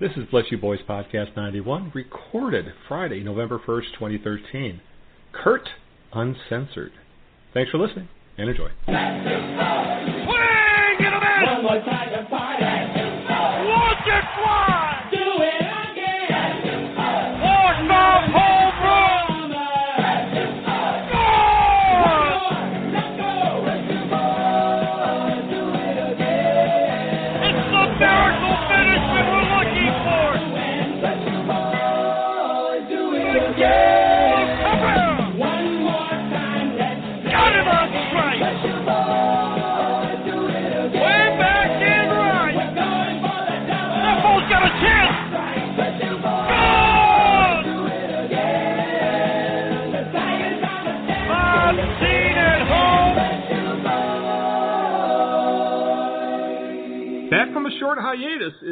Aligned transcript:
This 0.00 0.10
is 0.16 0.24
Bless 0.28 0.46
You 0.50 0.58
Boys 0.58 0.80
Podcast 0.88 1.36
91, 1.36 1.92
recorded 1.94 2.66
Friday, 2.88 3.22
November 3.22 3.60
1st, 3.64 3.92
2013. 3.94 4.80
Kurt 5.32 5.68
Uncensored. 6.12 6.90
Thanks 7.54 7.70
for 7.70 7.78
listening 7.78 8.08
and 8.36 8.50
enjoy. 8.50 8.70
Swing! 8.86 8.96
Get 10.98 11.12
him 11.12 11.22
in! 11.22 11.93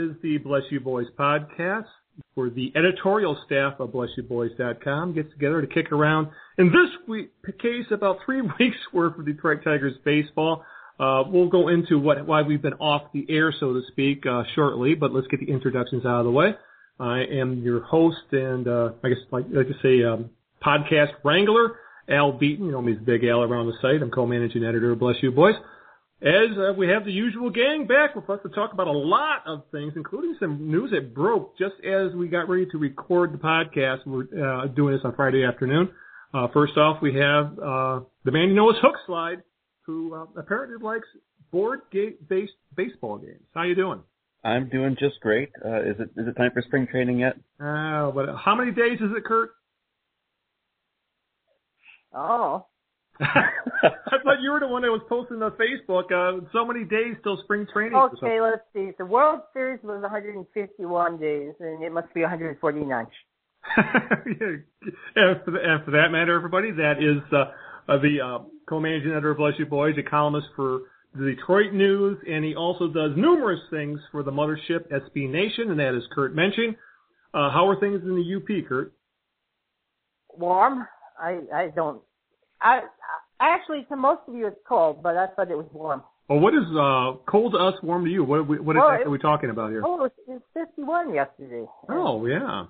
Is 0.02 0.16
the 0.22 0.38
Bless 0.38 0.62
You 0.70 0.80
Boys 0.80 1.06
podcast, 1.18 1.86
where 2.34 2.50
the 2.50 2.72
editorial 2.74 3.38
staff 3.46 3.74
of 3.78 3.90
BlessYouBoys.com 3.90 5.14
gets 5.14 5.30
together 5.32 5.60
to 5.60 5.66
kick 5.66 5.92
around, 5.92 6.28
in 6.58 6.66
this 6.66 6.90
week, 7.08 7.30
case, 7.60 7.86
about 7.90 8.18
three 8.26 8.40
weeks 8.58 8.76
worth 8.92 9.18
of 9.18 9.24
Detroit 9.24 9.58
Tigers 9.62 9.94
baseball. 10.04 10.64
Uh, 10.98 11.22
we'll 11.26 11.48
go 11.48 11.68
into 11.68 11.98
what 11.98 12.26
why 12.26 12.42
we've 12.42 12.60
been 12.60 12.74
off 12.74 13.12
the 13.14 13.24
air, 13.28 13.54
so 13.58 13.72
to 13.72 13.82
speak, 13.92 14.24
uh, 14.26 14.42
shortly, 14.54 14.94
but 14.94 15.12
let's 15.12 15.26
get 15.28 15.40
the 15.40 15.50
introductions 15.50 16.04
out 16.04 16.20
of 16.20 16.24
the 16.24 16.32
way. 16.32 16.54
I 16.98 17.20
am 17.20 17.62
your 17.62 17.82
host 17.82 18.16
and, 18.32 18.66
uh, 18.66 18.90
I 19.02 19.08
guess, 19.08 19.18
like, 19.30 19.44
like 19.50 19.68
to 19.68 19.74
say, 19.82 20.04
um, 20.04 20.30
podcast 20.64 21.12
wrangler, 21.24 21.76
Al 22.08 22.32
Beaton. 22.32 22.66
You 22.66 22.72
know 22.72 22.82
me 22.82 22.92
as 22.92 22.98
Big 22.98 23.24
Al 23.24 23.42
around 23.42 23.66
the 23.66 23.74
site. 23.80 24.02
I'm 24.02 24.10
co-managing 24.10 24.64
editor 24.64 24.92
of 24.92 24.98
Bless 24.98 25.16
You 25.22 25.30
Boys. 25.30 25.54
As 26.22 26.56
uh, 26.56 26.72
we 26.74 26.86
have 26.86 27.04
the 27.04 27.10
usual 27.10 27.50
gang 27.50 27.88
back 27.88 28.14
with 28.14 28.30
us 28.30 28.38
to 28.44 28.48
talk 28.50 28.72
about 28.72 28.86
a 28.86 28.92
lot 28.92 29.42
of 29.44 29.64
things, 29.72 29.94
including 29.96 30.36
some 30.38 30.70
news 30.70 30.92
that 30.92 31.12
broke 31.12 31.58
just 31.58 31.74
as 31.84 32.14
we 32.14 32.28
got 32.28 32.48
ready 32.48 32.64
to 32.70 32.78
record 32.78 33.32
the 33.32 33.38
podcast. 33.38 34.06
We're 34.06 34.28
uh, 34.40 34.68
doing 34.68 34.94
this 34.94 35.00
on 35.04 35.16
Friday 35.16 35.44
afternoon. 35.44 35.90
Uh, 36.32 36.46
first 36.54 36.76
off, 36.76 37.02
we 37.02 37.16
have 37.16 37.58
uh, 37.58 38.00
the 38.24 38.30
man 38.30 38.50
you 38.50 38.54
know 38.54 38.70
as 38.70 38.76
Hook 38.80 38.94
Slide, 39.04 39.42
who 39.84 40.14
uh, 40.14 40.26
apparently 40.38 40.76
likes 40.80 41.08
board 41.50 41.80
game 41.90 42.14
based 42.28 42.52
baseball 42.76 43.18
games. 43.18 43.42
How 43.52 43.64
you 43.64 43.74
doing? 43.74 44.00
I'm 44.44 44.68
doing 44.68 44.96
just 45.00 45.18
great. 45.22 45.50
Uh, 45.64 45.80
is 45.80 45.96
it 45.98 46.10
is 46.16 46.28
it 46.28 46.36
time 46.36 46.52
for 46.54 46.62
spring 46.62 46.86
training 46.88 47.18
yet? 47.18 47.34
Uh, 47.58 48.12
but 48.12 48.26
how 48.36 48.54
many 48.54 48.70
days 48.70 49.00
is 49.00 49.10
it, 49.16 49.24
Kurt? 49.24 49.50
Oh, 52.14 52.66
I 53.82 54.18
thought 54.22 54.40
you 54.42 54.50
were 54.50 54.60
the 54.60 54.68
one 54.68 54.82
that 54.82 54.90
was 54.90 55.02
posting 55.08 55.42
on 55.42 55.52
Facebook. 55.52 56.10
Uh, 56.10 56.44
so 56.52 56.64
many 56.66 56.84
days 56.84 57.16
till 57.22 57.38
spring 57.44 57.66
training. 57.72 57.94
okay. 57.94 58.40
Let's 58.40 58.62
see. 58.74 58.90
The 58.98 59.04
World 59.04 59.40
Series 59.52 59.80
was 59.82 60.02
151 60.02 61.18
days, 61.18 61.54
and 61.60 61.82
it 61.82 61.92
must 61.92 62.12
be 62.14 62.22
149. 62.22 63.06
and, 63.76 64.64
for 65.44 65.50
the, 65.50 65.58
and 65.62 65.84
for 65.84 65.90
that 65.92 66.08
matter, 66.10 66.34
everybody, 66.34 66.72
that 66.72 66.98
is 66.98 67.22
uh, 67.32 67.92
uh, 67.92 67.98
the 67.98 68.18
uh, 68.20 68.38
co-managing 68.68 69.10
editor 69.10 69.30
of 69.30 69.36
Bless 69.38 69.54
You 69.58 69.66
Boys, 69.66 69.94
a 69.98 70.02
columnist 70.02 70.48
for 70.56 70.80
the 71.14 71.34
Detroit 71.36 71.72
News, 71.72 72.18
and 72.28 72.44
he 72.44 72.54
also 72.54 72.88
does 72.88 73.12
numerous 73.16 73.60
things 73.70 74.00
for 74.10 74.22
the 74.22 74.32
mothership 74.32 74.90
SB 74.90 75.30
Nation, 75.30 75.70
and 75.70 75.78
that 75.78 75.94
is 75.94 76.02
Kurt 76.14 76.34
Mensching. 76.34 76.74
Uh, 77.34 77.50
how 77.50 77.68
are 77.68 77.78
things 77.78 78.00
in 78.02 78.16
the 78.16 78.36
UP, 78.36 78.68
Kurt? 78.68 78.92
Warm. 80.36 80.86
I 81.20 81.40
I 81.54 81.68
don't. 81.74 82.02
I, 82.62 82.80
I 83.40 83.54
actually 83.54 83.84
to 83.88 83.96
most 83.96 84.20
of 84.28 84.34
you 84.34 84.46
it's 84.46 84.56
cold, 84.68 85.02
but 85.02 85.16
I 85.16 85.26
thought 85.34 85.50
it 85.50 85.56
was 85.56 85.66
warm. 85.72 86.02
Well, 86.28 86.38
what 86.40 86.54
is 86.54 86.62
uh, 86.70 87.18
cold 87.30 87.52
to 87.52 87.58
us, 87.58 87.74
warm 87.82 88.04
to 88.04 88.10
you? 88.10 88.24
What, 88.24 88.46
what 88.46 88.60
Well, 88.64 88.70
exactly 88.88 89.02
it- 89.02 89.06
are 89.08 89.10
we 89.10 89.18
talking 89.18 89.50
about 89.50 89.70
here? 89.70 89.82
Oh, 89.84 89.96
it 89.96 90.00
was, 90.02 90.10
it 90.28 90.30
was 90.56 90.66
51 90.76 91.14
yesterday. 91.14 91.66
Oh, 91.88 92.24
yeah. 92.26 92.66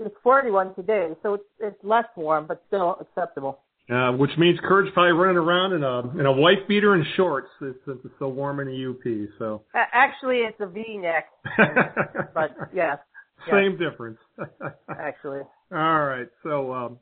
It's 0.00 0.14
41 0.22 0.74
today, 0.74 1.10
so 1.22 1.34
it's 1.34 1.44
it's 1.60 1.76
less 1.84 2.06
warm, 2.16 2.46
but 2.46 2.62
still 2.66 2.96
acceptable. 3.00 3.60
Uh, 3.90 4.12
which 4.12 4.30
means 4.38 4.58
Kurt's 4.66 4.90
probably 4.94 5.12
running 5.12 5.36
around 5.36 5.74
in 5.74 5.84
a 5.84 6.18
in 6.18 6.24
a 6.26 6.32
wife 6.32 6.58
beater 6.66 6.94
and 6.94 7.04
shorts 7.14 7.48
since 7.60 7.76
since 7.84 7.98
it's 8.02 8.14
so 8.18 8.26
warm 8.28 8.58
in 8.60 8.68
the 8.68 8.90
UP. 8.90 9.28
So, 9.38 9.62
A- 9.74 9.84
actually, 9.94 10.38
it's 10.38 10.58
a 10.60 10.66
V-neck, 10.66 11.26
but 12.34 12.56
yes, 12.74 12.98
same 13.50 13.76
difference. 13.78 14.18
actually. 14.88 15.40
All 15.70 16.04
right. 16.06 16.28
So, 16.42 16.72
um, 16.72 16.98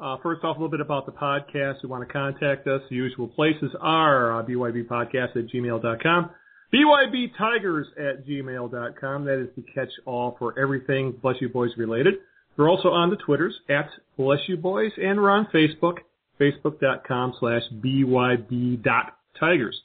uh, 0.00 0.16
first 0.22 0.42
off, 0.44 0.56
a 0.56 0.58
little 0.58 0.70
bit 0.70 0.80
about 0.80 1.06
the 1.06 1.12
podcast. 1.12 1.82
You 1.82 1.88
want 1.88 2.06
to 2.06 2.12
contact 2.12 2.66
us. 2.66 2.80
The 2.88 2.96
usual 2.96 3.28
places 3.28 3.70
are 3.80 4.40
uh, 4.40 4.44
bybpodcast 4.44 5.36
at 5.36 5.46
gmail.com, 5.48 6.30
bybtigers 6.72 7.84
at 7.98 8.26
gmail.com. 8.26 9.24
That 9.24 9.40
is 9.42 9.48
the 9.56 9.62
catch 9.74 9.90
all 10.06 10.36
for 10.38 10.58
everything 10.58 11.12
Bless 11.22 11.36
You 11.40 11.48
Boys 11.50 11.70
related. 11.76 12.14
We're 12.56 12.70
also 12.70 12.88
on 12.88 13.10
the 13.10 13.16
Twitters 13.16 13.54
at 13.68 13.90
Bless 14.16 14.40
You 14.48 14.56
Boys, 14.56 14.92
and 14.96 15.20
we're 15.20 15.30
on 15.30 15.46
Facebook, 15.52 15.98
facebook.com 16.40 17.34
slash 17.38 17.62
byb.tigers. 17.82 19.80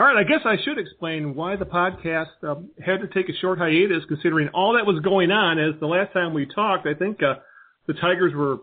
All 0.00 0.06
right, 0.06 0.16
I 0.16 0.22
guess 0.22 0.42
I 0.44 0.54
should 0.64 0.78
explain 0.78 1.34
why 1.34 1.56
the 1.56 1.66
podcast 1.66 2.28
um, 2.44 2.70
had 2.84 3.00
to 3.00 3.08
take 3.08 3.28
a 3.28 3.32
short 3.40 3.58
hiatus, 3.58 4.04
considering 4.06 4.48
all 4.54 4.74
that 4.74 4.86
was 4.86 5.00
going 5.02 5.32
on. 5.32 5.58
As 5.58 5.74
the 5.80 5.88
last 5.88 6.12
time 6.12 6.34
we 6.34 6.46
talked, 6.46 6.86
I 6.86 6.94
think 6.94 7.20
uh, 7.20 7.40
the 7.88 7.94
Tigers 7.94 8.32
were 8.32 8.58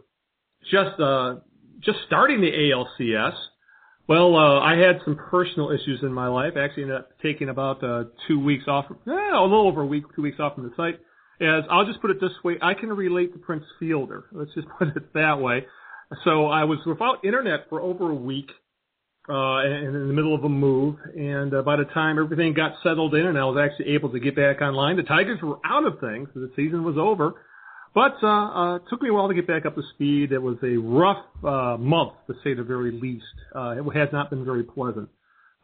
just 0.72 1.00
uh, 1.00 1.36
just 1.80 2.00
starting 2.08 2.42
the 2.42 2.52
ALCS. 2.52 3.36
Well, 4.08 4.36
uh, 4.36 4.60
I 4.60 4.78
had 4.78 5.00
some 5.04 5.16
personal 5.16 5.72
issues 5.72 6.02
in 6.04 6.14
my 6.14 6.28
life. 6.28 6.54
I 6.56 6.64
actually 6.64 6.84
ended 6.84 6.98
up 7.00 7.10
taking 7.24 7.50
about 7.50 7.84
uh, 7.84 8.04
two 8.28 8.40
weeks 8.40 8.66
off, 8.68 8.86
eh, 8.92 9.12
a 9.12 9.42
little 9.42 9.68
over 9.68 9.82
a 9.82 9.86
week, 9.86 10.04
two 10.16 10.22
weeks 10.22 10.40
off 10.40 10.56
from 10.56 10.66
the 10.66 10.76
site. 10.76 11.00
As 11.42 11.64
I'll 11.70 11.86
just 11.86 12.02
put 12.02 12.12
it 12.12 12.22
this 12.22 12.32
way, 12.44 12.58
I 12.62 12.76
can 12.76 12.90
relate 12.90 13.34
to 13.34 13.40
Prince 13.40 13.66
Fielder. 13.80 14.26
Let's 14.32 14.54
just 14.54 14.68
put 14.80 14.90
it 14.90 15.14
that 15.14 15.40
way. 15.40 15.66
So 16.24 16.48
I 16.48 16.66
was 16.66 16.80
without 16.86 17.26
internet 17.26 17.68
for 17.68 17.82
over 17.82 18.12
a 18.12 18.16
week 18.16 18.52
uh, 19.28 19.58
and 19.58 19.96
in 19.96 20.08
the 20.08 20.14
middle 20.14 20.36
of 20.36 20.44
a 20.44 20.50
move. 20.50 20.98
And 21.16 21.54
uh, 21.54 21.62
by 21.64 21.76
the 21.78 21.86
time 21.86 22.20
everything 22.20 22.54
got 22.54 22.74
settled 22.84 23.16
in 23.16 23.26
and 23.26 23.38
I 23.38 23.46
was 23.46 23.58
actually 23.60 23.96
able 23.96 24.12
to 24.12 24.20
get 24.20 24.36
back 24.36 24.62
online, 24.62 24.98
the 24.98 25.04
Tigers 25.04 25.40
were 25.42 25.58
out 25.66 25.86
of 25.86 26.00
things. 26.00 26.30
The 26.36 26.52
season 26.56 26.84
was 26.84 26.96
over. 26.98 27.34
But 27.96 28.18
uh, 28.22 28.28
uh, 28.28 28.80
took 28.90 29.02
me 29.02 29.10
a 29.10 29.14
while 29.14 29.30
to 29.30 29.34
get 29.34 29.48
back 29.48 29.66
up 29.66 29.76
to 29.76 29.82
speed. 29.94 30.34
It 30.34 30.42
was 30.42 30.58
a 30.62 30.76
rough 30.76 31.24
uh, 31.44 31.78
month, 31.80 32.12
to 32.28 32.34
say 32.44 32.54
the 32.54 32.64
very 32.64 32.92
least. 32.92 33.24
Uh, 33.56 33.76
it 33.78 33.98
has 33.98 34.10
not 34.12 34.30
been 34.30 34.44
very 34.44 34.64
pleasant. 34.64 35.08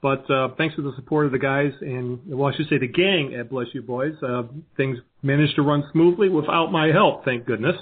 But 0.02 0.32
uh, 0.32 0.48
thanks 0.58 0.76
to 0.78 0.82
the 0.82 0.94
support 0.96 1.26
of 1.26 1.34
the 1.34 1.40
guys 1.40 1.74
and, 1.82 2.20
well, 2.26 2.52
I 2.52 2.56
should 2.56 2.70
say 2.70 2.80
the 2.80 2.88
gang 2.88 3.36
at 3.38 3.50
Bless 3.50 3.68
You 3.74 3.82
Boys, 3.82 4.14
uh, 4.24 4.44
things 4.78 4.98
managed 5.22 5.56
to 5.58 5.62
run 5.62 5.84
smoothly 5.92 6.30
without 6.30 6.72
my 6.72 6.88
help, 6.88 7.26
thank 7.26 7.46
goodness. 7.46 7.76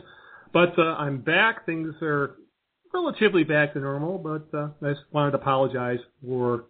But 0.52 0.78
uh, 0.78 0.96
I'm 0.98 1.22
back. 1.22 1.68
Things 1.68 1.94
are 2.02 2.36
relatively 2.92 3.44
back 3.44 3.74
to 3.74 3.80
normal, 3.80 4.18
but 4.18 4.58
uh, 4.58 4.70
I 4.82 4.94
just 4.94 5.04
wanted 5.12 5.32
to 5.32 5.38
apologize 5.38 6.00
for, 6.26 6.66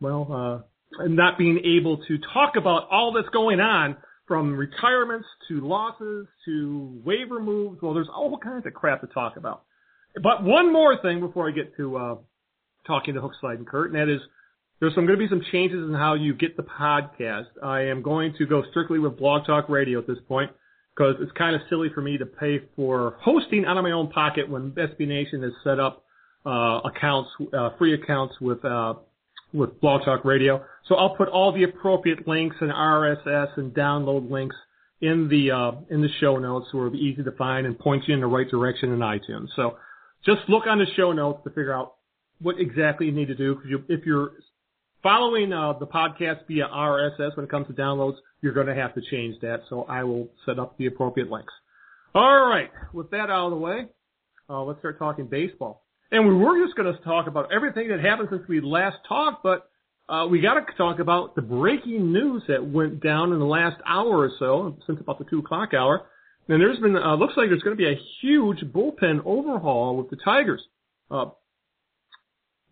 well, 0.00 0.64
uh, 1.00 1.06
not 1.06 1.38
being 1.38 1.60
able 1.64 1.98
to 2.08 2.18
talk 2.34 2.56
about 2.56 2.88
all 2.90 3.12
that's 3.12 3.28
going 3.28 3.60
on 3.60 3.96
from 4.26 4.56
retirements 4.56 5.26
to 5.48 5.60
losses 5.60 6.26
to 6.44 7.00
waiver 7.04 7.40
moves. 7.40 7.80
Well, 7.82 7.94
there's 7.94 8.08
all 8.14 8.38
kinds 8.38 8.66
of 8.66 8.74
crap 8.74 9.00
to 9.02 9.06
talk 9.08 9.36
about. 9.36 9.64
But 10.22 10.44
one 10.44 10.72
more 10.72 11.00
thing 11.02 11.20
before 11.20 11.48
I 11.48 11.52
get 11.52 11.76
to 11.76 11.96
uh, 11.96 12.14
talking 12.86 13.14
to 13.14 13.20
Hook 13.20 13.32
Slide 13.40 13.58
and 13.58 13.66
Kurt, 13.66 13.92
and 13.92 14.00
that 14.00 14.12
is 14.12 14.20
there's 14.80 14.94
some 14.94 15.06
going 15.06 15.18
to 15.18 15.24
be 15.24 15.28
some 15.28 15.42
changes 15.52 15.88
in 15.88 15.94
how 15.94 16.14
you 16.14 16.34
get 16.34 16.56
the 16.56 16.62
podcast. 16.62 17.46
I 17.62 17.82
am 17.82 18.02
going 18.02 18.34
to 18.38 18.46
go 18.46 18.62
strictly 18.70 18.98
with 18.98 19.18
Blog 19.18 19.46
Talk 19.46 19.68
Radio 19.68 19.98
at 19.98 20.06
this 20.06 20.18
point 20.28 20.50
because 20.94 21.16
it's 21.20 21.32
kind 21.32 21.56
of 21.56 21.62
silly 21.68 21.88
for 21.94 22.00
me 22.00 22.18
to 22.18 22.26
pay 22.26 22.60
for 22.76 23.16
hosting 23.20 23.64
out 23.64 23.76
of 23.76 23.82
my 23.82 23.90
own 23.90 24.10
pocket 24.10 24.48
when 24.48 24.72
SB 24.72 25.08
Nation 25.08 25.42
has 25.42 25.52
set 25.62 25.80
up 25.80 26.04
uh, 26.46 26.80
accounts, 26.84 27.30
uh, 27.56 27.70
free 27.78 27.94
accounts 27.94 28.34
with 28.40 28.64
uh, 28.64 28.94
with 29.52 29.80
Blog 29.80 30.04
Talk 30.04 30.24
Radio. 30.24 30.62
So 30.88 30.96
I'll 30.96 31.16
put 31.16 31.28
all 31.28 31.52
the 31.52 31.62
appropriate 31.62 32.28
links 32.28 32.56
and 32.60 32.70
RSS 32.70 33.56
and 33.56 33.72
download 33.72 34.30
links 34.30 34.56
in 35.00 35.28
the 35.28 35.50
uh, 35.50 35.72
in 35.90 36.02
the 36.02 36.08
show 36.20 36.38
notes, 36.38 36.68
so 36.70 36.78
it'll 36.78 36.90
be 36.90 36.98
easy 36.98 37.22
to 37.22 37.32
find 37.32 37.66
and 37.66 37.78
point 37.78 38.04
you 38.06 38.14
in 38.14 38.20
the 38.20 38.26
right 38.26 38.48
direction 38.48 38.92
in 38.92 38.98
iTunes. 39.00 39.48
So 39.56 39.76
just 40.24 40.42
look 40.48 40.66
on 40.66 40.78
the 40.78 40.86
show 40.96 41.12
notes 41.12 41.40
to 41.44 41.50
figure 41.50 41.72
out 41.72 41.94
what 42.40 42.58
exactly 42.58 43.06
you 43.06 43.12
need 43.12 43.28
to 43.28 43.34
do. 43.34 43.54
Because 43.54 43.70
you, 43.70 43.84
if 43.88 44.06
you're 44.06 44.32
following 45.02 45.52
uh, 45.52 45.74
the 45.74 45.86
podcast 45.86 46.46
via 46.48 46.66
RSS 46.66 47.36
when 47.36 47.44
it 47.44 47.50
comes 47.50 47.66
to 47.68 47.72
downloads, 47.72 48.16
you're 48.40 48.54
going 48.54 48.66
to 48.66 48.74
have 48.74 48.94
to 48.94 49.02
change 49.10 49.40
that. 49.40 49.62
So 49.68 49.84
I 49.84 50.04
will 50.04 50.28
set 50.46 50.58
up 50.58 50.76
the 50.78 50.86
appropriate 50.86 51.30
links. 51.30 51.52
All 52.14 52.46
right. 52.46 52.70
With 52.92 53.10
that 53.10 53.30
out 53.30 53.46
of 53.46 53.50
the 53.50 53.56
way, 53.56 53.86
uh, 54.48 54.62
let's 54.62 54.78
start 54.78 54.98
talking 54.98 55.26
baseball. 55.26 55.84
And 56.10 56.28
we 56.28 56.34
were 56.34 56.64
just 56.64 56.76
going 56.76 56.92
to 56.92 57.02
talk 57.02 57.26
about 57.26 57.52
everything 57.52 57.88
that 57.88 58.00
happened 58.00 58.28
since 58.30 58.42
we 58.48 58.60
last 58.60 58.96
talked, 59.08 59.42
but 59.42 59.68
uh, 60.08 60.26
we 60.30 60.40
got 60.40 60.54
to 60.54 60.72
talk 60.76 60.98
about 60.98 61.34
the 61.34 61.42
breaking 61.42 62.12
news 62.12 62.42
that 62.48 62.64
went 62.64 63.02
down 63.02 63.32
in 63.32 63.38
the 63.38 63.44
last 63.44 63.80
hour 63.86 64.18
or 64.18 64.30
so, 64.38 64.76
since 64.86 65.00
about 65.00 65.18
the 65.18 65.24
two 65.24 65.38
o'clock 65.38 65.72
hour. 65.72 66.06
And 66.48 66.60
there's 66.60 66.78
been, 66.78 66.96
uh, 66.96 67.16
looks 67.16 67.34
like 67.36 67.48
there's 67.48 67.62
going 67.62 67.76
to 67.76 67.82
be 67.82 67.90
a 67.90 67.98
huge 68.20 68.60
bullpen 68.60 69.22
overhaul 69.24 69.96
with 69.96 70.10
the 70.10 70.16
Tigers. 70.16 70.60
Uh, 71.10 71.26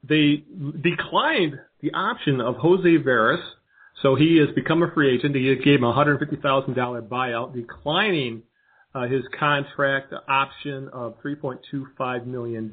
they 0.06 0.44
declined 0.82 1.58
the 1.80 1.92
option 1.94 2.40
of 2.40 2.56
Jose 2.56 2.98
Veras, 2.98 3.42
so 4.02 4.14
he 4.14 4.36
has 4.38 4.54
become 4.54 4.82
a 4.82 4.90
free 4.92 5.14
agent. 5.14 5.32
They 5.32 5.40
gave 5.64 5.78
him 5.78 5.84
a 5.84 5.94
$150,000 5.94 7.08
buyout, 7.08 7.54
declining 7.54 8.42
uh, 8.94 9.06
his 9.06 9.22
contract 9.38 10.12
option 10.28 10.88
of 10.92 11.14
$3.25 11.24 12.26
million. 12.26 12.70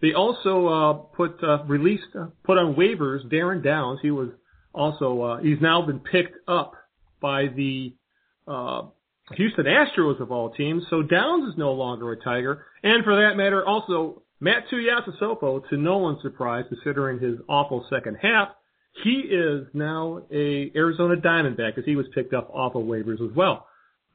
They 0.00 0.12
also 0.14 0.66
uh, 0.66 0.92
put 1.14 1.42
uh, 1.42 1.64
released 1.64 2.16
uh, 2.18 2.28
put 2.44 2.58
on 2.58 2.74
waivers 2.74 3.28
Darrin 3.30 3.62
Downs. 3.62 4.00
He 4.02 4.10
was 4.10 4.30
also 4.74 5.22
uh, 5.22 5.38
he's 5.40 5.60
now 5.60 5.82
been 5.82 6.00
picked 6.00 6.36
up 6.48 6.72
by 7.20 7.48
the 7.48 7.92
uh, 8.48 8.82
Houston 9.34 9.66
Astros 9.66 10.20
of 10.20 10.32
all 10.32 10.50
teams. 10.50 10.84
So 10.88 11.02
Downs 11.02 11.52
is 11.52 11.58
no 11.58 11.72
longer 11.72 12.12
a 12.12 12.16
Tiger, 12.16 12.64
and 12.82 13.04
for 13.04 13.16
that 13.16 13.36
matter, 13.36 13.64
also 13.64 14.22
Matt 14.40 14.64
Tuiasosopo, 14.72 15.68
to 15.68 15.76
no 15.76 15.98
one's 15.98 16.22
surprise, 16.22 16.64
considering 16.68 17.18
his 17.18 17.38
awful 17.48 17.86
second 17.90 18.16
half, 18.22 18.48
he 19.04 19.20
is 19.30 19.66
now 19.74 20.22
a 20.32 20.72
Arizona 20.74 21.16
Diamondback 21.16 21.78
as 21.78 21.84
he 21.84 21.94
was 21.94 22.06
picked 22.14 22.32
up 22.32 22.50
off 22.52 22.74
of 22.74 22.84
waivers 22.84 23.20
as 23.20 23.34
well. 23.36 23.66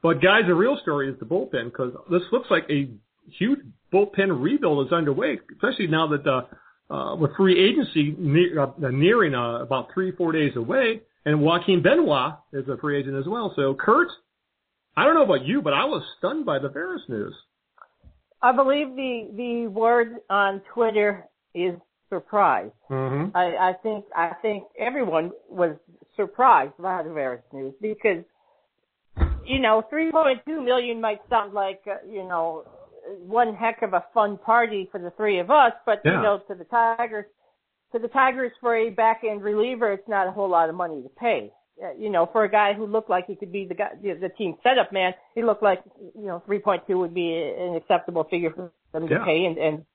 But 0.02 0.22
guys, 0.22 0.44
the 0.48 0.56
real 0.56 0.78
story 0.82 1.10
is 1.10 1.18
the 1.20 1.26
bullpen 1.26 1.66
because 1.66 1.94
this 2.10 2.24
looks 2.32 2.50
like 2.50 2.66
a 2.70 2.90
huge 3.38 3.60
bullpen 3.96 4.42
rebuild 4.42 4.88
is 4.88 4.94
underway, 4.94 5.40
especially 5.54 5.88
now 5.88 6.08
that 6.08 6.24
the, 6.24 6.94
uh, 6.94 7.16
with 7.16 7.32
free 7.36 7.58
agency 7.58 8.16
near, 8.18 8.60
uh, 8.60 8.72
nearing 8.92 9.34
uh, 9.34 9.60
about 9.60 9.88
three, 9.94 10.12
four 10.12 10.32
days 10.32 10.56
away, 10.56 11.02
and 11.26 11.42
Joaquin 11.42 11.82
Benoit 11.82 12.34
is 12.54 12.68
a 12.68 12.78
free 12.78 13.00
agent 13.00 13.16
as 13.16 13.26
well. 13.28 13.54
So, 13.56 13.74
Kurt, 13.74 14.08
I 14.98 15.04
don't 15.04 15.16
know 15.16 15.24
about 15.24 15.46
you, 15.46 15.62
but 15.62 15.74
I 15.74 15.86
was 15.86 16.04
stunned 16.18 16.46
by 16.46 16.60
the 16.60 16.70
Veras 16.70 17.08
news. 17.10 17.34
I 18.42 18.52
believe 18.56 18.90
the 18.96 19.30
the 19.36 19.68
word 19.68 20.18
on 20.30 20.62
Twitter 20.74 21.26
is 21.56 21.74
surprise. 22.10 22.70
Mm-hmm. 22.92 23.36
I, 23.36 23.70
I 23.70 23.74
think 23.82 24.06
I 24.16 24.34
think 24.42 24.66
everyone 24.80 25.32
was 25.50 25.76
surprised 26.16 26.74
by 26.78 27.02
the 27.02 27.10
Veras 27.10 27.42
news 27.52 27.74
because 27.82 28.24
you 29.46 29.60
know 29.60 29.84
3.2 29.92 30.64
million 30.64 31.02
might 31.02 31.22
sound 31.30 31.54
like 31.54 31.82
uh, 31.88 32.06
you 32.08 32.24
know 32.24 32.66
one 33.20 33.56
heck 33.56 33.82
of 33.82 33.94
a 33.94 34.04
fun 34.14 34.38
party 34.38 34.88
for 34.92 35.00
the 35.00 35.12
three 35.12 35.40
of 35.40 35.52
us, 35.52 35.74
but 35.86 36.02
Yeah. 36.04 36.18
you 36.18 36.22
know 36.24 36.40
to 36.48 36.56
the 36.56 36.66
Tigers 36.66 37.26
to 37.92 38.00
the 38.00 38.08
Tigers 38.08 38.52
for 38.60 38.76
a 38.76 38.90
back 38.90 39.22
end 39.24 39.42
reliever, 39.42 39.94
it's 39.94 40.08
not 40.08 40.28
a 40.28 40.32
whole 40.32 40.50
lot 40.50 40.70
of 40.70 40.76
money 40.76 41.02
to 41.02 41.10
pay. 41.10 41.52
Uh, 41.84 41.92
you 41.98 42.10
know, 42.10 42.26
for 42.32 42.46
a 42.46 42.50
guy 42.50 42.74
who 42.74 42.86
looked 42.86 43.10
like 43.10 43.28
he 43.28 43.36
could 43.36 43.52
be 43.52 43.66
the 43.66 43.76
guy, 43.76 43.90
the, 44.02 44.14
the 44.14 44.30
team 44.30 44.56
setup 44.64 44.92
man, 44.94 45.14
he 45.34 45.44
looked 45.44 45.64
like 45.64 45.84
you 46.16 46.26
know 46.26 46.42
3.2 46.48 46.98
would 46.98 47.14
be 47.14 47.34
an 47.36 47.76
acceptable 47.76 48.24
figure 48.26 48.52
for 48.52 48.72
them 48.94 49.08
to 49.10 49.20
pay, 49.26 49.46
and 49.46 49.58
and, 49.58 49.86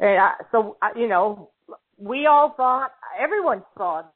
and 0.00 0.18
I, 0.18 0.32
so 0.50 0.76
I, 0.82 0.90
you 0.96 1.08
know, 1.08 1.50
we 1.96 2.26
all 2.26 2.54
thought, 2.56 2.92
everyone 3.18 3.62
thought 3.78 4.12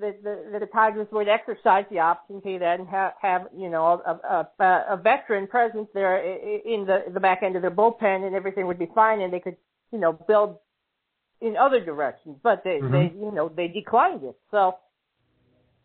that 0.00 0.22
the, 0.22 0.48
that 0.52 0.60
the 0.60 0.66
Tigers 0.66 1.08
would 1.12 1.28
exercise 1.28 1.84
the 1.90 1.98
option 1.98 2.40
to 2.42 2.58
that 2.58 2.78
and 2.80 2.88
have, 2.88 3.12
have 3.20 3.48
you 3.56 3.68
know 3.68 4.02
a, 4.04 4.64
a, 4.64 4.84
a, 4.90 4.96
veteran 4.96 5.46
presence 5.46 5.88
there 5.94 6.18
in 6.18 6.86
the 6.86 7.04
the 7.12 7.20
back 7.20 7.42
end 7.42 7.56
of 7.56 7.62
their 7.62 7.70
bullpen, 7.70 8.26
and 8.26 8.34
everything 8.34 8.66
would 8.66 8.78
be 8.78 8.90
fine, 8.94 9.20
and 9.20 9.32
they 9.32 9.40
could 9.40 9.56
you 9.92 9.98
know 9.98 10.12
build 10.12 10.58
in 11.40 11.56
other 11.56 11.84
directions. 11.84 12.36
But 12.42 12.62
they 12.64 12.80
Mhm. 12.80 12.92
they 12.92 13.18
you 13.18 13.32
know 13.32 13.48
they 13.48 13.68
declined 13.68 14.22
it. 14.24 14.36
So 14.50 14.76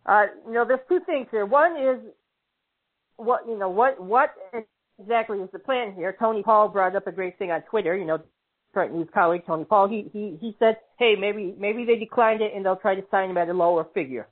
uh, 0.05 0.25
you 0.47 0.53
know, 0.53 0.65
there's 0.65 0.79
two 0.89 0.99
things 1.05 1.27
here. 1.31 1.45
One 1.45 1.77
is 1.77 1.99
what 3.17 3.47
you 3.47 3.57
know 3.57 3.69
what 3.69 4.01
what 4.01 4.33
exactly 4.99 5.39
is 5.39 5.49
the 5.51 5.59
plan 5.59 5.93
here. 5.93 6.15
Tony 6.17 6.41
Paul 6.41 6.69
brought 6.69 6.95
up 6.95 7.07
a 7.07 7.11
great 7.11 7.37
thing 7.37 7.51
on 7.51 7.61
Twitter. 7.63 7.95
You 7.95 8.05
know, 8.05 8.19
News 8.75 9.07
colleague 9.13 9.43
Tony 9.45 9.65
Paul. 9.65 9.87
He 9.87 10.09
he 10.13 10.37
he 10.39 10.55
said, 10.59 10.77
hey, 10.97 11.15
maybe 11.19 11.55
maybe 11.57 11.85
they 11.85 11.97
declined 11.97 12.41
it 12.41 12.53
and 12.55 12.65
they'll 12.65 12.75
try 12.75 12.95
to 12.95 13.03
sign 13.11 13.29
him 13.29 13.37
at 13.37 13.49
a 13.49 13.53
lower 13.53 13.87
figure. 13.93 14.27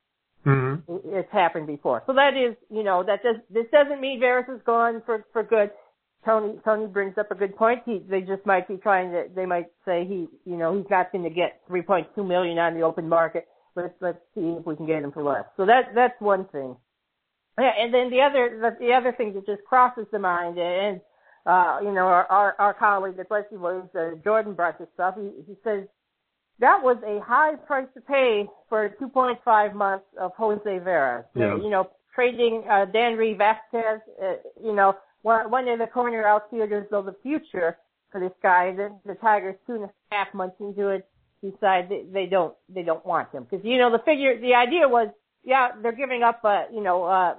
Mm-hmm. 0.46 0.98
It's 1.10 1.32
happened 1.32 1.68
before. 1.68 2.04
So 2.08 2.14
that 2.14 2.36
is, 2.38 2.56
you 2.70 2.84
know, 2.84 3.04
that 3.04 3.24
does 3.24 3.36
this 3.50 3.66
doesn't 3.72 4.00
mean 4.00 4.22
Veras 4.22 4.54
is 4.54 4.62
gone 4.66 5.02
for 5.06 5.26
for 5.34 5.44
good. 5.44 5.72
Tony 6.26 6.60
Tony 6.64 6.88
brings 6.88 7.18
up 7.18 7.32
a 7.32 7.36
good 7.36 7.56
point. 7.56 7.82
He 7.86 8.02
they 8.10 8.22
just 8.22 8.46
might 8.46 8.68
be 8.68 8.78
trying 8.78 9.12
to 9.12 9.26
they 9.36 9.46
might 9.46 9.68
say 9.86 10.06
he 10.06 10.28
you 10.50 10.58
know 10.58 10.78
he's 10.78 10.90
not 10.90 11.12
going 11.12 11.24
to 11.24 11.30
get 11.30 11.62
3.2 11.70 12.26
million 12.26 12.58
on 12.58 12.74
the 12.74 12.82
open 12.82 13.08
market. 13.08 13.48
Let's 13.76 13.94
let's 14.00 14.20
see 14.36 14.56
if 14.60 14.66
we 14.66 14.76
can 14.76 14.86
get 14.86 15.04
him 15.04 15.12
for 15.12 15.24
less. 15.24 15.46
So 15.58 15.66
that 15.66 15.92
that's 15.94 16.20
one 16.20 16.46
thing. 16.46 16.76
Yeah, 17.58 17.72
and 17.78 17.94
then 17.94 18.10
the 18.10 18.22
other 18.22 18.60
the, 18.62 18.86
the 18.86 18.94
other 18.94 19.12
thing 19.12 19.34
that 19.34 19.46
just 19.46 19.64
crosses 19.68 20.06
the 20.12 20.20
mind 20.20 20.58
and 20.58 21.02
uh 21.50 21.80
you 21.82 21.92
know 21.92 22.08
our 22.08 22.26
our, 22.28 22.56
our 22.60 22.74
colleague 22.74 23.20
at 23.20 23.30
Wesley 23.30 23.58
was 23.58 23.88
uh, 23.96 24.16
Jordan 24.24 24.54
brought 24.54 24.78
this 24.78 24.88
up. 25.00 25.18
He 25.18 25.32
he 25.48 25.56
says 25.64 25.84
that 26.60 26.80
was 26.84 26.98
a 27.06 27.20
high 27.26 27.56
price 27.56 27.88
to 27.94 28.02
pay 28.02 28.46
for 28.68 28.90
2.5 29.02 29.74
months 29.74 30.06
of 30.20 30.32
Jose 30.38 30.62
Veras. 30.66 31.24
Yeah. 31.34 31.56
You 31.56 31.70
know, 31.70 31.90
trading 32.14 32.64
uh, 32.70 32.86
Danry 32.94 33.38
Vasquez, 33.38 34.02
uh, 34.22 34.34
you 34.62 34.76
know, 34.76 34.94
one, 35.22 35.50
one 35.50 35.70
of 35.70 35.80
the 35.80 35.88
corner 35.88 36.28
outfielders 36.28 36.88
of 36.92 37.06
the 37.06 37.16
future 37.24 37.78
for 38.12 38.20
this 38.20 38.34
guy. 38.44 38.76
The, 38.76 38.90
the 39.06 39.16
Tigers, 39.16 39.56
two 39.66 39.76
and 39.76 39.84
a 39.86 39.90
half 40.12 40.34
months 40.34 40.58
into 40.60 40.90
it, 40.90 41.08
decide 41.42 41.90
they, 41.90 42.04
they 42.12 42.26
don't 42.26 42.54
they 42.68 42.84
don't 42.84 43.06
want 43.06 43.32
him 43.32 43.48
because 43.50 43.66
you 43.66 43.78
know 43.78 43.92
the 43.92 44.04
figure 44.04 44.40
the 44.40 44.54
idea 44.54 44.88
was 44.88 45.08
yeah 45.44 45.70
they're 45.82 45.96
giving 45.96 46.22
up 46.22 46.42
uh 46.44 46.64
you 46.74 46.82
know 46.82 47.06
uh 47.06 47.36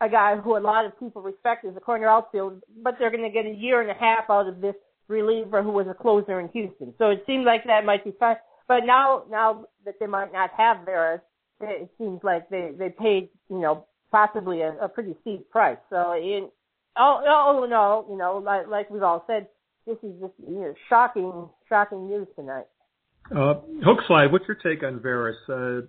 a 0.00 0.08
guy 0.08 0.36
who 0.36 0.56
a 0.56 0.60
lot 0.60 0.84
of 0.84 0.98
people 0.98 1.22
respect 1.22 1.64
as 1.64 1.76
a 1.76 1.80
corner 1.80 2.08
outfield, 2.08 2.62
but 2.82 2.96
they're 2.98 3.10
going 3.10 3.22
to 3.22 3.30
get 3.30 3.46
a 3.46 3.54
year 3.54 3.80
and 3.80 3.90
a 3.90 3.94
half 3.94 4.28
out 4.28 4.48
of 4.48 4.60
this 4.60 4.74
reliever 5.08 5.62
who 5.62 5.70
was 5.70 5.86
a 5.88 5.94
closer 5.94 6.40
in 6.40 6.48
Houston. 6.48 6.92
So 6.98 7.10
it 7.10 7.24
seemed 7.26 7.44
like 7.44 7.64
that 7.66 7.84
might 7.84 8.04
be 8.04 8.12
fine. 8.18 8.36
But 8.68 8.80
now, 8.84 9.22
now 9.30 9.66
that 9.84 9.94
they 10.00 10.06
might 10.06 10.32
not 10.32 10.50
have 10.56 10.84
theirs, 10.84 11.20
it 11.60 11.90
seems 11.98 12.20
like 12.22 12.48
they 12.50 12.72
they 12.76 12.90
paid 12.90 13.30
you 13.48 13.60
know 13.60 13.86
possibly 14.10 14.62
a, 14.62 14.72
a 14.80 14.88
pretty 14.88 15.14
steep 15.22 15.48
price. 15.50 15.78
So 15.90 16.12
in 16.14 16.48
all 16.96 17.64
in 17.64 17.72
all, 17.72 18.06
you 18.10 18.16
know, 18.16 18.38
like 18.38 18.68
like 18.68 18.90
we've 18.90 19.02
all 19.02 19.24
said, 19.26 19.48
this 19.86 19.96
is 20.02 20.12
just 20.20 20.32
you 20.46 20.60
know 20.60 20.74
shocking 20.88 21.48
shocking 21.68 22.08
news 22.08 22.28
tonight. 22.36 22.66
Uh, 23.30 23.54
Hookslide, 23.84 24.30
what's 24.30 24.44
your 24.46 24.56
take 24.56 24.84
on 24.84 25.00
Veras? 25.00 25.34
Uh, 25.48 25.86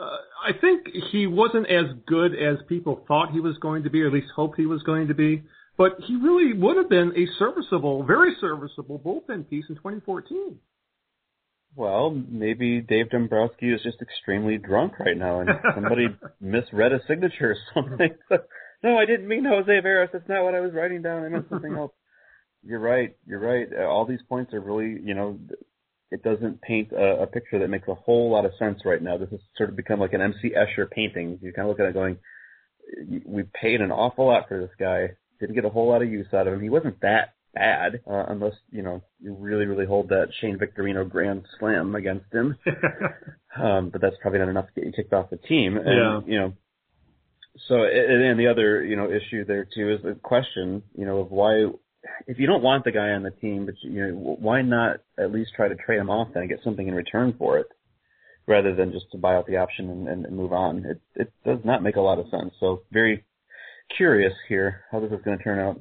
uh, 0.00 0.16
I 0.48 0.52
think 0.58 0.86
he 1.10 1.26
wasn't 1.26 1.66
as 1.68 1.86
good 2.06 2.32
as 2.32 2.56
people 2.68 3.04
thought 3.06 3.32
he 3.32 3.40
was 3.40 3.56
going 3.58 3.82
to 3.82 3.90
be, 3.90 4.02
or 4.02 4.06
at 4.06 4.12
least 4.12 4.28
hoped 4.34 4.56
he 4.56 4.66
was 4.66 4.82
going 4.82 5.08
to 5.08 5.14
be. 5.14 5.42
But 5.76 5.92
he 6.06 6.16
really 6.16 6.52
would 6.52 6.76
have 6.76 6.88
been 6.88 7.12
a 7.16 7.26
serviceable, 7.38 8.04
very 8.04 8.34
serviceable 8.40 8.98
bullpen 8.98 9.48
piece 9.48 9.64
in 9.68 9.76
2014. 9.76 10.58
Well, 11.76 12.10
maybe 12.10 12.80
Dave 12.80 13.10
Dombrowski 13.10 13.72
is 13.72 13.80
just 13.82 14.02
extremely 14.02 14.58
drunk 14.58 14.98
right 14.98 15.16
now, 15.16 15.40
and 15.40 15.50
somebody 15.74 16.06
misread 16.40 16.92
a 16.92 17.00
signature 17.06 17.52
or 17.52 17.56
something. 17.74 18.10
no, 18.82 18.98
I 18.98 19.06
didn't 19.06 19.28
mean 19.28 19.44
Jose 19.44 19.70
Veras. 19.70 20.08
That's 20.12 20.28
not 20.28 20.44
what 20.44 20.54
I 20.54 20.60
was 20.60 20.72
writing 20.72 21.02
down. 21.02 21.24
I 21.24 21.28
meant 21.28 21.46
something 21.48 21.74
else. 21.74 21.92
You're 22.62 22.80
right. 22.80 23.16
You're 23.26 23.40
right. 23.40 23.68
All 23.84 24.04
these 24.04 24.20
points 24.28 24.52
are 24.52 24.60
really, 24.60 25.00
you 25.02 25.14
know, 25.14 25.38
it 26.10 26.22
doesn't 26.22 26.60
paint 26.62 26.92
a, 26.92 27.22
a 27.22 27.26
picture 27.26 27.58
that 27.58 27.68
makes 27.68 27.88
a 27.88 27.94
whole 27.94 28.30
lot 28.30 28.44
of 28.44 28.52
sense 28.58 28.80
right 28.84 29.02
now. 29.02 29.16
This 29.16 29.30
has 29.30 29.40
sort 29.56 29.70
of 29.70 29.76
become 29.76 30.00
like 30.00 30.12
an 30.12 30.20
MC 30.20 30.50
Escher 30.50 30.90
painting. 30.90 31.38
You 31.40 31.52
kind 31.52 31.68
of 31.68 31.70
look 31.70 31.80
at 31.80 31.86
it 31.86 31.94
going, 31.94 32.18
we 33.24 33.44
paid 33.60 33.80
an 33.80 33.92
awful 33.92 34.26
lot 34.26 34.48
for 34.48 34.60
this 34.60 34.74
guy. 34.78 35.10
Didn't 35.38 35.54
get 35.54 35.64
a 35.64 35.70
whole 35.70 35.88
lot 35.88 36.02
of 36.02 36.10
use 36.10 36.26
out 36.34 36.46
of 36.46 36.54
him. 36.54 36.60
He 36.60 36.68
wasn't 36.68 37.00
that 37.00 37.34
bad, 37.54 38.00
uh, 38.06 38.24
unless 38.28 38.54
you 38.70 38.82
know 38.82 39.02
you 39.20 39.34
really, 39.34 39.66
really 39.66 39.86
hold 39.86 40.08
that 40.08 40.28
Shane 40.40 40.58
Victorino 40.58 41.08
grand 41.08 41.44
slam 41.58 41.94
against 41.94 42.32
him. 42.32 42.56
um, 43.60 43.90
but 43.90 44.00
that's 44.00 44.16
probably 44.20 44.40
not 44.40 44.48
enough 44.48 44.66
to 44.66 44.72
get 44.74 44.84
you 44.84 44.92
kicked 44.92 45.12
off 45.12 45.30
the 45.30 45.36
team. 45.36 45.76
And, 45.76 45.86
Yeah. 45.86 46.20
You 46.26 46.40
know. 46.40 46.52
So 47.68 47.82
and, 47.82 48.22
and 48.22 48.40
the 48.40 48.48
other 48.48 48.84
you 48.84 48.96
know 48.96 49.10
issue 49.10 49.44
there 49.44 49.64
too 49.64 49.92
is 49.92 50.02
the 50.02 50.14
question 50.22 50.82
you 50.96 51.04
know 51.04 51.18
of 51.18 51.30
why 51.30 51.66
if 52.26 52.38
you 52.38 52.46
don't 52.46 52.62
want 52.62 52.84
the 52.84 52.92
guy 52.92 53.10
on 53.10 53.22
the 53.22 53.30
team, 53.30 53.66
but 53.66 53.74
you 53.82 54.08
know 54.08 54.36
why 54.40 54.62
not 54.62 54.98
at 55.18 55.32
least 55.32 55.52
try 55.54 55.68
to 55.68 55.74
trade 55.74 55.98
him 55.98 56.10
off 56.10 56.28
then 56.32 56.42
and 56.42 56.50
get 56.50 56.60
something 56.64 56.86
in 56.86 56.94
return 56.94 57.34
for 57.38 57.58
it, 57.58 57.66
rather 58.46 58.74
than 58.74 58.92
just 58.92 59.06
to 59.12 59.18
buy 59.18 59.34
out 59.34 59.46
the 59.46 59.56
option 59.56 59.90
and, 59.90 60.08
and, 60.08 60.26
and 60.26 60.36
move 60.36 60.52
on. 60.52 60.84
It 60.84 61.00
it 61.14 61.32
does 61.44 61.60
not 61.64 61.82
make 61.82 61.96
a 61.96 62.00
lot 62.00 62.18
of 62.18 62.26
sense. 62.30 62.52
So 62.60 62.82
very 62.92 63.24
curious 63.96 64.32
here 64.48 64.82
how 64.90 65.00
this 65.00 65.10
is 65.12 65.20
going 65.24 65.38
to 65.38 65.44
turn 65.44 65.58
out. 65.58 65.80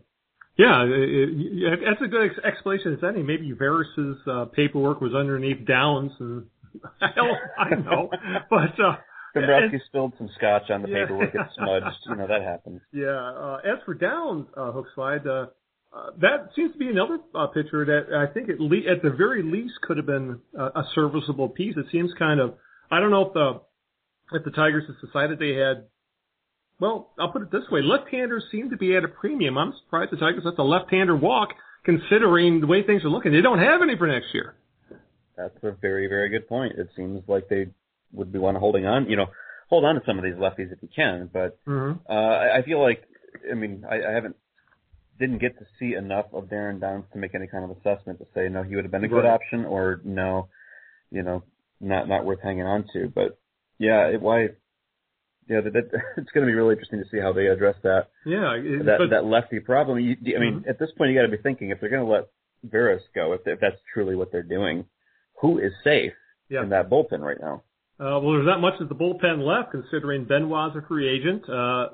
Yeah, 0.57 0.83
it, 0.83 0.91
it, 0.91 1.79
that's 1.85 2.01
a 2.03 2.07
good 2.07 2.31
ex- 2.31 2.45
explanation 2.45 2.93
as 2.93 2.99
any. 3.07 3.23
Maybe 3.23 3.53
Veras's 3.53 4.17
uh, 4.29 4.45
paperwork 4.45 4.99
was 4.99 5.15
underneath 5.15 5.65
Downs, 5.65 6.11
and 6.19 6.47
Hell, 6.99 7.37
I 7.57 7.75
know, 7.75 8.09
but 8.49 8.77
uh, 8.83 8.97
Dombrowski 9.33 9.79
spilled 9.87 10.13
some 10.17 10.29
scotch 10.37 10.69
on 10.69 10.81
the 10.81 10.89
Yeah. 10.89 11.03
paperwork. 11.05 11.33
It 11.33 11.41
smudged. 11.55 11.95
You 12.07 12.15
know 12.17 12.27
that 12.27 12.41
happens. 12.41 12.81
Yeah. 12.91 13.07
Uh, 13.07 13.57
as 13.63 13.79
for 13.85 13.93
Downs, 13.93 14.47
uh, 14.57 14.73
Hookslide, 14.73 15.25
uh, 15.27 15.45
uh, 15.91 16.11
that 16.21 16.49
seems 16.55 16.71
to 16.73 16.77
be 16.77 16.87
another 16.87 17.17
uh, 17.33 17.47
pitcher 17.47 17.83
that 17.85 18.15
I 18.15 18.31
think 18.33 18.49
at, 18.49 18.59
le- 18.59 18.91
at 18.91 19.01
the 19.01 19.09
very 19.09 19.41
least 19.43 19.73
could 19.81 19.97
have 19.97 20.05
been 20.05 20.39
a, 20.57 20.63
a 20.65 20.83
serviceable 20.93 21.49
piece. 21.49 21.75
It 21.77 21.85
seems 21.91 22.11
kind 22.17 22.39
of 22.39 22.55
I 22.91 22.99
don't 22.99 23.11
know 23.11 23.25
if 23.27 23.33
the 23.33 23.61
if 24.37 24.43
the 24.45 24.51
Tigers 24.51 24.83
have 24.87 24.97
decided 25.05 25.39
they 25.39 25.55
had. 25.55 25.85
Well, 26.79 27.11
I'll 27.19 27.31
put 27.31 27.41
it 27.41 27.51
this 27.51 27.63
way: 27.71 27.81
left-handers 27.81 28.43
seem 28.51 28.69
to 28.69 28.77
be 28.77 28.95
at 28.95 29.03
a 29.03 29.07
premium. 29.07 29.57
I'm 29.57 29.73
surprised 29.83 30.11
the 30.11 30.17
Tigers 30.17 30.43
let 30.45 30.55
the 30.55 30.63
left-hander 30.63 31.15
walk, 31.15 31.49
considering 31.83 32.61
the 32.61 32.67
way 32.67 32.83
things 32.83 33.03
are 33.03 33.09
looking. 33.09 33.31
They 33.31 33.41
don't 33.41 33.59
have 33.59 33.81
any 33.81 33.97
for 33.97 34.07
next 34.07 34.27
year. 34.33 34.55
That's 35.35 35.57
a 35.63 35.71
very, 35.71 36.07
very 36.07 36.29
good 36.29 36.47
point. 36.47 36.73
It 36.77 36.89
seems 36.95 37.21
like 37.27 37.49
they 37.49 37.67
would 38.13 38.31
be 38.31 38.39
one 38.39 38.55
holding 38.55 38.85
on. 38.85 39.09
You 39.09 39.15
know, 39.17 39.25
hold 39.69 39.85
on 39.85 39.95
to 39.95 40.01
some 40.05 40.17
of 40.17 40.23
these 40.23 40.35
lefties 40.35 40.71
if 40.71 40.81
you 40.81 40.89
can. 40.95 41.29
But 41.31 41.59
Mm-hmm. 41.65 41.99
uh, 42.09 42.13
I 42.13 42.57
I 42.59 42.61
feel 42.63 42.81
like, 42.81 43.03
I 43.49 43.55
mean, 43.55 43.83
I, 43.89 43.95
I 44.09 44.11
haven't 44.11 44.35
didn't 45.19 45.39
get 45.39 45.57
to 45.59 45.65
see 45.79 45.95
enough 45.95 46.27
of 46.33 46.49
Darrin 46.49 46.79
Downs 46.79 47.05
to 47.13 47.19
make 47.19 47.35
any 47.35 47.47
kind 47.47 47.63
of 47.69 47.71
assessment 47.77 48.19
to 48.19 48.25
say 48.33 48.47
no, 48.49 48.63
he 48.63 48.75
would 48.75 48.85
have 48.85 48.91
been 48.91 49.03
a 49.03 49.07
good 49.07 49.25
Right. 49.25 49.33
option, 49.33 49.65
or 49.65 50.01
no, 50.03 50.47
you 51.11 51.23
know, 51.23 51.43
not 51.81 52.07
not 52.07 52.25
worth 52.25 52.41
hanging 52.41 52.63
on 52.65 52.85
to. 52.93 53.11
But 53.13 53.37
yeah, 53.77 54.07
it, 54.07 54.21
why? 54.21 54.49
Yeah, 55.47 55.61
that, 55.61 55.73
that, 55.73 55.85
it's 56.17 56.31
going 56.31 56.45
to 56.45 56.51
be 56.51 56.53
really 56.53 56.73
interesting 56.73 56.99
to 57.03 57.09
see 57.09 57.19
how 57.19 57.33
they 57.33 57.47
address 57.47 57.75
that 57.83 58.07
Yeah. 58.25 58.53
it- 58.55 58.85
that 58.85 58.99
but- 58.99 59.09
that 59.09 59.25
lefty 59.25 59.59
problem. 59.59 59.99
You, 59.99 60.15
I 60.35 60.39
mean, 60.39 60.61
Mhm. 60.61 60.69
at 60.69 60.79
this 60.79 60.91
point, 60.97 61.11
you 61.11 61.17
got 61.17 61.23
to 61.29 61.35
be 61.35 61.41
thinking 61.41 61.69
if 61.71 61.79
they're 61.79 61.89
going 61.89 62.05
to 62.05 62.11
let 62.11 62.27
Veras 62.67 63.01
go, 63.15 63.33
if, 63.33 63.41
if 63.47 63.59
that's 63.59 63.77
truly 63.93 64.15
what 64.15 64.31
they're 64.31 64.43
doing, 64.43 64.85
who 65.41 65.57
is 65.59 65.71
safe 65.83 66.13
Yeah. 66.49 66.61
in 66.63 66.69
that 66.69 66.89
bullpen 66.89 67.21
right 67.21 67.39
now? 67.39 67.63
Uh, 67.99 68.19
well, 68.19 68.33
there's 68.33 68.45
not 68.45 68.61
much 68.61 68.79
of 68.79 68.87
the 68.89 68.95
bullpen 68.95 69.43
left, 69.45 69.71
considering 69.71 70.23
Benoit's 70.25 70.75
a 70.77 70.81
free 70.87 71.07
agent. 71.09 71.49
Uh, 71.49 71.89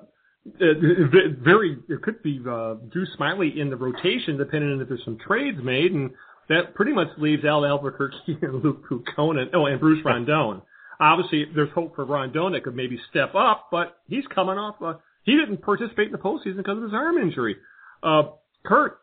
very, 0.46 1.78
it 1.90 2.02
could 2.04 2.22
be 2.22 2.40
uh, 2.40 2.76
Drew 2.92 3.06
Smyly 3.18 3.58
in 3.58 3.70
the 3.70 3.76
rotation, 3.76 4.38
depending 4.38 4.72
on 4.72 4.82
if 4.82 4.88
there's 4.88 5.04
some 5.04 5.18
trades 5.18 5.58
made, 5.64 5.92
and 5.92 6.12
that 6.50 6.76
pretty 6.76 6.94
much 6.94 7.08
leaves 7.18 7.44
Al 7.44 7.66
Albuquerque 7.66 8.38
and 8.42 8.64
Luke 8.64 8.84
Putkonen. 8.90 9.48
Oh, 9.54 9.66
and 9.66 9.80
Bruce 9.80 10.04
Rondon. 10.06 10.62
Obviously, 11.00 11.46
there's 11.54 11.72
hope 11.74 11.96
for 11.96 12.06
Rondon 12.06 12.54
that 12.54 12.64
could 12.64 12.76
maybe 12.76 13.00
step 13.10 13.36
up, 13.36 13.68
but 13.72 13.98
he's 14.08 14.24
coming 14.34 14.58
off. 14.58 14.76
Uh, 14.82 14.94
he 15.24 15.36
didn't 15.36 15.62
participate 15.62 16.08
in 16.08 16.12
the 16.12 16.18
postseason 16.18 16.58
because 16.58 16.78
of 16.78 16.84
his 16.84 16.94
arm 16.94 17.18
injury. 17.18 17.58
Uh, 18.02 18.24
Kurt, 18.64 19.00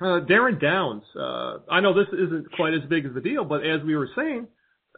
uh, 0.00 0.20
Darrin 0.20 0.58
Downs. 0.58 1.02
Uh, 1.18 1.58
I 1.70 1.80
know 1.80 1.92
this 1.92 2.08
isn't 2.12 2.52
quite 2.52 2.72
as 2.74 2.88
big 2.88 3.04
as 3.04 3.16
a 3.16 3.20
deal, 3.20 3.44
but 3.44 3.66
as 3.66 3.82
we 3.84 3.96
were 3.96 4.08
saying, 4.16 4.46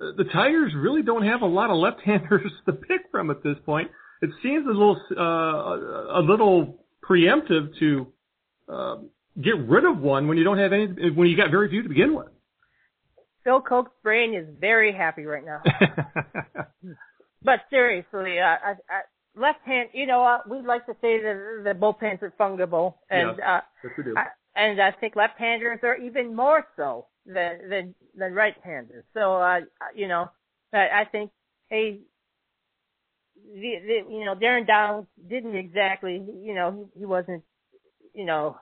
uh, 0.01 0.13
the 0.17 0.25
Tigers 0.25 0.73
really 0.77 1.03
don't 1.03 1.27
have 1.27 1.41
a 1.41 1.47
lot 1.47 1.71
of 1.71 1.79
left-handers 1.79 2.53
to 2.67 2.73
pick 2.75 3.03
from 3.11 3.31
at 3.31 3.43
this 3.43 3.57
point. 3.65 3.91
It 4.23 4.31
seems 4.43 4.67
a 4.67 4.71
little 4.71 5.01
uh, 5.17 6.19
a 6.19 6.23
little 6.23 6.85
preemptive 7.09 7.79
to 7.79 8.07
uh, 8.69 8.97
get 9.41 9.59
rid 9.67 9.85
of 9.85 9.99
one 9.99 10.29
when 10.29 10.37
you 10.37 10.45
don't 10.45 10.59
have 10.59 10.73
any 10.73 11.11
when 11.11 11.29
you 11.29 11.37
got 11.37 11.51
very 11.51 11.69
few 11.69 11.83
to 11.83 11.89
begin 11.89 12.15
with. 12.15 12.29
Phil 13.45 13.61
Coke's 13.63 13.93
brain 14.03 14.35
is 14.35 14.47
very 14.61 14.93
happy 14.93 15.25
right 15.25 15.45
now. 15.45 15.63
But 17.43 17.61
seriously, 17.71 18.39
uh, 18.39 18.45
I, 18.45 18.75
I, 18.89 19.01
left 19.35 19.61
hand, 19.65 19.89
you 19.95 20.07
know, 20.07 20.23
uh, 20.25 20.39
we 20.49 20.61
like 20.61 20.85
to 20.87 20.93
say 21.01 21.23
that 21.23 21.63
the 21.65 21.73
bullpens 21.73 22.23
are 22.23 22.35
fungible, 22.39 22.97
and 23.09 23.31
uh, 23.41 23.61
yes, 23.83 23.93
we 23.97 24.05
do. 24.05 24.15
I, 24.17 24.27
and 24.57 24.81
I 24.81 24.93
think 24.93 25.17
left-handers 25.17 25.81
are 25.83 25.97
even 25.97 26.35
more 26.35 26.67
so 26.77 27.07
than 27.25 27.71
than, 27.71 27.95
than 28.15 28.35
right-handers. 28.35 29.05
So, 29.15 29.37
uh, 29.37 29.61
you 29.95 30.09
know, 30.09 30.31
I, 30.75 30.89
I 31.01 31.05
think, 31.11 31.31
hey, 31.69 32.01
the, 33.55 33.75
the, 33.87 34.13
you 34.13 34.25
know, 34.25 34.35
Darrin 34.35 34.67
Downs 34.67 35.07
didn't 35.29 35.57
exactly, 35.57 36.23
you 36.43 36.55
know, 36.55 36.89
he, 36.95 37.01
he 37.01 37.07
wasn't, 37.07 37.43
you 38.15 38.25
know, 38.25 38.57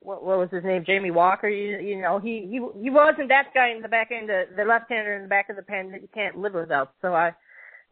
what, 0.00 0.22
what 0.22 0.38
was 0.38 0.50
his 0.50 0.64
name, 0.64 0.84
Jamie 0.86 1.10
Walker. 1.10 1.48
You, 1.48 1.78
you 1.78 2.00
know, 2.00 2.18
he 2.18 2.46
he 2.50 2.60
he 2.82 2.90
wasn't 2.90 3.28
that 3.28 3.54
guy 3.54 3.70
in 3.70 3.82
the 3.82 3.88
back 3.88 4.10
end, 4.10 4.28
the, 4.28 4.44
the 4.56 4.64
left-hander 4.64 5.14
in 5.14 5.22
the 5.22 5.28
back 5.28 5.48
of 5.48 5.56
the 5.56 5.62
pen 5.62 5.90
that 5.92 6.02
you 6.02 6.08
can't 6.12 6.38
live 6.38 6.54
without. 6.54 6.92
So 7.00 7.14
I, 7.14 7.34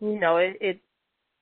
you 0.01 0.21
know, 0.21 0.37
it. 0.37 0.57
it 0.61 0.81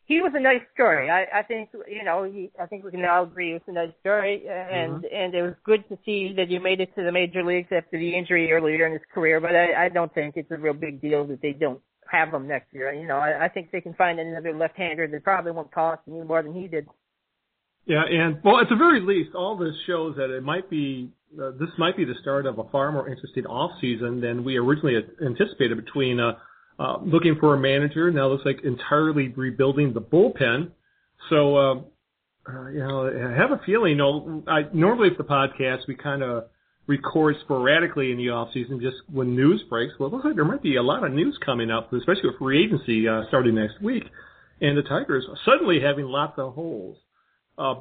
he 0.07 0.21
was 0.21 0.33
a 0.35 0.41
nice 0.41 0.63
story. 0.75 1.09
I, 1.09 1.27
I 1.33 1.43
think 1.45 1.69
you 1.87 2.03
know. 2.03 2.25
He, 2.25 2.51
I 2.61 2.67
think 2.67 2.83
we 2.83 2.91
can 2.91 3.05
all 3.05 3.23
agree 3.23 3.53
it 3.53 3.55
was 3.55 3.63
a 3.69 3.73
nice 3.73 3.93
story, 4.01 4.43
and 4.49 5.05
mm-hmm. 5.05 5.15
and 5.15 5.33
it 5.33 5.43
was 5.43 5.55
good 5.65 5.89
to 5.89 5.97
see 6.05 6.35
that 6.37 6.51
you 6.51 6.59
made 6.59 6.81
it 6.81 6.93
to 6.97 7.05
the 7.05 7.13
major 7.13 7.45
leagues 7.45 7.69
after 7.71 7.97
the 7.97 8.17
injury 8.17 8.51
earlier 8.51 8.87
in 8.87 8.93
his 8.93 9.03
career. 9.15 9.41
But 9.41 9.55
I, 9.55 9.85
I 9.85 9.89
don't 9.89 10.13
think 10.13 10.37
it's 10.37 10.51
a 10.51 10.57
real 10.57 10.75
big 10.75 11.01
deal 11.01 11.25
that 11.29 11.41
they 11.41 11.53
don't 11.53 11.81
have 12.11 12.33
him 12.33 12.49
next 12.49 12.73
year. 12.73 12.93
You 12.93 13.07
know, 13.07 13.17
I, 13.17 13.45
I 13.45 13.49
think 13.49 13.71
they 13.71 13.81
can 13.81 13.95
find 13.95 14.19
another 14.19 14.53
left-hander 14.53 15.07
that 15.09 15.25
probably 15.25 15.53
won't 15.53 15.73
cost 15.73 16.03
any 16.09 16.23
more 16.23 16.43
than 16.43 16.55
he 16.55 16.69
did. 16.69 16.87
Yeah, 17.87 18.05
and 18.05 18.39
well, 18.45 18.61
at 18.61 18.69
the 18.69 18.77
very 18.77 19.01
least, 19.01 19.35
all 19.35 19.57
this 19.57 19.75
shows 19.87 20.17
that 20.17 20.31
it 20.31 20.43
might 20.43 20.69
be 20.69 21.11
uh, 21.41 21.53
this 21.53 21.69
might 21.79 21.97
be 21.97 22.05
the 22.05 22.15
start 22.21 22.45
of 22.47 22.59
a 22.59 22.65
far 22.65 22.91
more 22.93 23.09
interesting 23.09 23.47
off 23.47 23.71
season 23.81 24.21
than 24.21 24.45
we 24.45 24.57
originally 24.57 24.97
anticipated. 25.25 25.85
Between 25.85 26.19
uh, 26.21 26.33
uh, 26.79 26.99
looking 27.03 27.37
for 27.39 27.55
a 27.55 27.59
manager, 27.59 28.11
now 28.11 28.29
looks 28.29 28.45
like 28.45 28.63
entirely 28.65 29.29
rebuilding 29.29 29.93
the 29.93 30.01
bullpen. 30.01 30.71
So, 31.29 31.57
uh, 31.57 31.75
uh, 32.49 32.69
you 32.69 32.81
know, 32.81 33.07
I 33.07 33.37
have 33.37 33.53
a 33.53 33.61
feeling. 33.65 33.93
You 33.93 33.97
know, 33.97 34.43
I 34.47 34.63
normally 34.73 35.11
for 35.17 35.23
the 35.23 35.29
podcast 35.29 35.87
we 35.87 35.95
kind 35.95 36.23
of 36.23 36.45
record 36.87 37.37
sporadically 37.43 38.11
in 38.11 38.19
the 38.19 38.31
off 38.31 38.49
season, 38.53 38.81
just 38.81 38.97
when 39.11 39.37
news 39.37 39.63
breaks. 39.69 39.95
Well, 39.99 40.09
it 40.09 40.13
looks 40.13 40.25
like 40.25 40.35
there 40.35 40.45
might 40.45 40.63
be 40.63 40.77
a 40.77 40.83
lot 40.83 41.05
of 41.05 41.13
news 41.13 41.39
coming 41.45 41.71
up, 41.71 41.93
especially 41.93 42.31
with 42.31 42.39
free 42.39 42.65
agency 42.65 43.07
uh, 43.09 43.23
starting 43.29 43.55
next 43.55 43.81
week, 43.81 44.05
and 44.61 44.77
the 44.77 44.83
Tigers 44.83 45.27
suddenly 45.45 45.81
having 45.81 46.07
lots 46.07 46.39
of 46.39 46.55
holes. 46.55 46.97
Uh, 47.57 47.75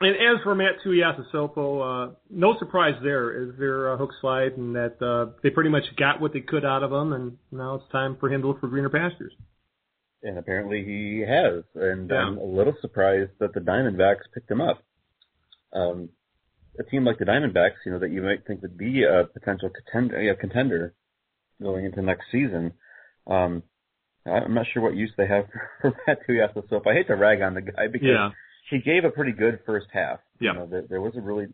and 0.00 0.16
as 0.16 0.42
for 0.42 0.54
Matt 0.54 0.74
Tuiasosopo, 0.84 2.08
uh, 2.10 2.14
no 2.28 2.56
surprise 2.58 2.94
there. 3.02 3.42
Is 3.42 3.54
there 3.58 3.92
a 3.92 3.96
hook 3.96 4.10
slide 4.20 4.52
and 4.56 4.74
that 4.74 5.00
uh, 5.00 5.32
they 5.42 5.50
pretty 5.50 5.70
much 5.70 5.84
got 5.96 6.20
what 6.20 6.32
they 6.32 6.40
could 6.40 6.64
out 6.64 6.82
of 6.82 6.92
him, 6.92 7.12
and 7.12 7.38
now 7.52 7.76
it's 7.76 7.90
time 7.92 8.16
for 8.18 8.28
him 8.28 8.42
to 8.42 8.48
look 8.48 8.60
for 8.60 8.66
greener 8.66 8.90
pastures. 8.90 9.32
And 10.24 10.38
apparently 10.38 10.84
he 10.84 11.20
has. 11.20 11.62
And 11.74 12.10
Yeah. 12.10 12.16
I'm 12.16 12.38
a 12.38 12.44
little 12.44 12.74
surprised 12.80 13.30
that 13.38 13.54
the 13.54 13.60
Diamondbacks 13.60 14.22
picked 14.32 14.50
him 14.50 14.60
up. 14.60 14.82
Um, 15.72 16.08
a 16.78 16.82
team 16.84 17.04
like 17.04 17.18
the 17.18 17.24
Diamondbacks, 17.24 17.84
you 17.86 17.92
know, 17.92 17.98
that 17.98 18.10
you 18.10 18.22
might 18.22 18.46
think 18.46 18.62
would 18.62 18.76
be 18.78 19.04
a 19.04 19.24
potential 19.24 19.70
contender, 19.70 20.22
yeah, 20.22 20.32
contender 20.38 20.94
going 21.62 21.84
into 21.84 22.02
next 22.02 22.24
season. 22.32 22.72
Um, 23.26 23.62
I'm 24.26 24.54
not 24.54 24.66
sure 24.72 24.82
what 24.82 24.96
use 24.96 25.12
they 25.16 25.26
have 25.26 25.44
for 25.80 25.94
Matt 26.06 26.20
Tuiasosopo. 26.28 26.86
I 26.86 26.94
hate 26.94 27.08
to 27.08 27.14
rag 27.14 27.42
on 27.42 27.54
the 27.54 27.60
guy 27.62 27.86
because 27.92 28.08
Yeah, 28.08 28.30
he 28.70 28.78
gave 28.78 29.04
a 29.04 29.10
pretty 29.10 29.32
good 29.32 29.60
first 29.66 29.86
half. 29.92 30.20
Yeah. 30.40 30.52
You 30.52 30.58
know, 30.58 30.66
there, 30.66 30.84
there 30.88 31.00
was 31.00 31.14
a 31.16 31.20
really, 31.20 31.46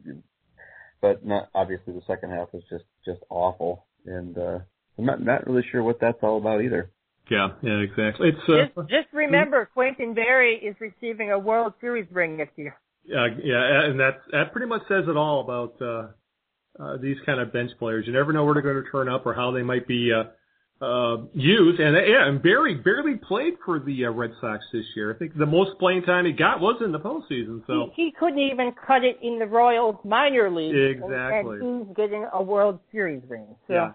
but 1.01 1.25
not 1.25 1.49
obviously 1.55 1.93
the 1.95 2.03
second 2.07 2.31
half 2.31 2.53
was 2.53 2.63
just 2.71 2.85
just 3.05 3.21
awful, 3.29 3.87
and 4.07 4.37
uh, 4.39 4.59
I'm 4.99 5.05
not 5.07 5.23
not 5.23 5.47
really 5.47 5.65
sure 5.71 5.83
what 5.83 5.99
that's 6.01 6.19
all 6.23 6.39
about 6.39 6.63
either. 6.63 6.91
yeah, 7.31 7.49
yeah, 7.63 7.79
exactly. 7.79 8.29
It's 8.31 8.49
uh, 8.49 8.81
Just, 8.81 8.89
just 8.91 9.13
remember, 9.13 9.69
Quintin 9.75 10.15
Berry 10.15 10.57
is 10.57 10.77
receiving 10.81 11.31
a 11.33 11.39
World 11.39 11.75
Series 11.81 12.07
ring 12.13 12.37
this 12.37 12.49
year. 12.57 12.77
Yeah, 13.05 13.27
yeah, 13.43 13.85
and 13.87 13.99
that 14.01 14.21
that 14.33 14.53
pretty 14.53 14.67
much 14.67 14.83
says 14.89 15.05
it 15.09 15.17
all 15.17 15.41
about 15.41 15.75
uh, 15.83 16.83
uh, 16.83 16.97
these 16.99 17.17
kind 17.27 17.41
of 17.41 17.53
bench 17.53 17.71
players. 17.79 18.07
You 18.07 18.13
never 18.13 18.33
know 18.33 18.45
where 18.45 18.55
they're 18.55 18.63
going 18.63 18.83
to 18.83 18.91
turn 18.91 19.09
up 19.09 19.27
or 19.27 19.35
how 19.35 19.51
they 19.51 19.63
might 19.63 19.89
be 19.89 20.13
uh, 20.13 20.85
uh, 20.85 21.17
used. 21.35 21.81
And 21.81 21.97
yeah, 21.97 22.29
and 22.29 22.43
Berry 22.43 22.75
barely 22.77 23.17
played 23.17 23.55
for 23.65 23.79
the 23.81 24.07
uh, 24.07 24.11
Red 24.11 24.31
Sox 24.41 24.65
this 24.73 24.85
year. 24.95 25.13
I 25.15 25.19
think 25.19 25.37
the 25.37 25.47
most 25.47 25.79
playing 25.79 26.03
time 26.03 26.25
he 26.27 26.33
got 26.33 26.61
was 26.61 26.81
in 26.85 26.93
the 26.93 27.01
postseason. 27.01 27.67
So 27.67 27.91
He, 27.97 28.05
he 28.05 28.13
couldn't 28.19 28.39
even 28.39 28.73
cut 28.87 29.03
it 29.03 29.19
in 29.23 29.39
the 29.39 29.47
Royals 29.47 29.97
minor 30.05 30.51
league. 30.51 30.75
and- 30.75 31.05
Exactly. 31.05 31.59
And, 31.59 31.87
he's 31.87 31.97
getting 31.97 32.27
a 32.33 32.43
World 32.43 32.79
Series 32.93 33.23
ring. 33.29 33.57
So. 33.67 33.75
yeah. 33.75 33.91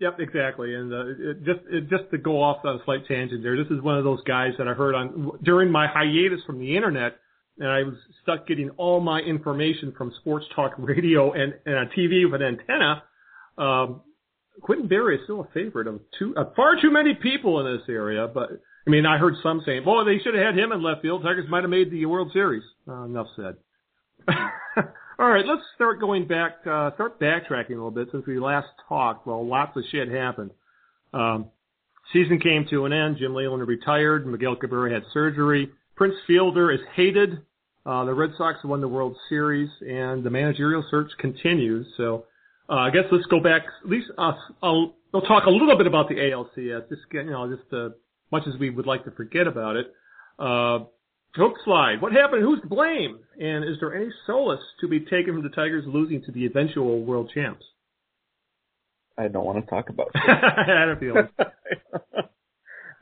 Yep, 0.00 0.18
exactly. 0.18 0.74
And 0.74 0.92
uh, 0.92 1.04
it 1.06 1.44
just 1.44 1.60
it, 1.70 1.88
just 1.88 2.10
to 2.10 2.18
go 2.18 2.42
off 2.42 2.64
on 2.64 2.80
a 2.80 2.84
slight 2.84 3.06
tangent 3.06 3.44
there, 3.44 3.56
this 3.56 3.70
is 3.70 3.80
one 3.82 3.96
of 3.98 4.02
those 4.04 4.20
guys 4.24 4.50
that 4.58 4.66
I 4.66 4.72
heard 4.72 4.96
on 4.96 5.30
during 5.44 5.70
my 5.70 5.86
hiatus 5.86 6.40
from 6.44 6.58
the 6.58 6.74
internet, 6.76 7.18
and 7.58 7.68
I 7.68 7.82
was 7.82 7.94
stuck 8.22 8.46
getting 8.46 8.70
all 8.70 9.00
my 9.00 9.20
information 9.20 9.92
from 9.96 10.12
sports 10.20 10.46
talk 10.54 10.72
radio 10.78 11.32
and, 11.32 11.54
and 11.66 11.76
on 11.76 11.90
TV 11.96 12.30
with 12.30 12.40
an 12.40 12.58
antenna. 12.58 13.02
Um, 13.58 14.00
Quintin 14.60 14.88
Berry 14.88 15.16
is 15.16 15.22
still 15.24 15.40
a 15.40 15.48
favorite 15.54 15.86
of 15.86 16.00
two, 16.18 16.34
uh, 16.36 16.44
far 16.54 16.80
too 16.80 16.90
many 16.90 17.14
people 17.14 17.60
in 17.60 17.76
this 17.76 17.88
area. 17.88 18.28
But 18.28 18.50
I 18.86 18.90
mean, 18.90 19.06
I 19.06 19.18
heard 19.18 19.34
some 19.42 19.62
saying, 19.64 19.84
"Well, 19.86 20.04
they 20.04 20.18
should 20.18 20.34
have 20.34 20.44
had 20.44 20.58
him 20.58 20.72
in 20.72 20.82
left 20.82 21.02
field. 21.02 21.22
Tigers 21.22 21.48
might 21.48 21.62
have 21.62 21.70
made 21.70 21.90
the 21.90 22.06
World 22.06 22.30
Series." 22.32 22.64
Uh, 22.86 23.04
enough 23.04 23.28
said. 23.36 23.56
All 25.18 25.28
right, 25.28 25.44
let's 25.46 25.62
start 25.74 26.00
going 26.00 26.26
back, 26.26 26.66
uh, 26.66 26.92
start 26.94 27.20
backtracking 27.20 27.70
a 27.70 27.74
little 27.74 27.90
bit 27.90 28.08
since 28.10 28.26
we 28.26 28.40
last 28.40 28.68
talked. 28.88 29.26
Well, 29.26 29.46
lots 29.46 29.76
of 29.76 29.84
shit 29.90 30.08
happened. 30.10 30.50
Um, 31.12 31.50
season 32.12 32.40
came 32.40 32.66
to 32.70 32.86
an 32.86 32.92
end. 32.92 33.18
Jim 33.18 33.34
Leyland 33.34 33.66
retired. 33.66 34.26
Miguel 34.26 34.56
Cabrera 34.56 34.92
had 34.92 35.02
surgery. 35.12 35.70
Prince 35.96 36.14
Fielder 36.26 36.70
is 36.70 36.80
hated. 36.94 37.42
Uh, 37.84 38.04
the 38.04 38.14
Red 38.14 38.30
Sox 38.38 38.58
won 38.64 38.80
the 38.80 38.88
World 38.88 39.16
Series, 39.28 39.68
and 39.80 40.22
the 40.22 40.30
managerial 40.30 40.84
search 40.90 41.10
continues. 41.18 41.86
So, 41.96 42.26
uh, 42.68 42.74
I 42.74 42.90
guess 42.90 43.04
let's 43.10 43.26
go 43.26 43.40
back 43.40 43.62
at 43.84 43.90
least 43.90 44.06
a, 44.16 44.32
a 44.62 44.86
we'll 45.12 45.22
talk 45.22 45.46
a 45.46 45.50
little 45.50 45.76
bit 45.76 45.86
about 45.86 46.08
the 46.08 46.14
ALCS, 46.14 46.88
just 46.88 47.02
you 47.12 47.24
know, 47.24 47.54
just 47.54 47.72
uh, 47.72 47.90
much 48.30 48.44
as 48.46 48.58
we 48.58 48.70
would 48.70 48.86
like 48.86 49.04
to 49.04 49.10
forget 49.10 49.46
about 49.46 49.76
it. 49.76 49.92
Uh, 50.38 50.84
hook 51.34 51.54
slide. 51.64 52.00
What 52.00 52.12
happened? 52.12 52.42
Who's 52.42 52.60
to 52.60 52.68
blame? 52.68 53.18
And 53.40 53.64
is 53.64 53.78
there 53.80 53.94
any 53.94 54.10
solace 54.26 54.62
to 54.80 54.88
be 54.88 55.00
taken 55.00 55.34
from 55.34 55.42
the 55.42 55.50
Tigers 55.50 55.84
losing 55.86 56.22
to 56.24 56.32
the 56.32 56.46
eventual 56.46 57.04
world 57.04 57.30
champs? 57.34 57.64
I 59.18 59.28
don't 59.28 59.44
want 59.44 59.64
to 59.64 59.70
talk 59.70 59.88
about 59.90 60.08
it. 60.14 60.22
I 60.24 60.64
had 60.66 60.88
a 60.88 60.96
feeling. 60.98 61.28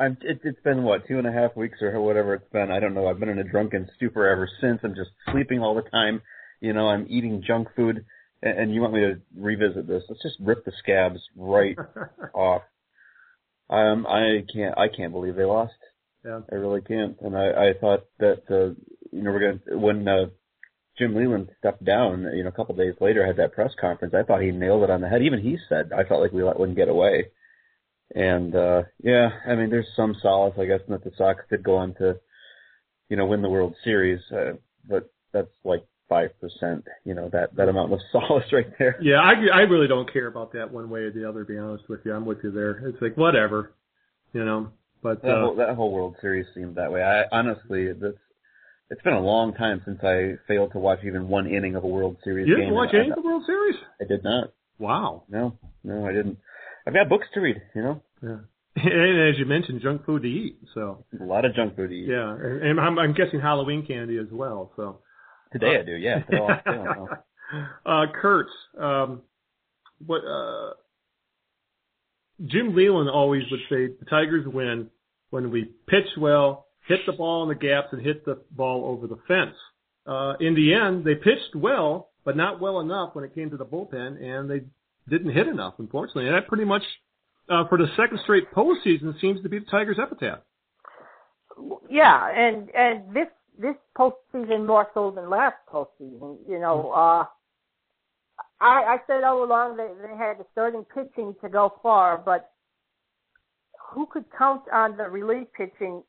I'm, 0.01 0.17
it, 0.23 0.41
it's 0.43 0.61
been 0.63 0.83
what 0.83 1.07
two 1.07 1.19
and 1.19 1.27
a 1.27 1.33
half 1.33 1.55
weeks 1.55 1.79
or 1.83 2.01
whatever 2.01 2.35
it's 2.35 2.51
been. 2.53 2.71
I 2.71 2.81
don't 2.81 2.95
know. 2.95 3.07
I've 3.07 3.21
been 3.21 3.29
in 3.29 3.39
a 3.39 3.45
drunken 3.45 3.89
stupor 3.97 4.27
ever 4.27 4.49
since. 4.61 4.81
I'm 4.83 4.95
just 4.95 5.11
sleeping 5.31 5.61
all 5.61 5.75
the 5.75 5.89
time. 5.91 6.23
You 6.61 6.73
know, 6.73 6.89
I'm 6.89 7.07
eating 7.09 7.45
junk 7.47 7.69
food, 7.77 8.07
and, 8.43 8.59
and 8.59 8.75
you 8.75 8.81
want 8.81 8.95
me 8.95 9.01
to 9.01 9.21
revisit 9.37 9.87
this? 9.87 10.03
Let's 10.09 10.23
just 10.23 10.37
rip 10.41 10.65
the 10.65 10.73
scabs 10.79 11.21
right 11.37 11.77
off. 12.35 12.63
Um, 13.69 14.07
I 14.07 14.45
can't. 14.53 14.77
I 14.79 14.89
can't 14.89 15.13
believe 15.13 15.37
they 15.37 15.45
lost. 15.45 15.75
Yeah. 16.25 16.41
I 16.51 16.55
really 16.55 16.81
can't. 16.81 17.17
And 17.21 17.37
I, 17.37 17.51
I 17.51 17.73
thought 17.79 18.05
that 18.21 18.43
uh, 18.51 18.75
you 19.13 19.23
know 19.23 19.33
we're 19.33 19.53
gonna 19.53 19.79
when 19.79 20.09
uh, 20.09 20.27
Jim 20.99 21.15
Leyland 21.15 21.51
stepped 21.59 21.85
down, 21.85 22.27
you 22.35 22.43
know, 22.43 22.49
a 22.49 22.53
couple 22.53 22.75
days 22.75 22.95
later 23.03 23.27
had 23.27 23.37
that 23.37 23.53
press 23.53 23.73
conference. 23.79 24.15
I 24.15 24.23
thought 24.23 24.43
he 24.43 24.51
nailed 24.51 24.83
it 24.83 24.91
on 24.91 25.03
the 25.03 25.09
head. 25.09 25.23
Even 25.23 25.41
he 25.41 25.59
said 25.69 25.91
I 25.93 26.05
felt 26.05 26.23
like 26.23 26.33
we 26.33 26.43
let 26.43 26.59
one 26.59 26.75
get 26.75 26.89
away. 26.89 27.27
And 28.15 28.55
uh 28.55 28.83
yeah, 29.03 29.31
I 29.47 29.55
mean, 29.55 29.71
there's 29.71 29.87
some 29.95 30.17
solace, 30.21 30.55
I 30.59 30.67
guess, 30.67 30.81
in 30.87 30.93
that 30.93 31.05
the 31.05 31.13
Sox 31.17 31.45
did 31.49 31.63
go 31.63 31.77
on 31.77 31.95
to, 31.95 32.19
you 33.09 33.17
know, 33.17 33.27
win 33.27 33.43
the 33.43 33.49
World 33.49 33.75
Series, 33.85 34.21
uh, 34.33 34.53
but 34.89 35.11
that's 35.33 35.53
like 35.65 35.85
five 36.09 36.31
percent. 36.41 36.85
You 37.05 37.15
know, 37.15 37.29
that 37.33 37.55
that 37.57 37.69
amount 37.69 37.93
of 37.93 38.01
solace 38.13 38.53
right 38.53 38.67
there. 38.79 38.99
Yeah, 39.01 39.21
I, 39.21 39.59
I 39.59 39.61
really 39.63 39.89
don't 39.89 40.13
care 40.13 40.27
about 40.27 40.53
that 40.55 40.73
one 40.73 40.91
way 40.91 41.01
or 41.01 41.13
the 41.13 41.29
other. 41.29 41.45
To 41.45 41.53
be 41.53 41.59
honest 41.59 41.89
with 41.89 42.01
you, 42.05 42.13
I'm 42.13 42.27
with 42.27 42.39
you 42.43 42.51
there. 42.51 42.89
It's 42.89 43.01
like 43.01 43.17
whatever, 43.17 43.73
you 44.33 44.45
know. 44.45 44.71
But 45.03 45.23
That 45.23 45.31
uh, 45.31 45.41
whole, 45.47 45.57
that 45.57 45.77
whole 45.77 45.93
World 45.93 46.17
Series 46.21 46.47
seemed 46.55 46.77
that 46.77 46.93
way. 46.93 47.03
I 47.03 47.25
honestly, 47.33 47.93
that's 47.93 48.19
it's 48.91 49.03
been 49.03 49.15
a 49.15 49.21
long 49.21 49.55
time 49.55 49.81
since 49.85 50.01
I 50.03 50.35
failed 50.49 50.73
to 50.73 50.79
watch 50.79 50.99
even 51.05 51.29
one 51.29 51.47
inning 51.47 51.77
of 51.77 51.85
a 51.85 51.87
World 51.87 52.17
Series 52.25 52.49
you 52.49 52.57
didn't 52.57 52.75
watch 52.75 52.91
any 52.93 53.09
of 53.09 53.15
the 53.15 53.23
World 53.23 53.45
Series? 53.47 53.77
I 54.01 54.05
did 54.05 54.25
not. 54.25 54.53
Wow. 54.79 55.23
No, 55.29 55.57
no, 55.85 56.07
I 56.07 56.13
didn't. 56.13 56.39
I've 56.87 56.95
got 56.95 57.09
books 57.09 57.27
to 57.35 57.41
read. 57.41 57.61
You 57.75 57.83
know, 57.83 58.03
Yeah. 58.23 58.37
And 58.77 59.29
as 59.35 59.39
you 59.39 59.47
mentioned, 59.47 59.81
junk 59.83 60.07
food 60.07 60.23
to 60.23 60.29
eat. 60.29 60.57
So 60.75 61.05
a 61.21 61.25
lot 61.25 61.45
of 61.45 61.55
junk 61.55 61.77
food 61.77 61.89
to 61.91 61.95
eat. 61.95 62.09
yeah, 62.09 62.35
and 62.41 62.79
I'm, 62.81 62.99
I'm 62.99 63.13
guessing 63.15 63.41
Halloween 63.41 63.85
candy 63.87 64.17
as 64.19 64.29
well. 64.31 64.73
So 64.77 65.01
Today 65.53 65.79
I 65.81 65.85
do. 65.85 65.93
Yeah. 65.97 66.21
Today 66.23 66.39
I'll- 66.39 66.61
today 66.65 66.85
I'll- 66.97 67.25
uh, 67.85 68.07
Kurt, 68.21 68.47
um, 68.79 69.23
what 70.07 70.21
uh, 70.25 70.75
Jim 72.47 72.75
Leyland 72.77 73.11
always 73.11 73.43
would 73.51 73.61
say: 73.69 73.89
the 73.99 74.07
Tigers 74.09 74.47
win 74.47 74.89
when 75.31 75.51
we 75.51 75.65
pitch 75.89 76.07
well, 76.17 76.67
hit 76.87 77.01
the 77.07 77.13
ball 77.13 77.43
in 77.43 77.49
the 77.49 77.55
gaps, 77.57 77.89
and 77.93 78.01
hit 78.01 78.25
the 78.25 78.41
ball 78.53 78.85
over 78.87 79.07
the 79.07 79.19
fence. 79.29 79.57
Uh, 80.07 80.35
in 80.41 80.55
the 80.55 80.73
end, 80.75 81.05
they 81.05 81.15
pitched 81.17 81.55
well, 81.55 82.11
but 82.25 82.37
not 82.37 82.61
well 82.61 82.81
enough 82.81 83.15
when 83.15 83.25
it 83.25 83.35
came 83.35 83.51
to 83.51 83.57
the 83.57 83.67
bullpen, 83.67 84.23
and 84.23 84.49
they 84.49 84.61
didn't 85.09 85.33
hit 85.33 85.49
enough, 85.49 85.75
unfortunately. 85.79 86.27
And 86.27 86.35
that 86.35 86.49
pretty 86.49 86.65
much, 86.65 86.83
uh, 87.49 87.67
for 87.69 87.79
the 87.79 87.87
second 87.97 88.21
straight 88.23 88.51
postseason, 88.53 89.19
seems 89.21 89.43
to 89.43 89.49
be 89.49 89.59
the 89.59 89.65
Tigers' 89.67 89.99
epitaph. 90.01 90.41
Yeah, 91.89 92.31
and 92.31 92.71
and 92.71 93.15
this 93.15 93.29
this 93.59 93.77
postseason 93.97 94.67
more 94.67 94.89
so 94.95 95.11
than 95.11 95.29
last 95.29 95.57
postseason. 95.73 96.39
You 96.49 96.59
know, 96.61 96.91
uh, 96.93 97.25
I 98.61 98.83
I 98.85 98.97
said 99.07 99.25
all 99.25 99.45
along 99.45 99.77
that 99.77 99.97
they 100.03 100.17
had 100.17 100.39
the 100.39 100.47
starting 100.53 100.85
pitching 100.95 101.35
to 101.43 101.49
go 101.49 101.75
far, 101.83 102.19
but 102.19 102.51
who 103.93 104.07
could 104.07 104.25
count 104.37 104.63
on 104.73 104.97
the 104.97 105.05
relief 105.05 105.49
pitching, 105.57 106.03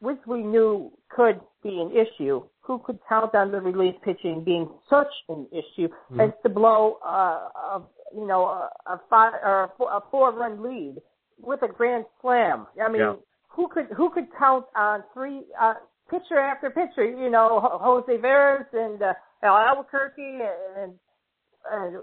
which 0.00 0.18
we 0.26 0.42
knew 0.42 0.92
could 1.08 1.40
be 1.62 1.80
an 1.80 1.90
issue? 1.92 2.42
Who 2.62 2.78
could 2.78 2.98
count 3.08 3.34
on 3.34 3.50
the 3.50 3.60
relief 3.60 3.94
pitching 4.02 4.44
being 4.44 4.68
such 4.90 5.12
an 5.28 5.46
issue 5.52 5.88
Mhm. 6.12 6.20
as 6.28 6.32
to 6.42 6.48
blow 6.48 6.98
uh, 7.04 7.48
a 7.76 7.82
you 8.14 8.26
know 8.26 8.44
a, 8.46 8.70
a 8.86 9.00
five 9.10 9.34
or 9.42 9.64
a 9.64 9.68
four, 9.76 9.90
a 9.92 10.00
four 10.10 10.32
run 10.32 10.62
lead 10.62 11.00
with 11.40 11.62
a 11.62 11.68
grand 11.68 12.04
slam? 12.20 12.66
I 12.82 12.88
mean 12.88 13.00
Yeah. 13.02 13.16
who 13.48 13.68
could 13.68 13.86
who 13.86 14.10
could 14.10 14.28
count 14.38 14.66
on 14.76 15.02
three 15.14 15.44
uh, 15.58 15.74
pitcher 16.10 16.38
after 16.38 16.70
pitcher? 16.70 17.04
You 17.04 17.30
know, 17.30 17.60
Jose 17.60 18.16
Veras 18.18 18.66
and 18.72 19.02
uh, 19.02 19.14
Albuquerque 19.42 20.40
and, 20.76 20.92
and 21.72 21.96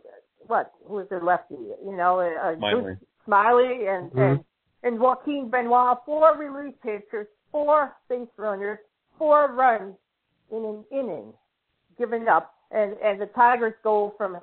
what? 0.48 0.74
Who 0.88 0.96
was 0.96 1.08
their 1.10 1.22
lefty? 1.22 1.56
You 1.56 1.96
know, 1.96 2.20
uh, 2.20 2.56
Smyly. 2.56 2.98
Smyly 3.28 3.88
and 3.98 4.12
Mhm. 4.12 4.32
and 4.32 4.46
and 4.84 5.00
Joaquin 5.00 5.50
Benoit. 5.50 5.98
Four 6.06 6.36
relief 6.38 6.76
pitchers, 6.82 7.28
four 7.56 7.96
base 8.10 8.28
runners, 8.36 8.80
four 9.18 9.54
runs 9.54 9.96
in 10.52 10.58
an 10.58 10.84
inning 10.92 11.32
given 11.98 12.28
up, 12.28 12.54
and 12.72 12.98
and 13.02 13.22
the 13.22 13.28
Tigers 13.28 13.74
go 13.82 14.14
from, 14.18 14.38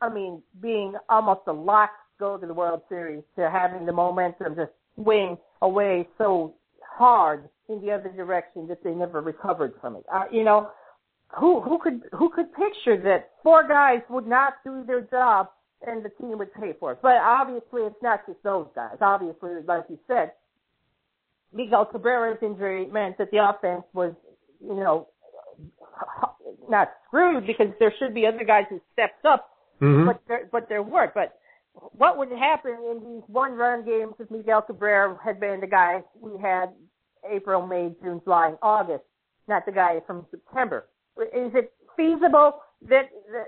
I 0.00 0.08
mean, 0.08 0.42
being 0.62 0.94
almost 1.10 1.42
a 1.48 1.52
lock 1.52 1.90
to 1.90 2.18
go 2.18 2.38
to 2.38 2.46
the 2.46 2.54
World 2.54 2.80
Series 2.88 3.22
to 3.36 3.50
having 3.50 3.84
the 3.84 3.92
momentum 3.92 4.56
just 4.56 4.70
swing 4.94 5.36
away 5.60 6.08
so 6.16 6.54
hard 6.82 7.50
in 7.68 7.82
the 7.82 7.90
other 7.90 8.08
direction 8.08 8.66
that 8.68 8.82
they 8.82 8.92
never 8.92 9.20
recovered 9.20 9.74
from 9.82 9.96
it. 9.96 10.06
Uh, 10.10 10.24
you 10.32 10.44
know, 10.44 10.70
who 11.38 11.60
who 11.60 11.78
could 11.78 12.04
who 12.12 12.30
could 12.30 12.46
picture 12.54 12.96
that 13.02 13.32
four 13.42 13.68
guys 13.68 14.00
would 14.08 14.26
not 14.26 14.54
do 14.64 14.82
their 14.86 15.02
job 15.02 15.48
and 15.86 16.02
the 16.02 16.08
team 16.08 16.38
would 16.38 16.54
pay 16.54 16.72
for 16.80 16.92
it? 16.92 17.00
But 17.02 17.16
obviously, 17.16 17.82
it's 17.82 18.02
not 18.02 18.26
just 18.26 18.42
those 18.42 18.68
guys. 18.74 18.96
Obviously, 19.02 19.50
like 19.66 19.84
you 19.90 19.98
said, 20.06 20.32
Miguel 21.54 21.86
Cabrera's 21.86 22.38
injury 22.42 22.86
meant 22.86 23.16
that 23.18 23.30
the 23.30 23.38
offense 23.38 23.84
was, 23.92 24.12
you 24.60 24.74
know, 24.74 25.08
not 26.68 26.90
screwed 27.06 27.46
because 27.46 27.68
there 27.78 27.92
should 27.98 28.14
be 28.14 28.26
other 28.26 28.44
guys 28.44 28.64
who 28.68 28.80
stepped 28.92 29.24
up 29.24 29.50
Mm-hmm. 29.82 30.06
but 30.06 30.20
there, 30.28 30.48
but 30.52 30.68
there 30.68 30.82
weren't. 30.82 31.14
But 31.14 31.34
what 31.72 32.16
would 32.16 32.30
happen 32.30 32.76
in 32.90 33.00
these 33.00 33.22
one-run 33.26 33.84
games 33.84 34.14
if 34.20 34.30
Miguel 34.30 34.62
Cabrera 34.62 35.18
had 35.22 35.40
been 35.40 35.60
the 35.60 35.66
guy 35.66 36.00
we 36.20 36.40
had 36.40 36.66
April, 37.28 37.66
May, 37.66 37.92
June, 38.00 38.20
July, 38.22 38.48
and 38.48 38.58
August, 38.62 39.02
not 39.48 39.66
the 39.66 39.72
guy 39.72 40.00
from 40.06 40.26
September? 40.30 40.86
Is 41.18 41.52
it 41.54 41.72
feasible 41.96 42.60
that 42.88 43.10
the, 43.30 43.44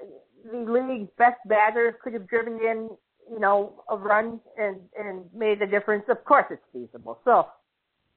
the 0.51 0.73
league's 0.73 1.11
best 1.17 1.39
batter 1.47 1.97
could 2.03 2.13
have 2.13 2.29
driven 2.29 2.55
in, 2.55 2.91
you 3.31 3.39
know, 3.39 3.85
a 3.89 3.97
run 3.97 4.41
and 4.59 4.81
and 4.99 5.25
made 5.35 5.63
a 5.63 5.67
difference? 5.67 6.05
Of 6.09 6.25
course, 6.25 6.47
it's 6.51 6.63
feasible. 6.73 7.21
So. 7.25 7.47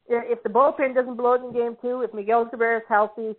If 0.09 0.41
the 0.43 0.49
bullpen 0.49 0.95
doesn't 0.95 1.15
blow 1.15 1.33
it 1.33 1.41
in 1.43 1.53
game 1.53 1.77
two, 1.81 2.01
if 2.01 2.13
Miguel 2.13 2.47
Cabrera 2.47 2.77
is 2.77 2.83
healthy, 2.89 3.35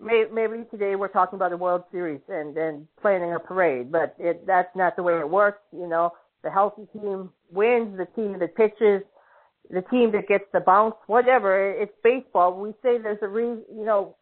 May- 0.00 0.26
maybe 0.30 0.64
today 0.70 0.96
we're 0.96 1.08
talking 1.08 1.36
about 1.36 1.52
a 1.52 1.56
World 1.56 1.84
Series 1.90 2.20
and 2.28 2.56
and 2.56 2.86
planning 3.00 3.32
a 3.32 3.38
parade, 3.38 3.90
but 3.92 4.14
it, 4.18 4.44
that's 4.46 4.74
not 4.76 4.96
the 4.96 5.02
way 5.02 5.18
it 5.18 5.28
works. 5.28 5.62
You 5.72 5.86
know, 5.86 6.10
the 6.42 6.50
healthy 6.50 6.86
team 6.92 7.30
wins, 7.50 7.96
the 7.96 8.06
team 8.16 8.38
that 8.40 8.54
pitches, 8.56 9.02
the 9.70 9.82
team 9.90 10.10
that 10.12 10.28
gets 10.28 10.44
the 10.52 10.60
bounce, 10.60 10.96
whatever. 11.06 11.70
It's 11.70 11.92
baseball. 12.02 12.60
We 12.60 12.72
say 12.82 12.98
there's 12.98 13.22
a 13.22 13.28
reason. 13.28 13.64
You 13.74 13.84
know, 13.84 14.16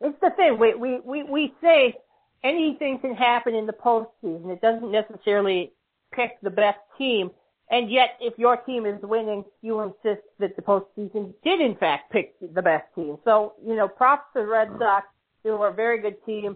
it's 0.00 0.18
the 0.20 0.30
thing. 0.36 0.58
We 0.58 0.74
we 0.74 1.00
we 1.00 1.22
we 1.22 1.54
say 1.62 1.94
anything 2.42 2.98
can 2.98 3.14
happen 3.14 3.54
in 3.54 3.66
the 3.66 3.72
postseason. 3.72 4.50
It 4.50 4.60
doesn't 4.60 4.90
necessarily 4.90 5.72
pick 6.12 6.40
the 6.42 6.50
best 6.50 6.78
team. 6.98 7.30
And 7.74 7.90
yet, 7.90 8.10
if 8.20 8.38
your 8.38 8.56
team 8.58 8.86
is 8.86 9.02
winning, 9.02 9.44
you 9.60 9.80
insist 9.80 10.22
that 10.38 10.54
the 10.54 10.62
postseason 10.62 11.34
did 11.42 11.60
in 11.60 11.74
fact 11.74 12.12
pick 12.12 12.36
the 12.40 12.62
best 12.62 12.84
team. 12.94 13.18
So, 13.24 13.54
you 13.66 13.74
know, 13.74 13.88
props 13.88 14.26
to 14.34 14.42
the 14.42 14.46
Red 14.46 14.68
Sox. 14.78 15.08
They 15.42 15.50
were 15.50 15.68
a 15.68 15.74
very 15.74 16.00
good 16.00 16.24
team. 16.24 16.54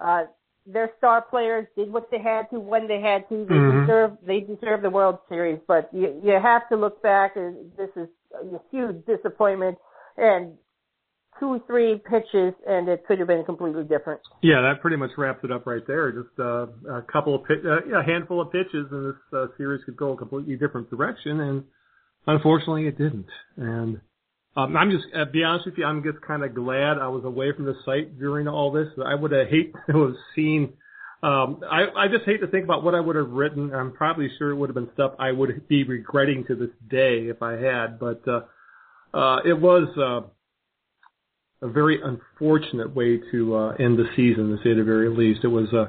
Uh, 0.00 0.22
their 0.66 0.90
star 0.96 1.20
players 1.20 1.66
did 1.76 1.92
what 1.92 2.10
they 2.10 2.18
had 2.18 2.48
to 2.48 2.58
when 2.58 2.88
they 2.88 2.98
had 2.98 3.28
to. 3.28 3.44
They 3.44 3.56
Mhm. 3.56 3.82
deserve 3.82 4.16
they 4.22 4.40
deserve 4.40 4.80
the 4.80 4.88
World 4.88 5.18
Series. 5.28 5.60
But 5.66 5.92
you 5.92 6.18
you 6.24 6.32
have 6.32 6.66
to 6.70 6.76
look 6.76 7.02
back 7.02 7.36
and 7.36 7.70
this 7.76 7.94
is 7.94 8.08
a 8.32 8.58
huge 8.70 9.04
disappointment 9.04 9.76
and 10.16 10.56
two 11.40 11.46
or 11.46 11.60
three 11.66 12.00
pitches 12.08 12.54
and 12.66 12.88
it 12.88 13.04
could 13.06 13.18
have 13.18 13.28
been 13.28 13.44
completely 13.44 13.82
different. 13.82 14.20
Yeah, 14.42 14.62
that 14.62 14.80
pretty 14.80 14.96
much 14.96 15.10
wraps 15.16 15.40
it 15.44 15.50
up 15.50 15.66
right 15.66 15.86
there. 15.86 16.12
Just 16.12 16.38
uh, 16.38 16.66
a 16.90 17.02
couple 17.02 17.34
of 17.34 17.44
pit, 17.44 17.58
uh, 17.64 17.98
a 17.98 18.04
handful 18.04 18.40
of 18.40 18.52
pitches, 18.52 18.86
and 18.90 19.12
this 19.12 19.20
uh, 19.32 19.46
series 19.56 19.84
could 19.84 19.96
go 19.96 20.12
a 20.12 20.16
completely 20.16 20.56
different 20.56 20.90
direction. 20.90 21.40
And 21.40 21.64
unfortunately, 22.26 22.86
it 22.86 22.98
didn't. 22.98 23.26
And 23.56 24.00
um, 24.56 24.76
I'm 24.76 24.90
just, 24.90 25.04
uh, 25.14 25.24
be 25.32 25.42
honest 25.42 25.66
with 25.66 25.78
you, 25.78 25.84
I'm 25.84 26.02
just 26.02 26.20
kind 26.20 26.44
of 26.44 26.54
glad 26.54 26.98
I 26.98 27.08
was 27.08 27.24
away 27.24 27.52
from 27.54 27.64
the 27.64 27.74
site 27.84 28.18
during 28.18 28.46
all 28.46 28.70
this. 28.70 28.88
I 29.04 29.14
would 29.14 29.32
have 29.32 29.48
hate 29.48 29.74
to 29.90 30.02
have 30.06 30.14
seen. 30.36 30.74
Um, 31.22 31.62
I, 31.68 31.86
I 31.96 32.08
just 32.08 32.26
hate 32.26 32.42
to 32.42 32.46
think 32.46 32.64
about 32.64 32.84
what 32.84 32.94
I 32.94 33.00
would 33.00 33.16
have 33.16 33.30
written. 33.30 33.74
I'm 33.74 33.92
probably 33.92 34.28
sure 34.38 34.50
it 34.50 34.56
would 34.56 34.68
have 34.68 34.74
been 34.74 34.90
stuff 34.94 35.14
I 35.18 35.32
would 35.32 35.66
be 35.68 35.82
regretting 35.82 36.44
to 36.46 36.54
this 36.54 36.70
day 36.88 37.28
if 37.28 37.42
I 37.42 37.52
had. 37.52 37.98
But 37.98 38.22
uh, 38.28 38.40
uh, 39.16 39.38
it 39.44 39.58
was. 39.58 39.88
Uh, 39.96 40.28
a 41.64 41.68
very 41.80 41.96
unfortunate 42.10 42.90
way 42.94 43.10
to 43.32 43.38
uh, 43.56 43.70
end 43.84 43.98
the 43.98 44.08
season, 44.16 44.44
to 44.50 44.58
say 44.62 44.72
the 44.74 44.84
very 44.84 45.10
least. 45.20 45.40
It 45.48 45.52
was 45.60 45.68
uh, 45.72 45.86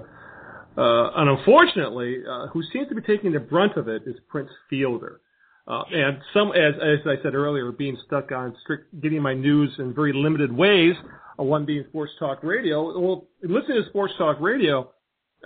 Uh, 0.78 1.10
and 1.20 1.30
unfortunately, 1.38 2.12
uh, 2.30 2.48
who 2.52 2.62
seems 2.74 2.88
to 2.90 2.96
be 2.96 3.02
taking 3.02 3.32
the 3.32 3.40
brunt 3.40 3.78
of 3.78 3.88
it 3.88 4.02
is 4.06 4.16
Prince 4.28 4.50
Fielder. 4.70 5.22
Uh, 5.68 5.84
and 5.92 6.14
some, 6.34 6.52
as, 6.52 6.74
as 6.92 7.00
I 7.08 7.16
said 7.24 7.34
earlier, 7.34 7.72
being 7.72 7.98
stuck 8.06 8.32
on 8.32 8.56
strict, 8.62 8.86
getting 9.02 9.22
my 9.22 9.34
news 9.34 9.72
in 9.80 9.94
very 9.94 10.14
limited 10.14 10.52
ways, 10.52 10.96
uh, 11.40 11.44
one 11.44 11.64
being 11.66 11.86
Sports 11.90 12.14
Talk 12.20 12.44
Radio. 12.44 12.78
Well, 13.00 13.28
listening 13.42 13.82
to 13.82 13.90
Sports 13.90 14.14
Talk 14.18 14.38
Radio, 14.42 14.92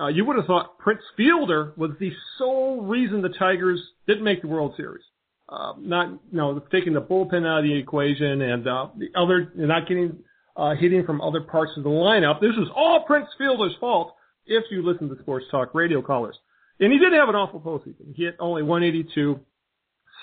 uh, 0.01 0.07
you 0.07 0.25
would 0.25 0.37
have 0.37 0.47
thought 0.47 0.77
Prince 0.79 1.03
Fielder 1.15 1.73
was 1.77 1.91
the 1.99 2.11
sole 2.37 2.81
reason 2.81 3.21
the 3.21 3.29
Tigers 3.29 3.81
didn't 4.07 4.23
make 4.23 4.41
the 4.41 4.47
World 4.47 4.73
Series. 4.77 5.03
Uh, 5.51 5.73
not, 5.79 6.09
you 6.09 6.37
know, 6.37 6.59
taking 6.71 6.93
the 6.93 7.01
bullpen 7.01 7.45
out 7.45 7.59
of 7.59 7.63
the 7.63 7.75
equation 7.75 8.41
and, 8.41 8.67
uh, 8.67 8.87
the 8.97 9.07
other, 9.15 9.51
not 9.55 9.87
getting, 9.87 10.19
uh, 10.55 10.75
hitting 10.75 11.03
from 11.05 11.21
other 11.21 11.41
parts 11.41 11.71
of 11.75 11.83
the 11.83 11.89
lineup. 11.89 12.39
This 12.39 12.55
was 12.55 12.69
all 12.75 13.03
Prince 13.07 13.27
Fielder's 13.37 13.75
fault 13.79 14.13
if 14.45 14.63
you 14.69 14.83
listen 14.83 15.09
to 15.09 15.21
Sports 15.21 15.45
Talk 15.49 15.73
Radio 15.73 16.01
callers. 16.01 16.37
And 16.79 16.93
he 16.93 16.99
did 16.99 17.13
have 17.13 17.29
an 17.29 17.35
awful 17.35 17.59
postseason. 17.59 18.15
He 18.15 18.25
hit 18.25 18.35
only 18.39 18.63
182, 18.63 19.39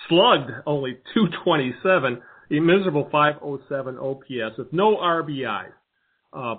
slugged 0.09 0.51
only 0.65 0.99
227, 1.15 2.23
a 2.51 2.61
miserable 2.61 3.09
507 3.11 3.99
OPS 3.99 4.59
with 4.59 4.73
no 4.73 4.97
RBI. 4.97 5.67
Uh, 6.33 6.57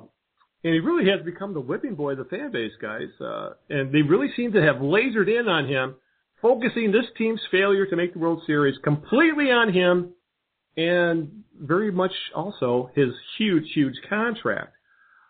and 0.63 0.73
he 0.73 0.80
really 0.80 1.10
has 1.10 1.23
become 1.23 1.53
the 1.53 1.62
whipping 1.62 1.95
boy 1.95 2.12
of 2.12 2.17
the 2.17 2.25
fan 2.25 2.51
base, 2.51 2.73
guys. 2.82 3.10
Uh, 3.21 3.51
and 3.69 3.91
they 3.93 4.01
really 4.01 4.27
seem 4.36 4.51
to 4.53 4.62
have 4.62 4.77
lasered 4.77 5.30
in 5.30 5.47
on 5.47 5.67
him, 5.67 5.95
focusing 6.47 6.91
this 6.93 7.05
team's 7.17 7.41
failure 7.51 7.86
to 7.86 7.95
make 7.97 8.13
the 8.13 8.19
World 8.19 8.41
Series 8.47 8.77
completely 8.81 9.51
on 9.51 9.73
him 9.73 10.13
and 10.77 11.43
very 11.60 11.91
much 11.91 12.13
also 12.33 12.89
his 12.95 13.10
huge, 13.38 13.65
huge 13.73 13.95
contract. 14.07 14.73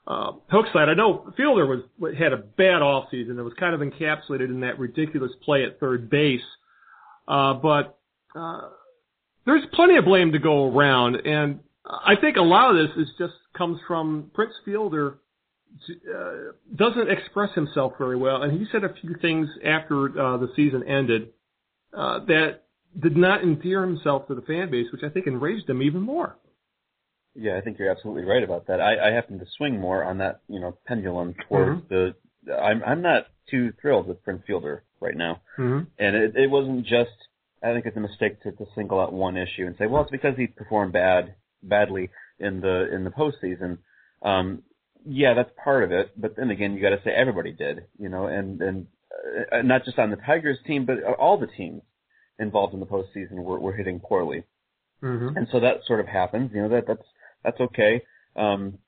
Uh, 0.05 0.33
Hookslide, 0.53 0.89
I 0.89 0.93
know 0.93 1.33
Fielder 1.35 1.65
was 1.65 1.79
had 2.17 2.33
a 2.33 2.37
bad 2.37 2.83
off 2.83 3.05
season. 3.09 3.39
It 3.39 3.41
was 3.41 3.53
kind 3.59 3.73
of 3.73 3.81
encapsulated 3.81 4.49
in 4.49 4.59
that 4.59 4.77
ridiculous 4.77 5.31
play 5.43 5.65
at 5.65 5.79
third 5.79 6.07
base. 6.09 6.39
Uh, 7.27 7.55
but 7.55 7.97
uh, 8.35 8.69
there's 9.45 9.63
plenty 9.73 9.97
of 9.97 10.05
blame 10.05 10.31
to 10.33 10.39
go 10.39 10.71
around, 10.71 11.15
and 11.15 11.59
I 11.85 12.13
think 12.21 12.37
a 12.37 12.41
lot 12.41 12.69
of 12.69 12.75
this 12.77 12.95
is 12.95 13.07
just 13.17 13.33
comes 13.57 13.79
from 13.87 14.29
Prince 14.35 14.53
Fielder 14.63 15.17
uh, 16.13 16.53
doesn't 16.75 17.09
express 17.09 17.53
himself 17.53 17.93
very 17.97 18.15
well, 18.17 18.43
and 18.43 18.59
he 18.59 18.65
said 18.71 18.83
a 18.83 18.93
few 19.01 19.15
things 19.21 19.47
after 19.65 20.05
uh, 20.19 20.37
the 20.37 20.49
season 20.55 20.83
ended 20.87 21.29
uh, 21.93 22.19
that 22.25 22.63
did 22.99 23.15
not 23.17 23.43
endear 23.43 23.81
himself 23.85 24.27
to 24.27 24.35
the 24.35 24.41
fan 24.41 24.71
base, 24.71 24.87
which 24.91 25.03
I 25.03 25.09
think 25.09 25.27
enraged 25.27 25.69
him 25.69 25.81
even 25.81 26.01
more. 26.01 26.37
Yeah, 27.35 27.57
I 27.57 27.61
think 27.61 27.77
you're 27.77 27.91
absolutely 27.91 28.23
right 28.23 28.43
about 28.43 28.67
that. 28.67 28.81
I, 28.81 29.09
I 29.09 29.11
happen 29.11 29.37
to 29.39 29.45
swing 29.57 29.79
more 29.79 30.03
on 30.03 30.17
that, 30.17 30.41
you 30.47 30.59
know, 30.59 30.77
pendulum 30.87 31.35
towards 31.47 31.81
Mhm. 31.81 31.87
the. 31.89 32.15
I'm 32.55 32.81
I'm 32.83 33.01
not 33.01 33.27
too 33.49 33.73
thrilled 33.81 34.07
with 34.07 34.23
Prince 34.23 34.43
Fielder 34.47 34.83
right 34.99 35.15
now, 35.15 35.41
Mm-hmm. 35.57 35.83
and 35.99 36.15
it, 36.15 36.35
it 36.35 36.49
wasn't 36.49 36.85
just. 36.85 37.11
I 37.61 37.73
think 37.73 37.85
it's 37.85 37.97
a 37.97 37.99
mistake 37.99 38.41
to, 38.43 38.51
to 38.51 38.65
single 38.75 38.99
out 38.99 39.11
one 39.13 39.35
issue 39.35 39.65
and 39.65 39.75
say, 39.77 39.87
well, 39.87 40.03
it's 40.03 40.11
because 40.11 40.35
he 40.37 40.47
performed 40.47 40.93
bad 40.93 41.35
badly 41.63 42.09
in 42.39 42.61
the 42.61 42.93
in 42.93 43.03
the 43.03 43.09
postseason. 43.11 43.79
Um, 44.21 44.63
yeah, 45.07 45.33
that's 45.33 45.51
part 45.63 45.83
of 45.83 45.91
it, 45.91 46.11
but 46.17 46.35
then 46.35 46.49
again, 46.49 46.73
you 46.73 46.81
got 46.81 46.89
to 46.89 47.01
say 47.03 47.11
everybody 47.11 47.51
did, 47.51 47.85
you 47.97 48.09
know, 48.09 48.27
and 48.27 48.61
and 48.61 48.87
uh, 49.51 49.61
not 49.61 49.85
just 49.85 49.97
on 49.97 50.09
the 50.09 50.17
Tigers 50.17 50.57
team, 50.65 50.85
but 50.85 51.03
all 51.03 51.37
the 51.37 51.47
teams 51.47 51.81
involved 52.39 52.73
in 52.73 52.79
the 52.79 52.85
postseason 52.85 53.43
were, 53.43 53.59
were 53.59 53.73
hitting 53.73 53.99
poorly. 53.99 54.43
Mm-hmm. 55.03 55.37
and 55.37 55.47
so 55.51 55.59
that 55.59 55.81
sort 55.85 55.99
of 55.99 56.07
happens. 56.07 56.49
You 56.53 56.63
know 56.63 56.69
that 56.69 56.85
that's 56.87 57.07
that's 57.43 57.59
okay. 57.59 58.01
Um, 58.35 58.79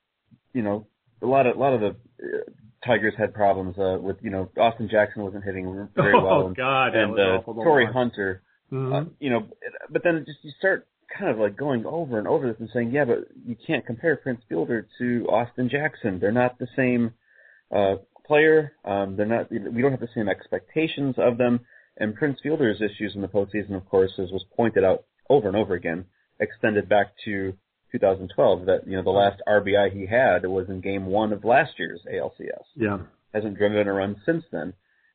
you 0.52 0.62
know, 0.62 0.88
a 1.22 1.26
lot 1.26 1.46
of 1.46 1.56
a 1.56 1.58
lot 1.58 1.72
of 1.72 1.80
the 1.80 1.88
uh, 1.88 2.50
Tigers 2.84 3.14
had 3.16 3.32
problems 3.32 3.78
uh, 3.78 3.96
with 4.00 4.16
you 4.20 4.30
know 4.30 4.50
Austin 4.58 4.88
Jackson 4.90 5.22
wasn't 5.22 5.44
hitting 5.44 5.88
very 5.94 6.14
well, 6.20 6.26
oh 6.26 6.46
and, 6.48 6.56
God, 6.56 6.96
and 6.96 7.12
uh, 7.12 7.42
Torii. 7.44 7.86
Hunter. 7.86 8.42
Mhm. 8.72 8.92
Uh, 8.92 9.10
you 9.20 9.30
know, 9.30 9.46
but 9.88 10.02
then 10.02 10.24
just 10.26 10.38
you 10.42 10.52
start 10.58 10.86
kind 11.16 11.30
of 11.30 11.38
like 11.38 11.56
going 11.56 11.84
over 11.86 12.18
and 12.18 12.28
over 12.28 12.48
this 12.48 12.60
and 12.60 12.68
saying, 12.72 12.90
yeah, 12.92 13.04
but 13.04 13.28
you 13.46 13.56
can't 13.66 13.86
compare 13.86 14.16
Prince 14.16 14.40
Fielder 14.48 14.86
to 14.98 15.26
Austin 15.28 15.68
Jackson. 15.68 16.18
They're 16.20 16.32
not 16.32 16.58
the 16.58 16.68
same 16.76 17.12
uh, 17.74 17.96
player. 18.26 18.72
Um, 18.84 19.16
they're 19.16 19.26
not. 19.26 19.50
We 19.50 19.82
don't 19.82 19.90
have 19.90 20.00
the 20.00 20.08
same 20.14 20.28
expectations 20.28 21.16
of 21.18 21.38
them. 21.38 21.60
And 21.96 22.14
Prince 22.14 22.38
Fielder's 22.42 22.80
issues 22.80 23.14
in 23.14 23.20
the 23.20 23.28
postseason, 23.28 23.74
of 23.74 23.88
course, 23.88 24.12
as 24.18 24.30
was 24.30 24.44
pointed 24.56 24.84
out 24.84 25.04
over 25.28 25.48
and 25.48 25.56
over 25.56 25.74
again, 25.74 26.06
extended 26.38 26.88
back 26.88 27.12
to 27.24 27.54
2012. 27.92 28.66
That 28.66 28.86
you 28.86 28.96
know 28.96 29.02
the 29.02 29.10
last 29.10 29.42
RBI 29.46 29.92
he 29.92 30.06
had 30.06 30.46
was 30.46 30.68
in 30.68 30.80
Game 30.80 31.06
One 31.06 31.32
of 31.32 31.44
last 31.44 31.72
year's 31.78 32.00
ALCS. 32.10 32.64
yeah. 32.76 32.98
Hasn't 33.34 33.58
driven 33.58 33.78
in 33.78 33.86
a 33.86 33.92
run 33.92 34.16
since 34.26 34.44
then. 34.50 34.72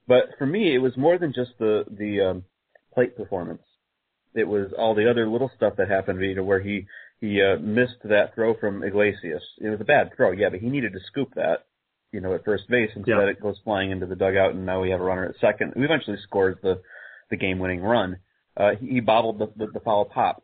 But 0.08 0.30
for 0.38 0.46
me, 0.46 0.74
it 0.74 0.80
was 0.80 0.96
more 0.96 1.18
than 1.18 1.34
just 1.34 1.52
the 1.60 1.86
the 1.90 2.22
um, 2.22 2.44
plate 2.94 3.18
performance. 3.18 3.62
It 4.36 4.48
was 4.48 4.72
all 4.78 4.94
the 4.96 5.10
other 5.10 5.28
little 5.28 5.50
stuff 5.56 5.76
that 5.78 5.90
happened, 5.90 6.20
know, 6.36 6.44
where 6.44 6.60
he 6.60 6.86
he 7.22 7.42
uh, 7.42 7.58
missed 7.60 8.04
that 8.04 8.36
throw 8.36 8.54
from 8.56 8.84
Iglesias. 8.84 9.42
It 9.60 9.70
was 9.70 9.80
a 9.82 9.86
bad 9.86 10.12
throw, 10.16 10.32
yeah, 10.32 10.50
but 10.50 10.60
he 10.60 10.70
needed 10.70 10.92
to 10.94 11.00
scoop 11.08 11.34
that, 11.36 11.66
you 12.12 12.20
know, 12.20 12.34
at 12.36 12.44
first 12.44 12.68
base 12.70 12.92
instead 12.96 13.12
Yeah. 13.18 13.28
it 13.30 13.42
goes 13.42 13.58
flying 13.64 13.92
into 13.92 14.06
the 14.06 14.16
dugout, 14.18 14.54
and 14.54 14.66
now 14.66 14.82
we 14.82 14.90
have 14.90 15.00
a 15.00 15.04
runner 15.04 15.26
at 15.26 15.36
second. 15.40 15.74
We 15.76 15.86
eventually 15.86 16.18
scores 16.24 16.58
the 16.62 16.82
the 17.30 17.38
game 17.38 17.58
winning 17.60 17.82
run. 17.82 18.18
Uh, 18.58 18.72
he, 18.80 18.88
he 18.88 19.00
bobbled 19.00 19.40
the, 19.40 19.48
the 19.56 19.72
the 19.72 19.80
foul 19.80 20.06
pop, 20.06 20.44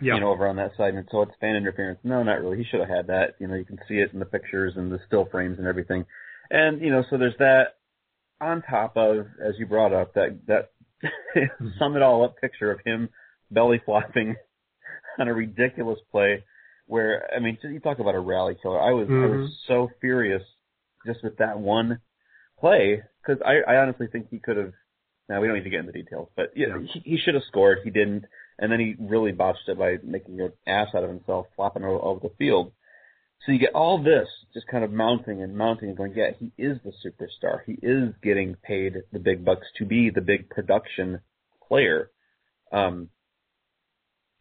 Yeah. 0.00 0.14
you 0.14 0.20
know, 0.20 0.30
over 0.30 0.46
on 0.46 0.56
that 0.56 0.72
side, 0.76 0.94
and 0.94 1.06
so 1.10 1.22
it's 1.22 1.32
fan 1.40 1.56
interference. 1.56 1.98
No, 2.04 2.22
not 2.22 2.40
really. 2.40 2.58
He 2.58 2.64
should 2.64 2.80
have 2.80 2.88
had 2.88 3.06
that. 3.08 3.34
You 3.40 3.48
know, 3.48 3.54
you 3.54 3.64
can 3.64 3.78
see 3.88 3.94
it 3.96 4.12
in 4.12 4.18
the 4.20 4.24
pictures 4.24 4.74
and 4.76 4.90
the 4.92 5.00
still 5.06 5.26
frames 5.26 5.58
and 5.58 5.66
everything. 5.66 6.04
And 6.50 6.80
you 6.80 6.90
know, 6.90 7.04
so 7.10 7.18
there's 7.18 7.36
that 7.38 7.76
on 8.40 8.62
top 8.62 8.96
of, 8.96 9.26
as 9.44 9.54
you 9.58 9.66
brought 9.66 9.92
up, 9.92 10.14
that 10.14 10.38
that 10.46 10.70
sum 11.78 11.96
it 11.96 12.02
all 12.02 12.24
up 12.24 12.36
picture 12.40 12.70
of 12.70 12.80
him 12.84 13.08
belly 13.50 13.80
flopping 13.84 14.36
on 15.18 15.28
a 15.28 15.34
ridiculous 15.34 15.98
play. 16.10 16.44
Where 16.86 17.28
I 17.34 17.38
mean, 17.38 17.58
you 17.62 17.80
talk 17.80 17.98
about 18.00 18.14
a 18.14 18.20
rally 18.20 18.56
killer. 18.60 18.80
I 18.80 18.92
was 18.92 19.08
I 19.08 19.12
Mhm. 19.12 19.42
was 19.42 19.58
so 19.66 19.90
furious 20.00 20.42
just 21.06 21.22
with 21.22 21.36
that 21.38 21.58
one 21.58 22.00
play 22.60 23.02
because 23.24 23.40
I, 23.44 23.60
I 23.72 23.76
honestly 23.78 24.06
think 24.08 24.28
he 24.30 24.38
could 24.38 24.56
have. 24.56 24.72
Now 25.28 25.40
we 25.40 25.46
don't 25.46 25.56
need 25.56 25.64
to 25.64 25.70
get 25.70 25.80
into 25.80 25.92
details, 25.92 26.28
but 26.36 26.52
yeah, 26.56 26.68
Yeah. 26.68 26.78
he, 26.92 27.00
he 27.00 27.16
should 27.18 27.34
have 27.34 27.44
scored. 27.44 27.78
He 27.84 27.90
didn't, 27.90 28.24
and 28.58 28.70
then 28.70 28.80
he 28.80 28.96
really 28.98 29.32
botched 29.32 29.68
it 29.68 29.78
by 29.78 29.98
making 30.02 30.40
an 30.40 30.52
ass 30.66 30.88
out 30.94 31.04
of 31.04 31.10
himself, 31.10 31.46
flopping 31.56 31.84
all 31.84 32.00
over 32.02 32.20
the 32.20 32.34
field. 32.36 32.72
So 33.44 33.52
you 33.52 33.58
get 33.58 33.74
all 33.74 34.02
this 34.02 34.28
just 34.54 34.66
kind 34.68 34.84
of 34.84 34.92
mounting 34.92 35.42
and 35.42 35.56
mounting 35.56 35.88
and 35.88 35.96
going, 35.98 36.12
yeah, 36.14 36.30
he 36.38 36.52
is 36.56 36.78
the 36.84 36.92
superstar. 37.04 37.58
He 37.66 37.72
is 37.82 38.14
getting 38.22 38.54
paid 38.62 38.94
the 39.12 39.18
big 39.18 39.44
bucks 39.44 39.66
to 39.78 39.84
be 39.84 40.10
the 40.10 40.20
big 40.20 40.48
production 40.48 41.20
player. 41.66 42.10
Um, 42.70 43.08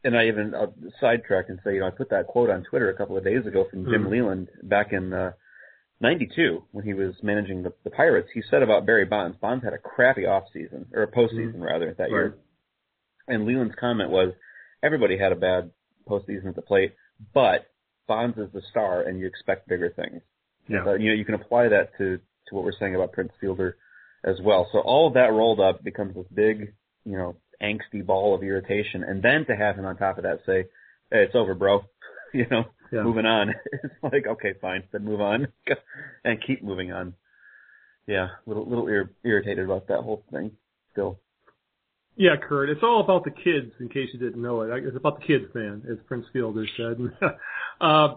and 0.03 0.17
I 0.17 0.27
even 0.27 0.53
uh, 0.53 0.67
sidetrack 0.99 1.45
and 1.49 1.59
say, 1.63 1.75
you 1.75 1.79
know, 1.81 1.87
I 1.87 1.91
put 1.91 2.09
that 2.09 2.27
quote 2.27 2.49
on 2.49 2.63
Twitter 2.63 2.89
a 2.89 2.95
couple 2.97 3.17
of 3.17 3.23
days 3.23 3.45
ago 3.45 3.65
from 3.69 3.85
Jim 3.85 4.05
Mhm. 4.05 4.11
Leyland 4.11 4.47
back 4.63 4.93
in 4.93 5.13
uh, 5.13 5.31
'92 5.99 6.63
when 6.71 6.83
he 6.83 6.93
was 6.93 7.13
managing 7.21 7.63
the, 7.63 7.73
the 7.83 7.91
Pirates. 7.91 8.29
He 8.33 8.41
said 8.49 8.63
about 8.63 8.85
Barry 8.85 9.05
Bonds, 9.05 9.37
Bonds 9.37 9.63
had 9.63 9.73
a 9.73 9.77
crappy 9.77 10.25
off 10.25 10.45
season 10.53 10.87
or 10.93 11.03
a 11.03 11.07
postseason 11.11 11.61
rather 11.61 11.93
that 11.97 12.09
year. 12.09 12.35
And 13.27 13.45
Leyland's 13.45 13.75
comment 13.79 14.09
was, 14.09 14.33
everybody 14.81 15.17
had 15.17 15.31
a 15.31 15.35
bad 15.35 15.71
postseason 16.07 16.47
at 16.47 16.55
the 16.55 16.63
plate, 16.63 16.95
but 17.33 17.67
Bonds 18.11 18.37
is 18.37 18.49
the 18.53 18.61
star, 18.71 19.03
and 19.03 19.17
you 19.19 19.25
expect 19.25 19.69
bigger 19.69 19.89
things. 19.95 20.21
Yeah. 20.67 20.83
Uh, 20.85 20.93
you 20.95 21.07
know, 21.09 21.15
you 21.15 21.23
can 21.23 21.35
apply 21.35 21.69
that 21.69 21.97
to 21.97 22.17
to 22.47 22.55
what 22.55 22.65
we're 22.65 22.77
saying 22.77 22.93
about 22.95 23.13
Prince 23.13 23.31
Fielder 23.39 23.77
as 24.25 24.35
well. 24.43 24.67
So 24.73 24.79
all 24.79 25.07
of 25.07 25.13
that 25.13 25.31
rolled 25.31 25.61
up 25.61 25.81
becomes 25.81 26.13
this 26.15 26.25
big, 26.33 26.73
you 27.05 27.17
know, 27.17 27.37
angsty 27.63 28.05
ball 28.05 28.35
of 28.35 28.43
irritation, 28.43 29.03
and 29.05 29.23
then 29.23 29.45
to 29.45 29.55
have 29.55 29.77
him 29.77 29.85
on 29.85 29.95
top 29.95 30.17
of 30.17 30.23
that 30.23 30.39
say, 30.45 30.65
"Hey, 31.09 31.23
it's 31.23 31.35
over, 31.35 31.53
bro," 31.55 31.85
you 32.33 32.45
know, 32.51 32.65
Yeah. 32.91 33.03
moving 33.03 33.25
on. 33.25 33.53
it's 33.71 33.93
like, 34.03 34.27
okay, 34.27 34.53
fine, 34.59 34.83
then 34.91 35.05
move 35.05 35.21
on 35.21 35.47
and 36.25 36.43
keep 36.45 36.61
moving 36.61 36.91
on. 36.91 37.13
Yeah, 38.07 38.27
little 38.45 38.67
little 38.67 38.87
ir- 38.89 39.13
irritated 39.23 39.63
about 39.63 39.87
that 39.87 40.01
whole 40.01 40.25
thing 40.33 40.51
still. 40.91 41.17
Yeah, 42.17 42.35
Kurt. 42.35 42.69
It's 42.69 42.83
all 42.83 42.99
about 43.01 43.23
the 43.23 43.31
kids. 43.31 43.71
In 43.79 43.87
case 43.87 44.09
you 44.13 44.19
didn't 44.19 44.41
know 44.41 44.61
it, 44.61 44.83
it's 44.83 44.97
about 44.97 45.21
the 45.21 45.25
kids, 45.25 45.45
man, 45.55 45.81
as 45.89 45.97
Prince 46.07 46.25
Fielder 46.33 46.67
said. 46.75 46.97
Uh, 47.81 48.15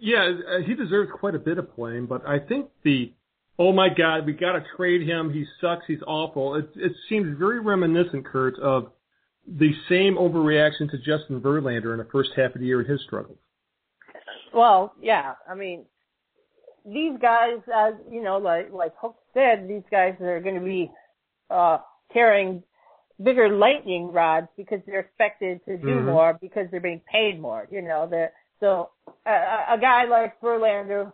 yeah, 0.00 0.32
he 0.66 0.74
deserves 0.74 1.10
quite 1.18 1.34
a 1.34 1.38
bit 1.38 1.58
of 1.58 1.74
blame, 1.76 2.06
but 2.06 2.26
I 2.26 2.38
think 2.38 2.70
the 2.82 3.12
oh 3.58 3.72
my 3.72 3.88
God, 3.88 4.26
we 4.26 4.32
got 4.32 4.52
to 4.52 4.64
trade 4.76 5.06
him. 5.06 5.32
He 5.32 5.44
sucks. 5.60 5.84
He's 5.86 6.02
awful. 6.06 6.56
It 6.56 6.68
it 6.74 6.92
seems 7.08 7.38
very 7.38 7.60
reminiscent, 7.60 8.26
Kurt, 8.26 8.58
of 8.58 8.90
the 9.46 9.72
same 9.88 10.16
overreaction 10.16 10.90
to 10.90 10.98
Justin 10.98 11.40
Verlander 11.40 11.92
in 11.92 11.98
the 11.98 12.08
first 12.10 12.30
half 12.36 12.54
of 12.54 12.60
the 12.60 12.66
year 12.66 12.80
in 12.80 12.90
his 12.90 13.02
struggles. 13.02 13.38
Well, 14.52 14.94
yeah. 15.00 15.34
I 15.48 15.54
mean, 15.54 15.84
these 16.84 17.18
guys, 17.20 17.58
as 17.74 17.94
you 18.10 18.22
know, 18.22 18.38
like 18.38 18.72
like 18.72 18.92
Hook 19.00 19.16
said, 19.34 19.68
these 19.68 19.82
guys 19.90 20.14
are 20.20 20.40
going 20.40 20.58
to 20.58 20.64
be 20.64 20.90
uh, 21.50 21.78
carrying 22.12 22.62
bigger 23.22 23.48
lightning 23.48 24.10
rods 24.12 24.48
because 24.56 24.80
they're 24.86 25.00
expected 25.00 25.64
to 25.66 25.76
do 25.76 26.00
Mhm. 26.00 26.04
more 26.04 26.34
because 26.40 26.68
they're 26.70 26.80
being 26.80 27.00
paid 27.10 27.40
more. 27.40 27.66
You 27.70 27.82
know, 27.82 28.06
they're, 28.06 28.32
so 28.60 28.90
a, 29.26 29.30
a 29.30 29.66
a 29.74 29.78
guy 29.78 30.04
like 30.04 30.40
Verlander, 30.40 31.12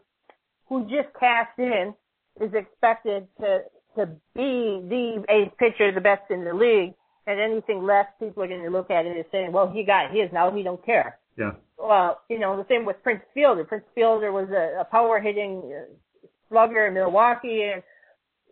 who 0.69 0.85
just 0.85 1.13
cashed 1.19 1.59
in 1.59 1.95
is 2.41 2.53
expected 2.55 3.27
to 3.41 3.65
to 3.97 4.07
be 4.35 4.81
the 4.89 5.25
ace 5.29 5.51
pitcher, 5.59 5.91
the 5.93 6.01
best 6.01 6.31
in 6.31 6.45
the 6.45 6.55
league, 6.55 6.95
and 7.27 7.41
anything 7.41 7.83
less, 7.83 8.07
people 8.21 8.43
are 8.45 8.47
going 8.49 8.63
to 8.63 8.71
look 8.71 8.89
at 8.91 9.05
it 9.05 9.17
as 9.19 9.27
saying, 9.33 9.51
well, 9.51 9.69
he 9.69 9.83
got 9.83 10.13
his, 10.13 10.33
now 10.33 10.49
he 10.53 10.63
don't 10.63 10.83
care. 10.87 11.19
Yeah. 11.37 11.53
Well, 11.77 12.21
you 12.29 12.39
know, 12.39 12.57
the 12.57 12.67
same 12.69 12.85
with 12.85 13.03
Prince 13.03 13.23
Fielder. 13.35 13.65
Prince 13.65 13.85
Fielder 13.95 14.31
was 14.31 14.49
a, 14.51 14.81
a 14.81 14.85
power 14.85 15.19
hitting 15.19 15.73
uh, 15.77 16.27
slugger 16.49 16.87
in 16.87 16.95
Milwaukee, 16.95 17.65
and 17.65 17.83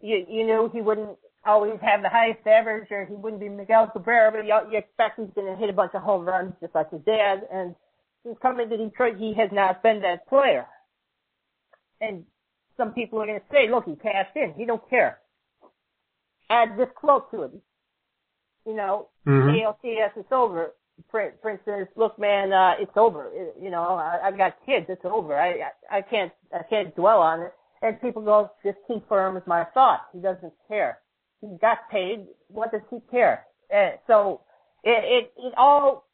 you 0.03 0.27
you 0.29 0.45
knew 0.45 0.69
he 0.73 0.81
wouldn't 0.81 1.17
always 1.47 1.79
have 1.83 2.03
the 2.03 2.09
highest 2.09 2.47
average, 2.47 2.91
or 2.91 3.07
he 3.07 3.15
wouldn't 3.15 3.41
be 3.41 3.49
Miguel 3.49 3.89
Cabrera, 3.93 4.31
but 4.33 4.45
you, 4.47 4.55
you 4.73 4.79
expect 4.79 5.19
he's 5.19 5.29
going 5.35 5.47
to 5.53 5.59
hit 5.59 5.71
a 5.71 5.73
bunch 5.73 5.93
of 5.95 6.03
home 6.03 6.25
runs 6.27 6.53
just 6.61 6.75
like 6.75 6.91
his 6.91 7.01
dad. 7.07 7.43
And 7.53 7.75
since 8.25 8.37
coming 8.43 8.69
to 8.69 8.77
Detroit, 8.77 9.17
he 9.19 9.35
has 9.35 9.51
not 9.53 9.83
been 9.83 10.01
that 10.03 10.27
player. 10.29 10.67
And 12.01 12.25
some 12.77 12.93
people 12.93 13.21
are 13.21 13.27
going 13.27 13.41
to 13.41 13.45
say, 13.51 13.71
look, 13.71 13.85
he 13.87 13.97
cashed 13.97 14.37
in. 14.37 14.55
He 14.57 14.65
don't 14.65 14.89
care. 14.91 15.19
Add 16.51 16.77
this 16.79 16.89
quote 16.95 17.31
to 17.33 17.43
it. 17.43 17.51
You 18.67 18.75
know, 18.75 19.09
Mhm. 19.27 19.61
ALCS 19.63 20.17
is 20.17 20.27
over. 20.31 20.75
For, 21.11 21.33
for 21.43 21.51
instance, 21.51 21.89
look, 21.97 22.19
man, 22.19 22.53
uh, 22.53 22.75
it's 22.79 22.97
over. 22.97 23.31
It- 23.33 23.57
you 23.61 23.71
know, 23.71 23.95
I, 23.95 24.21
I've 24.25 24.37
got 24.37 24.57
kids. 24.67 24.87
It's 24.89 25.05
over. 25.05 25.37
I, 25.39 25.51
I 25.91 25.99
I 25.99 26.03
can't 26.03 26.33
I 26.53 26.63
can't 26.69 26.95
dwell 26.97 27.21
on 27.23 27.41
it. 27.43 27.53
And 27.83 28.01
people 28.01 28.23
go, 28.23 28.51
this 28.65 28.75
confirms 28.87 29.43
my 29.47 29.65
thought. 29.75 30.09
He 30.13 30.19
doesn't 30.21 30.53
care. 30.67 30.99
He 31.41 31.49
got 31.61 31.79
paid. 31.91 32.27
What 32.49 32.73
does 32.73 32.83
he 32.91 32.99
care? 33.11 33.45
And 33.71 33.95
so 34.07 34.43
it 34.85 35.05
it, 35.05 35.33
it 35.37 35.55
all 35.57 36.07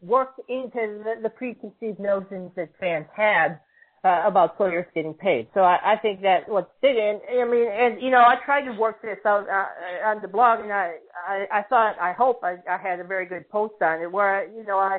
worked 0.00 0.40
into 0.48 1.02
the, 1.04 1.14
the 1.22 1.30
preconceived 1.30 2.00
notions 2.00 2.50
that 2.56 2.70
fans 2.80 3.06
had 3.16 3.60
uh, 4.04 4.22
about 4.26 4.56
players 4.56 4.86
getting 4.94 5.14
paid. 5.14 5.46
So 5.54 5.60
I, 5.60 5.92
I 5.92 5.96
think 5.96 6.22
that 6.22 6.48
what 6.48 6.72
did 6.82 6.96
in, 6.96 7.20
I 7.30 7.44
mean, 7.44 7.68
and 7.68 8.02
you 8.02 8.10
know, 8.10 8.18
I 8.18 8.36
tried 8.44 8.62
to 8.62 8.72
work 8.72 9.00
this 9.00 9.18
out 9.24 9.46
uh, 9.48 10.08
on 10.08 10.20
the 10.20 10.28
blog, 10.28 10.60
and 10.60 10.72
I, 10.72 10.94
I, 11.26 11.46
I 11.52 11.62
thought, 11.62 11.96
I 12.00 12.12
hope 12.12 12.40
I, 12.42 12.56
I 12.68 12.76
had 12.76 12.98
a 12.98 13.04
very 13.04 13.26
good 13.26 13.48
post 13.48 13.74
on 13.80 14.02
it, 14.02 14.10
where 14.10 14.48
you 14.48 14.64
know, 14.64 14.78
I 14.78 14.98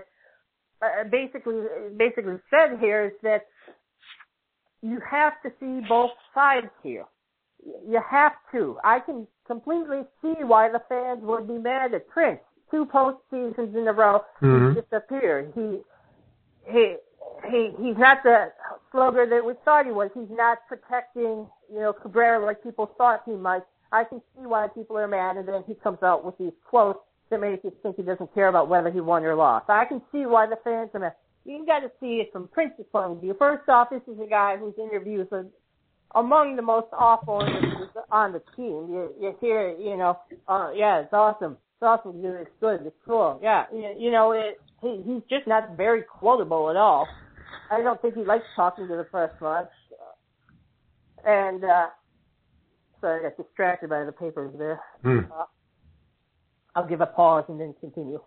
uh, 0.81 1.03
basically 1.11 1.63
basically 1.97 2.37
said 2.49 2.79
here 2.79 3.05
is 3.07 3.11
that 3.23 3.45
you 4.81 4.99
have 5.09 5.33
to 5.43 5.49
see 5.59 5.85
both 5.87 6.11
sides 6.33 6.67
here. 6.81 7.05
You 7.87 8.01
have 8.09 8.33
to. 8.51 8.77
I 8.83 8.99
can 8.99 9.27
completely 9.47 10.01
see 10.21 10.43
why 10.43 10.69
the 10.69 10.81
fans 10.89 11.21
would 11.23 11.47
be 11.47 11.57
mad 11.57 11.93
at 11.93 12.07
Prince. 12.07 12.39
Two 12.71 12.85
postseasons 12.85 13.75
in 13.75 13.87
a 13.87 13.93
row, 13.93 14.23
Mhm. 14.41 14.75
he 14.75 14.81
disappeared. 14.81 15.53
He 15.55 15.83
he 16.65 16.97
he 17.49 17.71
he's 17.77 17.97
not 17.97 18.23
the 18.23 18.51
slugger 18.91 19.25
that 19.25 19.43
we 19.45 19.53
thought 19.65 19.85
he 19.85 19.91
was. 19.91 20.09
He's 20.13 20.29
not 20.29 20.59
protecting, 20.67 21.47
you 21.71 21.79
know, 21.79 21.93
Cabrera 21.93 22.43
like 22.43 22.63
people 22.63 22.87
thought 22.97 23.21
he 23.25 23.33
might. 23.33 23.63
I 23.91 24.03
can 24.03 24.21
see 24.35 24.45
why 24.45 24.67
people 24.69 24.97
are 24.97 25.07
mad, 25.07 25.37
and 25.37 25.47
then 25.47 25.63
he 25.67 25.75
comes 25.75 26.01
out 26.01 26.25
with 26.25 26.37
these 26.37 26.53
quotes 26.65 26.99
that 27.29 27.39
make 27.39 27.63
you 27.63 27.71
think 27.83 27.95
he 27.95 28.01
doesn't 28.03 28.33
care 28.33 28.47
about 28.47 28.67
whether 28.67 28.89
he 28.89 29.01
won 29.01 29.23
or 29.23 29.35
lost. 29.35 29.69
I 29.69 29.85
can 29.85 30.01
see 30.11 30.25
why 30.25 30.47
the 30.47 30.55
fans 30.57 30.89
are 30.95 30.99
mad. 30.99 31.15
You 31.45 31.65
got 31.65 31.79
to 31.79 31.91
see 31.99 32.21
it 32.21 32.31
from 32.31 32.47
Prince's 32.47 32.85
point 32.91 33.11
of 33.11 33.21
view. 33.21 33.35
First 33.37 33.67
off, 33.69 33.89
this 33.89 34.01
is 34.07 34.19
a 34.19 34.25
guy 34.25 34.57
whose 34.57 34.73
interviews 34.79 35.27
are 35.31 35.45
among 36.15 36.55
the 36.55 36.61
most 36.61 36.87
awful 36.93 37.41
on 38.11 38.33
the 38.33 38.41
team. 38.55 38.87
You, 38.89 39.13
you 39.19 39.35
hear, 39.41 39.75
you 39.77 39.97
know, 39.97 40.19
uh, 40.47 40.71
yeah, 40.75 41.01
it's 41.01 41.13
awesome. 41.13 41.53
It's 41.53 41.83
awesome. 41.83 42.21
dude. 42.21 42.35
It's 42.41 42.51
good. 42.59 42.81
It's 42.85 42.95
cool. 43.05 43.39
Yeah, 43.41 43.65
you, 43.73 43.93
you 43.97 44.11
know, 44.11 44.31
it, 44.31 44.59
he, 44.81 45.01
he's 45.05 45.23
just 45.29 45.47
not 45.47 45.75
very 45.77 46.03
quotable 46.03 46.69
at 46.69 46.75
all. 46.75 47.07
I 47.71 47.81
don't 47.81 48.01
think 48.01 48.15
he 48.15 48.23
likes 48.23 48.43
talking 48.55 48.87
to 48.87 48.95
the 48.95 49.03
press 49.03 49.31
much. 49.41 49.69
And, 51.25 51.63
uh, 51.63 51.87
sorry, 52.99 53.25
I 53.25 53.29
got 53.29 53.37
distracted 53.37 53.89
by 53.89 54.03
the 54.03 54.11
papers 54.11 54.53
there. 54.57 54.81
Hmm. 55.03 55.19
I'll 56.75 56.87
give 56.87 57.01
a 57.01 57.05
pause 57.05 57.45
and 57.47 57.59
then 57.59 57.73
continue. 57.79 58.19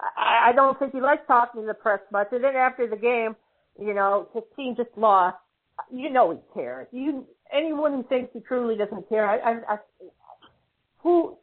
I, 0.00 0.50
I 0.50 0.52
don't 0.52 0.78
think 0.78 0.92
he 0.92 1.00
likes 1.00 1.22
talking 1.26 1.62
to 1.62 1.66
the 1.66 1.74
press 1.74 2.00
much. 2.12 2.28
And 2.32 2.44
then 2.44 2.54
after 2.54 2.86
the 2.86 2.96
game, 2.96 3.34
you 3.80 3.94
know, 3.94 4.28
his 4.34 4.44
team 4.56 4.74
just 4.76 4.90
lost. 4.96 5.36
You 5.92 6.10
know 6.10 6.30
he 6.32 6.38
cares. 6.54 6.88
You 6.92 7.26
anyone 7.52 7.92
who 7.92 8.02
thinks 8.04 8.32
he 8.32 8.40
truly 8.40 8.76
doesn't 8.76 9.08
care, 9.08 9.28
I, 9.28 9.38
I, 9.38 9.74
I 9.74 9.78
who 10.98 11.36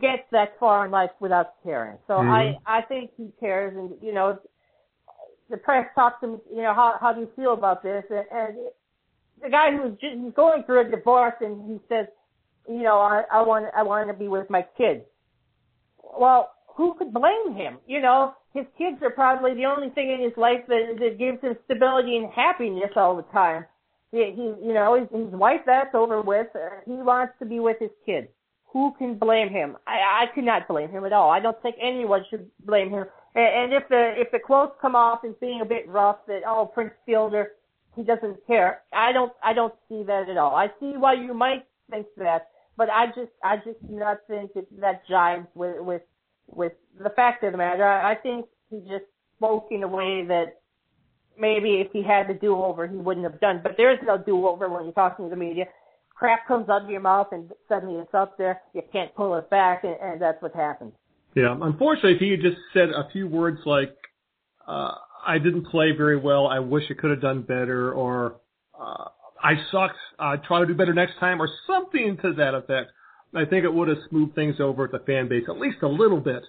gets 0.00 0.22
that 0.30 0.58
far 0.58 0.86
in 0.86 0.90
life 0.90 1.10
without 1.20 1.62
caring? 1.62 1.98
So 2.06 2.14
Mhm. 2.14 2.56
I, 2.66 2.78
I 2.78 2.82
think 2.82 3.10
he 3.16 3.30
cares, 3.38 3.76
and 3.76 3.92
you 4.02 4.12
know, 4.12 4.38
the 5.50 5.56
press 5.56 5.86
talks 5.94 6.20
to 6.20 6.26
him. 6.34 6.40
You 6.50 6.62
know, 6.62 6.74
how 6.74 6.96
how 7.00 7.12
do 7.12 7.20
you 7.20 7.30
feel 7.36 7.52
about 7.52 7.82
this? 7.82 8.04
And, 8.10 8.24
and 8.30 8.56
the 9.42 9.50
guy 9.50 9.76
who's 9.76 9.92
just, 10.00 10.14
he's 10.14 10.32
going 10.34 10.64
through 10.64 10.86
a 10.86 10.90
divorce, 10.90 11.34
and 11.40 11.70
he 11.70 11.78
says, 11.88 12.06
you 12.68 12.82
know, 12.82 12.98
I, 12.98 13.24
I 13.30 13.42
want 13.42 13.66
I 13.76 13.82
want 13.82 14.08
to 14.08 14.14
be 14.14 14.28
with 14.28 14.48
my 14.48 14.64
kids. 14.78 15.02
Well, 16.18 16.52
who 16.76 16.94
could 16.94 17.12
blame 17.12 17.54
him? 17.54 17.78
You 17.86 18.00
know, 18.00 18.34
his 18.54 18.64
kids 18.78 18.98
are 19.02 19.10
probably 19.10 19.54
the 19.54 19.66
only 19.66 19.90
thing 19.90 20.10
in 20.10 20.20
his 20.22 20.36
life 20.36 20.60
that, 20.68 20.96
that 21.00 21.18
gives 21.18 21.40
him 21.42 21.56
stability 21.64 22.16
and 22.16 22.30
happiness 22.32 22.90
all 22.96 23.16
the 23.16 23.22
time. 23.24 23.66
He, 24.12 24.32
he 24.36 24.66
you 24.66 24.74
know, 24.74 24.94
his, 24.94 25.08
his 25.10 25.32
wife 25.32 25.62
that's 25.66 25.94
over 25.94 26.20
with. 26.20 26.48
Uh, 26.54 26.80
he 26.84 26.92
wants 26.92 27.32
to 27.40 27.46
be 27.46 27.58
with 27.58 27.78
his 27.80 27.90
kids. 28.06 28.28
Who 28.72 28.94
can 28.98 29.18
blame 29.18 29.48
him? 29.48 29.76
I, 29.86 30.24
I 30.24 30.26
could 30.34 30.44
not 30.44 30.68
blame 30.68 30.90
him 30.90 31.04
at 31.04 31.12
all. 31.12 31.30
I 31.30 31.40
don't 31.40 31.60
think 31.62 31.76
anyone 31.80 32.24
should 32.30 32.48
blame 32.64 32.90
him. 32.90 33.04
And, 33.34 33.72
and 33.72 33.72
if 33.72 33.88
the 33.88 34.14
if 34.16 34.30
the 34.30 34.38
quotes 34.38 34.74
come 34.80 34.94
off 34.94 35.20
as 35.24 35.34
being 35.40 35.60
a 35.62 35.64
bit 35.64 35.88
rough, 35.88 36.18
that 36.28 36.42
oh 36.46 36.66
Prince 36.66 36.92
Fielder, 37.04 37.52
he 37.96 38.02
doesn't 38.02 38.46
care. 38.46 38.82
I 38.92 39.12
don't 39.12 39.32
I 39.42 39.52
don't 39.52 39.74
see 39.88 40.02
that 40.04 40.28
at 40.28 40.36
all. 40.36 40.54
I 40.54 40.68
see 40.80 40.96
why 40.96 41.14
you 41.14 41.34
might 41.34 41.66
think 41.90 42.06
that, 42.18 42.48
but 42.76 42.90
I 42.90 43.06
just 43.06 43.32
I 43.42 43.56
just 43.56 43.86
do 43.86 43.94
not 43.94 44.18
think 44.28 44.54
that 44.54 44.66
that 44.80 45.02
jives 45.08 45.46
with 45.54 45.80
with 45.80 46.02
with 46.46 46.72
the 47.02 47.10
fact 47.10 47.44
of 47.44 47.52
the 47.52 47.58
matter. 47.58 47.84
I, 47.84 48.12
I 48.12 48.14
think 48.14 48.46
he 48.70 48.80
just 48.80 49.04
spoke 49.36 49.68
in 49.70 49.82
a 49.82 49.88
way 49.88 50.24
that 50.26 50.61
maybe 51.38 51.80
if 51.80 51.92
he 51.92 52.02
had 52.02 52.28
the 52.28 52.34
do 52.34 52.54
over 52.56 52.86
he 52.86 52.96
wouldn't 52.96 53.24
have 53.30 53.40
done. 53.40 53.60
But 53.62 53.72
there 53.76 53.92
is 53.92 53.98
no 54.04 54.18
do 54.18 54.46
over 54.46 54.68
when 54.68 54.84
you're 54.84 54.92
talking 54.92 55.26
to 55.26 55.30
the 55.30 55.36
media. 55.36 55.64
Crap 56.14 56.46
comes 56.46 56.68
out 56.68 56.84
of 56.84 56.90
your 56.90 57.00
mouth 57.00 57.28
and 57.32 57.50
suddenly 57.68 57.96
it's 58.00 58.14
up 58.14 58.38
there. 58.38 58.62
You 58.74 58.82
can't 58.92 59.14
pull 59.14 59.34
it 59.36 59.50
back, 59.50 59.84
and, 59.84 59.96
and 60.00 60.20
that's 60.20 60.40
what 60.40 60.54
happens. 60.54 60.92
Yeah, 61.34 61.56
unfortunately, 61.60 62.14
if 62.14 62.20
he 62.20 62.30
had 62.30 62.40
just 62.40 62.58
said 62.74 62.90
a 62.90 63.08
few 63.10 63.26
words 63.26 63.58
like, 63.64 63.96
uh, 64.68 64.92
"I 65.26 65.38
didn't 65.38 65.64
play 65.66 65.92
very 65.96 66.16
well. 66.18 66.46
I 66.46 66.58
wish 66.58 66.84
I 66.90 66.94
could 66.94 67.10
have 67.10 67.22
done 67.22 67.42
better," 67.42 67.92
or 67.92 68.36
uh, 68.78 69.08
"I 69.42 69.54
sucked. 69.70 69.96
Uh, 70.18 70.36
try 70.46 70.60
to 70.60 70.66
do 70.66 70.74
better 70.74 70.94
next 70.94 71.18
time," 71.18 71.40
or 71.40 71.48
something 71.66 72.18
to 72.18 72.34
that 72.34 72.54
effect, 72.54 72.92
I 73.34 73.44
think 73.44 73.64
it 73.64 73.72
would 73.72 73.88
have 73.88 73.98
smoothed 74.10 74.34
things 74.34 74.56
over 74.60 74.84
at 74.84 74.92
the 74.92 74.98
fan 75.00 75.28
base 75.28 75.44
at 75.48 75.58
least 75.58 75.78
a 75.82 75.88
little 75.88 76.20
bit. 76.20 76.42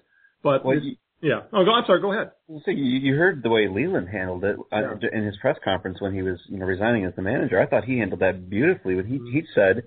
But 0.43 0.65
Well, 0.65 0.77
you- 0.77 0.97
yeah, 1.23 1.39
oh, 1.53 1.63
go, 1.63 1.71
I'm 1.71 1.85
sorry. 1.87 2.01
Go 2.01 2.11
ahead. 2.13 2.31
So 2.65 2.69
you, 2.71 2.83
you 2.99 3.15
heard 3.15 3.41
the 3.41 3.49
way 3.49 3.67
Leyland 3.67 4.09
handled 4.09 4.43
it 4.43 4.57
uh, 4.71 4.95
Yeah. 5.01 5.09
in 5.11 5.23
his 5.25 5.37
press 5.41 5.57
conference 5.63 5.99
when 6.01 6.13
he 6.13 6.21
was, 6.21 6.37
you 6.49 6.57
know, 6.59 6.65
resigning 6.65 7.05
as 7.05 7.15
the 7.15 7.21
manager. 7.21 7.59
I 7.61 7.65
thought 7.65 7.85
he 7.85 7.97
handled 7.97 8.19
that 8.21 8.49
beautifully. 8.49 8.95
When 8.95 9.07
he 9.07 9.15
Mm-hmm. 9.17 9.31
he 9.31 9.43
said, 9.55 9.83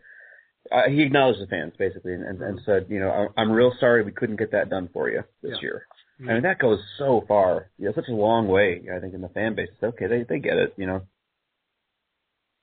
uh, 0.72 0.88
he 0.88 1.02
acknowledged 1.02 1.40
the 1.40 1.46
fans 1.46 1.74
basically, 1.78 2.14
and, 2.14 2.24
and, 2.24 2.42
and 2.42 2.60
said, 2.66 2.86
you 2.88 2.98
know, 2.98 3.10
"I- 3.10 3.40
I'm 3.40 3.52
real 3.52 3.72
sorry 3.78 4.02
we 4.02 4.10
couldn't 4.12 4.36
get 4.36 4.50
that 4.52 4.70
done 4.70 4.88
for 4.92 5.08
you 5.10 5.22
this 5.42 5.52
Yeah. 5.52 5.62
year. 5.62 5.86
I 6.18 6.32
mean, 6.32 6.42
that 6.44 6.58
goes 6.58 6.78
so 6.98 7.22
far. 7.28 7.70
You 7.78 7.86
know, 7.86 7.92
such 7.94 8.08
a 8.08 8.12
long 8.12 8.48
way. 8.48 8.82
I 8.90 8.98
think 9.00 9.12
in 9.14 9.20
the 9.20 9.28
fan 9.28 9.54
base, 9.54 9.68
it's 9.74 9.82
okay. 9.82 10.06
They 10.06 10.22
they 10.28 10.38
get 10.38 10.56
it. 10.56 10.72
You 10.78 10.86
know. 10.86 11.02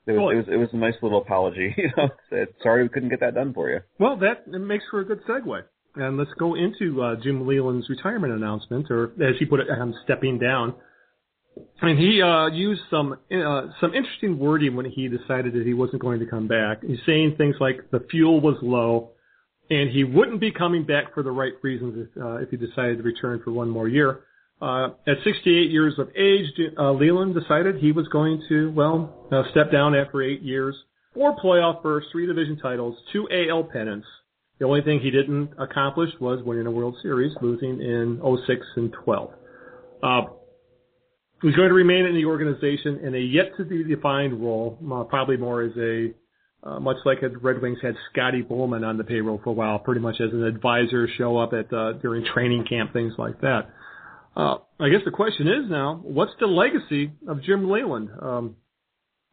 It 0.05 0.11
was, 0.13 0.17
Well- 0.19 0.29
it 0.31 0.35
was 0.35 0.45
it 0.49 0.57
was 0.57 0.69
a 0.73 0.77
nice 0.77 0.95
little 1.01 1.21
apology, 1.21 1.73
you 1.77 1.89
know. 1.95 2.09
Said, 2.29 2.47
Sorry 2.63 2.83
we 2.83 2.89
couldn't 2.89 3.09
get 3.09 3.19
that 3.21 3.35
done 3.35 3.53
for 3.53 3.69
you. 3.69 3.79
Well, 3.99 4.17
that 4.17 4.47
makes 4.47 4.83
for 4.89 4.99
a 5.01 5.05
good 5.05 5.21
segue. 5.29 5.63
And 5.95 6.17
let's 6.17 6.31
go 6.39 6.55
into 6.55 7.01
uh, 7.03 7.15
Jim 7.21 7.45
Leyland's 7.47 7.87
retirement 7.89 8.33
announcement, 8.33 8.89
or 8.89 9.11
as 9.21 9.35
he 9.37 9.45
put 9.45 9.59
it, 9.59 9.67
I'm 9.69 9.93
stepping 10.03 10.39
down. 10.39 10.73
And 11.81 11.99
he 11.99 12.21
uh, 12.21 12.47
used 12.47 12.81
some 12.89 13.13
uh, 13.13 13.61
some 13.79 13.93
interesting 13.93 14.39
wording 14.39 14.75
when 14.75 14.85
he 14.85 15.07
decided 15.07 15.53
that 15.53 15.63
he 15.65 15.75
wasn't 15.75 16.01
going 16.01 16.19
to 16.19 16.25
come 16.25 16.47
back. 16.47 16.81
He's 16.81 16.97
saying 17.05 17.35
things 17.37 17.55
like 17.59 17.91
the 17.91 18.05
fuel 18.09 18.41
was 18.41 18.57
low, 18.63 19.11
and 19.69 19.91
he 19.91 20.03
wouldn't 20.03 20.39
be 20.39 20.51
coming 20.51 20.83
back 20.83 21.13
for 21.13 21.21
the 21.21 21.31
right 21.31 21.53
reasons 21.61 22.07
if, 22.07 22.21
uh, 22.21 22.35
if 22.37 22.49
he 22.49 22.57
decided 22.57 22.97
to 22.97 23.03
return 23.03 23.41
for 23.43 23.51
one 23.51 23.69
more 23.69 23.87
year. 23.87 24.21
Uh, 24.61 24.91
at 25.07 25.17
68 25.25 25.69
years 25.71 25.93
of 25.99 26.09
age, 26.15 26.45
uh, 26.77 26.91
Leyland 26.91 27.35
decided 27.35 27.75
he 27.75 27.91
was 27.91 28.07
going 28.07 28.41
to, 28.47 28.71
well, 28.71 29.27
uh, 29.31 29.43
step 29.51 29.71
down 29.71 29.93
after 29.93 30.21
eight 30.21 30.41
years, 30.41 30.75
four 31.13 31.35
playoff 31.35 31.83
berths, 31.83 32.07
three 32.11 32.25
division 32.25 32.57
titles, 32.57 32.95
two 33.11 33.27
AL 33.29 33.65
pennants. 33.73 34.07
The 34.59 34.65
only 34.65 34.81
thing 34.81 34.99
he 34.99 35.11
didn't 35.11 35.51
accomplish 35.57 36.11
was 36.19 36.43
winning 36.43 36.67
a 36.67 36.71
World 36.71 36.95
Series, 37.01 37.35
losing 37.41 37.81
in 37.81 38.21
06 38.47 38.65
and 38.75 38.93
12. 39.03 39.31
Uh, 40.01 40.21
he's 41.41 41.55
going 41.55 41.69
to 41.69 41.73
remain 41.73 42.05
in 42.05 42.13
the 42.13 42.25
organization 42.25 42.99
in 43.03 43.15
a 43.15 43.19
yet 43.19 43.57
to 43.57 43.65
be 43.65 43.83
defined 43.83 44.41
role, 44.41 44.77
uh, 44.91 45.03
probably 45.03 45.37
more 45.37 45.63
as 45.63 45.71
a, 45.77 46.13
uh, 46.63 46.79
much 46.79 46.97
like 47.05 47.21
the 47.21 47.29
Red 47.29 47.61
Wings 47.61 47.79
had 47.81 47.95
Scotty 48.11 48.41
Bowman 48.41 48.83
on 48.83 48.97
the 48.97 49.03
payroll 49.03 49.41
for 49.43 49.49
a 49.49 49.53
while, 49.53 49.79
pretty 49.79 50.01
much 50.01 50.15
as 50.21 50.31
an 50.33 50.43
advisor, 50.43 51.07
show 51.17 51.37
up 51.37 51.53
at 51.53 51.73
uh, 51.73 51.93
during 51.93 52.23
training 52.23 52.65
camp, 52.69 52.93
things 52.93 53.13
like 53.17 53.41
that. 53.41 53.69
Uh, 54.35 54.57
I 54.79 54.89
guess 54.89 55.01
the 55.05 55.11
question 55.11 55.47
is 55.47 55.69
now, 55.69 55.99
what's 56.03 56.31
the 56.39 56.47
legacy 56.47 57.11
of 57.27 57.43
Jim 57.43 57.69
Leyland? 57.69 58.09
Um, 58.19 58.55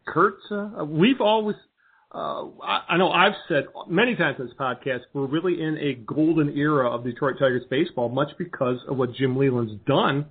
Kurt, 0.06 0.38
uh, 0.50 0.84
we've 0.84 1.20
always, 1.20 1.56
uh, 2.12 2.44
I, 2.62 2.82
I 2.90 2.96
know 2.96 3.10
I've 3.10 3.34
said 3.48 3.64
many 3.88 4.16
times 4.16 4.36
in 4.40 4.46
this 4.46 4.54
podcast, 4.58 5.00
we're 5.12 5.26
really 5.26 5.62
in 5.62 5.78
a 5.78 5.94
golden 5.94 6.56
era 6.56 6.90
of 6.90 7.04
Detroit 7.04 7.36
Tigers 7.38 7.64
baseball, 7.70 8.08
much 8.08 8.30
because 8.38 8.78
of 8.88 8.96
what 8.96 9.14
Jim 9.14 9.36
Leyland's 9.36 9.80
done. 9.86 10.26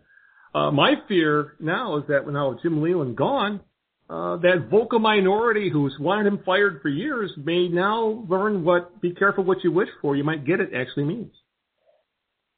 Uh, 0.54 0.72
my 0.72 0.96
fear 1.08 1.56
now 1.60 1.98
is 1.98 2.04
that 2.10 2.28
now 2.28 2.50
with 2.50 2.62
Jim 2.62 2.82
Leyland 2.82 3.16
gone, 3.16 3.62
uh, 4.10 4.38
that 4.38 4.68
vocal 4.72 4.98
minority 4.98 5.70
who's 5.70 5.96
wanted 6.00 6.26
him 6.26 6.40
fired 6.44 6.82
for 6.82 6.90
years 6.90 7.32
may 7.38 7.68
now 7.68 8.26
learn 8.28 8.66
what 8.66 9.00
be 9.02 9.14
careful 9.14 9.44
what 9.44 9.64
you 9.64 9.72
wish 9.72 9.90
for. 10.02 10.16
You 10.16 10.24
might 10.24 10.46
get 10.46 10.60
it 10.60 10.72
actually 10.76 11.04
means. 11.04 11.32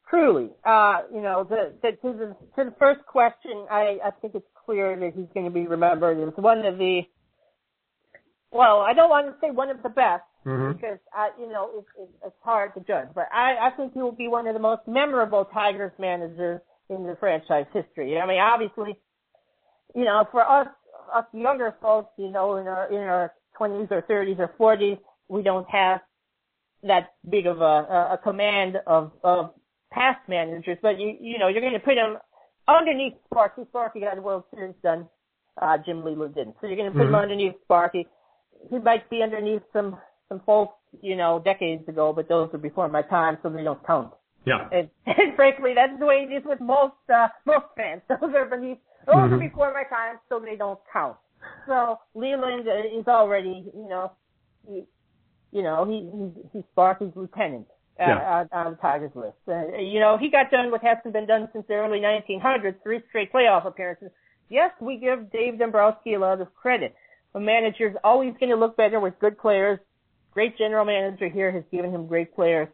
Truly, 0.08 0.50
uh, 0.64 1.00
you 1.12 1.20
know, 1.20 1.46
the, 1.48 1.74
the, 1.82 1.90
to 1.92 2.18
the 2.18 2.36
to 2.56 2.70
the 2.70 2.74
first 2.78 3.00
question, 3.06 3.66
I, 3.70 3.98
I 4.04 4.10
think 4.20 4.34
it's 4.34 4.46
clear 4.64 4.98
that 4.98 5.12
he's 5.14 5.28
going 5.34 5.46
to 5.46 5.52
be 5.52 5.66
remembered 5.66 6.26
as 6.26 6.34
one 6.36 6.64
of 6.64 6.78
the. 6.78 7.02
Well, 8.52 8.80
I 8.80 8.92
don't 8.92 9.10
want 9.10 9.26
to 9.26 9.34
say 9.40 9.50
one 9.50 9.70
of 9.70 9.82
the 9.82 9.88
best 9.88 10.22
Mm-hmm. 10.44 10.72
because 10.72 10.98
I, 11.14 11.30
you 11.38 11.48
know, 11.48 11.70
it's, 11.78 11.86
it's, 11.96 12.12
it's 12.26 12.34
hard 12.42 12.74
to 12.74 12.80
judge, 12.80 13.06
but 13.14 13.28
I, 13.32 13.68
I 13.68 13.70
think 13.76 13.92
he 13.94 14.02
will 14.02 14.10
be 14.10 14.26
one 14.26 14.48
of 14.48 14.54
the 14.54 14.58
most 14.60 14.82
memorable 14.88 15.44
Tigers 15.44 15.92
managers 16.00 16.60
in 16.90 17.04
the 17.06 17.16
franchise 17.20 17.66
history. 17.72 18.18
I 18.18 18.26
mean, 18.26 18.40
obviously, 18.40 18.98
you 19.94 20.04
know, 20.04 20.26
for 20.32 20.42
us 20.42 20.66
us 21.14 21.26
younger 21.32 21.76
folks, 21.80 22.10
you 22.18 22.28
know, 22.28 22.56
in 22.56 22.66
our 22.66 22.88
in 22.90 22.98
our 22.98 23.32
twenties 23.56 23.86
or 23.92 24.02
thirties 24.02 24.34
or 24.40 24.50
forties, 24.58 24.96
we 25.28 25.42
don't 25.44 25.68
have 25.70 26.00
that 26.82 27.10
big 27.30 27.46
of 27.46 27.60
a, 27.60 27.64
a, 27.64 28.08
a 28.14 28.20
command 28.20 28.78
of, 28.88 29.12
of 29.22 29.54
past 29.92 30.28
managers, 30.28 30.76
but 30.82 30.98
you 30.98 31.16
you 31.20 31.38
know, 31.38 31.46
you're 31.46 31.60
going 31.60 31.72
to 31.72 31.78
put 31.78 31.96
him 31.96 32.16
underneath 32.66 33.14
Sparky. 33.26 33.62
Sparky 33.68 34.00
got 34.00 34.16
the 34.16 34.22
World 34.22 34.42
Series 34.52 34.74
done. 34.82 35.06
Uh, 35.60 35.78
Jim 35.86 36.04
Leyland 36.04 36.34
didn't. 36.34 36.56
So 36.60 36.66
you're 36.66 36.76
going 36.76 36.90
to 36.90 36.98
put 36.98 37.06
him 37.06 37.12
Mhm. 37.12 37.22
underneath 37.22 37.54
Sparky. 37.62 38.08
He 38.70 38.78
might 38.78 39.08
be 39.10 39.22
underneath 39.22 39.62
some 39.72 39.98
some 40.28 40.40
folks, 40.46 40.74
you 41.02 41.16
know, 41.16 41.40
decades 41.44 41.86
ago, 41.88 42.12
but 42.12 42.28
those 42.28 42.50
were 42.52 42.58
before 42.58 42.88
my 42.88 43.02
time, 43.02 43.36
so 43.42 43.48
they 43.50 43.62
don't 43.64 43.84
count. 43.86 44.12
Yeah. 44.46 44.68
And, 44.72 44.88
and 45.06 45.36
frankly, 45.36 45.72
that's 45.74 45.98
the 45.98 46.06
way 46.06 46.26
it 46.28 46.32
is 46.32 46.42
with 46.44 46.60
most 46.60 46.94
uh, 47.12 47.28
most 47.46 47.66
fans. 47.76 48.02
Those 48.08 48.34
are 48.34 48.46
beneath, 48.46 48.78
those 49.06 49.16
are 49.16 49.28
Mhm. 49.38 49.40
before 49.50 49.72
my 49.72 49.84
time, 49.84 50.18
so 50.28 50.40
they 50.40 50.56
don't 50.56 50.78
count. 50.92 51.16
So 51.66 51.98
Leyland 52.14 52.66
uh, 52.68 52.98
is 52.98 53.06
already, 53.08 53.70
you 53.74 53.88
know, 53.88 54.12
he, 54.66 54.84
you 55.52 55.62
know, 55.62 55.84
he 55.84 56.08
he's, 56.16 56.44
he's 56.52 56.64
Sparky's 56.72 57.12
lieutenant 57.14 57.66
uh, 58.00 58.04
Yeah. 58.08 58.46
on, 58.52 58.66
on 58.66 58.72
the 58.72 58.78
Tigers 58.78 59.10
list. 59.14 59.36
Uh, 59.46 59.76
you 59.76 60.00
know, 60.00 60.16
he 60.18 60.30
got 60.30 60.50
done 60.50 60.70
what 60.70 60.82
hasn't 60.82 61.12
been 61.12 61.26
done 61.26 61.48
since 61.52 61.66
the 61.68 61.74
early 61.74 62.00
1900s, 62.00 62.76
three 62.82 63.00
straight 63.08 63.32
playoff 63.32 63.66
appearances. 63.66 64.10
Yes, 64.48 64.70
we 64.80 64.96
give 64.98 65.30
Dave 65.32 65.58
Dombrowski 65.58 66.14
a 66.14 66.18
lot 66.20 66.40
of 66.40 66.54
credit. 66.54 66.94
A 67.34 67.40
manager's 67.40 67.96
always 68.04 68.34
going 68.38 68.50
to 68.50 68.56
look 68.56 68.76
better 68.76 69.00
with 69.00 69.18
good 69.18 69.38
players. 69.38 69.78
Great 70.32 70.56
general 70.58 70.84
manager 70.84 71.28
here 71.28 71.50
has 71.50 71.64
given 71.70 71.90
him 71.90 72.06
great 72.06 72.34
players. 72.34 72.68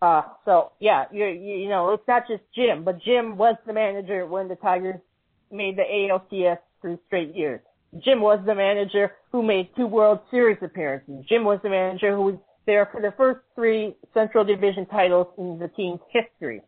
Uh, 0.00 0.22
so 0.44 0.72
yeah, 0.80 1.04
you, 1.12 1.26
you 1.26 1.68
know, 1.68 1.92
it's 1.92 2.06
not 2.08 2.26
just 2.26 2.42
Jim, 2.54 2.84
but 2.84 3.00
Jim 3.02 3.36
was 3.36 3.56
the 3.66 3.72
manager 3.72 4.26
when 4.26 4.48
the 4.48 4.56
Tigers 4.56 5.00
made 5.50 5.76
the 5.76 5.82
ALCS 5.82 6.58
three 6.80 6.98
straight 7.06 7.34
years. 7.36 7.60
Jim 8.02 8.20
was 8.20 8.40
the 8.46 8.54
manager 8.54 9.12
who 9.30 9.42
made 9.42 9.68
two 9.76 9.86
World 9.86 10.20
Series 10.30 10.58
appearances. 10.62 11.24
Jim 11.28 11.44
was 11.44 11.60
the 11.62 11.68
manager 11.68 12.16
who 12.16 12.22
was 12.22 12.34
there 12.66 12.88
for 12.90 13.00
the 13.00 13.12
first 13.16 13.40
three 13.54 13.94
Central 14.14 14.44
Division 14.44 14.86
titles 14.86 15.28
in 15.38 15.58
the 15.58 15.68
team's 15.68 16.00
history. 16.10 16.62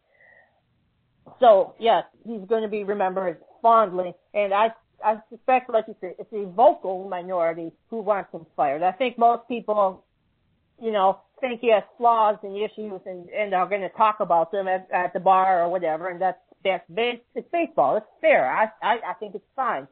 So 1.40 1.74
yes, 1.80 2.04
he's 2.24 2.46
going 2.48 2.62
to 2.62 2.68
be 2.68 2.84
remembered 2.84 3.38
fondly, 3.62 4.12
and 4.34 4.52
I 4.52 4.68
I 5.04 5.18
suspect, 5.30 5.70
like 5.70 5.84
you 5.88 5.96
said, 6.00 6.14
it's 6.18 6.32
a 6.32 6.46
vocal 6.46 7.08
minority 7.08 7.72
who 7.90 8.00
wants 8.00 8.32
him 8.32 8.46
fired. 8.56 8.82
I 8.82 8.92
think 8.92 9.18
most 9.18 9.46
people, 9.48 10.04
you 10.80 10.90
know, 10.90 11.20
think 11.40 11.60
he 11.60 11.70
has 11.72 11.82
flaws 11.98 12.36
and 12.42 12.56
issues, 12.56 13.00
and 13.06 13.28
and 13.28 13.54
are 13.54 13.68
going 13.68 13.82
to 13.82 13.90
talk 13.90 14.20
about 14.20 14.50
them 14.50 14.66
at, 14.66 14.88
at 14.92 15.12
the 15.12 15.20
bar 15.20 15.62
or 15.62 15.68
whatever, 15.68 16.08
and 16.08 16.20
that's 16.20 16.38
that's 16.64 16.84
base, 16.92 17.20
it's 17.34 17.48
baseball. 17.52 17.96
It's 17.96 18.06
fair. 18.20 18.50
I 18.50 18.64
I, 18.82 19.10
I 19.10 19.14
think 19.20 19.34
it's 19.34 19.44
fine. 19.54 19.86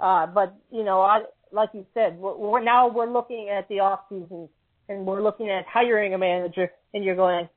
Uh, 0.00 0.26
but 0.26 0.54
you 0.70 0.84
know, 0.84 1.00
I 1.00 1.22
like 1.52 1.70
you 1.72 1.86
said, 1.94 2.18
we're, 2.18 2.36
we're 2.36 2.62
now 2.62 2.88
we're 2.88 3.10
looking 3.10 3.48
at 3.48 3.68
the 3.68 3.80
off 3.80 4.00
season 4.08 4.48
and 4.88 5.06
we're 5.06 5.22
looking 5.22 5.50
at 5.50 5.64
hiring 5.66 6.14
a 6.14 6.18
manager, 6.18 6.70
and 6.94 7.04
you're 7.04 7.16
going, 7.16 7.48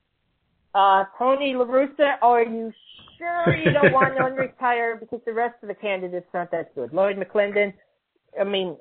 uh, 0.74 1.04
Tony 1.18 1.54
La 1.54 1.64
Russa, 1.64 2.14
are 2.22 2.42
you 2.42 2.72
sure 3.20 3.56
you 3.56 3.72
don't 3.72 3.92
want 3.92 4.16
to 4.16 4.24
retire 4.24 4.96
because 4.96 5.20
the 5.24 5.32
rest 5.32 5.54
of 5.62 5.68
the 5.68 5.74
candidates 5.74 6.26
aren't 6.34 6.50
that 6.50 6.74
good? 6.74 6.92
Lloyd 6.92 7.16
McClendon, 7.16 7.72
I 8.40 8.44
mean, 8.44 8.76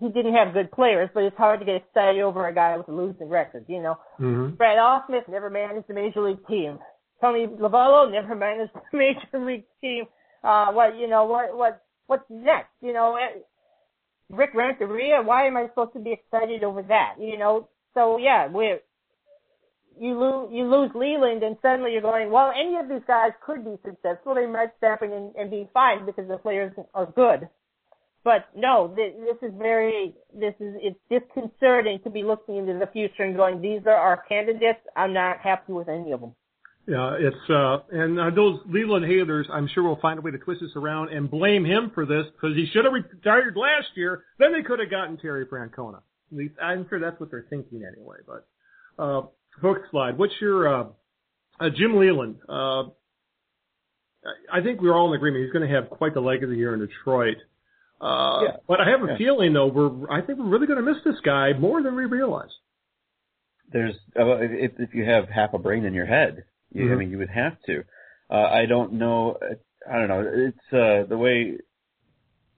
he 0.00 0.08
didn't 0.08 0.34
have 0.34 0.52
good 0.52 0.70
players, 0.72 1.08
but 1.14 1.22
it's 1.22 1.36
hard 1.36 1.60
to 1.60 1.66
get 1.66 1.76
excited 1.76 2.20
over 2.20 2.46
a 2.48 2.54
guy 2.54 2.76
with 2.76 2.88
a 2.88 2.92
losing 2.92 3.28
record, 3.28 3.64
you 3.68 3.80
know. 3.80 3.96
Mm-hmm. 4.20 4.56
Brad 4.56 4.78
Ausmus 4.78 5.28
never 5.28 5.50
managed 5.50 5.88
a 5.88 5.94
major 5.94 6.22
league 6.22 6.46
team. 6.48 6.78
Tony 7.20 7.46
Lovullo 7.46 8.10
never 8.10 8.34
managed 8.34 8.72
a 8.74 8.96
major 8.96 9.44
league 9.46 9.64
team. 9.80 10.04
Uh, 10.42 10.72
what, 10.72 10.96
you 10.98 11.08
know, 11.08 11.24
what, 11.24 11.56
what, 11.56 11.82
what's 12.06 12.24
next? 12.28 12.70
You 12.82 12.92
know, 12.92 13.16
eh, 13.16 13.38
Rick 14.30 14.50
Renteria, 14.54 15.22
why 15.22 15.46
am 15.46 15.56
I 15.56 15.68
supposed 15.68 15.92
to 15.92 16.00
be 16.00 16.12
excited 16.12 16.64
over 16.64 16.82
that? 16.82 17.14
You 17.20 17.38
know, 17.38 17.68
so 17.94 18.18
yeah, 18.18 18.48
we're, 18.48 18.80
you 19.98 20.18
lose, 20.18 20.48
you 20.52 20.64
lose 20.64 20.90
Leyland 20.94 21.42
and 21.42 21.56
suddenly 21.62 21.92
you're 21.92 22.02
going, 22.02 22.30
well, 22.30 22.52
any 22.58 22.76
of 22.76 22.88
these 22.88 23.06
guys 23.06 23.30
could 23.44 23.64
be 23.64 23.76
successful. 23.84 24.34
They 24.34 24.46
might 24.46 24.70
step 24.78 25.02
in 25.02 25.12
and, 25.12 25.34
and 25.36 25.50
be 25.50 25.68
fine 25.72 26.06
because 26.06 26.28
the 26.28 26.38
players 26.38 26.72
are 26.94 27.06
good. 27.06 27.48
But 28.24 28.48
no, 28.56 28.92
th- 28.96 29.14
this 29.18 29.48
is 29.48 29.54
very, 29.58 30.14
this 30.32 30.54
is, 30.58 30.74
it's 30.80 30.98
disconcerting 31.10 32.00
to 32.04 32.10
be 32.10 32.22
looking 32.22 32.56
into 32.56 32.78
the 32.78 32.86
future 32.86 33.22
and 33.22 33.36
going, 33.36 33.60
these 33.60 33.82
are 33.86 33.94
our 33.94 34.24
candidates. 34.28 34.80
I'm 34.96 35.12
not 35.12 35.40
happy 35.40 35.72
with 35.72 35.88
any 35.88 36.12
of 36.12 36.20
them. 36.20 36.34
Yeah, 36.86 37.16
it's 37.18 37.50
uh, 37.50 37.78
and 37.92 38.20
uh, 38.20 38.30
those 38.34 38.60
Leyland 38.66 39.06
haters, 39.06 39.46
I'm 39.50 39.68
sure 39.74 39.82
will 39.82 39.98
find 40.02 40.18
a 40.18 40.22
way 40.22 40.30
to 40.32 40.38
twist 40.38 40.60
this 40.60 40.72
around 40.76 41.08
and 41.08 41.30
blame 41.30 41.64
him 41.64 41.90
for 41.94 42.04
this 42.04 42.24
because 42.34 42.54
he 42.56 42.66
should 42.72 42.84
have 42.84 42.92
retired 42.92 43.56
last 43.56 43.88
year. 43.94 44.24
Then 44.38 44.52
they 44.52 44.62
could 44.62 44.80
have 44.80 44.90
gotten 44.90 45.16
Terry 45.16 45.46
Francona. 45.46 46.02
At 46.30 46.36
least 46.36 46.54
I'm 46.62 46.86
sure 46.88 47.00
that's 47.00 47.18
what 47.18 47.30
they're 47.30 47.46
thinking 47.48 47.84
anyway. 47.90 48.18
But 48.26 49.02
uh, 49.02 49.22
hook 49.60 49.78
slide. 49.90 50.18
What's 50.18 50.34
your 50.40 50.68
uh, 50.68 50.84
uh, 51.60 51.70
Jim 51.70 51.96
Leyland? 51.96 52.36
Uh, 52.48 52.82
I- 52.84 52.90
I 54.58 54.62
think 54.62 54.80
we're 54.80 54.94
all 54.96 55.08
in 55.12 55.16
agreement. 55.16 55.44
He's 55.44 55.52
going 55.52 55.68
to 55.68 55.74
have 55.74 55.90
quite 55.90 56.16
a 56.16 56.20
leg 56.20 56.42
of 56.42 56.48
the 56.48 56.54
legacy 56.56 56.58
here 56.60 56.74
in 56.74 56.80
Detroit. 56.80 57.36
Uh, 58.00 58.40
Yeah. 58.42 58.56
But 58.66 58.80
I 58.80 58.88
have 58.90 59.02
a 59.02 59.12
Yeah. 59.12 59.16
feeling 59.18 59.52
though 59.52 59.66
we're 59.66 60.10
I 60.10 60.20
think 60.22 60.38
we're 60.38 60.46
really 60.46 60.66
going 60.66 60.82
to 60.84 60.92
miss 60.92 61.02
this 61.04 61.20
guy 61.20 61.52
more 61.52 61.82
than 61.82 61.94
we 61.94 62.04
realize. 62.06 62.50
There's 63.70 63.94
uh, 64.18 64.36
if 64.40 64.78
if 64.78 64.94
you 64.94 65.04
have 65.04 65.28
half 65.28 65.52
a 65.54 65.58
brain 65.58 65.84
in 65.84 65.94
your 65.94 66.06
head, 66.06 66.44
you, 66.72 66.90
I 66.90 66.94
Mhm. 66.94 66.98
mean, 66.98 67.10
you 67.10 67.18
would 67.18 67.30
have 67.30 67.60
to. 67.66 67.84
Uh, 68.30 68.48
I 68.50 68.66
don't 68.66 68.94
know. 68.94 69.38
I 69.90 69.98
don't 69.98 70.08
know. 70.08 70.20
It's 70.20 70.72
uh, 70.72 71.04
the 71.08 71.18
way 71.18 71.58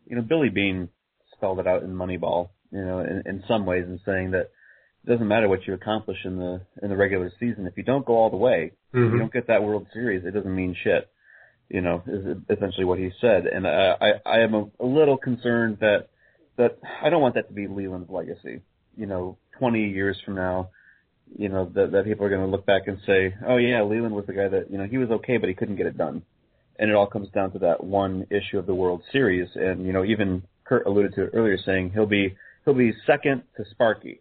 you 0.07 0.17
know 0.17 0.23
Billy 0.23 0.49
Beane 0.51 0.89
spelled 1.33 1.59
it 1.61 1.67
out 1.67 1.83
in 1.83 1.91
Moneyball. 1.95 2.51
You 2.71 2.85
know, 2.85 3.01
in, 3.01 3.23
in 3.27 3.45
some 3.49 3.67
ways, 3.67 3.87
in 3.87 3.99
saying 4.05 4.33
that 4.33 4.51
it 5.07 5.11
doesn't 5.11 5.29
matter 5.29 5.49
what 5.49 5.67
you 5.67 5.75
accomplish 5.75 6.19
in 6.25 6.37
the 6.37 6.61
in 6.83 6.91
the 6.91 6.97
regular 6.97 7.31
season 7.39 7.67
if 7.67 7.77
you 7.77 7.85
don't 7.85 8.05
go 8.05 8.15
all 8.15 8.31
the 8.31 8.37
way, 8.37 8.73
if 8.93 8.95
you 8.95 9.01
mm-hmm. 9.01 9.19
don't 9.19 9.33
get 9.33 9.47
that 9.47 9.63
World 9.63 9.87
Series, 9.93 10.25
it 10.25 10.33
doesn't 10.33 10.55
mean 10.55 10.77
shit. 10.83 11.09
You 11.69 11.81
know, 11.81 12.03
is 12.07 12.37
essentially 12.49 12.85
what 12.85 12.99
he 12.99 13.11
said, 13.21 13.47
and 13.47 13.67
I 13.67 13.97
I, 14.01 14.13
I 14.25 14.39
am 14.41 14.55
a, 14.55 14.67
a 14.81 14.87
little 14.87 15.17
concerned 15.17 15.79
that 15.81 16.09
that 16.57 16.79
I 17.03 17.11
don't 17.11 17.23
want 17.23 17.35
that 17.35 17.49
to 17.49 17.55
be 17.55 17.67
Leyland's 17.67 18.11
legacy. 18.11 18.63
You 18.97 19.07
know, 19.07 19.37
20 19.59 19.89
years 19.89 20.17
from 20.25 20.37
now, 20.37 20.71
you 21.37 21.49
know 21.49 21.71
that 21.75 21.93
that 21.93 22.05
people 22.05 22.25
are 22.25 22.29
going 22.29 22.43
to 22.43 22.47
look 22.47 22.67
back 22.67 22.83
and 22.87 22.99
say, 23.07 23.35
oh 23.47 23.57
yeah, 23.57 23.83
Leyland 23.83 24.15
was 24.15 24.27
the 24.27 24.33
guy 24.33 24.49
that 24.49 24.71
you 24.71 24.79
know 24.79 24.85
he 24.85 24.99
was 24.99 25.11
okay, 25.11 25.39
but 25.39 25.49
he 25.49 25.55
couldn't 25.55 25.77
get 25.77 25.87
it 25.87 25.99
done, 25.99 26.23
and 26.79 26.91
it 26.91 26.95
all 26.95 27.07
comes 27.07 27.29
down 27.31 27.53
to 27.53 27.59
that 27.61 27.83
one 27.83 28.27
issue 28.31 28.59
of 28.59 28.67
the 28.67 28.75
World 28.75 29.03
Series, 29.13 29.49
and 29.55 29.85
you 29.85 29.93
know 29.93 30.05
even 30.05 30.43
Kurt 30.65 30.87
alluded 30.87 31.15
to 31.15 31.25
it 31.25 31.31
earlier, 31.35 31.59
saying 31.59 31.91
he'll 31.93 32.07
be 32.07 32.37
he'll 32.65 32.75
be 32.75 32.93
second 33.07 33.43
to 33.57 33.65
Sparky. 33.71 34.21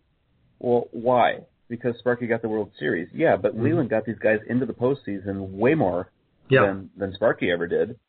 Well, 0.65 0.87
why? 0.91 1.41
Because 1.69 1.95
Sparky 1.99 2.25
got 2.25 2.41
the 2.41 2.49
World 2.49 2.71
Series. 2.79 3.07
Yeah, 3.13 3.37
but 3.37 3.55
Mhm. 3.55 3.61
Leyland 3.61 3.89
got 3.91 4.03
these 4.03 4.17
guys 4.17 4.41
into 4.47 4.65
the 4.65 4.73
postseason 4.73 5.51
way 5.51 5.75
more 5.75 6.09
than 6.49 6.89
than 6.97 7.13
Sparky 7.13 7.51
ever 7.51 7.67
did. 7.67 7.99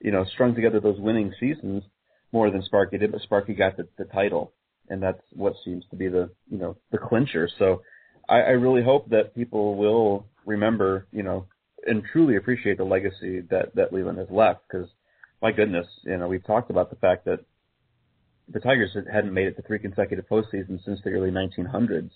You 0.00 0.10
know, 0.10 0.24
strung 0.24 0.54
together 0.54 0.80
those 0.80 0.98
winning 0.98 1.30
seasons 1.38 1.84
more 2.32 2.50
than 2.50 2.62
Sparky 2.62 2.96
did, 2.96 3.12
but 3.12 3.20
Sparky 3.20 3.52
got 3.52 3.76
the, 3.76 3.86
the 3.98 4.06
title, 4.06 4.54
and 4.88 5.02
that's 5.02 5.20
what 5.34 5.54
seems 5.62 5.84
to 5.90 5.96
be 5.96 6.08
the 6.08 6.30
you 6.48 6.56
know 6.56 6.74
the 6.90 6.96
clincher. 6.96 7.46
So 7.58 7.82
I, 8.30 8.40
I 8.40 8.50
really 8.52 8.82
hope 8.82 9.10
that 9.10 9.34
people 9.34 9.76
will 9.76 10.26
remember, 10.46 11.06
you 11.12 11.22
know, 11.22 11.48
and 11.86 12.02
truly 12.02 12.36
appreciate 12.36 12.78
the 12.78 12.84
legacy 12.84 13.42
that 13.50 13.74
that 13.74 13.92
Leyland 13.92 14.16
has 14.16 14.30
left. 14.30 14.60
Because 14.66 14.88
my 15.42 15.52
goodness, 15.52 15.86
you 16.04 16.16
know, 16.16 16.28
we've 16.28 16.46
talked 16.46 16.70
about 16.70 16.88
the 16.88 16.96
fact 16.96 17.26
that 17.26 17.40
the 18.52 18.60
Tigers 18.60 18.96
hadn't 19.12 19.32
made 19.32 19.46
it 19.46 19.56
to 19.56 19.62
three 19.62 19.78
consecutive 19.78 20.28
postseasons 20.28 20.84
since 20.84 21.00
the 21.04 21.10
early 21.10 21.30
1900s. 21.30 22.10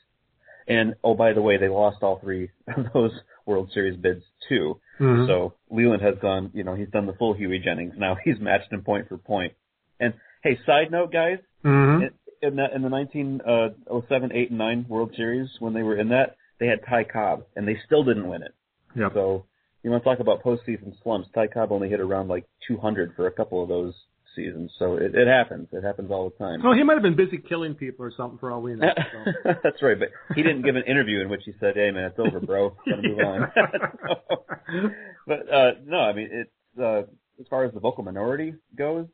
And 0.67 0.95
oh, 1.05 1.15
by 1.15 1.33
the 1.35 1.43
way, 1.43 1.59
they 1.59 1.69
lost 1.69 2.03
all 2.03 2.19
three 2.21 2.51
of 2.77 2.87
those 2.93 3.13
World 3.47 3.71
Series 3.73 3.97
bids 3.99 4.23
too. 4.49 4.81
Mhm. 5.01 5.27
So 5.27 5.55
Leyland 5.71 6.03
has 6.03 6.15
gone, 6.21 6.51
you 6.55 6.65
know, 6.65 6.75
he's 6.75 6.89
done 6.89 7.07
the 7.07 7.13
full 7.15 7.35
Hughie 7.35 7.59
Jennings. 7.59 7.95
Now 7.97 8.17
he's 8.23 8.39
matched 8.41 8.73
him 8.73 8.83
point 8.83 9.09
for 9.09 9.19
point. 9.19 9.53
And 10.01 10.15
hey, 10.43 10.59
side 10.67 10.91
note, 10.91 11.13
guys, 11.13 11.39
Mm-hmm. 11.65 12.03
In, 12.03 12.11
in 12.43 12.57
that 12.57 12.73
in 12.75 12.83
the 12.83 12.89
1907, 12.89 14.33
8, 14.33 14.51
and 14.51 14.59
9 14.59 14.87
World 14.89 15.13
Series 15.17 15.49
when 15.61 15.73
they 15.73 15.83
were 15.83 15.97
in 15.97 16.11
that, 16.11 16.37
they 16.61 16.67
had 16.67 16.81
Ty 16.89 17.05
Cobb, 17.05 17.45
and 17.57 17.67
they 17.67 17.79
still 17.87 18.05
didn't 18.05 18.29
win 18.29 18.43
it. 18.43 18.55
Yep. 18.95 19.13
So 19.15 19.47
you 19.83 19.91
want 19.91 20.05
to 20.05 20.11
talk 20.11 20.21
about 20.21 20.43
postseason 20.43 20.95
slumps? 21.03 21.29
Ty 21.35 21.49
Cobb 21.49 21.73
only 21.73 21.89
hit 21.89 22.01
around 22.01 22.29
like 22.29 22.47
200 22.69 23.15
for 23.17 23.27
a 23.27 23.33
couple 23.33 23.63
of 23.63 23.69
those 23.69 23.95
seasons. 24.35 24.71
So 24.79 24.97
it, 24.97 25.15
it 25.15 25.27
happens. 25.27 25.69
It 25.73 25.83
happens 25.83 26.11
all 26.11 26.31
the 26.31 26.37
time. 26.37 26.61
Oh, 26.65 26.73
he 26.73 26.83
might 26.83 26.95
have 26.95 27.03
been 27.03 27.17
busy 27.17 27.39
killing 27.39 27.75
people 27.75 28.05
or 28.05 28.13
something 28.17 28.39
for 28.39 28.51
all 28.51 28.63
we 28.63 28.75
know. 28.75 28.89
So. 28.97 29.55
That's 29.63 29.83
right, 29.83 29.99
but 29.99 30.09
he 30.35 30.43
didn't 30.43 30.63
give 30.63 30.77
an 30.77 30.85
interview 30.87 31.21
in 31.21 31.29
which 31.29 31.43
he 31.45 31.53
said, 31.61 31.75
"Hey, 31.75 31.91
man, 31.91 32.05
it's 32.05 32.19
over, 32.19 32.41
bro. 32.41 32.77
Gotta 32.89 33.03
move 33.03 33.19
on." 33.19 33.53
but 35.27 35.53
uh 35.53 35.71
no, 35.85 35.99
I 35.99 36.13
mean, 36.13 36.29
it's 36.31 36.79
uh 36.81 37.03
as 37.41 37.47
far 37.49 37.65
as 37.65 37.73
the 37.75 37.81
vocal 37.81 38.05
minority 38.05 38.55
goes. 38.77 39.07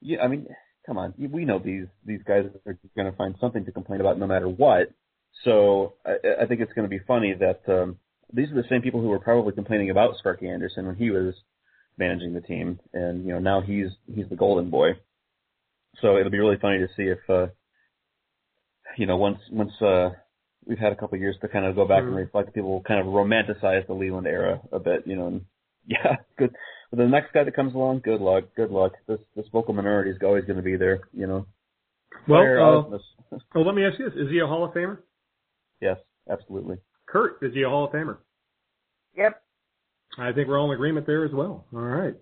Yeah, 0.00 0.22
I 0.22 0.28
mean, 0.28 0.46
come 0.86 0.98
on, 0.98 1.14
we 1.18 1.44
know 1.44 1.58
these 1.58 1.86
these 2.04 2.20
guys 2.26 2.46
are 2.66 2.78
going 2.96 3.10
to 3.10 3.16
find 3.16 3.34
something 3.40 3.64
to 3.64 3.72
complain 3.72 4.00
about 4.00 4.18
no 4.18 4.26
matter 4.26 4.48
what. 4.48 4.92
So 5.44 5.94
I, 6.04 6.42
I 6.42 6.46
think 6.46 6.60
it's 6.60 6.72
going 6.72 6.88
to 6.88 6.90
be 6.90 7.02
funny 7.06 7.34
that 7.34 7.62
um 7.72 7.98
these 8.32 8.50
are 8.50 8.54
the 8.54 8.68
same 8.68 8.82
people 8.82 9.00
who 9.00 9.08
were 9.08 9.18
probably 9.18 9.52
complaining 9.52 9.90
about 9.90 10.16
Sparky 10.18 10.48
Anderson 10.48 10.86
when 10.86 10.96
he 10.96 11.10
was 11.10 11.34
managing 12.00 12.34
the 12.34 12.40
team, 12.40 12.80
and 12.92 13.24
you 13.24 13.32
know 13.32 13.38
now 13.38 13.60
he's 13.60 13.90
he's 14.12 14.28
the 14.28 14.34
golden 14.36 14.70
boy. 14.70 14.90
So 16.00 16.16
it'll 16.16 16.30
be 16.30 16.38
really 16.38 16.58
funny 16.60 16.78
to 16.78 16.88
see 16.96 17.04
if 17.04 17.18
uh 17.30 17.46
you 18.96 19.06
know 19.06 19.16
once 19.16 19.38
once 19.52 19.70
uh 19.80 20.10
we've 20.66 20.78
had 20.78 20.92
a 20.92 20.96
couple 20.96 21.14
of 21.16 21.20
years 21.20 21.36
to 21.42 21.48
kind 21.48 21.64
of 21.64 21.76
go 21.76 21.86
back 21.86 22.02
and 22.02 22.12
Mhm. 22.12 22.16
reflect, 22.16 22.54
people 22.54 22.70
will 22.70 22.82
kind 22.82 23.00
of 23.00 23.06
romanticize 23.06 23.86
the 23.86 23.94
Leyland 23.94 24.26
era 24.26 24.60
a 24.72 24.78
bit, 24.78 25.06
you 25.06 25.16
know. 25.16 25.26
And 25.28 25.44
yeah, 25.86 26.16
good. 26.36 26.54
But 26.90 26.98
the 26.98 27.06
next 27.06 27.32
guy 27.32 27.44
that 27.44 27.54
comes 27.54 27.74
along, 27.74 28.00
good 28.00 28.20
luck, 28.20 28.44
good 28.56 28.70
luck. 28.70 28.92
This 29.06 29.20
this 29.36 29.46
vocal 29.52 29.74
minority 29.74 30.10
is 30.10 30.16
always 30.24 30.44
going 30.44 30.56
to 30.56 30.62
be 30.62 30.76
there, 30.76 31.00
you 31.12 31.26
know. 31.26 31.46
Well, 32.28 32.42
uh, 32.42 32.82
Ausmus. 32.82 33.00
well, 33.54 33.64
let 33.64 33.74
me 33.74 33.84
ask 33.84 33.98
you 33.98 34.06
this: 34.10 34.18
Is 34.18 34.30
he 34.30 34.40
a 34.40 34.46
Hall 34.46 34.64
of 34.64 34.72
Famer? 34.72 34.98
yes, 35.80 35.98
absolutely. 36.28 36.78
Kurt, 37.06 37.42
is 37.42 37.54
he 37.54 37.62
a 37.62 37.68
Hall 37.68 37.84
of 37.84 37.92
Famer? 37.92 38.18
Yep. 39.16 39.42
I 40.18 40.32
think 40.32 40.48
we're 40.48 40.58
all 40.58 40.70
in 40.70 40.74
agreement 40.74 41.06
there 41.06 41.24
as 41.24 41.32
well. 41.32 41.64
All 41.72 41.80
right. 41.80 42.14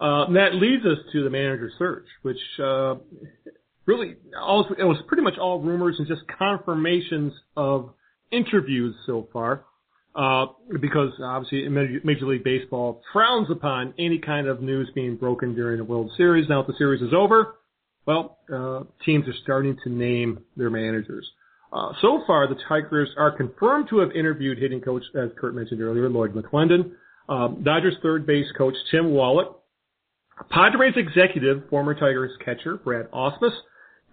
Uh, 0.00 0.26
and 0.26 0.36
that 0.36 0.54
leads 0.54 0.84
us 0.84 0.98
to 1.12 1.22
the 1.22 1.30
manager 1.30 1.70
search, 1.78 2.06
which 2.22 2.38
uh, 2.58 2.94
really 3.86 4.16
all, 4.40 4.66
it 4.76 4.84
was 4.84 4.96
pretty 5.06 5.22
much 5.22 5.38
all 5.38 5.60
rumors 5.60 5.96
and 5.98 6.08
just 6.08 6.22
confirmations 6.38 7.32
of 7.56 7.90
interviews 8.30 8.94
so 9.06 9.28
far. 9.32 9.64
Uh, 10.14 10.44
because 10.80 11.10
obviously 11.24 11.66
Major 11.70 12.26
League 12.26 12.44
Baseball 12.44 13.00
frowns 13.14 13.48
upon 13.50 13.94
any 13.98 14.18
kind 14.18 14.46
of 14.46 14.60
news 14.60 14.90
being 14.94 15.16
broken 15.16 15.54
during 15.54 15.78
the 15.78 15.84
World 15.84 16.10
Series. 16.18 16.48
Now 16.50 16.60
that 16.60 16.70
the 16.70 16.76
series 16.76 17.00
is 17.00 17.14
over, 17.16 17.54
well, 18.04 18.36
uh, 18.52 18.82
teams 19.06 19.26
are 19.26 19.34
starting 19.42 19.78
to 19.84 19.90
name 19.90 20.40
their 20.54 20.68
managers. 20.68 21.26
Uh, 21.72 21.92
so 22.02 22.22
far, 22.26 22.46
the 22.46 22.60
Tigers 22.68 23.08
are 23.16 23.34
confirmed 23.34 23.88
to 23.88 24.00
have 24.00 24.10
interviewed 24.12 24.58
hitting 24.58 24.82
coach, 24.82 25.02
as 25.14 25.30
Kurt 25.40 25.54
mentioned 25.54 25.80
earlier, 25.80 26.10
Lloyd 26.10 26.34
McClendon, 26.34 26.92
um, 27.28 27.62
Dodgers 27.62 27.94
third 28.02 28.26
base 28.26 28.46
coach 28.56 28.74
Tim 28.90 29.12
Wallach, 29.12 29.56
Padres 30.50 30.94
executive, 30.96 31.68
former 31.68 31.94
Tigers 31.94 32.32
catcher 32.44 32.76
Brad 32.76 33.10
Ausmus, 33.10 33.52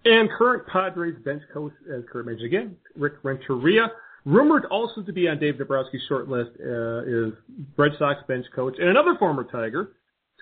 and 0.04 0.30
current 0.30 0.66
Padres 0.66 1.16
bench 1.24 1.42
coach, 1.52 1.72
as 1.92 2.02
Kurt 2.10 2.26
mentioned 2.26 2.46
again, 2.46 2.76
Rick 2.96 3.14
Renteria. 3.22 3.90
Rumored 4.26 4.66
also 4.66 5.02
to 5.02 5.12
be 5.12 5.28
on 5.28 5.38
Dave 5.38 5.54
Dombrowski's 5.54 6.02
short 6.08 6.28
list 6.28 6.50
uh, 6.60 7.02
is 7.04 7.32
Red 7.76 7.92
Sox 7.98 8.20
bench 8.28 8.44
coach 8.54 8.74
and 8.78 8.88
another 8.88 9.16
former 9.18 9.44
Tiger, 9.44 9.92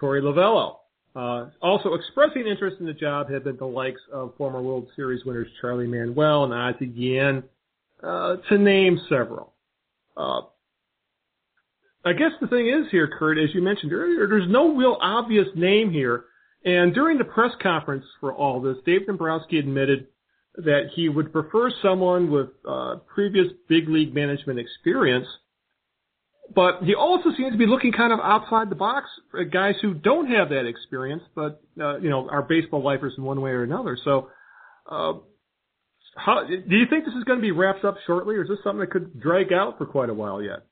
Torey 0.01 0.21
Lovullo. 0.21 0.77
Uh, 1.15 1.51
also 1.63 1.95
expressing 1.95 2.47
interest 2.47 2.77
in 2.81 2.87
the 2.87 2.93
job 2.93 3.31
have 3.31 3.45
been 3.45 3.57
the 3.57 3.67
likes 3.67 4.01
of 4.13 4.35
former 4.37 4.61
World 4.61 4.89
Series 4.95 5.25
winners 5.25 5.49
Charlie 5.61 5.87
Manuel 5.87 6.45
and 6.45 6.53
Ozzie 6.53 6.87
Guillen, 6.87 7.43
uh, 8.03 8.37
to 8.49 8.59
name 8.59 9.01
several. 9.09 9.53
Uh, 10.17 10.43
I 12.05 12.13
guess 12.13 12.31
the 12.41 12.47
thing 12.47 12.69
is 12.69 12.91
here, 12.91 13.09
Kurt, 13.19 13.39
as 13.39 13.55
you 13.55 13.63
mentioned 13.63 13.93
earlier, 13.93 14.27
there's 14.29 14.49
no 14.49 14.75
real 14.75 14.97
obvious 15.01 15.49
name 15.55 15.91
here. 15.91 16.25
And 16.65 16.95
during 16.95 17.19
the 17.19 17.25
press 17.25 17.53
conference 17.63 18.05
for 18.21 18.33
all 18.33 18.61
this, 18.61 18.77
Dave 18.85 19.07
Dombrowski 19.07 19.59
admitted 19.59 20.09
that 20.57 20.91
he 20.95 21.09
would 21.09 21.33
prefer 21.33 21.71
someone 21.83 22.31
with 22.31 22.49
uh, 22.69 22.97
previous 23.13 23.47
big 23.69 23.89
league 23.89 24.15
management 24.15 24.59
experience. 24.59 25.27
But 26.55 26.83
he 26.83 26.95
also 26.95 27.31
seems 27.37 27.53
to 27.53 27.59
be 27.59 27.67
looking 27.67 27.93
kind 27.93 28.13
of 28.13 28.21
outside 28.21 28.71
the 28.71 28.75
box 28.75 29.07
for 29.31 29.45
guys 29.45 29.75
who 29.83 29.95
don't 29.95 30.29
have 30.31 30.49
that 30.49 30.67
experience, 30.67 31.23
but 31.35 31.63
uh, 31.81 31.99
you 31.99 32.09
know 32.09 32.29
are 32.31 32.43
baseball 32.43 32.83
lifers 32.83 33.13
in 33.19 33.25
one 33.25 33.41
way 33.43 33.51
or 33.51 33.63
another. 33.63 33.99
So, 34.03 34.31
uh, 34.91 35.13
how 36.17 36.47
do 36.47 36.77
you 36.77 36.87
think 36.89 37.05
this 37.05 37.15
is 37.15 37.25
going 37.25 37.39
to 37.39 37.43
be 37.43 37.51
wrapped 37.51 37.85
up 37.85 37.97
shortly, 38.07 38.37
or 38.37 38.43
is 38.43 38.49
this 38.49 38.59
something 38.65 38.81
that 38.81 38.91
could 38.91 39.21
drag 39.21 39.53
out 39.53 39.77
for 39.77 39.85
quite 39.85 40.09
a 40.09 40.15
while 40.15 40.43
yet? 40.43 40.65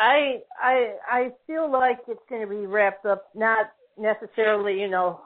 I 0.00 0.42
I 0.62 0.94
I 1.10 1.32
feel 1.46 1.70
like 1.70 2.00
it's 2.08 2.20
going 2.28 2.42
to 2.42 2.48
be 2.48 2.66
wrapped 2.66 3.06
up, 3.06 3.28
not 3.34 3.72
necessarily, 3.98 4.80
you 4.80 4.88
know, 4.88 5.20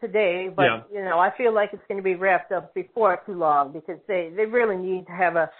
today, 0.00 0.48
but 0.54 0.64
Yeah. 0.64 0.82
you 0.92 1.04
know, 1.04 1.18
I 1.18 1.30
feel 1.36 1.52
like 1.52 1.70
it's 1.72 1.82
going 1.88 1.98
to 1.98 2.04
be 2.04 2.14
wrapped 2.14 2.52
up 2.52 2.74
before 2.74 3.20
too 3.26 3.34
long 3.34 3.72
because 3.72 3.98
they 4.06 4.30
they 4.36 4.46
really 4.46 4.76
need 4.76 5.06
to 5.06 5.12
have 5.12 5.36
a, 5.36 5.50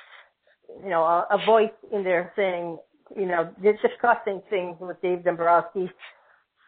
you 0.82 0.90
know, 0.90 1.02
a, 1.02 1.26
a 1.30 1.38
voice 1.46 1.70
in 1.92 2.02
there 2.04 2.32
saying, 2.36 2.78
you 3.16 3.26
know, 3.26 3.50
just 3.62 3.80
discussing 3.82 4.42
things 4.50 4.76
with 4.80 5.00
Dave 5.02 5.24
Dombrowski 5.24 5.90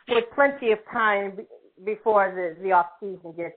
with 0.09 0.25
plenty 0.35 0.73
of 0.73 0.79
time 0.93 1.37
be- 1.37 1.47
before 1.85 2.33
the 2.35 2.63
the 2.63 2.73
off 2.73 2.87
season 3.01 3.33
gets 3.37 3.57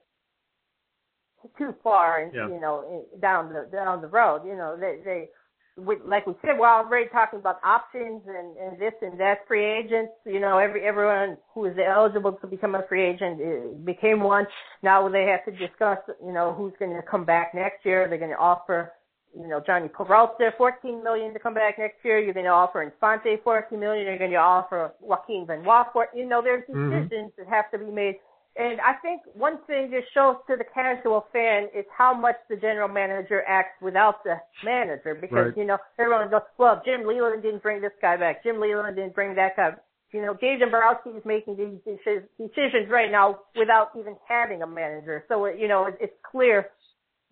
too 1.57 1.73
far 1.83 2.21
and 2.23 2.33
Yeah. 2.33 2.47
you 2.47 2.59
know 2.59 3.05
eh, 3.13 3.19
down 3.19 3.53
the 3.53 3.67
down 3.71 4.01
the 4.01 4.07
road. 4.07 4.41
You 4.45 4.55
know, 4.55 4.75
they 4.77 4.99
they 5.05 5.29
we, 5.77 5.95
like 6.05 6.25
we 6.25 6.33
said, 6.41 6.57
we're 6.57 6.67
already 6.67 7.07
talking 7.09 7.39
about 7.39 7.59
options 7.63 8.23
and, 8.27 8.57
and 8.57 8.79
this 8.79 8.93
and 9.01 9.19
that 9.19 9.47
free 9.47 9.63
agents. 9.63 10.11
You 10.25 10.39
know, 10.39 10.57
every 10.57 10.83
everyone 10.83 11.37
who 11.53 11.65
is 11.65 11.77
eligible 11.77 12.31
to 12.33 12.47
become 12.47 12.75
a 12.75 12.83
free 12.89 13.03
agent 13.05 13.39
uh, 13.41 13.77
became 13.85 14.21
one. 14.21 14.47
Now 14.81 15.07
they 15.07 15.25
have 15.25 15.45
to 15.45 15.51
discuss, 15.51 15.99
you 16.25 16.33
know, 16.33 16.53
who's 16.53 16.73
going 16.79 16.95
to 16.95 17.01
come 17.03 17.25
back 17.25 17.53
next 17.53 17.85
year. 17.85 18.07
They're 18.09 18.17
going 18.17 18.31
to 18.31 18.37
offer, 18.37 18.93
you 19.39 19.47
know, 19.47 19.61
Jhonny 19.61 19.91
Peralta 19.93 20.51
14 20.57 21.03
million 21.03 21.31
to 21.33 21.39
come 21.39 21.53
back 21.53 21.77
next 21.77 22.03
year. 22.03 22.19
You're 22.19 22.33
going 22.33 22.45
to 22.47 22.51
offer 22.51 22.81
Infante 22.81 23.37
14 23.43 23.79
million. 23.79 24.07
You're 24.07 24.17
going 24.17 24.31
to 24.31 24.37
offer 24.37 24.93
Joaquin 24.99 25.45
Benoit 25.45 25.87
for. 25.93 26.07
You 26.15 26.27
know, 26.27 26.41
there's 26.41 26.63
Mhm. 26.67 27.03
decisions 27.03 27.31
that 27.37 27.47
have 27.47 27.69
to 27.71 27.77
be 27.77 27.91
made. 27.91 28.15
And 28.57 28.81
I 28.81 28.93
think 29.03 29.21
one 29.33 29.59
thing 29.67 29.91
this 29.91 30.03
shows 30.15 30.37
to 30.49 30.55
the 30.57 30.63
casual 30.73 31.27
fan 31.31 31.69
is 31.75 31.85
how 31.95 32.13
much 32.13 32.35
the 32.49 32.55
general 32.55 32.87
manager 32.87 33.43
acts 33.47 33.79
without 33.81 34.23
the 34.23 34.37
manager 34.63 35.13
because, 35.13 35.53
Right. 35.53 35.57
you 35.57 35.65
know, 35.65 35.77
everyone 35.99 36.29
goes, 36.31 36.41
well, 36.57 36.81
Jim 36.83 37.05
Leyland 37.05 37.43
didn't 37.43 37.61
bring 37.61 37.81
this 37.81 37.93
guy 38.01 38.17
back. 38.17 38.41
Jim 38.43 38.59
Leyland 38.59 38.95
didn't 38.95 39.13
bring 39.13 39.35
that 39.35 39.55
guy. 39.55 39.75
You 40.11 40.25
know, 40.25 40.33
Dave 40.33 40.59
Dombrowski 40.59 41.11
is 41.11 41.23
making 41.25 41.57
these 41.57 41.77
deci- 41.85 42.27
decisions 42.39 42.89
right 42.89 43.11
now 43.11 43.41
without 43.55 43.89
even 43.95 44.15
having 44.27 44.63
a 44.63 44.67
manager. 44.67 45.23
So, 45.27 45.45
it- 45.45 45.59
you 45.59 45.67
know, 45.67 45.85
it's 45.99 46.15
clear 46.23 46.71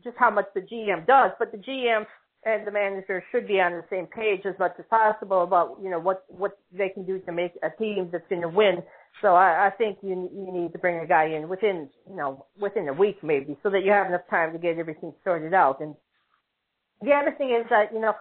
just 0.03 0.17
how 0.17 0.29
much 0.29 0.45
the 0.53 0.61
GM 0.61 1.05
does, 1.05 1.31
but 1.39 1.51
the 1.51 1.57
GM 1.57 2.05
and 2.43 2.67
the 2.67 2.71
manager 2.71 3.23
should 3.31 3.47
be 3.47 3.59
on 3.59 3.71
the 3.71 3.83
same 3.89 4.05
page 4.05 4.45
as 4.45 4.59
much 4.59 4.73
as 4.77 4.85
possible 4.85 5.41
about, 5.41 5.79
you 5.81 5.89
know, 5.89 5.97
what, 5.99 6.25
what 6.27 6.59
they 6.71 6.89
can 6.89 7.03
do 7.03 7.17
to 7.21 7.31
make 7.31 7.53
a 7.63 7.71
team 7.71 8.09
that's 8.11 8.27
going 8.27 8.43
to 8.43 8.47
win. 8.49 8.83
So 9.21 9.35
I, 9.35 9.67
I 9.67 9.69
think 9.71 9.99
you 10.01 10.29
you 10.33 10.51
need 10.51 10.71
to 10.73 10.79
bring 10.79 10.99
a 10.99 11.07
guy 11.07 11.25
in 11.25 11.47
within 11.47 11.89
you 12.09 12.15
know 12.15 12.45
within 12.59 12.87
a 12.89 12.93
week 12.93 13.23
maybe, 13.23 13.57
so 13.63 13.69
that 13.69 13.83
you 13.83 13.91
have 13.91 14.07
enough 14.07 14.27
time 14.29 14.51
to 14.53 14.59
get 14.59 14.77
everything 14.77 15.13
sorted 15.23 15.53
out. 15.53 15.79
And 15.81 15.95
the 17.01 17.11
other 17.11 17.33
thing 17.37 17.49
is 17.51 17.65
that 17.69 17.93
you 17.93 17.99
know 17.99 18.13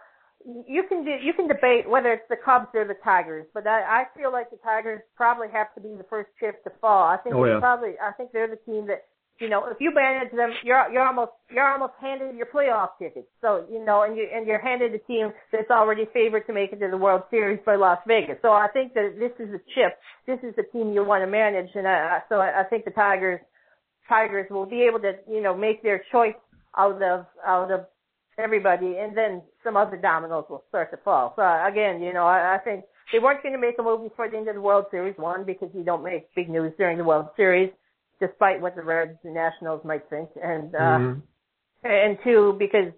you 0.68 0.84
can 0.88 1.04
do 1.04 1.10
you 1.10 1.32
can 1.32 1.48
debate 1.48 1.88
whether 1.88 2.12
it's 2.12 2.28
the 2.28 2.36
Cubs 2.36 2.68
or 2.74 2.84
the 2.86 2.96
Tigers, 3.02 3.46
but 3.54 3.66
I, 3.66 4.02
I 4.02 4.04
feel 4.16 4.30
like 4.32 4.50
the 4.50 4.58
Tigers 4.58 5.00
probably 5.16 5.48
have 5.52 5.74
to 5.74 5.80
be 5.80 5.94
the 5.96 6.04
first 6.08 6.30
chip 6.38 6.62
to 6.64 6.70
fall. 6.80 7.08
I 7.08 7.16
think 7.16 7.34
Oh, 7.34 7.44
yeah. 7.44 7.58
probably 7.60 7.94
I 8.02 8.12
think 8.12 8.32
they're 8.32 8.48
the 8.48 8.56
team 8.70 8.86
that 8.86 9.04
you 9.40 9.48
know 9.48 9.66
if 9.66 9.78
you 9.80 9.92
manage 9.92 10.32
them, 10.32 10.50
you're 10.62 10.90
you're 10.92 11.06
almost 11.06 11.32
you're 11.50 11.66
almost 11.70 11.94
handed 12.00 12.36
your 12.36 12.46
playoff 12.46 12.90
tickets. 12.98 13.26
So 13.40 13.66
you 13.70 13.84
know, 13.84 14.02
and 14.02 14.16
you 14.16 14.28
and 14.32 14.46
you're 14.46 14.60
handed 14.60 14.94
a 14.94 14.98
team 14.98 15.32
that's 15.52 15.70
already 15.70 16.04
favored 16.12 16.46
to 16.46 16.52
make 16.52 16.72
it 16.72 16.80
to 16.80 16.88
the 16.90 16.96
World 16.96 17.22
Series 17.30 17.58
by 17.66 17.76
Las 17.76 17.98
Vegas. 18.06 18.36
So 18.42 18.52
I 18.52 18.68
think 18.72 18.94
that 18.94 19.16
this 19.18 19.32
is 19.44 19.52
a 19.52 19.58
chip. 19.74 19.98
This 20.26 20.38
is 20.42 20.54
the 20.56 20.62
team 20.72 20.92
you 20.92 21.04
want 21.04 21.22
to 21.22 21.30
manage, 21.30 21.70
and 21.74 21.86
I, 21.86 22.20
so 22.28 22.36
I, 22.36 22.60
I 22.60 22.64
think 22.64 22.84
the 22.84 22.92
Tigers 22.92 23.40
Tigers 24.08 24.46
will 24.50 24.66
be 24.66 24.82
able 24.82 25.00
to 25.00 25.14
you 25.28 25.42
know 25.42 25.56
make 25.56 25.82
their 25.82 26.02
choice 26.12 26.34
out 26.76 27.02
of 27.02 27.26
out 27.44 27.70
of 27.70 27.86
everybody, 28.38 28.98
and 28.98 29.16
then 29.16 29.42
some 29.62 29.76
other 29.76 29.96
dominoes 29.96 30.44
will 30.48 30.64
start 30.68 30.90
to 30.90 30.96
fall. 30.98 31.32
So 31.36 31.42
again, 31.42 32.02
you 32.02 32.12
know, 32.12 32.26
I, 32.26 32.56
I 32.56 32.58
think 32.58 32.84
they 33.12 33.18
weren't 33.18 33.42
going 33.42 33.54
to 33.54 33.60
make 33.60 33.78
a 33.78 33.82
move 33.82 34.02
before 34.02 34.30
the 34.30 34.36
end 34.36 34.48
of 34.48 34.54
the 34.54 34.60
World 34.60 34.86
Series. 34.90 35.14
One, 35.16 35.44
because 35.44 35.70
you 35.74 35.84
don't 35.84 36.04
make 36.04 36.34
big 36.34 36.48
news 36.48 36.72
during 36.78 36.98
the 36.98 37.04
World 37.04 37.28
Series, 37.36 37.70
despite 38.20 38.60
what 38.60 38.76
the 38.76 38.82
Reds 38.82 39.18
and 39.24 39.34
Nationals 39.34 39.84
might 39.84 40.08
think, 40.08 40.30
and 40.42 40.74
uh, 40.74 40.98
Mhm. 40.98 41.22
and 41.84 42.18
two, 42.24 42.54
because 42.58 42.92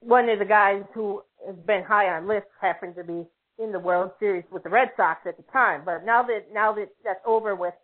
one 0.00 0.28
of 0.28 0.38
the 0.38 0.44
guys 0.44 0.84
who 0.94 1.22
has 1.46 1.56
been 1.66 1.82
high 1.82 2.08
on 2.08 2.26
lists 2.26 2.50
happened 2.60 2.94
to 2.96 3.04
be 3.04 3.26
in 3.58 3.72
the 3.72 3.78
World 3.78 4.10
Series 4.18 4.44
with 4.50 4.62
the 4.62 4.68
Red 4.68 4.90
Sox 4.96 5.20
at 5.26 5.36
the 5.36 5.42
time. 5.52 5.82
But 5.84 6.04
now 6.04 6.22
that 6.24 6.52
now 6.52 6.72
that 6.74 6.88
that's 7.04 7.20
over 7.24 7.54
with, 7.54 7.74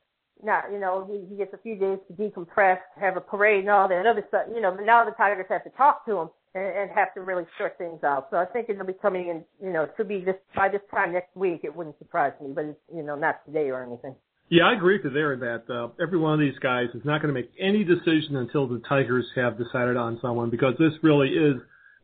now 0.43 0.63
you 0.71 0.79
know, 0.79 1.05
he, 1.05 1.27
he 1.29 1.37
gets 1.37 1.53
a 1.55 1.59
few 1.59 1.77
days 1.77 1.99
to 2.09 2.13
decompress, 2.15 2.79
have 2.99 3.17
a 3.17 3.21
parade 3.21 3.61
and 3.61 3.71
all 3.71 3.89
that 3.89 4.07
other 4.07 4.25
stuff. 4.29 4.47
You 4.53 4.61
know, 4.61 4.73
but 4.73 4.85
now 4.85 5.05
the 5.05 5.13
Tigers 5.13 5.47
have 5.49 5.65
to 5.65 5.71
talk 5.71 6.05
to 6.07 6.19
him 6.19 6.31
and, 6.55 6.65
and 6.65 6.91
have 6.91 7.15
to 7.15 7.21
really 7.21 7.47
sort 7.59 7.79
things 7.79 8.03
out. 8.03 8.29
So 8.31 8.37
I 8.39 8.47
think 8.47 8.69
it'll 8.69 8.85
be 8.87 8.93
coming 8.95 9.29
in, 9.29 9.45
you 9.63 9.73
know, 9.73 9.87
to 9.97 10.05
be 10.05 10.21
this 10.25 10.37
by 10.57 10.69
this 10.69 10.83
time 10.91 11.13
next 11.13 11.37
week. 11.37 11.61
It 11.63 11.75
wouldn't 11.75 11.99
surprise 11.99 12.33
me, 12.41 12.51
but 12.53 12.65
it's, 12.65 12.81
you 12.95 13.03
know, 13.03 13.15
not 13.15 13.45
today 13.47 13.71
or 13.71 13.83
anything. 13.83 14.15
Yeah, 14.51 14.65
I 14.65 14.73
agree 14.73 14.97
with 14.97 15.05
you 15.05 15.11
there 15.11 15.37
that 15.37 15.73
uh, 15.73 15.89
every 16.03 16.19
one 16.19 16.35
of 16.35 16.41
these 16.41 16.59
guys 16.59 16.89
is 16.93 17.05
not 17.05 17.23
going 17.23 17.33
to 17.33 17.41
make 17.41 17.53
any 17.59 17.85
decision 17.85 18.35
until 18.35 18.67
the 18.67 18.83
Tigers 18.89 19.25
have 19.37 19.57
decided 19.57 19.97
on 19.97 20.19
someone 20.21 20.51
because 20.51 20.75
this 20.77 20.91
really 21.05 21.29
is 21.29 21.55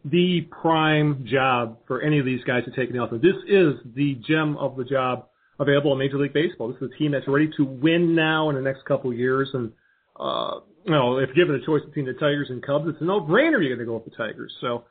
the 0.04 0.42
prime 0.62 1.26
job 1.28 1.78
for 1.88 2.00
any 2.02 2.20
of 2.20 2.24
these 2.24 2.44
guys 2.44 2.62
to 2.64 2.70
take 2.70 2.96
offer. 2.96 3.18
This 3.18 3.34
is 3.48 3.74
the 3.96 4.14
gem 4.28 4.56
of 4.58 4.76
the 4.76 4.84
job 4.84 5.26
available 5.58 5.92
in 5.92 5.98
Major 5.98 6.18
League 6.18 6.32
Baseball. 6.32 6.68
This 6.68 6.80
is 6.82 6.90
a 6.94 6.98
team 6.98 7.10
that's 7.10 7.26
ready 7.26 7.50
to 7.56 7.64
win 7.64 8.14
now 8.14 8.48
in 8.48 8.54
the 8.54 8.62
next 8.62 8.84
couple 8.84 9.10
of 9.10 9.18
years. 9.18 9.48
And, 9.52 9.72
uh, 10.14 10.60
you 10.84 10.92
know, 10.92 11.18
if 11.18 11.34
given 11.34 11.56
a 11.56 11.66
choice 11.66 11.82
between 11.84 12.06
the 12.06 12.12
Tigers 12.12 12.46
and 12.50 12.64
Cubs, 12.64 12.86
it's 12.86 13.00
a 13.00 13.04
no-brainer 13.04 13.58
you're 13.58 13.74
going 13.74 13.80
to 13.80 13.86
go 13.86 13.94
with 13.94 14.04
the 14.04 14.12
Tigers. 14.12 14.52
So, 14.60 14.84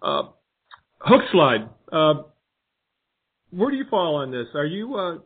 uh, 0.00 0.22
hook 1.00 1.20
slide. 1.30 1.68
Uh, 1.92 2.22
where 3.50 3.70
do 3.70 3.76
you 3.76 3.84
fall 3.90 4.14
on 4.14 4.30
this? 4.30 4.46
Are 4.54 4.64
you, 4.64 4.94
uh, 4.94 5.18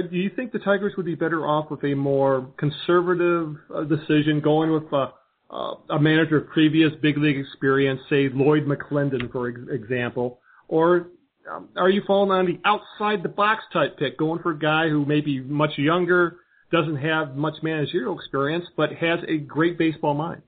do 0.00 0.16
you 0.16 0.30
think 0.34 0.52
the 0.52 0.58
Tigers 0.58 0.94
would 0.96 1.06
be 1.06 1.14
better 1.14 1.46
off 1.46 1.70
with 1.70 1.84
a 1.84 1.94
more 1.94 2.48
conservative 2.56 3.56
uh, 3.74 3.84
decision, 3.84 4.40
going 4.40 4.72
with 4.72 4.92
uh, 4.92 5.08
uh, 5.50 5.74
a 5.90 5.98
manager 6.00 6.38
of 6.38 6.48
previous 6.48 6.92
big 7.02 7.18
league 7.18 7.38
experience, 7.38 8.00
say 8.08 8.28
Lloyd 8.32 8.64
McClendon, 8.64 9.30
for 9.30 9.48
ex- 9.48 9.60
example, 9.70 10.40
or 10.68 11.08
um, 11.50 11.68
are 11.76 11.90
you 11.90 12.02
falling 12.06 12.30
on 12.30 12.46
the 12.46 12.60
outside 12.64 13.22
the 13.22 13.28
box 13.28 13.64
type 13.72 13.98
pick, 13.98 14.18
going 14.18 14.40
for 14.42 14.52
a 14.52 14.58
guy 14.58 14.88
who 14.88 15.04
may 15.04 15.20
be 15.20 15.40
much 15.40 15.72
younger, 15.76 16.36
doesn't 16.70 16.96
have 16.96 17.36
much 17.36 17.54
managerial 17.62 18.16
experience, 18.18 18.64
but 18.76 18.90
has 18.92 19.20
a 19.28 19.36
great 19.38 19.76
baseball 19.76 20.14
mind? 20.14 20.42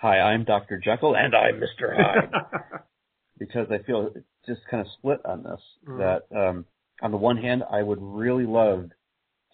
Hi, 0.00 0.20
I'm 0.20 0.44
Dr. 0.44 0.80
Jekyll, 0.82 1.16
and 1.16 1.34
I'm 1.34 1.60
Mr. 1.60 1.94
Hyde. 1.94 2.30
because 3.38 3.66
I 3.70 3.82
feel 3.84 4.10
just 4.46 4.60
kind 4.70 4.80
of 4.80 4.86
split 4.98 5.20
on 5.24 5.42
this. 5.42 5.60
Mm. 5.88 5.98
That 5.98 6.36
um, 6.38 6.66
on 7.02 7.10
the 7.10 7.16
one 7.16 7.36
hand, 7.36 7.62
I 7.70 7.82
would 7.82 7.98
really 8.00 8.46
love 8.46 8.90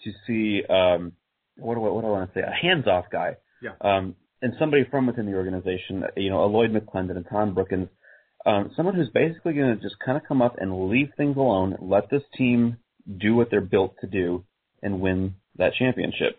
to 0.04 0.12
see 0.26 0.62
um, 0.68 1.12
what 1.56 1.74
do 1.74 1.84
I, 1.84 1.88
what 1.90 2.02
do 2.02 2.08
I 2.08 2.10
want 2.10 2.32
to 2.34 2.38
say? 2.40 2.44
A 2.46 2.50
hands-off 2.52 3.06
guy. 3.10 3.36
Yeah. 3.62 3.70
Um, 3.80 4.14
and 4.42 4.52
somebody 4.58 4.84
from 4.90 5.06
within 5.06 5.26
the 5.26 5.34
organization, 5.34 6.04
you 6.16 6.28
know, 6.30 6.44
a 6.44 6.46
Lloyd 6.46 6.70
McClendon 6.70 7.16
and 7.16 7.26
Tom 7.30 7.54
Brookens, 7.54 7.88
um, 8.44 8.70
someone 8.76 8.94
who's 8.94 9.08
basically 9.12 9.54
going 9.54 9.74
to 9.74 9.82
just 9.82 9.96
kind 10.04 10.16
of 10.18 10.24
come 10.28 10.42
up 10.42 10.56
and 10.58 10.88
leave 10.90 11.08
things 11.16 11.36
alone, 11.36 11.76
let 11.80 12.10
this 12.10 12.22
team 12.36 12.76
do 13.18 13.34
what 13.34 13.48
they're 13.50 13.60
built 13.60 13.94
to 14.02 14.06
do, 14.06 14.44
and 14.82 15.00
win 15.00 15.34
that 15.56 15.72
championship. 15.78 16.38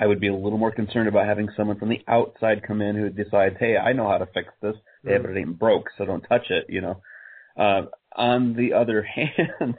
I 0.00 0.06
would 0.06 0.20
be 0.20 0.28
a 0.28 0.34
little 0.34 0.58
more 0.58 0.72
concerned 0.72 1.08
about 1.08 1.26
having 1.26 1.48
someone 1.56 1.78
from 1.78 1.88
the 1.88 2.02
outside 2.08 2.62
come 2.66 2.80
in 2.82 2.96
who 2.96 3.10
decides, 3.10 3.56
hey, 3.58 3.76
I 3.76 3.92
know 3.92 4.08
how 4.08 4.18
to 4.18 4.26
fix 4.26 4.48
this. 4.60 4.74
Yeah, 5.04 5.18
Mm. 5.18 5.22
but 5.22 5.30
it 5.30 5.38
ain't 5.40 5.58
broke, 5.58 5.86
so 5.96 6.04
don't 6.04 6.22
touch 6.22 6.50
it. 6.50 6.66
You 6.68 6.80
know. 6.80 7.00
Uh, 7.56 7.82
on 8.14 8.54
the 8.54 8.72
other 8.74 9.02
hand, 9.14 9.74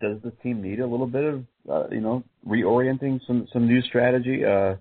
does 0.00 0.18
the 0.22 0.32
team 0.42 0.62
need 0.62 0.80
a 0.80 0.86
little 0.86 1.06
bit 1.06 1.24
of, 1.24 1.44
uh, 1.70 1.88
you 1.90 2.00
know, 2.00 2.24
reorienting 2.46 3.20
some 3.26 3.46
some 3.52 3.66
new 3.66 3.80
strategy? 3.82 4.44
Uh, 4.44 4.76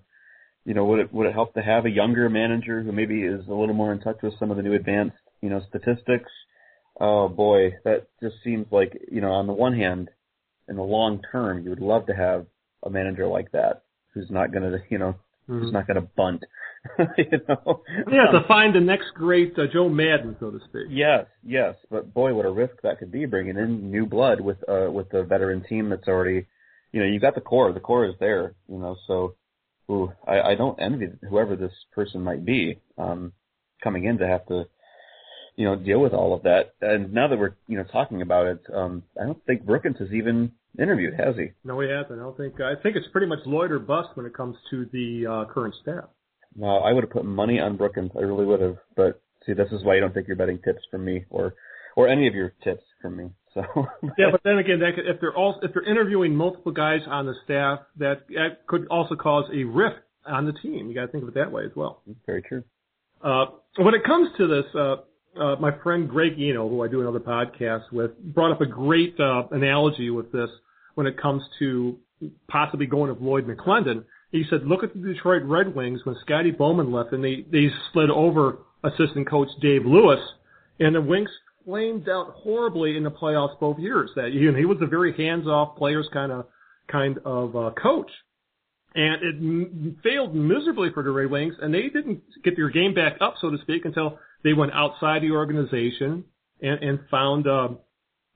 you 0.66 0.74
know, 0.74 0.86
would 0.86 1.00
it 1.00 1.14
would 1.14 1.28
it 1.28 1.34
help 1.34 1.54
to 1.54 1.62
have 1.62 1.86
a 1.86 1.89
younger 1.89 2.30
manager 2.30 2.82
who 2.82 2.91
maybe 2.91 3.22
is 3.24 3.48
a 3.48 3.54
little 3.54 3.76
more 3.76 3.93
in 3.93 4.00
touch 4.00 4.18
with 4.22 4.38
some 4.39 4.52
of 4.52 4.58
the 4.58 4.64
new 4.64 4.74
advanced, 4.74 5.18
you 5.41 5.50
know, 5.50 5.62
statistics? 5.70 6.32
Oh 7.00 7.30
boy, 7.30 7.76
that 7.84 8.08
just 8.22 8.36
seems 8.43 8.66
like 8.72 9.00
you 9.12 9.22
know, 9.22 9.32
on 9.32 9.48
the 9.48 9.54
one 9.54 9.74
hand, 9.76 10.10
in 10.68 10.76
the 10.76 10.84
long 10.84 11.22
term, 11.32 11.64
you 11.64 11.70
would 11.70 11.80
love 11.80 12.08
to 12.08 12.14
have 12.14 12.45
a 12.84 12.89
manager 12.89 13.28
like 13.28 13.52
that 13.52 13.84
who's 14.14 14.30
not 14.30 14.52
going 14.52 14.64
to, 14.72 14.80
you 14.89 14.98
know, 14.98 15.16
who's 15.48 15.70
Mhm. 15.70 15.74
not 15.74 15.88
going 15.88 16.02
to 16.02 16.10
bunt. 16.16 16.43
you 17.17 17.39
know. 17.47 17.81
Yeah, 18.11 18.31
to 18.31 18.47
find 18.47 18.75
the 18.75 18.79
next 18.79 19.13
great 19.13 19.53
uh, 19.57 19.63
Joe 19.71 19.89
Maddon, 19.89 20.35
so 20.39 20.51
to 20.51 20.59
speak. 20.69 20.88
Yes, 20.89 21.25
yes, 21.45 21.75
but 21.89 22.13
boy, 22.13 22.33
what 22.33 22.45
a 22.45 22.51
risk 22.51 22.75
that 22.83 22.99
could 22.99 23.11
be 23.11 23.25
bringing 23.25 23.57
in 23.57 23.91
new 23.91 24.05
blood 24.05 24.41
with 24.41 24.57
uh 24.69 24.89
with 24.91 25.13
a 25.13 25.23
veteran 25.23 25.63
team 25.67 25.89
that's 25.89 26.07
already, 26.07 26.47
you 26.91 26.99
know, 26.99 27.05
you 27.05 27.19
got 27.19 27.35
the 27.35 27.41
core. 27.41 27.71
The 27.71 27.79
core 27.79 28.05
is 28.05 28.15
there, 28.19 28.55
you 28.67 28.77
know. 28.77 28.95
So, 29.07 29.35
ooh, 29.89 30.11
I, 30.27 30.41
I 30.41 30.55
don't 30.55 30.79
envy 30.81 31.07
whoever 31.29 31.55
this 31.55 31.73
person 31.93 32.23
might 32.23 32.45
be 32.45 32.79
um, 32.97 33.33
coming 33.83 34.05
in 34.05 34.17
to 34.19 34.27
have 34.27 34.45
to, 34.47 34.65
you 35.55 35.65
know, 35.65 35.75
deal 35.75 35.99
with 35.99 36.13
all 36.13 36.33
of 36.33 36.43
that. 36.43 36.73
And 36.81 37.13
now 37.13 37.27
that 37.27 37.38
we're 37.38 37.55
you 37.67 37.77
know 37.77 37.85
talking 37.85 38.21
about 38.21 38.47
it, 38.47 38.61
um, 38.73 39.03
I 39.19 39.25
don't 39.25 39.43
think 39.45 39.63
Brookens 39.63 39.99
has 39.99 40.11
even 40.11 40.51
interviewed, 40.79 41.15
has 41.19 41.35
he? 41.35 41.51
No, 41.63 41.79
he 41.79 41.89
hasn't. 41.89 42.19
I 42.19 42.23
don't 42.23 42.38
think. 42.38 42.59
I 42.61 42.75
think 42.81 42.95
it's 42.95 43.07
pretty 43.11 43.27
much 43.27 43.39
Lloyd 43.45 43.71
or 43.71 43.79
bust 43.79 44.09
when 44.15 44.25
it 44.25 44.33
comes 44.33 44.55
to 44.69 44.88
the 44.91 45.25
uh, 45.25 45.53
current 45.53 45.75
staff. 45.81 46.05
No, 46.58 46.80
I 46.80 46.91
would 46.91 47.03
have 47.03 47.12
put 47.12 47.26
money 47.26 47.60
on 47.60 47.78
Brookens. 47.78 48.12
I 48.18 48.22
really 48.22 48.45
would 48.45 48.62
have. 48.62 48.78
But 48.95 49.22
see, 49.45 49.53
this 49.53 49.72
is 49.72 49.84
why 49.84 49.95
you 49.95 50.01
don't 50.01 50.14
take 50.14 50.28
your 50.28 50.36
betting 50.36 50.60
tips 50.66 50.82
from 50.91 51.05
me, 51.05 51.26
or 51.30 51.53
or 51.95 52.08
any 52.08 52.28
of 52.28 52.34
your 52.34 52.53
tips 52.64 52.84
from 53.01 53.18
me. 53.18 53.30
So 53.53 53.62
Yeah, 54.18 54.28
but 54.32 54.41
then 54.43 54.58
again, 54.58 54.80
that 54.80 54.95
could, 54.95 55.08
if 55.08 55.22
they're 55.22 55.36
all 55.36 55.60
if 55.62 55.72
they're 55.74 55.89
interviewing 55.89 56.36
multiple 56.36 56.72
guys 56.72 57.01
on 57.08 57.26
the 57.26 57.36
staff, 57.45 57.80
that 57.97 58.28
that 58.30 58.66
could 58.68 58.88
also 58.88 59.16
cause 59.16 59.45
a 59.53 59.64
rift 59.64 59.99
on 60.26 60.45
the 60.45 60.53
team. 60.53 60.88
You 60.88 60.95
got 60.95 61.05
to 61.05 61.12
think 61.12 61.24
of 61.24 61.30
it 61.30 61.36
that 61.36 61.51
way 61.51 61.64
as 61.66 61.72
well. 61.76 62.01
very 62.26 62.41
true. 62.41 62.64
Uh, 63.24 63.45
when 63.78 63.95
it 63.95 64.03
comes 64.03 64.30
to 64.38 64.47
this, 64.47 64.66
uh, 64.76 64.95
uh, 65.41 65.55
my 65.60 65.72
friend 65.84 66.10
Greg 66.10 66.34
Eno, 66.39 66.70
who 66.70 66.84
I 66.84 66.88
do 66.88 67.01
another 67.01 67.20
podcast 67.20 67.91
with, 67.91 68.18
brought 68.20 68.51
up 68.51 68.62
a 68.62 68.66
great 68.66 69.16
uh, 69.20 69.43
analogy 69.51 70.10
with 70.10 70.32
this 70.32 70.49
when 70.95 71.08
it 71.08 71.20
comes 71.20 71.43
to 71.60 71.97
possibly 72.47 72.86
going 72.86 73.10
with 73.10 73.22
Lloyd 73.22 73.47
McClendon. 73.47 74.03
He 74.32 74.43
said, 74.49 74.65
look 74.65 74.84
at 74.84 74.93
the 74.93 74.99
Detroit 74.99 75.43
Red 75.43 75.73
Wings 75.73 76.01
when 76.03 76.15
Scotty 76.21 76.51
Bowman 76.51 76.91
left 76.91 77.13
and 77.13 77.23
they, 77.23 77.45
they 77.51 77.67
slid 77.93 78.09
over 78.09 78.59
assistant 78.84 79.30
coach 79.30 79.47
Dave 79.61 79.86
Lewis 79.86 80.19
and 80.80 80.95
the 80.95 81.01
Wings 81.01 81.30
flamed 81.65 82.07
out 82.07 82.34
horribly 82.36 82.97
in 82.97 83.03
the 83.03 83.11
playoffs 83.11 83.59
both 83.59 83.78
years. 83.80 84.09
That 84.15 84.32
you 84.32 84.51
know, 84.51 84.57
he 84.57 84.65
was 84.65 84.78
a 84.82 84.88
very 84.88 85.13
hands-off 85.15 85.78
players 85.78 86.07
kind 86.13 86.32
of 86.32 86.45
kind 86.91 87.17
of 87.25 87.55
uh, 87.55 87.71
coach, 87.82 88.09
and 88.95 89.21
it 89.21 89.36
m- 89.36 89.97
failed 90.03 90.34
miserably 90.34 90.89
for 90.93 91.03
the 91.03 91.11
Red 91.11 91.30
Wings, 91.30 91.55
and 91.61 91.73
they 91.73 91.89
didn't 91.89 92.21
get 92.43 92.55
their 92.55 92.69
game 92.69 92.93
back 92.93 93.17
up, 93.19 93.36
so 93.41 93.49
to 93.49 93.57
speak, 93.61 93.84
until 93.86 94.17
they 94.43 94.53
went 94.53 94.71
outside 94.73 95.21
the 95.21 95.32
organization 95.32 96.23
and, 96.61 96.84
and 96.84 96.99
found. 97.11 97.47
Uh, 97.47 97.69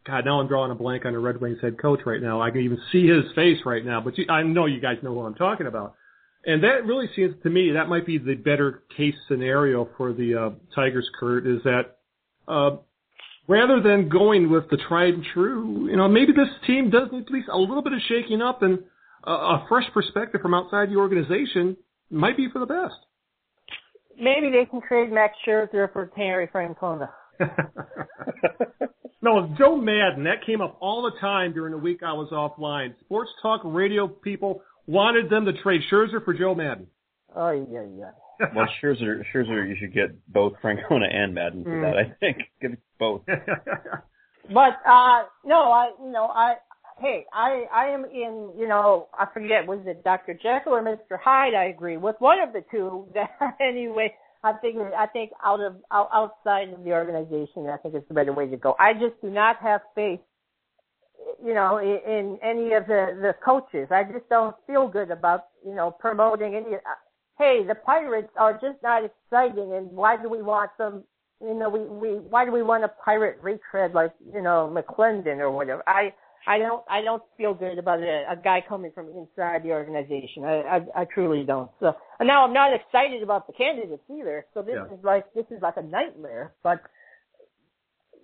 God, 0.05 0.25
now 0.25 0.39
I'm 0.39 0.47
drawing 0.47 0.71
a 0.71 0.75
blank 0.75 1.05
on 1.05 1.13
the 1.13 1.19
Red 1.19 1.39
Wings 1.39 1.59
head 1.61 1.79
coach 1.79 1.99
right 2.05 2.21
now. 2.21 2.41
I 2.41 2.49
can 2.49 2.61
even 2.61 2.79
see 2.91 3.07
his 3.07 3.23
face 3.35 3.59
right 3.65 3.85
now, 3.85 4.01
but 4.01 4.17
you, 4.17 4.25
I 4.29 4.41
know 4.41 4.65
you 4.65 4.81
guys 4.81 4.97
know 5.03 5.13
who 5.13 5.21
I'm 5.21 5.35
talking 5.35 5.67
about. 5.67 5.95
And 6.45 6.63
that 6.63 6.85
really 6.85 7.07
seems 7.15 7.35
to 7.43 7.49
me 7.49 7.71
that 7.73 7.87
might 7.87 8.05
be 8.05 8.17
the 8.17 8.33
better 8.33 8.81
case 8.97 9.13
scenario 9.27 9.87
for 9.97 10.11
the 10.11 10.35
uh, 10.35 10.49
Tigers, 10.73 11.07
Kurt, 11.19 11.45
is 11.45 11.61
that 11.63 11.97
uh, 12.47 12.77
rather 13.47 13.79
than 13.79 14.09
going 14.09 14.49
with 14.49 14.67
the 14.71 14.77
tried 14.87 15.13
and 15.13 15.25
true, 15.33 15.87
you 15.87 15.95
know, 15.95 16.07
maybe 16.07 16.31
this 16.31 16.49
team 16.65 16.89
does 16.89 17.09
need 17.11 17.25
at 17.27 17.31
least 17.31 17.49
a 17.51 17.57
little 17.57 17.83
bit 17.83 17.93
of 17.93 17.99
shaking 18.07 18.41
up 18.41 18.63
and 18.63 18.79
a, 19.23 19.31
a 19.31 19.65
fresh 19.69 19.85
perspective 19.93 20.41
from 20.41 20.55
outside 20.55 20.89
the 20.89 20.95
organization 20.95 21.77
might 22.09 22.37
be 22.37 22.49
for 22.51 22.57
the 22.57 22.65
best. 22.65 22.95
Maybe 24.19 24.49
they 24.51 24.65
can 24.65 24.81
trade 24.87 25.11
Max 25.11 25.35
Scherzer 25.47 25.93
for 25.93 26.11
Terry 26.15 26.47
Francona. 26.47 27.09
No, 29.23 29.53
Joe 29.57 29.75
Maddon, 29.77 30.23
that 30.23 30.43
came 30.47 30.61
up 30.61 30.77
all 30.82 31.03
the 31.03 31.11
time 31.19 31.53
during 31.53 31.71
the 31.73 31.77
week 31.77 32.01
I 32.01 32.11
was 32.13 32.29
offline. 32.32 32.95
Sports 33.01 33.29
talk 33.41 33.61
radio 33.63 34.07
people 34.07 34.63
wanted 34.88 35.29
them 35.29 35.45
to 35.45 35.53
trade 35.61 35.82
Scherzer 35.91 36.25
for 36.25 36.34
Joe 36.34 36.55
Maddon. 36.55 36.88
Oh 37.36 37.51
yeah, 37.51 37.84
yeah. 37.95 38.47
well, 38.55 38.67
Scherzer, 38.82 39.21
Scherzer, 39.32 39.69
you 39.69 39.75
should 39.79 39.93
get 39.93 40.09
both 40.27 40.53
Francona 40.63 41.13
and 41.13 41.36
Maddon 41.36 41.63
for 41.63 41.69
Mm. 41.69 41.82
that. 41.84 41.97
I 41.99 42.15
think 42.19 42.38
give 42.61 42.71
both. 42.99 43.21
But 44.51 44.73
uh 44.89 45.23
no, 45.45 45.71
I 45.71 45.91
you 46.03 46.11
know 46.11 46.25
I 46.25 46.55
hey 46.99 47.25
I 47.32 47.65
I 47.71 47.86
am 47.93 48.05
in 48.05 48.51
you 48.57 48.67
know 48.67 49.07
I 49.17 49.27
forget 49.32 49.67
was 49.67 49.79
it 49.86 50.03
Dr. 50.03 50.34
Jekyll 50.34 50.73
or 50.73 50.82
Mr. 50.82 51.19
Hyde? 51.23 51.53
I 51.53 51.65
agree 51.65 51.97
with 51.97 52.15
one 52.19 52.39
of 52.41 52.51
the 52.51 52.63
two. 52.71 53.05
That 53.13 53.29
anyway, 53.61 54.13
I 54.43 54.53
think 54.53 54.77
I 54.97 55.05
think 55.07 55.31
out 55.43 55.59
of 55.59 55.75
out, 55.91 56.09
outside 56.13 56.69
of 56.69 56.83
the 56.83 56.91
organization, 56.91 57.67
I 57.67 57.77
think 57.77 57.95
it's 57.95 58.07
the 58.07 58.13
better 58.13 58.33
way 58.33 58.47
to 58.47 58.57
go. 58.57 58.75
I 58.79 58.93
just 58.93 59.19
do 59.21 59.29
not 59.29 59.57
have 59.57 59.81
faith, 59.93 60.19
you 61.43 61.53
know, 61.53 61.77
in, 61.77 61.99
in 62.11 62.39
any 62.43 62.73
of 62.73 62.87
the 62.87 63.17
the 63.21 63.35
coaches. 63.45 63.87
I 63.91 64.03
just 64.03 64.27
don't 64.29 64.55
feel 64.65 64.87
good 64.87 65.11
about 65.11 65.45
you 65.65 65.75
know 65.75 65.91
promoting 65.91 66.55
any. 66.55 66.77
Hey, 67.37 67.63
the 67.67 67.75
Pirates 67.75 68.31
are 68.37 68.53
just 68.53 68.81
not 68.83 69.03
exciting, 69.03 69.73
and 69.73 69.91
why 69.91 70.21
do 70.21 70.29
we 70.29 70.41
want 70.41 70.71
them 70.77 71.03
you 71.41 71.55
know, 71.55 71.69
we, 71.69 71.79
we, 71.79 72.09
why 72.19 72.45
do 72.45 72.51
we 72.51 72.61
want 72.61 72.83
a 72.83 72.91
pirate 73.03 73.37
retread 73.41 73.93
like, 73.93 74.13
you 74.33 74.41
know, 74.41 74.71
McClendon 74.71 75.39
or 75.39 75.49
whatever? 75.49 75.83
I, 75.87 76.13
I 76.47 76.57
don't, 76.57 76.83
I 76.89 77.01
don't 77.01 77.21
feel 77.37 77.53
good 77.53 77.77
about 77.77 77.99
a, 77.99 78.25
a 78.31 78.35
guy 78.35 78.63
coming 78.67 78.91
from 78.93 79.07
inside 79.09 79.63
the 79.63 79.71
organization. 79.71 80.43
I, 80.43 80.61
I, 80.61 81.01
I 81.01 81.05
truly 81.05 81.43
don't. 81.45 81.69
So, 81.79 81.93
and 82.19 82.27
now 82.27 82.45
I'm 82.45 82.53
not 82.53 82.71
excited 82.73 83.21
about 83.23 83.47
the 83.47 83.53
candidates 83.53 84.03
either. 84.09 84.45
So 84.53 84.61
this 84.61 84.75
Yeah. 84.75 84.85
is 84.97 85.03
like, 85.03 85.31
this 85.33 85.45
is 85.51 85.61
like 85.61 85.77
a 85.77 85.83
nightmare, 85.83 86.53
but 86.63 86.81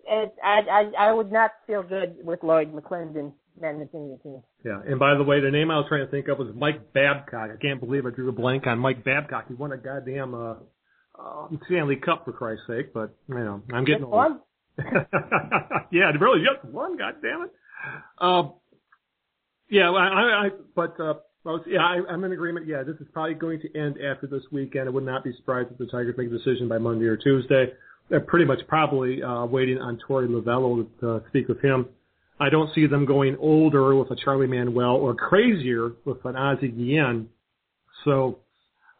it, 0.07 0.33
I, 0.43 0.59
I, 0.97 1.09
I 1.09 1.13
would 1.13 1.31
not 1.31 1.51
feel 1.67 1.83
good 1.83 2.17
with 2.23 2.41
Lloyd 2.43 2.73
McClendon 2.73 3.33
managing 3.59 4.09
the 4.09 4.17
team. 4.23 4.41
Yeah, 4.63 4.81
and 4.85 4.99
by 4.99 5.15
the 5.15 5.23
way, 5.23 5.39
the 5.41 5.51
name 5.51 5.69
I 5.71 5.77
was 5.77 5.85
trying 5.89 6.05
to 6.05 6.11
think 6.11 6.27
of 6.27 6.37
was 6.39 6.49
Mike 6.55 6.93
Babcock. 6.93 7.49
I 7.53 7.57
can't 7.61 7.79
believe 7.79 8.05
I 8.05 8.11
drew 8.11 8.29
a 8.29 8.31
blank 8.31 8.67
on 8.67 8.79
Mike 8.79 9.03
Babcock. 9.03 9.47
He 9.47 9.53
won 9.53 9.71
a 9.71 9.77
goddamn 9.77 10.33
uh, 10.33 10.53
uh, 11.19 11.47
Stanley 11.67 11.95
Cup 11.97 12.25
for 12.25 12.31
Christ's 12.33 12.65
sake. 12.67 12.93
But 12.93 13.15
you 13.27 13.35
know, 13.35 13.61
I'm 13.73 13.83
getting 13.85 14.01
Just 14.03 14.13
old. 14.13 14.13
one. 14.13 14.39
yeah, 15.91 16.11
really, 16.19 16.43
just 16.45 16.63
one. 16.71 16.97
God 16.97 17.15
damn 17.21 17.43
it. 17.43 17.51
Um, 18.19 18.53
yeah, 19.69 19.89
I, 19.91 20.45
I, 20.45 20.49
but 20.75 20.99
uh, 20.99 21.15
I 21.45 21.49
was, 21.49 21.61
yeah, 21.67 21.81
I, 21.81 22.01
I'm 22.09 22.23
in 22.23 22.31
agreement. 22.31 22.67
Yeah, 22.67 22.83
this 22.83 22.95
is 22.97 23.07
probably 23.13 23.35
going 23.35 23.61
to 23.61 23.79
end 23.79 23.97
after 24.01 24.27
this 24.27 24.43
weekend. 24.51 24.87
I 24.87 24.91
would 24.91 25.05
not 25.05 25.23
be 25.23 25.33
surprised 25.37 25.71
if 25.71 25.77
the 25.77 25.85
Tigers 25.87 26.15
make 26.17 26.27
a 26.27 26.31
decision 26.31 26.67
by 26.67 26.77
Monday 26.77 27.05
or 27.05 27.17
Tuesday. 27.17 27.67
They're 28.09 28.21
pretty 28.21 28.45
much 28.45 28.59
probably 28.67 29.21
uh, 29.21 29.45
waiting 29.45 29.79
on 29.79 29.99
Torey 30.07 30.27
Lovullo 30.27 30.87
to 31.01 31.09
uh, 31.09 31.19
speak 31.29 31.47
with 31.47 31.61
him. 31.61 31.87
I 32.39 32.49
don't 32.49 32.73
see 32.73 32.85
them 32.87 33.05
going 33.05 33.35
older 33.39 33.95
with 33.95 34.11
a 34.11 34.15
Charlie 34.15 34.47
Manuel 34.47 34.95
or 34.95 35.15
crazier 35.15 35.93
with 36.05 36.23
an 36.25 36.35
Ozzie 36.35 36.69
Guillen. 36.69 37.29
So, 38.05 38.39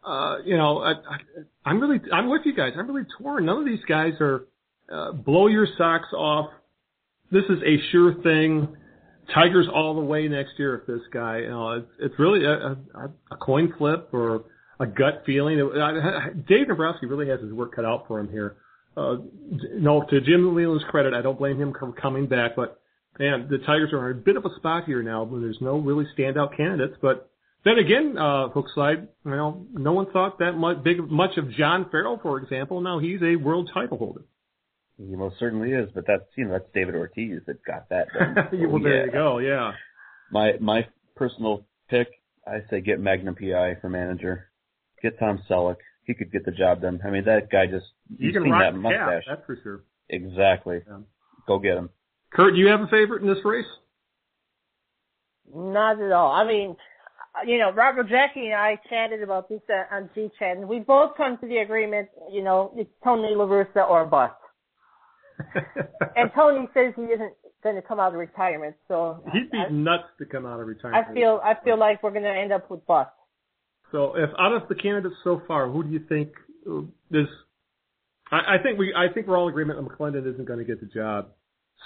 uh, 0.04 0.38
you 0.44 0.56
know, 0.56 0.78
I, 0.80 0.92
I, 0.92 1.18
I'm 1.64 1.80
really, 1.80 2.00
I'm 2.12 2.28
with 2.28 2.42
you 2.44 2.54
guys. 2.54 2.72
I'm 2.76 2.86
really 2.90 3.06
torn. 3.18 3.46
None 3.46 3.58
of 3.58 3.64
these 3.64 3.84
guys 3.88 4.14
are 4.20 4.44
uh, 4.92 5.12
blow 5.12 5.46
your 5.46 5.68
socks 5.76 6.08
off. 6.14 6.50
This 7.30 7.44
is 7.48 7.58
a 7.64 7.76
sure 7.92 8.14
thing. 8.22 8.68
Tigers 9.34 9.66
all 9.72 9.94
the 9.94 10.00
way 10.00 10.26
next 10.28 10.52
year 10.58 10.76
with 10.76 10.86
this 10.86 11.06
guy. 11.12 11.38
You 11.40 11.50
know, 11.50 11.72
it's, 11.72 11.90
it's 12.00 12.14
really 12.18 12.44
a, 12.44 12.50
a, 12.50 13.10
a 13.30 13.36
coin 13.36 13.74
flip 13.76 14.08
or 14.12 14.44
a 14.80 14.86
gut 14.86 15.22
feeling. 15.26 15.58
Dave 16.48 16.68
Dombrowski 16.68 17.06
really 17.06 17.28
has 17.28 17.40
his 17.40 17.52
work 17.52 17.74
cut 17.74 17.84
out 17.84 18.06
for 18.08 18.18
him 18.20 18.28
here. 18.28 18.56
Uh, 18.96 19.16
no, 19.74 20.02
to 20.08 20.20
Jim 20.22 20.56
Leyland's 20.56 20.84
credit, 20.90 21.14
I 21.14 21.22
don't 21.22 21.38
blame 21.38 21.60
him 21.60 21.72
for 21.78 21.92
coming 21.92 22.26
back, 22.26 22.56
but 22.56 22.80
man, 23.18 23.46
the 23.48 23.58
Tigers 23.58 23.92
are 23.92 24.10
in 24.10 24.18
a 24.18 24.20
bit 24.20 24.36
of 24.36 24.44
a 24.44 24.54
spot 24.56 24.84
here 24.86 25.02
now 25.02 25.24
when 25.24 25.40
there's 25.42 25.58
no 25.60 25.78
really 25.78 26.06
standout 26.18 26.56
candidates. 26.56 26.94
But 27.00 27.30
then 27.64 27.78
again, 27.78 28.16
uh, 28.16 28.48
Hookslide, 28.48 29.06
you 29.24 29.30
know, 29.30 29.66
no 29.72 29.92
one 29.92 30.10
thought 30.10 30.38
that 30.38 30.52
much, 30.52 30.82
big, 30.82 30.98
much 31.10 31.36
of 31.36 31.50
John 31.52 31.86
Farrell, 31.90 32.18
for 32.22 32.38
example. 32.38 32.80
Now 32.80 32.98
he's 32.98 33.20
a 33.22 33.36
world 33.36 33.70
title 33.72 33.98
holder. 33.98 34.22
He 34.98 35.14
most 35.14 35.38
certainly 35.38 35.70
is, 35.70 35.88
but 35.94 36.04
that's 36.06 36.24
you 36.36 36.44
know 36.44 36.52
that's 36.52 36.68
David 36.74 36.96
Ortiz 36.96 37.40
that 37.46 37.64
got 37.64 37.88
that. 37.90 38.08
Done. 38.18 38.70
Well, 38.70 38.82
there 38.82 38.98
yeah. 38.98 39.04
you 39.06 39.12
go. 39.12 39.38
Yeah. 39.38 39.72
My 40.32 40.52
my 40.60 40.86
personal 41.14 41.64
pick, 41.88 42.08
I 42.46 42.58
say 42.68 42.80
get 42.80 42.98
Magnum 43.00 43.36
PI 43.36 43.76
for 43.80 43.88
manager. 43.88 44.50
Get 45.00 45.18
Tom 45.18 45.40
Selleck. 45.48 45.76
He 46.04 46.14
could 46.14 46.32
get 46.32 46.44
the 46.44 46.50
job 46.50 46.80
done. 46.82 47.00
I 47.04 47.10
mean, 47.10 47.24
that 47.26 47.50
guy 47.50 47.66
just 47.66 47.86
You 48.08 48.26
you've 48.26 48.34
can 48.34 48.44
seen 48.44 48.52
rock 48.52 48.72
that 48.72 48.78
mustache. 48.78 49.24
cap, 49.24 49.36
that's 49.36 49.46
for 49.46 49.58
sure. 49.62 49.84
Exactly. 50.08 50.80
Yeah. 50.88 50.98
Go 51.46 51.58
get 51.58 51.76
him. 51.76 51.90
Kurt, 52.32 52.54
do 52.54 52.60
you 52.60 52.66
have 52.68 52.80
a 52.80 52.86
favorite 52.88 53.22
in 53.22 53.28
this 53.28 53.44
race? 53.44 53.66
Not 55.54 56.00
at 56.00 56.12
all. 56.12 56.32
I 56.32 56.46
mean, 56.46 56.76
uh, 57.36 57.46
you 57.46 57.58
know, 57.58 57.70
Robert 57.72 58.08
Jackie 58.08 58.46
and 58.46 58.54
I 58.54 58.78
chatted 58.88 59.22
about 59.22 59.48
this 59.48 59.60
uh, 59.70 59.94
on 59.94 60.10
G 60.14 60.30
Chat, 60.38 60.56
and 60.56 60.68
we 60.68 60.80
both 60.80 61.16
come 61.16 61.38
to 61.38 61.46
the 61.46 61.58
agreement, 61.58 62.08
you 62.32 62.42
know, 62.42 62.72
it's 62.76 62.90
Tony 63.04 63.34
La 63.34 63.44
Russa 63.44 63.88
or 63.88 64.04
bust. 64.04 64.34
And 66.16 66.30
Tony 66.34 66.68
says 66.74 66.92
he 66.96 67.02
isn't 67.02 67.32
going 67.62 67.76
to 67.76 67.82
come 67.82 68.00
out 68.00 68.12
of 68.12 68.18
retirement, 68.18 68.76
so 68.88 69.22
He'd 69.32 69.50
be 69.50 69.58
I, 69.58 69.70
nuts 69.70 70.04
to 70.18 70.26
come 70.26 70.46
out 70.46 70.60
of 70.60 70.66
retirement. 70.66 71.06
I 71.10 71.14
feel 71.14 71.40
I 71.44 71.54
feel 71.64 71.78
like 71.78 72.02
we're 72.02 72.10
going 72.10 72.24
to 72.24 72.30
end 72.30 72.52
up 72.52 72.70
with 72.70 72.86
bust. 72.86 73.10
So, 73.92 74.14
if 74.16 74.30
out 74.38 74.52
of 74.52 74.68
the 74.68 74.74
candidates 74.74 75.14
so 75.24 75.42
far, 75.46 75.68
who 75.68 75.82
do 75.82 75.90
you 75.90 76.00
think 76.08 76.30
uh, 76.68 76.80
is? 77.10 77.26
I, 78.30 78.56
I 78.56 78.62
think 78.62 78.78
we, 78.78 78.94
I 78.94 79.12
think 79.12 79.26
we're 79.26 79.38
all 79.38 79.48
in 79.48 79.52
agreement 79.52 79.80
that 79.80 79.90
McClendon 79.90 80.32
isn't 80.32 80.44
going 80.44 80.58
to 80.58 80.64
get 80.64 80.80
the 80.80 80.86
job. 80.86 81.28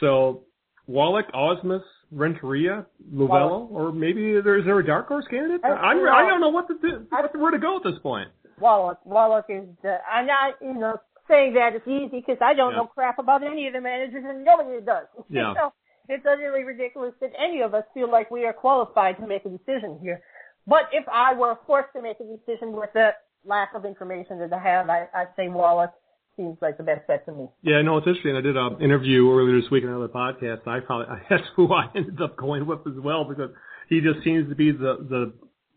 So, 0.01 0.43
Wallach, 0.87 1.27
Ausmus, 1.33 1.83
Renteria, 2.11 2.87
Lovullo, 3.13 3.71
or 3.71 3.93
maybe 3.93 4.41
there 4.43 4.59
is 4.59 4.65
there 4.65 4.79
a 4.79 4.87
dark 4.87 5.09
horse 5.09 5.27
candidate? 5.31 5.61
I- 5.65 5.69
I'm. 5.69 5.99
I 5.99 6.29
don't 6.29 6.41
know 6.41 6.49
what 6.49 6.69
to 6.69 6.75
do, 6.75 7.07
what, 7.09 7.39
where 7.39 7.51
to 7.51 7.59
go 7.59 7.77
at 7.77 7.85
this 7.85 8.01
point. 8.03 8.29
Wallach, 8.59 8.99
Wallach 9.05 9.47
is 9.49 9.65
the, 9.83 9.99
I'm 10.11 10.27
not, 10.27 10.55
you 10.61 10.75
know, 10.75 10.97
saying 11.29 11.55
that 11.55 11.75
it's 11.75 11.87
easy 11.87 12.21
because 12.21 12.39
I 12.41 12.55
don't 12.55 12.73
Yeah. 12.73 12.79
know 12.79 12.87
crap 12.87 13.19
about 13.19 13.43
any 13.43 13.67
of 13.67 13.73
the 13.73 13.81
managers 13.81 14.25
and 14.27 14.45
nobody 14.45 14.81
does. 14.85 15.07
Yeah. 15.29 15.55
so 15.55 15.73
it's 16.09 16.25
utterly 16.27 16.65
ridiculous 16.65 17.15
that 17.21 17.31
any 17.39 17.61
of 17.63 17.75
us 17.75 17.85
feel 17.95 18.11
like 18.11 18.31
we 18.31 18.45
are 18.45 18.53
qualified 18.53 19.17
to 19.19 19.27
make 19.27 19.45
a 19.45 19.49
decision 19.51 19.99
here. 20.03 20.21
But 20.67 20.83
if 20.93 21.05
I 21.09 21.35
were 21.35 21.59
forced 21.67 21.93
to 21.95 22.03
make 22.03 22.19
a 22.21 22.25
decision 22.25 22.73
with 22.73 22.91
the 22.93 23.15
lack 23.45 23.75
of 23.75 23.85
information 23.85 24.39
that 24.39 24.53
I 24.53 24.59
have, 24.59 24.89
I, 24.89 25.09
I'd 25.15 25.29
say 25.37 25.49
Wallach 25.49 25.93
seems 26.37 26.57
like 26.63 26.77
the 26.77 26.83
best 26.85 27.07
bet 27.07 27.25
to 27.27 27.33
me. 27.33 27.49
Yeah, 27.63 27.83
no, 27.83 27.99
it's 27.99 28.07
interesting. 28.07 28.37
I 28.37 28.41
did 28.41 28.57
an 28.57 28.81
interview 28.81 29.31
earlier 29.31 29.61
this 29.61 29.71
week 29.71 29.85
on 29.85 29.91
another 29.91 30.09
podcast. 30.09 30.67
I 30.67 30.81
probably 30.81 31.07
that's 31.31 31.43
who 31.57 31.73
I 31.73 31.87
ended 31.95 32.21
up 32.21 32.37
going 32.37 32.67
with 32.67 32.81
as 32.87 32.99
well 32.99 33.25
because 33.25 33.51
he 33.89 34.01
just 34.01 34.23
seems 34.25 34.49
to 34.49 34.55
be 34.55 34.71
the 34.73 34.97
the 35.09 35.33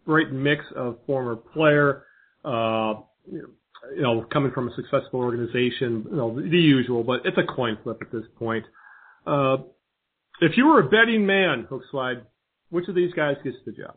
right 0.06 0.32
mix 0.32 0.64
of 0.76 0.98
former 1.08 1.36
player, 1.36 2.04
uh, 2.44 2.94
you 3.32 3.40
know, 3.42 3.48
you 3.96 4.02
know, 4.02 4.26
coming 4.32 4.52
from 4.52 4.68
a 4.68 4.76
successful 4.76 5.20
organization, 5.20 6.06
you 6.10 6.16
know, 6.16 6.36
the 6.40 6.58
usual. 6.58 7.04
But 7.04 7.22
it's 7.26 7.38
a 7.38 7.44
coin 7.44 7.78
flip 7.84 7.98
at 8.02 8.12
this 8.12 8.24
point. 8.38 8.66
Uh, 9.26 9.58
if 10.42 10.58
you 10.58 10.66
were 10.68 10.80
a 10.80 10.90
betting 10.90 11.26
man, 11.26 11.68
Hookslide, 11.70 12.22
which 12.70 12.88
of 12.88 12.96
these 12.96 13.14
guys 13.14 13.36
gets 13.44 13.58
the 13.66 13.72
job? 13.72 13.96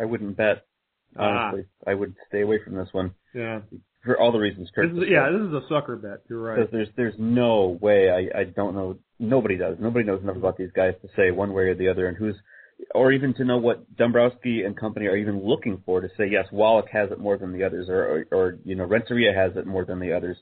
I 0.00 0.04
wouldn't 0.04 0.36
bet. 0.36 0.66
Ah. 1.18 1.48
Honestly, 1.48 1.64
I 1.86 1.94
would 1.94 2.14
stay 2.28 2.42
away 2.42 2.58
from 2.62 2.74
this 2.74 2.88
one 2.92 3.14
Yeah, 3.34 3.60
for 4.04 4.20
all 4.20 4.32
the 4.32 4.38
reasons 4.38 4.68
Kurt. 4.74 4.92
this 4.92 5.04
is, 5.04 5.08
yeah, 5.10 5.30
this 5.30 5.40
is 5.40 5.54
a 5.54 5.62
sucker 5.68 5.96
bet. 5.96 6.22
You're 6.28 6.40
right. 6.42 6.56
Because 6.56 6.72
there's 6.72 6.88
there's 6.96 7.14
no 7.18 7.78
way 7.80 8.10
I 8.10 8.40
I 8.40 8.44
don't 8.44 8.74
know 8.74 8.98
nobody 9.18 9.56
does 9.56 9.76
nobody 9.80 10.04
knows 10.04 10.22
enough 10.22 10.36
about 10.36 10.58
these 10.58 10.72
guys 10.74 10.94
to 11.02 11.08
say 11.16 11.30
one 11.30 11.54
way 11.54 11.64
or 11.64 11.74
the 11.74 11.88
other 11.88 12.06
and 12.06 12.16
who's 12.16 12.36
or 12.94 13.12
even 13.12 13.34
to 13.34 13.44
know 13.44 13.56
what 13.58 13.96
Dombrowski 13.96 14.62
and 14.64 14.76
company 14.76 15.06
are 15.06 15.16
even 15.16 15.44
looking 15.44 15.82
for 15.86 16.00
to 16.00 16.08
say 16.16 16.28
yes 16.30 16.46
Wallach 16.52 16.86
has 16.92 17.10
it 17.10 17.18
more 17.18 17.36
than 17.38 17.52
the 17.52 17.64
others 17.64 17.88
or 17.88 18.26
or, 18.30 18.38
or 18.38 18.58
you 18.64 18.74
know 18.74 18.84
Renteria 18.84 19.32
has 19.34 19.56
it 19.56 19.66
more 19.66 19.84
than 19.84 19.98
the 20.00 20.12
others. 20.12 20.36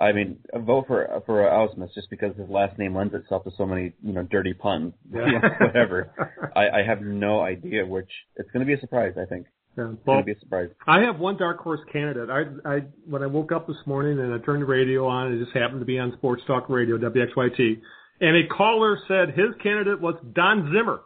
I 0.00 0.12
mean, 0.12 0.38
vote 0.54 0.86
for 0.86 1.22
for 1.26 1.42
Ausmus 1.42 1.92
just 1.94 2.08
because 2.10 2.34
his 2.36 2.48
last 2.48 2.78
name 2.78 2.96
lends 2.96 3.14
itself 3.14 3.44
to 3.44 3.50
so 3.56 3.66
many 3.66 3.92
you 4.02 4.12
know 4.12 4.22
dirty 4.24 4.54
puns, 4.54 4.94
Yeah. 5.12 5.26
you 5.26 5.32
know, 5.40 5.48
whatever. 5.60 6.12
I, 6.56 6.80
I 6.80 6.82
have 6.86 7.02
no 7.02 7.40
idea 7.40 7.84
which. 7.86 8.08
It's 8.36 8.50
going 8.52 8.60
to 8.60 8.66
be 8.66 8.72
a 8.74 8.80
surprise. 8.80 9.14
I 9.20 9.26
think 9.26 9.46
Yeah. 9.76 9.90
it's 9.92 10.06
Well, 10.06 10.16
going 10.16 10.18
to 10.20 10.24
be 10.24 10.32
a 10.32 10.40
surprise. 10.40 10.70
I 10.86 11.00
have 11.02 11.18
one 11.20 11.36
dark 11.36 11.58
horse 11.58 11.80
candidate. 11.92 12.30
I, 12.30 12.68
I 12.68 12.80
when 13.06 13.22
I 13.22 13.26
woke 13.26 13.52
up 13.52 13.66
this 13.66 13.76
morning 13.86 14.18
and 14.18 14.32
I 14.34 14.38
turned 14.38 14.62
the 14.62 14.66
radio 14.66 15.06
on, 15.06 15.32
it 15.32 15.38
just 15.44 15.56
happened 15.56 15.80
to 15.80 15.86
be 15.86 15.98
on 15.98 16.12
Sports 16.16 16.42
Talk 16.46 16.68
Radio 16.68 16.96
WXYT, 16.96 17.80
and 18.20 18.36
a 18.36 18.48
caller 18.48 18.98
said 19.06 19.28
his 19.30 19.54
candidate 19.62 20.00
was 20.00 20.14
Don 20.32 20.72
Zimmer. 20.72 21.02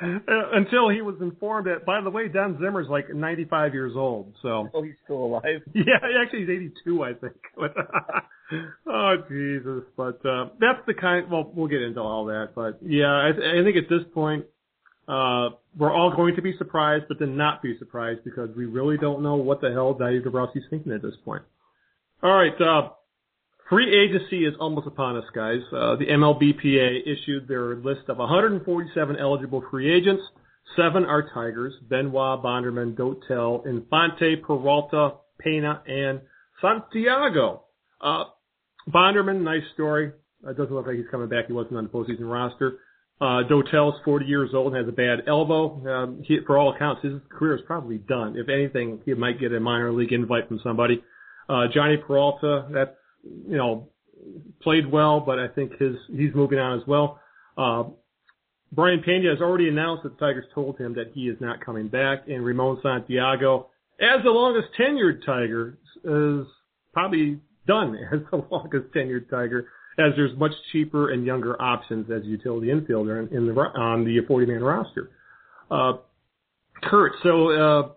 Until 0.00 0.88
he 0.88 1.00
was 1.00 1.14
informed 1.20 1.66
that, 1.66 1.86
by 1.86 2.00
the 2.00 2.10
way, 2.10 2.28
Don 2.28 2.58
Zimmer's 2.58 2.88
like 2.88 3.08
95 3.14 3.72
years 3.72 3.92
old. 3.94 4.34
So 4.42 4.68
Oh, 4.74 4.82
he's 4.82 4.94
still 5.04 5.24
alive. 5.24 5.62
yeah, 5.74 5.98
actually 6.20 6.40
he's 6.40 6.50
82, 6.84 7.02
I 7.02 7.14
think. 7.14 7.34
Oh 8.86 9.14
Jesus! 9.30 9.84
But 9.96 10.24
uh, 10.26 10.50
that's 10.60 10.80
the 10.86 10.92
kind. 10.92 11.30
Well, 11.30 11.50
we'll 11.54 11.68
get 11.68 11.80
into 11.80 12.00
all 12.00 12.26
that. 12.26 12.50
But 12.54 12.78
yeah, 12.82 13.06
I, 13.06 13.28
I 13.30 13.64
think 13.64 13.76
at 13.76 13.88
this 13.88 14.02
point, 14.12 14.44
uh, 15.08 15.50
we're 15.78 15.92
all 15.92 16.14
going 16.14 16.36
to 16.36 16.42
be 16.42 16.54
surprised, 16.58 17.04
but 17.08 17.18
then 17.18 17.36
not 17.36 17.62
be 17.62 17.78
surprised 17.78 18.20
because 18.24 18.50
we 18.56 18.66
really 18.66 18.98
don't 18.98 19.22
know 19.22 19.36
what 19.36 19.60
the 19.60 19.70
hell 19.72 19.94
Dave 19.94 20.22
Dombrowski's 20.22 20.64
thinking 20.68 20.92
at 20.92 21.00
this 21.02 21.14
point. 21.24 21.42
All 22.22 22.32
right, 22.32 22.52
uh, 22.60 22.90
free 23.72 24.04
agency 24.04 24.44
is 24.44 24.52
almost 24.60 24.86
upon 24.86 25.16
us, 25.16 25.24
guys. 25.34 25.60
Uh, 25.72 25.96
the 25.96 26.04
MLBPA 26.04 27.00
issued 27.06 27.48
their 27.48 27.76
list 27.76 28.02
of 28.08 28.18
147 28.18 29.16
eligible 29.16 29.64
free 29.70 29.90
agents. 29.90 30.22
Seven 30.76 31.06
are 31.06 31.22
Tigers: 31.32 31.72
Benoit, 31.88 32.42
Bonderman, 32.42 32.94
Dotel, 32.94 33.66
Infante, 33.66 34.36
Peralta, 34.36 35.14
Pena, 35.40 35.82
and 35.86 36.20
Santiago. 36.60 37.62
Uh, 37.98 38.24
Bonderman, 38.90 39.42
nice 39.42 39.62
story. 39.72 40.12
It 40.46 40.56
doesn't 40.58 40.74
look 40.74 40.86
like 40.86 40.96
he's 40.96 41.06
coming 41.10 41.30
back. 41.30 41.46
He 41.46 41.54
wasn't 41.54 41.78
on 41.78 41.84
the 41.84 41.90
postseason 41.90 42.30
roster. 42.30 42.78
Uh, 43.22 43.42
Dotel's 43.48 43.98
40 44.04 44.26
years 44.26 44.50
old 44.52 44.74
and 44.74 44.84
has 44.84 44.92
a 44.92 44.94
bad 44.94 45.26
elbow. 45.26 45.86
Um, 45.88 46.22
he, 46.26 46.40
for 46.46 46.58
all 46.58 46.74
accounts, 46.74 47.02
his 47.02 47.14
career 47.30 47.56
is 47.56 47.62
probably 47.66 47.98
done. 47.98 48.36
If 48.36 48.50
anything, 48.50 49.00
he 49.06 49.14
might 49.14 49.40
get 49.40 49.54
a 49.54 49.60
minor 49.60 49.92
league 49.92 50.12
invite 50.12 50.48
from 50.48 50.60
somebody. 50.62 51.02
Uh, 51.48 51.68
Jhonny 51.74 52.04
Peralta, 52.04 52.66
that's, 52.70 52.90
you 53.22 53.56
know, 53.56 53.88
played 54.62 54.90
well, 54.90 55.20
but 55.20 55.38
I 55.38 55.48
think 55.48 55.78
his, 55.78 55.96
he's 56.14 56.34
moving 56.34 56.58
on 56.58 56.80
as 56.80 56.86
well. 56.86 57.20
Uh, 57.56 57.84
Brayan 58.72 59.02
Pena 59.02 59.30
has 59.30 59.40
already 59.40 59.68
announced 59.68 60.04
that 60.04 60.18
the 60.18 60.26
Tigers 60.26 60.46
told 60.54 60.78
him 60.78 60.94
that 60.94 61.12
he 61.12 61.28
is 61.28 61.36
not 61.40 61.64
coming 61.64 61.88
back, 61.88 62.28
and 62.28 62.44
Ramon 62.44 62.78
Santiago, 62.82 63.68
as 64.00 64.22
the 64.24 64.30
longest 64.30 64.68
tenured 64.78 65.24
Tiger, 65.26 65.78
is 66.04 66.46
probably 66.92 67.38
done 67.66 67.96
as 68.12 68.20
the 68.30 68.44
longest 68.50 68.92
tenured 68.94 69.28
Tiger, 69.28 69.68
as 69.98 70.12
there's 70.16 70.36
much 70.38 70.52
cheaper 70.72 71.10
and 71.10 71.26
younger 71.26 71.60
options 71.60 72.10
as 72.10 72.24
utility 72.24 72.68
infielder 72.68 73.28
in, 73.28 73.36
in 73.36 73.46
the 73.46 73.52
on 73.52 74.04
the 74.04 74.18
40-man 74.28 74.64
roster. 74.64 75.10
Uh, 75.70 75.94
Kurt, 76.82 77.12
so 77.22 77.50
uh, 77.50 77.88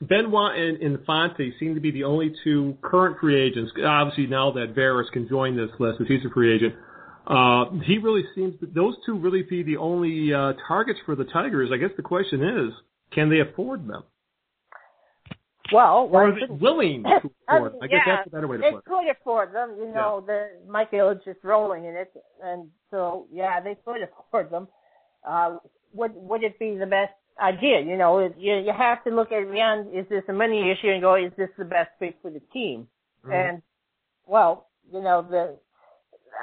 Benoit 0.00 0.56
and 0.56 0.78
Infante 0.78 1.52
seem 1.58 1.74
to 1.74 1.80
be 1.80 1.90
the 1.90 2.04
only 2.04 2.34
two 2.42 2.76
current 2.82 3.18
free 3.20 3.40
agents. 3.40 3.72
Obviously, 3.84 4.26
now 4.26 4.50
that 4.52 4.74
Veras 4.74 5.10
can 5.12 5.28
join 5.28 5.56
this 5.56 5.70
list, 5.78 6.00
if 6.00 6.08
he's 6.08 6.24
a 6.24 6.30
free 6.30 6.54
agent. 6.54 6.74
Uh, 7.26 7.66
he 7.84 7.98
really 7.98 8.24
seems 8.34 8.54
those 8.74 8.94
two 9.04 9.18
really 9.18 9.42
be 9.42 9.62
the 9.62 9.76
only 9.76 10.32
uh, 10.32 10.54
targets 10.66 10.98
for 11.04 11.14
the 11.14 11.24
Tigers. 11.24 11.70
I 11.72 11.76
guess 11.76 11.90
the 11.96 12.02
question 12.02 12.42
is, 12.42 12.72
can 13.12 13.28
they 13.28 13.40
afford 13.40 13.86
them? 13.86 14.04
Well, 15.72 16.08
Or 16.10 16.28
are 16.28 16.32
they 16.32 16.52
willing 16.52 17.04
to 17.04 17.30
I 17.48 17.56
afford? 17.56 17.74
mean, 17.74 17.82
I 17.82 17.86
guess 17.86 18.00
yeah, 18.06 18.16
that's 18.16 18.26
a 18.26 18.30
better 18.30 18.48
way 18.48 18.56
to 18.56 18.62
put 18.62 18.68
it. 18.68 18.74
They 18.84 18.90
could 18.90 19.10
afford 19.10 19.54
them, 19.54 19.76
you 19.78 19.92
know. 19.92 20.24
The 20.26 20.48
Mike 20.66 20.90
Ilitch 20.90 21.28
is 21.28 21.36
rolling 21.44 21.84
in 21.84 21.94
it, 21.94 22.12
and 22.42 22.68
so 22.90 23.26
yeah, 23.32 23.60
they 23.60 23.76
could 23.84 23.98
afford 24.26 24.50
them. 24.50 24.66
Uh, 25.28 25.58
would 25.92 26.12
would 26.14 26.42
it 26.42 26.58
be 26.58 26.76
the 26.76 26.86
best 26.86 27.12
idea? 27.38 27.80
You 27.80 27.96
know, 27.96 28.18
it- 28.18 28.36
you 28.36 28.56
you 28.56 28.72
have 28.72 29.02
to 29.04 29.10
look 29.10 29.32
at 29.32 29.50
beyond. 29.50 29.94
Is 29.94 30.06
this 30.08 30.24
a 30.28 30.32
money 30.32 30.70
issue 30.70 30.88
and 30.88 31.00
go? 31.00 31.14
Is 31.14 31.32
this 31.36 31.50
the 31.58 31.64
best 31.64 31.90
fit 31.98 32.16
for 32.22 32.30
the 32.30 32.40
team? 32.52 32.88
Mhm. 33.24 33.32
And 33.32 33.62
well, 34.26 34.68
you 34.92 35.00
know 35.00 35.22
the. 35.22 35.58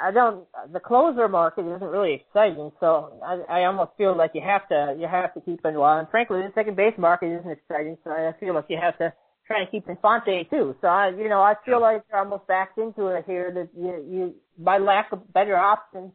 I 0.03 0.11
don't. 0.11 0.45
The 0.71 0.79
closer 0.79 1.27
market 1.27 1.65
isn't 1.65 1.87
really 1.89 2.13
exciting, 2.13 2.71
so 2.79 3.19
I, 3.25 3.61
I 3.61 3.63
almost 3.65 3.91
feel 3.97 4.15
like 4.15 4.31
you 4.35 4.41
have 4.41 4.67
to 4.69 4.95
you 4.99 5.07
have 5.07 5.33
to 5.33 5.41
keep 5.41 5.63
Benoit. 5.63 5.99
And 5.99 6.09
frankly, 6.09 6.41
the 6.41 6.51
second 6.53 6.75
base 6.75 6.97
market 6.97 7.27
isn't 7.39 7.49
exciting, 7.49 7.97
so 8.03 8.11
I 8.11 8.33
feel 8.39 8.53
like 8.53 8.65
you 8.69 8.77
have 8.81 8.97
to 8.99 9.13
try 9.47 9.61
and 9.61 9.71
keep 9.71 9.87
Infante 9.89 10.43
too. 10.49 10.75
So 10.81 10.87
I, 10.87 11.09
you 11.09 11.29
know, 11.29 11.41
I 11.41 11.55
feel 11.65 11.79
like 11.79 12.03
you're 12.09 12.19
almost 12.19 12.45
backed 12.47 12.77
into 12.77 13.07
it 13.07 13.23
here 13.25 13.49
that 13.53 13.69
you, 13.75 14.05
you 14.09 14.35
by 14.57 14.77
lack 14.77 15.11
of 15.13 15.31
better 15.33 15.57
options 15.57 16.11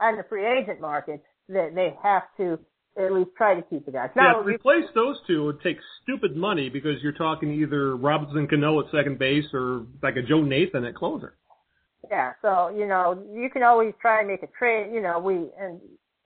on 0.00 0.16
the 0.16 0.22
free 0.28 0.46
agent 0.46 0.80
market, 0.80 1.22
that 1.48 1.74
they 1.74 1.94
have 2.02 2.22
to 2.36 2.58
at 2.96 3.12
least 3.12 3.30
try 3.36 3.54
to 3.54 3.62
keep 3.62 3.86
the 3.86 3.92
guys. 3.92 4.10
Yeah, 4.14 4.22
Now, 4.22 4.32
to 4.34 4.44
replace 4.44 4.84
those 4.94 5.16
two 5.26 5.44
would 5.44 5.60
take 5.62 5.78
stupid 6.02 6.36
money 6.36 6.68
because 6.68 7.02
you're 7.02 7.12
talking 7.12 7.52
either 7.52 7.96
Robinson 7.96 8.46
Cano 8.48 8.80
at 8.80 8.86
second 8.92 9.18
base 9.18 9.46
or 9.54 9.86
like 10.02 10.16
a 10.16 10.22
Joe 10.22 10.42
Nathan 10.42 10.84
at 10.84 10.94
closer. 10.94 11.34
Yeah, 12.10 12.32
so 12.42 12.68
you 12.68 12.86
know 12.86 13.22
you 13.32 13.48
can 13.50 13.62
always 13.62 13.94
try 14.00 14.20
and 14.20 14.28
make 14.28 14.42
a 14.42 14.48
trade. 14.58 14.92
You 14.92 15.00
know 15.00 15.18
we 15.18 15.34
and 15.58 15.80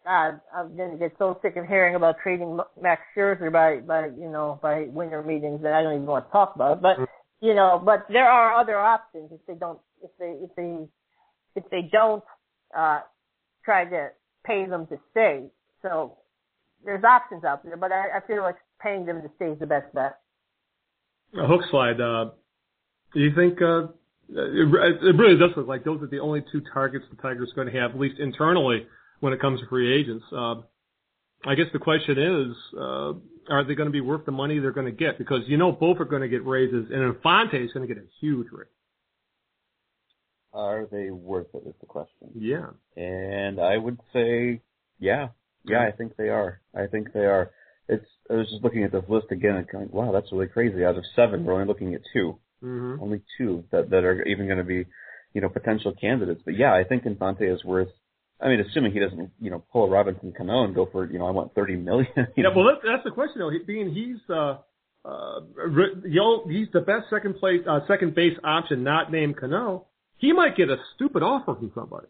uh, 0.08 0.38
I've 0.54 0.76
gonna 0.76 0.96
get 0.96 1.12
so 1.18 1.38
sick 1.42 1.56
of 1.56 1.66
hearing 1.66 1.94
about 1.94 2.16
trading 2.22 2.58
Max 2.80 3.02
Scherzer 3.16 3.52
by 3.52 3.80
by 3.80 4.06
you 4.06 4.30
know 4.30 4.58
by 4.62 4.84
winter 4.84 5.22
meetings 5.22 5.62
that 5.62 5.74
I 5.74 5.82
don't 5.82 5.94
even 5.94 6.06
want 6.06 6.26
to 6.26 6.32
talk 6.32 6.54
about. 6.54 6.80
But 6.80 6.96
you 7.40 7.54
know, 7.54 7.80
but 7.84 8.06
there 8.08 8.28
are 8.28 8.54
other 8.54 8.78
options 8.78 9.30
if 9.32 9.40
they 9.46 9.54
don't 9.54 9.78
if 10.02 10.10
they 10.18 10.36
if 10.42 10.50
they 10.56 10.86
if 11.54 11.70
they 11.70 11.88
don't 11.92 12.24
uh, 12.76 13.00
try 13.64 13.84
to 13.84 14.08
pay 14.44 14.66
them 14.66 14.86
to 14.86 14.98
stay. 15.10 15.44
So 15.82 16.16
there's 16.86 17.04
options 17.04 17.44
out 17.44 17.62
there, 17.64 17.76
but 17.76 17.92
I, 17.92 18.18
I 18.18 18.26
feel 18.26 18.42
like 18.42 18.56
paying 18.80 19.04
them 19.04 19.20
to 19.20 19.28
stay 19.36 19.46
is 19.46 19.58
the 19.58 19.66
best 19.66 19.92
bet. 19.92 20.20
A 21.34 21.38
Hookslide. 21.38 22.00
Uh, 22.00 22.30
do 23.12 23.20
you 23.20 23.34
think 23.34 23.60
uh, 23.60 23.88
it, 24.28 25.02
it 25.02 25.16
really 25.16 25.38
does 25.38 25.50
look 25.56 25.66
like 25.66 25.84
those 25.84 26.00
are 26.00 26.06
the 26.06 26.20
only 26.20 26.42
two 26.50 26.62
targets 26.72 27.04
the 27.10 27.20
Tigers 27.20 27.50
are 27.52 27.54
going 27.54 27.72
to 27.72 27.78
have, 27.80 27.90
at 27.90 27.98
least 27.98 28.18
internally, 28.20 28.86
when 29.20 29.32
it 29.32 29.40
comes 29.40 29.60
to 29.60 29.66
free 29.66 30.00
agents? 30.00 30.24
Uh, 30.32 30.54
I 31.44 31.54
guess 31.54 31.66
the 31.72 31.78
question 31.78 32.18
is, 32.18 32.56
uh, 32.78 33.12
are 33.50 33.64
they 33.66 33.74
going 33.74 33.88
to 33.88 33.92
be 33.92 34.00
worth 34.00 34.24
the 34.24 34.32
money 34.32 34.58
they're 34.58 34.72
going 34.72 34.86
to 34.86 34.92
get? 34.92 35.18
Because 35.18 35.42
you 35.46 35.56
know 35.56 35.72
both 35.72 36.00
are 36.00 36.04
going 36.04 36.22
to 36.22 36.28
get 36.28 36.46
raises, 36.46 36.86
and 36.90 37.02
Infante 37.02 37.62
is 37.62 37.72
going 37.72 37.86
to 37.86 37.92
get 37.92 38.02
a 38.02 38.06
huge 38.20 38.46
raise. 38.52 38.68
Are 40.52 40.86
they 40.90 41.10
worth 41.10 41.48
it? 41.52 41.64
Is 41.66 41.74
the 41.80 41.86
question. 41.86 42.30
Yeah. 42.34 42.68
And 42.96 43.60
I 43.60 43.76
would 43.76 43.98
say, 44.12 44.62
yeah, 44.98 45.28
yeah, 45.68 45.86
I 45.86 45.92
think 45.92 46.16
they 46.16 46.28
are. 46.28 46.60
I 46.74 46.86
think 46.86 47.12
they 47.12 47.26
are. 47.26 47.50
It's. 47.88 48.04
I 48.30 48.34
was 48.34 48.48
just 48.50 48.62
looking 48.64 48.82
at 48.84 48.92
this 48.92 49.04
list 49.08 49.26
again 49.30 49.56
and 49.56 49.68
going, 49.68 49.88
wow, 49.92 50.10
that's 50.12 50.32
really 50.32 50.48
crazy. 50.48 50.84
Out 50.84 50.96
of 50.98 51.04
seven, 51.14 51.44
we're 51.44 51.54
only 51.54 51.66
looking 51.66 51.94
at 51.94 52.00
2 52.12 52.38
Mm-hmm. 52.64 53.02
only 53.02 53.20
two 53.36 53.64
that 53.70 53.90
that 53.90 54.02
are 54.02 54.22
even 54.24 54.46
going 54.46 54.56
to 54.58 54.64
be, 54.64 54.86
you 55.34 55.42
know, 55.42 55.48
potential 55.50 55.92
candidates. 56.00 56.40
But 56.42 56.56
yeah, 56.56 56.72
I 56.74 56.84
think 56.84 57.04
Infante 57.04 57.44
is 57.44 57.62
worth. 57.64 57.88
I 58.40 58.48
mean, 58.48 58.60
assuming 58.60 58.92
he 58.92 58.98
doesn't, 58.98 59.30
you 59.38 59.50
know, 59.50 59.62
pull 59.70 59.84
a 59.84 59.90
Robinson 59.90 60.32
Cano 60.36 60.64
and 60.64 60.74
go 60.74 60.88
for, 60.90 61.04
you 61.10 61.18
know, 61.18 61.26
I 61.26 61.32
want 61.32 61.54
thirty 61.54 61.76
million. 61.76 62.08
you 62.16 62.24
Yeah, 62.38 62.44
know. 62.44 62.52
well, 62.56 62.64
that's, 62.72 62.82
that's 62.82 63.04
the 63.04 63.10
question 63.10 63.40
though. 63.40 63.50
He- 63.50 63.58
Being 63.58 63.92
he's 63.92 64.16
uh, 64.30 64.56
uh, 65.04 65.40
re- 65.68 65.96
the 66.02 66.18
old, 66.18 66.50
he's 66.50 66.68
the 66.72 66.80
best 66.80 67.10
second 67.10 67.36
place, 67.36 67.60
uh, 67.68 67.80
second 67.86 68.14
base 68.14 68.36
option, 68.42 68.82
not 68.82 69.12
named 69.12 69.36
Cano. 69.36 69.86
He 70.16 70.32
might 70.32 70.56
get 70.56 70.70
a 70.70 70.76
stupid 70.94 71.22
offer 71.22 71.54
from 71.54 71.70
somebody. 71.74 72.06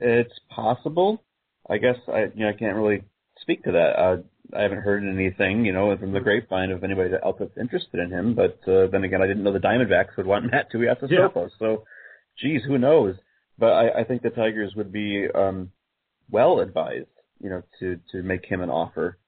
It's 0.00 0.32
possible. 0.54 1.22
I 1.68 1.78
guess 1.78 1.96
I, 2.12 2.26
you 2.34 2.44
know, 2.44 2.50
I 2.50 2.52
can't 2.52 2.76
really 2.76 3.04
speak 3.40 3.64
to 3.64 3.72
that. 3.72 3.98
Uh, 3.98 4.16
I 4.56 4.62
haven't 4.62 4.82
heard 4.82 5.04
anything, 5.04 5.64
you 5.64 5.72
know, 5.72 5.94
from 5.96 6.12
the 6.12 6.20
grapevine 6.20 6.70
of 6.70 6.82
anybody 6.82 7.10
else 7.22 7.36
that's 7.38 7.56
interested 7.58 8.00
in 8.00 8.10
him. 8.10 8.34
But 8.34 8.58
uh, 8.66 8.86
then 8.86 9.04
again, 9.04 9.22
I 9.22 9.26
didn't 9.26 9.42
know 9.42 9.52
the 9.52 9.58
Diamondbacks 9.58 10.16
would 10.16 10.26
want 10.26 10.46
Matt 10.50 10.72
Tuiasosopo. 10.72 11.50
So, 11.58 11.84
geez, 12.38 12.62
who 12.66 12.78
knows? 12.78 13.16
But 13.58 13.72
I, 13.72 14.00
I 14.00 14.04
think 14.04 14.22
the 14.22 14.30
Tigers 14.30 14.74
would 14.76 14.92
be 14.92 15.26
um, 15.34 15.70
well 16.30 16.60
advised, 16.60 17.06
you 17.42 17.50
know, 17.50 17.62
to 17.80 17.98
to 18.12 18.22
make 18.22 18.46
him 18.46 18.62
an 18.62 18.70
offer. 18.70 19.18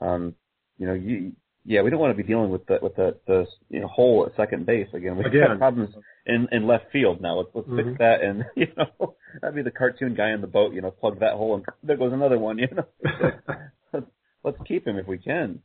Um, 0.00 0.34
you 0.78 0.86
know, 0.86 0.94
you, 0.94 1.32
yeah, 1.66 1.80
we 1.82 1.90
don't 1.90 1.98
want 2.00 2.14
to 2.16 2.22
be 2.22 2.26
dealing 2.28 2.50
with 2.50 2.66
the 2.66 2.78
with 2.82 2.94
the, 2.96 3.16
the 3.26 3.46
you 3.70 3.80
know 3.80 3.86
hole 3.88 4.26
at 4.28 4.36
second 4.36 4.66
base 4.66 4.88
again. 4.92 5.16
We've 5.16 5.26
Again. 5.26 5.48
got 5.48 5.58
problems 5.58 5.94
in 6.26 6.46
in 6.52 6.66
left 6.66 6.90
field 6.92 7.20
now. 7.20 7.36
Let's 7.38 7.50
let's 7.54 7.68
Mhm. 7.68 7.84
fix 7.84 7.98
that, 7.98 8.20
and 8.22 8.44
you 8.56 8.66
know, 8.76 9.14
that'd 9.40 9.54
be 9.54 9.62
the 9.62 9.70
cartoon 9.70 10.14
guy 10.14 10.30
in 10.30 10.40
the 10.40 10.46
boat. 10.46 10.74
You 10.74 10.82
know, 10.82 10.90
plug 10.90 11.20
that 11.20 11.32
hole, 11.34 11.54
and 11.56 11.64
there 11.82 11.96
goes 11.96 12.12
another 12.12 12.38
one. 12.38 12.58
You 12.58 12.68
know, 12.74 12.86
let's, 13.92 14.06
let's 14.44 14.58
keep 14.66 14.86
him 14.86 14.98
if 14.98 15.06
we 15.06 15.18
can. 15.18 15.60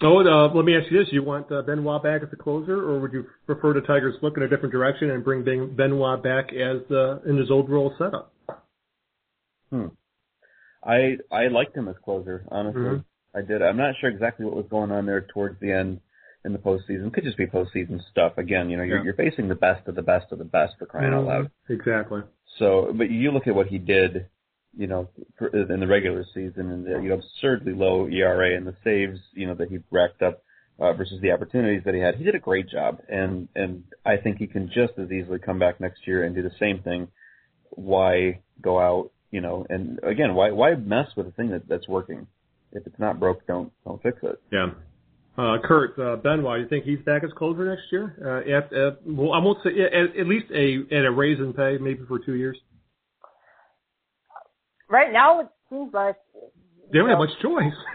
So 0.00 0.18
uh, 0.20 0.52
let 0.54 0.64
me 0.64 0.76
ask 0.76 0.90
you 0.90 0.98
this: 0.98 1.12
You 1.12 1.22
want 1.22 1.50
uh, 1.52 1.62
Benoit 1.62 2.02
back 2.02 2.22
as 2.22 2.30
the 2.30 2.36
closer, 2.36 2.74
or 2.80 2.98
would 3.00 3.12
you 3.12 3.26
prefer 3.46 3.72
the 3.74 3.80
Tigers 3.82 4.14
look 4.22 4.36
in 4.36 4.42
a 4.44 4.48
different 4.48 4.72
direction 4.72 5.10
and 5.10 5.22
bring 5.24 5.44
Ben- 5.44 5.74
Benoit 5.76 6.22
back 6.22 6.52
as 6.52 6.88
uh, 6.90 7.20
in 7.28 7.36
his 7.36 7.50
old 7.50 7.68
role 7.68 7.92
setup? 7.98 8.32
Hmm. 9.70 9.86
I 10.84 11.18
I 11.30 11.48
liked 11.48 11.76
him 11.76 11.88
as 11.88 11.96
closer, 12.04 12.44
honestly. 12.48 12.80
Mhm. 12.82 13.04
I 13.34 13.42
did. 13.42 13.62
I'm 13.62 13.76
not 13.76 13.94
sure 14.00 14.10
exactly 14.10 14.44
what 14.44 14.54
was 14.54 14.66
going 14.68 14.90
on 14.90 15.06
there 15.06 15.22
towards 15.22 15.58
the 15.60 15.72
end 15.72 16.00
in 16.44 16.52
the 16.52 16.58
postseason. 16.58 17.12
Could 17.12 17.24
just 17.24 17.38
be 17.38 17.46
postseason 17.46 18.00
stuff. 18.10 18.36
Again, 18.36 18.68
you 18.68 18.76
know, 18.76 18.82
you're 18.82 18.98
Yeah. 18.98 19.04
you're 19.04 19.14
facing 19.14 19.48
the 19.48 19.54
best 19.54 19.86
of 19.88 19.94
the 19.94 20.02
best 20.02 20.32
of 20.32 20.38
the 20.38 20.44
best 20.44 20.76
for 20.78 20.86
crying 20.86 21.12
out 21.14 21.24
loud. 21.24 21.50
Exactly. 21.68 22.22
So, 22.58 22.92
but 22.92 23.10
you 23.10 23.30
look 23.30 23.46
at 23.46 23.54
what 23.54 23.68
he 23.68 23.78
did, 23.78 24.26
you 24.76 24.86
know, 24.86 25.08
for, 25.38 25.48
in 25.48 25.80
the 25.80 25.86
regular 25.86 26.24
season 26.34 26.70
and 26.70 26.84
the 26.84 27.00
you 27.02 27.08
know 27.08 27.14
absurdly 27.14 27.72
low 27.72 28.06
ERA 28.06 28.56
and 28.56 28.66
the 28.66 28.76
saves, 28.84 29.20
you 29.32 29.46
know, 29.46 29.54
that 29.54 29.70
he 29.70 29.78
racked 29.90 30.22
up 30.22 30.42
uh, 30.78 30.92
versus 30.92 31.20
the 31.20 31.30
opportunities 31.30 31.84
that 31.84 31.94
he 31.94 32.00
had. 32.00 32.16
He 32.16 32.24
did 32.24 32.34
a 32.34 32.40
great 32.40 32.68
job, 32.68 33.00
and 33.08 33.48
and 33.54 33.84
I 34.04 34.16
think 34.16 34.38
he 34.38 34.46
can 34.46 34.68
just 34.68 34.98
as 34.98 35.10
easily 35.10 35.38
come 35.38 35.58
back 35.58 35.80
next 35.80 36.06
year 36.06 36.24
and 36.24 36.34
do 36.34 36.42
the 36.42 36.54
same 36.58 36.82
thing. 36.82 37.08
Why 37.70 38.40
go 38.60 38.78
out, 38.78 39.12
you 39.30 39.40
know? 39.40 39.66
And 39.70 40.00
again, 40.02 40.34
why 40.34 40.50
why 40.50 40.74
mess 40.74 41.08
with 41.16 41.26
a 41.26 41.32
thing 41.32 41.50
that 41.50 41.68
that's 41.68 41.88
working? 41.88 42.26
If 42.72 42.86
it's 42.86 42.98
not 42.98 43.20
broke, 43.20 43.46
don't 43.46 43.72
don't 43.84 44.02
fix 44.02 44.18
it. 44.22 44.40
Yeah. 44.50 44.68
Uh, 45.36 45.56
Kurt 45.64 45.98
uh, 45.98 46.16
Benoit, 46.16 46.60
you 46.60 46.68
think 46.68 46.84
he's 46.84 46.98
back 47.06 47.24
as 47.24 47.30
closer 47.38 47.64
next 47.64 47.84
year? 47.90 48.14
Uh, 48.20 48.54
at, 48.54 48.70
at, 48.70 48.98
well, 49.06 49.32
I 49.32 49.38
won't 49.38 49.58
say 49.64 49.70
at, 49.80 50.14
at 50.18 50.26
least 50.26 50.46
a 50.54 50.94
at 50.94 51.06
a 51.06 51.10
raise 51.10 51.38
in 51.38 51.54
pay, 51.54 51.78
maybe 51.80 52.00
for 52.06 52.18
two 52.18 52.34
years. 52.34 52.58
Right 54.90 55.10
now, 55.10 55.40
it 55.40 55.48
seems 55.70 55.94
like 55.94 56.16
They 56.92 56.98
don't 56.98 57.08
you 57.08 57.16
have 57.16 57.18
much 57.18 57.30
choice. 57.40 57.72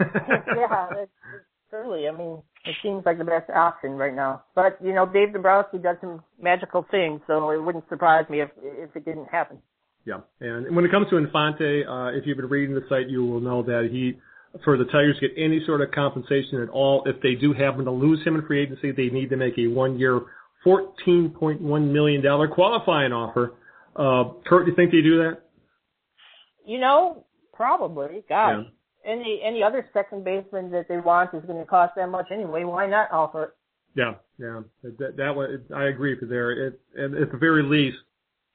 yeah, 0.56 0.86
it's, 0.96 1.12
it's 1.32 1.44
truly. 1.70 2.08
I 2.08 2.10
mean, 2.10 2.42
it 2.64 2.74
seems 2.82 3.06
like 3.06 3.18
the 3.18 3.24
best 3.24 3.48
option 3.50 3.92
right 3.92 4.14
now. 4.14 4.42
But 4.56 4.76
you 4.82 4.92
know, 4.92 5.06
Dave 5.06 5.32
Dombrowski 5.32 5.78
does 5.78 5.96
some 6.00 6.24
magical 6.40 6.86
things, 6.90 7.20
so 7.28 7.50
it 7.50 7.62
wouldn't 7.62 7.88
surprise 7.88 8.24
me 8.28 8.40
if 8.40 8.50
if 8.62 8.96
it 8.96 9.04
didn't 9.04 9.26
happen. 9.26 9.58
Yeah, 10.04 10.20
and 10.40 10.74
when 10.74 10.84
it 10.84 10.90
comes 10.90 11.08
to 11.10 11.18
Infante, 11.18 11.84
uh, 11.84 12.06
if 12.08 12.26
you've 12.26 12.38
been 12.38 12.48
reading 12.48 12.74
the 12.74 12.84
site, 12.88 13.08
you 13.08 13.24
will 13.26 13.40
know 13.40 13.62
that 13.62 13.88
he, 13.92 14.18
for 14.64 14.76
the 14.76 14.84
Tigers 14.84 15.18
to 15.20 15.28
get 15.28 15.36
any 15.36 15.64
sort 15.66 15.80
of 15.80 15.90
compensation 15.90 16.62
at 16.62 16.68
all, 16.68 17.02
if 17.06 17.20
they 17.22 17.34
do 17.34 17.52
happen 17.52 17.84
to 17.84 17.90
lose 17.90 18.24
him 18.24 18.34
in 18.34 18.46
free 18.46 18.62
agency, 18.62 18.92
they 18.92 19.08
need 19.08 19.30
to 19.30 19.36
make 19.36 19.58
a 19.58 19.66
one-year, 19.66 20.22
fourteen 20.64 21.30
point 21.30 21.60
one 21.60 21.92
million 21.92 22.22
dollar 22.22 22.48
qualifying 22.48 23.12
offer. 23.12 23.54
Uh, 23.94 24.32
Kurt, 24.46 24.64
do 24.64 24.70
you 24.70 24.76
think 24.76 24.90
they 24.90 25.02
do 25.02 25.18
that? 25.18 25.42
You 26.66 26.80
know, 26.80 27.24
probably. 27.52 28.24
God, 28.28 28.66
any 29.04 29.40
any 29.44 29.62
other 29.62 29.86
second 29.92 30.24
baseman 30.24 30.70
that 30.70 30.86
they 30.88 30.98
want 30.98 31.34
is 31.34 31.44
going 31.44 31.58
to 31.58 31.66
cost 31.66 31.94
that 31.96 32.08
much 32.08 32.26
anyway. 32.32 32.64
Why 32.64 32.86
not 32.86 33.10
offer 33.12 33.44
it? 33.44 33.50
Yeah, 33.94 34.14
yeah, 34.38 34.60
that, 34.82 35.16
that 35.16 35.34
one 35.34 35.64
I 35.74 35.84
agree 35.84 36.16
with 36.18 36.28
there. 36.28 36.68
It, 36.68 36.80
and 36.96 37.16
at 37.16 37.32
the 37.32 37.38
very 37.38 37.62
least, 37.62 37.96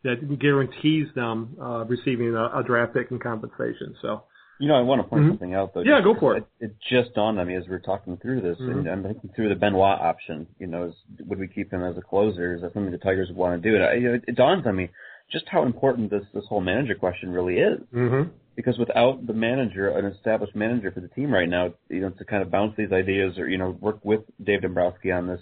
that 0.03 0.39
guarantees 0.39 1.07
them 1.15 1.57
uh, 1.61 1.85
receiving 1.85 2.35
a, 2.35 2.59
a 2.59 2.63
draft 2.65 2.93
pick 2.93 3.11
and 3.11 3.21
compensation. 3.21 3.95
So 4.01 4.23
You 4.59 4.67
know, 4.67 4.75
I 4.75 4.81
want 4.81 5.01
to 5.01 5.07
point 5.07 5.25
Mhm. 5.25 5.29
something 5.29 5.53
out 5.55 5.73
though. 5.73 5.81
Yeah, 5.81 5.95
just 5.95 6.03
go 6.05 6.15
for 6.15 6.35
because 6.35 6.49
It, 6.59 6.65
it 6.65 6.75
just 6.89 7.13
dawned 7.15 7.39
on 7.39 7.47
me 7.47 7.55
as 7.55 7.65
we 7.65 7.71
were 7.71 7.79
talking 7.79 8.17
through 8.17 8.41
this, 8.41 8.59
and 8.59 8.85
Mhm. 8.85 8.91
I'm 8.91 9.03
thinking 9.03 9.29
through 9.35 9.49
the 9.49 9.55
Benoit 9.55 9.99
option. 9.99 10.47
You 10.59 10.67
know, 10.67 10.83
is, 10.85 10.95
would 11.25 11.39
we 11.39 11.47
keep 11.47 11.71
him 11.71 11.83
as 11.83 11.97
a 11.97 12.01
closer? 12.01 12.53
Is 12.53 12.61
that 12.61 12.73
something 12.73 12.91
the 12.91 12.97
Tigers 12.97 13.29
would 13.29 13.37
want 13.37 13.61
to 13.61 13.69
do? 13.69 13.75
And 13.75 13.83
I, 13.83 13.93
you 13.93 14.07
know, 14.09 14.13
it, 14.15 14.23
it 14.27 14.35
dawns 14.35 14.65
on 14.67 14.75
me 14.75 14.89
just 15.31 15.47
how 15.49 15.63
important 15.63 16.11
this 16.11 16.25
this 16.33 16.45
whole 16.45 16.61
manager 16.61 16.95
question 16.95 17.31
really 17.31 17.57
is. 17.59 17.79
mm-hmm. 17.93 18.29
Because 18.55 18.77
without 18.77 19.25
the 19.25 19.33
manager, 19.33 19.89
an 19.89 20.05
established 20.05 20.55
manager 20.55 20.91
for 20.91 20.99
the 20.99 21.07
team 21.07 21.33
right 21.33 21.49
now, 21.49 21.73
you 21.89 22.01
know, 22.01 22.11
to 22.11 22.23
kind 22.23 22.43
of 22.43 22.51
bounce 22.51 22.75
these 22.77 22.91
ideas 22.91 23.39
or 23.39 23.49
you 23.49 23.57
know 23.57 23.71
work 23.81 23.99
with 24.03 24.21
Dave 24.43 24.61
Dombrowski 24.61 25.11
on 25.11 25.25
this, 25.27 25.41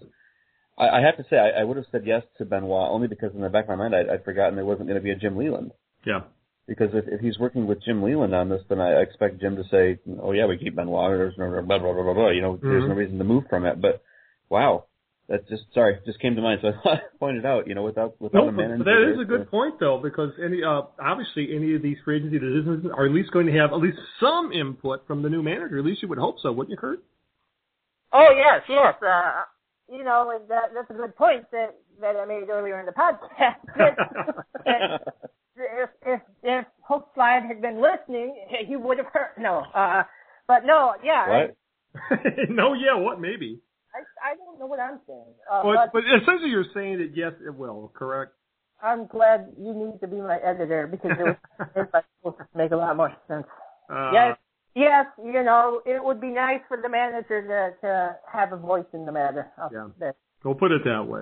I, 0.78 0.88
I 0.88 1.02
have 1.02 1.18
to 1.18 1.26
say 1.30 1.38
I, 1.38 1.62
I 1.62 1.64
would 1.66 1.76
have 1.76 1.88
said 1.92 2.04
yes 2.06 2.24
to 2.38 2.46
Benoit 2.46 2.90
only 2.90 3.10
because 3.10 3.36
in 3.36 3.42
the 3.42 3.50
back 3.50 3.66
of 3.66 3.70
my 3.70 3.76
mind 3.76 3.94
I'd, 3.96 4.10
I'd 4.10 4.24
forgotten 4.24 4.56
there 4.56 4.64
wasn't 4.64 4.88
going 4.88 5.00
to 5.00 5.04
be 5.04 5.12
a 5.12 5.16
Jim 5.16 5.36
Leyland 5.38 5.72
yeah, 6.06 6.22
Because 6.72 6.92
if, 6.94 7.04
if 7.10 7.20
he's 7.20 7.38
working 7.38 7.68
with 7.68 7.84
Jim 7.84 8.02
Leyland 8.02 8.34
on 8.34 8.48
this, 8.48 8.62
then 8.70 8.80
I 8.80 9.02
expect 9.02 9.42
Jim 9.42 9.58
to 9.58 9.64
say, 9.70 10.00
"Oh 10.24 10.32
yeah, 10.32 10.46
we 10.46 10.58
keep 10.58 10.74
Benoit. 10.74 11.18
There's 11.18 11.38
no 11.38 11.50
blah 11.50 11.80
blah 11.80 11.92
blah 11.92 12.04
blah 12.04 12.14
blah." 12.14 12.30
You 12.30 12.42
know, 12.42 12.58
there's 12.62 12.88
no 12.88 12.96
reason 12.96 13.18
to 13.18 13.26
move 13.26 13.44
from 13.50 13.66
it. 13.66 13.82
But 13.82 14.02
wow, 14.48 14.86
that 15.28 15.50
just 15.50 15.64
sorry, 15.74 16.00
just 16.06 16.22
came 16.22 16.38
to 16.38 16.42
mind. 16.42 16.62
So 16.62 16.72
I 16.90 17.00
pointed 17.20 17.46
out, 17.46 17.68
you 17.68 17.76
know, 17.76 17.84
without 17.84 18.16
without 18.22 18.44
No, 18.46 18.48
a 18.48 18.52
manager, 18.54 18.86
that 18.86 19.12
is 19.12 19.14
a 19.16 19.28
there's 19.28 19.28
good 19.28 19.52
point 19.52 19.82
though, 19.82 20.00
because 20.02 20.30
any 20.42 20.64
uh, 20.64 20.84
obviously 20.98 21.54
any 21.54 21.76
of 21.76 21.82
these 21.82 21.98
free 22.06 22.20
agency 22.20 22.40
decisions 22.40 22.86
are 22.96 23.06
at 23.06 23.12
least 23.12 23.32
going 23.32 23.48
to 23.48 23.54
have 23.60 23.74
at 23.74 23.80
least 23.80 23.98
some 24.22 24.54
input 24.54 25.06
from 25.06 25.24
the 25.24 25.30
new 25.30 25.44
manager. 25.44 25.78
At 25.78 25.84
least 25.84 26.02
you 26.02 26.08
would 26.08 26.20
hope 26.20 26.38
so, 26.42 26.54
wouldn't 26.54 26.72
you, 26.72 26.78
Kurt? 26.78 27.04
Oh 28.14 28.30
yes, 28.34 28.64
yes. 28.70 28.96
Uh, 29.06 29.44
you 29.90 30.06
know, 30.06 30.40
that, 30.48 30.72
that's 30.74 30.90
a 30.90 30.94
good 30.94 31.18
point 31.18 31.52
that 31.52 31.76
that 32.00 32.16
I 32.16 32.24
made 32.24 32.48
earlier 32.50 32.80
in 32.80 32.86
the 32.86 32.94
podcast. 32.94 33.60
if 35.84 35.90
if 36.06 36.22
if 36.44 36.66
Hookslide 36.90 37.48
had 37.48 37.62
been 37.62 37.82
listening, 37.82 38.36
he 38.68 38.76
would 38.76 38.98
have 38.98 39.08
heard. 39.14 39.32
No, 39.38 39.64
uh, 39.74 40.04
but 40.48 40.66
no, 40.66 40.94
yeah. 41.04 41.30
What? 41.30 41.58
no, 42.50 42.74
yeah, 42.74 42.96
what? 42.96 43.20
Maybe. 43.20 43.60
I 43.94 44.32
I 44.32 44.36
don't 44.36 44.60
know 44.60 44.66
what 44.66 44.80
I'm 44.80 45.00
saying. 45.08 45.34
Uh, 45.52 45.64
But, 45.64 45.76
but 45.94 45.94
but 45.94 46.04
essentially, 46.22 46.50
you're 46.50 46.72
saying 46.74 46.98
that 47.00 47.12
yes, 47.16 47.34
it 47.46 47.54
will. 47.54 47.92
Correct. 47.94 48.32
I'm 48.84 49.06
glad 49.08 49.54
you 49.60 49.74
need 49.74 50.00
to 50.02 50.08
be 50.08 50.18
my 50.22 50.38
editor 50.38 50.88
because 50.88 51.12
it 51.20 51.26
would 52.24 52.34
make 52.56 52.72
a 52.72 52.76
lot 52.76 52.96
more 52.98 53.14
sense. 53.28 53.46
Uh, 53.90 54.12
Yes, 54.14 54.38
yes, 54.76 55.06
you 55.24 55.44
know, 55.44 55.82
it 55.86 56.04
would 56.04 56.20
be 56.22 56.30
nice 56.30 56.62
for 56.68 56.78
the 56.82 56.90
manager 56.90 57.42
to 57.42 57.88
to 57.88 58.18
have 58.32 58.54
a 58.54 58.58
voice 58.58 58.86
in 58.94 59.06
the 59.06 59.12
matter. 59.12 59.52
I'll 59.58 59.70
Yeah. 59.72 59.88
say. 60.00 60.12
We'll 60.44 60.56
put 60.56 60.72
it 60.72 60.84
that 60.86 61.06
way. 61.08 61.22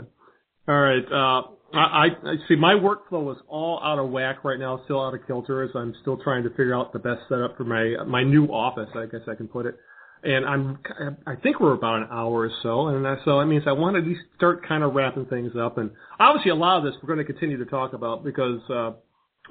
All 0.70 0.80
right. 0.80 1.04
Uh, 1.12 1.42
I, 1.74 1.80
I 1.80 2.06
I 2.24 2.36
see 2.48 2.56
my 2.56 2.76
workflow 2.76 3.32
is 3.32 3.42
all 3.48 3.82
out 3.84 3.98
of 3.98 4.12
whack 4.12 4.44
right 4.44 4.60
now, 4.60 4.80
still 4.86 5.04
out 5.04 5.16
of 5.16 5.26
kilter 5.26 5.64
as 5.64 5.72
I'm 5.74 5.96
still 6.02 6.18
trying 6.18 6.44
to 6.44 6.50
figure 6.52 6.76
out 6.76 6.94
the 6.94 7.00
best 7.00 7.22
setup 7.28 7.58
for 7.58 7.64
my 7.64 7.96
my 8.06 8.24
new 8.24 8.46
office. 8.46 8.90
I 8.96 9.08
guess 9.08 9.22
I 9.28 9.34
can 9.34 9.48
put 9.48 9.66
it. 9.66 9.76
And 10.22 10.46
I'm 10.46 10.78
I 11.26 11.36
think 11.42 11.60
we're 11.60 11.74
about 11.74 12.04
an 12.04 12.08
hour 12.12 12.32
or 12.32 12.52
so, 12.62 12.90
and 12.90 13.04
that, 13.04 13.18
so 13.26 13.40
that 13.40 13.48
means 13.48 13.64
I 13.66 13.72
want 13.72 13.96
to 13.96 14.02
at 14.02 14.08
least 14.08 14.22
start 14.36 14.68
kind 14.68 14.84
of 14.84 14.94
wrapping 14.94 15.26
things 15.26 15.54
up. 15.60 15.80
And 15.80 15.90
obviously, 16.20 16.52
a 16.52 16.56
lot 16.56 16.78
of 16.78 16.84
this 16.84 16.94
we're 17.02 17.16
going 17.16 17.26
to 17.26 17.32
continue 17.34 17.58
to 17.58 17.66
talk 17.66 17.94
about 17.94 18.24
because 18.24 18.62
uh, 18.70 18.92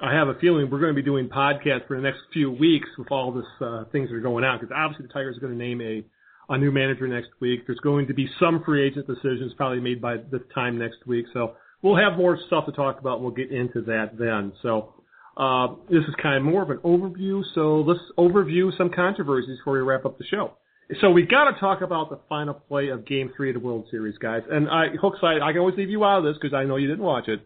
I 0.01 0.13
have 0.13 0.29
a 0.29 0.35
feeling 0.35 0.69
we're 0.69 0.79
going 0.79 0.95
to 0.95 1.01
be 1.01 1.05
doing 1.05 1.27
podcasts 1.27 1.85
for 1.87 1.97
the 1.97 2.03
next 2.03 2.19
few 2.31 2.49
weeks 2.49 2.87
with 2.97 3.11
all 3.11 3.33
this 3.33 3.45
uh, 3.59 3.83
things 3.91 4.07
that 4.09 4.15
are 4.15 4.21
going 4.21 4.45
on. 4.45 4.57
Because 4.57 4.73
obviously, 4.73 5.07
the 5.07 5.11
Tigers 5.11 5.35
are 5.35 5.41
going 5.41 5.57
to 5.57 5.59
name 5.59 5.81
a 5.81 6.05
a 6.49 6.57
new 6.57 6.71
manager 6.71 7.07
next 7.07 7.29
week. 7.39 7.61
There's 7.67 7.79
going 7.79 8.07
to 8.07 8.13
be 8.13 8.27
some 8.39 8.63
free 8.63 8.85
agent 8.85 9.07
decisions 9.07 9.53
probably 9.55 9.79
made 9.79 10.01
by 10.01 10.17
this 10.17 10.41
time 10.53 10.77
next 10.77 11.05
week. 11.05 11.25
So 11.33 11.53
we'll 11.81 11.95
have 11.97 12.17
more 12.17 12.37
stuff 12.47 12.65
to 12.65 12.71
talk 12.71 12.99
about. 12.99 13.21
We'll 13.21 13.31
get 13.31 13.51
into 13.51 13.81
that 13.83 14.17
then. 14.17 14.53
So 14.61 14.93
uh, 15.37 15.75
this 15.89 16.03
is 16.07 16.15
kind 16.21 16.37
of 16.37 16.43
more 16.43 16.63
of 16.63 16.69
an 16.69 16.77
overview. 16.79 17.43
So 17.55 17.81
let's 17.81 18.01
overview 18.17 18.75
some 18.77 18.89
controversies 18.89 19.59
before 19.59 19.73
we 19.73 19.79
wrap 19.79 20.05
up 20.05 20.17
the 20.17 20.25
show. 20.25 20.53
So 21.01 21.11
we 21.11 21.21
got 21.23 21.51
to 21.51 21.59
talk 21.59 21.81
about 21.81 22.09
the 22.09 22.19
final 22.27 22.55
play 22.55 22.87
of 22.87 23.05
Game 23.05 23.31
Three 23.37 23.51
of 23.51 23.53
the 23.53 23.59
World 23.59 23.85
Series, 23.91 24.17
guys. 24.17 24.41
And 24.49 24.67
I, 24.67 24.87
Hookslide, 25.01 25.41
I 25.41 25.51
can 25.51 25.59
always 25.59 25.77
leave 25.77 25.89
you 25.89 26.03
out 26.03 26.19
of 26.19 26.23
this 26.23 26.35
because 26.41 26.55
I 26.55 26.63
know 26.63 26.77
you 26.77 26.87
didn't 26.87 27.03
watch 27.05 27.27
it. 27.27 27.41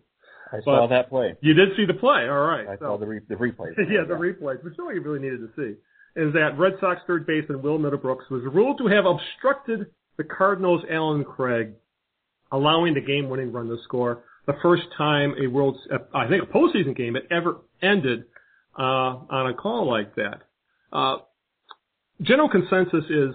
I 0.54 0.62
saw 0.62 0.88
that 0.88 1.10
play. 1.10 1.36
You 1.42 1.54
did 1.54 1.70
see 1.76 1.86
the 1.86 1.96
play, 1.96 2.30
all 2.30 2.46
right. 2.46 2.68
I 2.68 2.76
so- 2.78 2.86
saw 2.86 2.98
the 2.98 3.08
re- 3.08 3.22
the 3.28 3.36
replay. 3.36 3.74
yeah, 3.90 4.06
the 4.08 4.14
replays, 4.14 4.64
which 4.64 4.76
nobody 4.78 5.00
really 5.00 5.20
needed 5.20 5.40
to 5.40 5.50
see, 5.58 5.78
is 6.16 6.34
that 6.34 6.58
Red 6.58 6.74
Sox 6.80 7.02
third 7.08 7.26
baseman 7.26 7.62
Will 7.62 7.80
Middlebrooks 7.80 8.30
was 8.30 8.44
ruled 8.54 8.78
to 8.80 8.88
have 8.88 9.06
obstructed 9.06 9.88
the 10.18 10.24
Cardinals' 10.24 10.84
Allen 10.90 11.24
Craig, 11.24 11.74
allowing 12.52 12.94
the 12.94 13.02
game-winning 13.02 13.52
run 13.52 13.68
to 13.68 13.78
score. 13.84 14.24
The 14.46 14.54
first 14.62 14.84
time 14.98 15.34
a 15.42 15.48
World, 15.48 15.78
I 16.14 16.28
think 16.28 16.44
a 16.44 16.46
postseason 16.46 16.96
game 16.96 17.16
had 17.16 17.24
ever 17.32 17.58
ended 17.82 18.26
uh, 18.78 18.82
on 18.82 19.50
a 19.50 19.54
call 19.54 19.90
like 19.90 20.16
that. 20.16 20.42
Uh, 20.92 21.18
general 22.22 22.50
consensus 22.50 23.06
is 23.10 23.34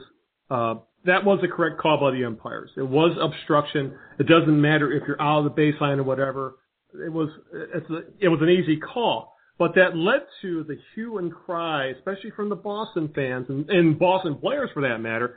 uh, 0.51 0.75
that 1.05 1.25
was 1.25 1.41
the 1.41 1.49
correct 1.49 1.79
call 1.81 1.99
by 1.99 2.11
the 2.11 2.25
umpires. 2.25 2.71
It 2.77 2.87
was 2.87 3.17
obstruction. 3.21 3.97
It 4.19 4.27
doesn't 4.27 4.61
matter 4.61 4.93
if 4.93 5.03
you're 5.07 5.21
out 5.21 5.45
of 5.45 5.45
the 5.45 5.61
baseline 5.61 5.99
or 5.99 6.03
whatever. 6.03 6.57
It 6.95 7.13
was 7.13 7.31
a, 7.55 8.03
it 8.21 8.29
was 8.29 8.41
an 8.43 8.49
easy 8.49 8.77
call, 8.77 9.35
but 9.59 9.75
that 9.75 9.97
led 9.97 10.21
to 10.43 10.65
the 10.65 10.79
hue 10.95 11.19
and 11.19 11.33
cry, 11.33 11.87
especially 11.87 12.31
from 12.31 12.49
the 12.49 12.57
Boston 12.57 13.11
fans 13.15 13.47
and, 13.49 13.69
and 13.69 13.99
Boston 13.99 14.37
players 14.37 14.71
for 14.73 14.83
that 14.83 14.99
matter. 14.99 15.35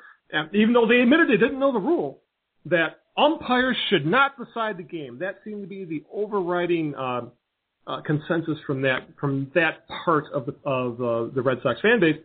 Even 0.54 0.74
though 0.74 0.88
they 0.88 1.02
admitted 1.02 1.28
they 1.28 1.38
didn't 1.38 1.60
know 1.60 1.74
the 1.74 1.80
rule, 1.80 2.22
that 2.66 3.02
umpires 3.18 3.76
should 3.90 4.06
not 4.06 4.38
decide 4.38 4.78
the 4.78 4.84
game. 4.84 5.20
That 5.20 5.40
seemed 5.44 5.62
to 5.62 5.68
be 5.68 5.86
the 5.86 6.04
overriding 6.14 6.96
uh, 6.96 7.22
uh, 7.88 8.02
consensus 8.02 8.58
from 8.66 8.84
that 8.84 9.08
from 9.20 9.52
that 9.56 9.88
part 10.06 10.26
of 10.34 10.46
the 10.46 10.56
of 10.64 11.02
uh, 11.02 11.34
the 11.34 11.42
Red 11.42 11.58
Sox 11.64 11.82
fan 11.82 12.00
base 12.00 12.18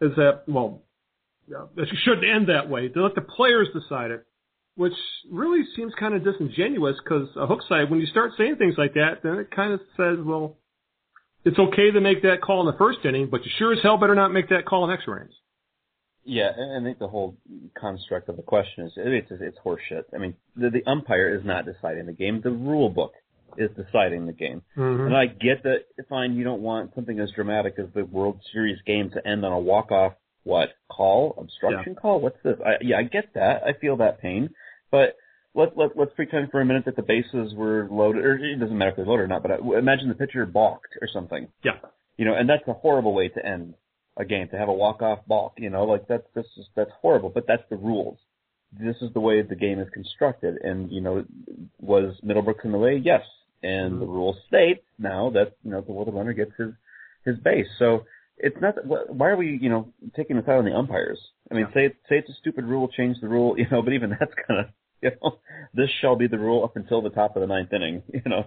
is 0.00 0.10
that 0.16 0.42
well, 0.48 0.82
yeah, 1.48 1.66
it 1.76 1.88
shouldn't 2.04 2.24
end 2.24 2.48
that 2.48 2.68
way. 2.68 2.88
To 2.88 3.02
let 3.02 3.14
the 3.14 3.20
players 3.22 3.68
decide 3.72 4.10
it, 4.10 4.26
which 4.76 4.92
really 5.30 5.62
seems 5.76 5.92
kind 5.98 6.14
of 6.14 6.24
disingenuous 6.24 6.96
because 7.02 7.28
a 7.36 7.46
Hookslide 7.46 7.90
when 7.90 8.00
you 8.00 8.06
start 8.06 8.32
saying 8.36 8.56
things 8.56 8.74
like 8.76 8.94
that, 8.94 9.22
then 9.22 9.36
it 9.36 9.50
kind 9.50 9.72
of 9.72 9.80
says 9.96 10.18
well, 10.24 10.56
it's 11.44 11.58
okay 11.58 11.90
to 11.90 12.00
make 12.00 12.22
that 12.22 12.40
call 12.42 12.60
in 12.60 12.66
the 12.66 12.78
first 12.78 12.98
inning, 13.04 13.28
but 13.30 13.44
you 13.44 13.50
sure 13.58 13.72
as 13.72 13.78
hell 13.82 13.98
better 13.98 14.14
not 14.14 14.32
make 14.32 14.48
that 14.48 14.64
call 14.64 14.84
in 14.84 14.90
extra 14.90 15.16
innings. 15.16 15.34
Yeah, 16.24 16.50
and 16.56 16.84
I 16.84 16.88
think 16.88 16.98
the 16.98 17.08
whole 17.08 17.36
construct 17.78 18.28
of 18.30 18.36
the 18.36 18.42
question 18.42 18.86
is 18.86 18.92
it's 18.96 19.28
it's 19.30 19.58
horseshit. 19.64 20.04
I 20.14 20.18
mean, 20.18 20.34
the, 20.56 20.70
the 20.70 20.82
umpire 20.90 21.34
is 21.34 21.44
not 21.44 21.66
deciding 21.66 22.06
the 22.06 22.12
game. 22.12 22.40
The 22.42 22.50
rule 22.50 22.88
book 22.88 23.12
is 23.58 23.70
deciding 23.76 24.26
the 24.26 24.32
game. 24.32 24.62
Mm-hmm. 24.76 25.06
And 25.06 25.16
I 25.16 25.26
get 25.26 25.62
that. 25.64 25.84
Fine, 26.08 26.34
you 26.34 26.44
don't 26.44 26.62
want 26.62 26.94
something 26.94 27.20
as 27.20 27.30
dramatic 27.34 27.74
as 27.78 27.86
the 27.94 28.06
World 28.06 28.40
Series 28.52 28.78
game 28.86 29.10
to 29.10 29.26
end 29.26 29.44
on 29.44 29.52
a 29.52 29.58
walk 29.58 29.92
off. 29.92 30.14
What 30.44 30.70
call? 30.90 31.34
Obstruction 31.38 31.94
call? 31.94 32.20
What's 32.20 32.38
this? 32.42 32.56
I, 32.64 32.72
yeah, 32.80 32.96
I 32.98 33.02
get 33.02 33.34
that. 33.34 33.62
I 33.64 33.72
feel 33.78 33.98
that 33.98 34.20
pain. 34.20 34.50
But 34.90 35.16
let 35.54 35.76
let 35.76 35.96
let's 35.96 36.12
pretend 36.14 36.50
for 36.50 36.60
a 36.60 36.64
minute 36.64 36.84
that 36.86 36.96
the 36.96 37.02
bases 37.02 37.54
were 37.54 37.88
loaded, 37.90 38.24
or 38.24 38.36
it 38.36 38.58
doesn't 38.58 38.76
matter 38.76 38.90
if 38.90 38.96
they're 38.96 39.06
loaded 39.06 39.24
or 39.24 39.26
not. 39.28 39.42
But 39.42 39.52
uh, 39.52 39.56
I, 39.74 39.78
imagine 39.78 40.08
the 40.08 40.14
pitcher 40.14 40.44
balked 40.46 40.96
or 41.00 41.08
something. 41.12 41.48
Yeah. 41.64 41.78
You 42.16 42.24
know, 42.24 42.34
and 42.34 42.48
that's 42.48 42.66
a 42.68 42.72
horrible 42.72 43.14
way 43.14 43.28
to 43.28 43.44
end 43.44 43.74
a 44.16 44.24
game 44.24 44.48
to 44.48 44.58
have 44.58 44.68
a 44.68 44.72
walk 44.72 45.02
off 45.02 45.20
balk. 45.26 45.54
You 45.58 45.70
know, 45.70 45.84
like 45.84 46.08
that's 46.08 46.26
this 46.34 46.46
is 46.56 46.66
that's 46.74 46.90
horrible. 47.00 47.30
But 47.30 47.46
that's 47.46 47.62
the 47.70 47.76
rules. 47.76 48.18
This 48.72 48.96
is 49.00 49.12
the 49.14 49.20
way 49.20 49.42
the 49.42 49.54
game 49.54 49.78
is 49.78 49.88
constructed. 49.92 50.58
And 50.62 50.90
you 50.90 51.00
know, 51.00 51.24
was 51.80 52.14
Middlebrooks 52.24 52.64
in 52.64 52.72
the 52.72 52.78
way? 52.78 53.00
Yes. 53.02 53.22
And 53.62 54.00
the 54.00 54.04
mm-hmm. 54.04 54.14
rules 54.14 54.36
state 54.48 54.82
now 54.98 55.30
that 55.30 55.56
you 55.64 55.70
know 55.70 55.80
the 55.80 56.04
the 56.04 56.16
runner 56.16 56.32
gets 56.32 56.52
his 56.58 56.72
his 57.24 57.38
base. 57.38 57.68
So 57.78 58.04
it's 58.36 58.56
not. 58.60 58.74
Why 58.84 59.28
are 59.28 59.36
we 59.36 59.58
you 59.60 59.70
know 59.70 59.92
taking 60.16 60.36
this 60.36 60.48
out 60.48 60.58
on 60.58 60.64
the 60.64 60.74
umpires? 60.74 61.18
I 61.50 61.54
mean, 61.54 61.68
say 61.72 61.86
it, 61.86 61.96
say 62.08 62.16
it's 62.16 62.28
a 62.28 62.34
stupid 62.40 62.64
rule, 62.64 62.88
change 62.88 63.18
the 63.20 63.28
rule. 63.28 63.54
You 63.58 63.66
know, 63.70 63.82
but 63.82 63.92
even 63.92 64.10
that's 64.10 64.32
kind 64.46 64.60
of 64.60 64.66
you 65.04 65.10
know 65.22 65.38
this 65.74 65.90
shall 66.00 66.16
be 66.16 66.26
the 66.26 66.38
rule 66.38 66.64
up 66.64 66.76
until 66.76 67.02
the 67.02 67.10
top 67.10 67.36
of 67.36 67.40
the 67.40 67.46
ninth 67.46 67.72
inning. 67.72 68.02
You 68.12 68.22
know, 68.26 68.44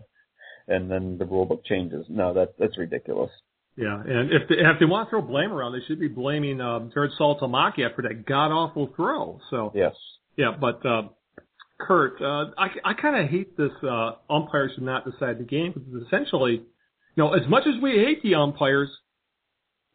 and 0.68 0.92
then 0.92 1.18
the 1.18 1.26
rule 1.26 1.46
book 1.46 1.64
changes. 1.66 2.06
No, 2.10 2.34
that 2.34 2.56
that's 2.60 2.78
ridiculous. 2.78 3.32
Yeah, 3.78 4.02
and 4.02 4.32
if 4.32 4.50
they, 4.50 4.56
if 4.56 4.80
they 4.80 4.86
want 4.86 5.08
to 5.08 5.10
throw 5.12 5.22
blame 5.22 5.52
around, 5.54 5.74
they 5.74 5.86
should 5.88 6.00
be 6.00 6.08
blaming 6.08 6.60
um, 6.60 6.90
Jared 6.94 7.12
Saltamaki 7.20 7.84
for 7.96 8.02
that 8.02 8.26
god 8.26 8.52
awful 8.52 8.92
throw. 8.96 9.40
So 9.52 9.72
Yes. 9.76 9.94
yeah, 10.36 10.52
but 10.60 10.84
uh, 10.86 11.04
Kurt, 11.80 12.20
uh, 12.22 12.52
I 12.58 12.68
I 12.84 12.94
kind 13.00 13.24
of 13.24 13.30
hate 13.30 13.56
this 13.56 13.72
uh, 13.84 14.14
umpires 14.30 14.72
should 14.74 14.84
not 14.84 15.06
decide 15.06 15.38
the 15.38 15.44
game 15.44 15.74
because 15.74 16.08
essentially, 16.08 16.54
you 16.54 16.64
know, 17.24 17.34
as 17.34 17.48
much 17.48 17.64
as 17.68 17.82
we 17.82 17.92
hate 17.92 18.24
the 18.24 18.36
umpires, 18.36 18.90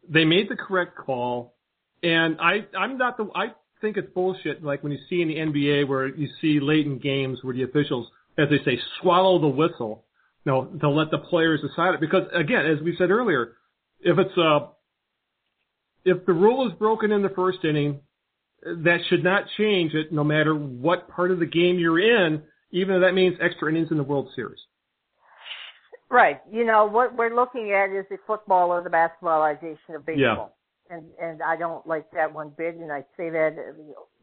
they 0.07 0.23
made 0.23 0.49
the 0.49 0.55
correct 0.55 0.95
call, 0.97 1.55
and 2.01 2.37
I 2.39 2.65
I'm 2.77 2.97
not 2.97 3.17
the 3.17 3.27
I 3.35 3.47
think 3.83 3.97
it's 3.97 4.11
bullshit. 4.13 4.63
Like 4.63 4.81
when 4.81 4.93
you 4.93 4.99
see 5.09 5.21
in 5.21 5.27
the 5.27 5.35
NBA 5.35 5.87
where 5.87 6.07
you 6.07 6.29
see 6.41 6.59
late 6.59 6.87
in 6.87 6.97
games 6.97 7.39
where 7.43 7.53
the 7.53 7.63
officials, 7.63 8.07
as 8.39 8.47
they 8.49 8.57
say, 8.65 8.79
swallow 9.01 9.39
the 9.39 9.47
whistle, 9.47 10.05
know, 10.45 10.65
to 10.65 10.89
let 10.89 11.11
the 11.11 11.17
players 11.17 11.61
decide 11.61 11.93
it. 11.93 11.99
Because 11.99 12.23
again, 12.33 12.65
as 12.65 12.81
we 12.81 12.95
said 12.97 13.11
earlier, 13.11 13.53
if 14.01 14.17
it's 14.17 14.37
uh 14.37 14.67
if 16.05 16.25
the 16.25 16.33
rule 16.33 16.67
is 16.67 16.73
broken 16.77 17.11
in 17.11 17.21
the 17.21 17.29
first 17.29 17.59
inning, 17.63 18.01
that 18.61 18.99
should 19.09 19.23
not 19.23 19.43
change 19.57 19.93
it 19.93 20.11
no 20.11 20.23
matter 20.23 20.53
what 20.53 21.09
part 21.09 21.31
of 21.31 21.39
the 21.39 21.45
game 21.45 21.79
you're 21.79 21.99
in, 21.99 22.41
even 22.71 22.95
if 22.95 23.01
that 23.01 23.13
means 23.13 23.35
extra 23.41 23.69
innings 23.69 23.89
in 23.91 23.97
the 23.97 24.03
World 24.03 24.29
Series. 24.35 24.59
Right. 26.09 26.41
You 26.51 26.65
know 26.65 26.85
what 26.85 27.15
we're 27.15 27.33
looking 27.33 27.71
at 27.71 27.89
is 27.97 28.05
the 28.09 28.17
football 28.27 28.69
or 28.69 28.83
the 28.83 28.89
basketballization 28.89 29.95
of 29.95 30.05
baseball, 30.05 30.55
and 30.93 31.05
and 31.21 31.41
I 31.41 31.55
don't 31.57 31.85
like 31.87 32.09
that 32.11 32.33
one 32.33 32.51
bit, 32.57 32.75
and 32.75 32.91
I 32.91 33.01
say 33.17 33.29
that 33.29 33.55
uh, 33.57 33.73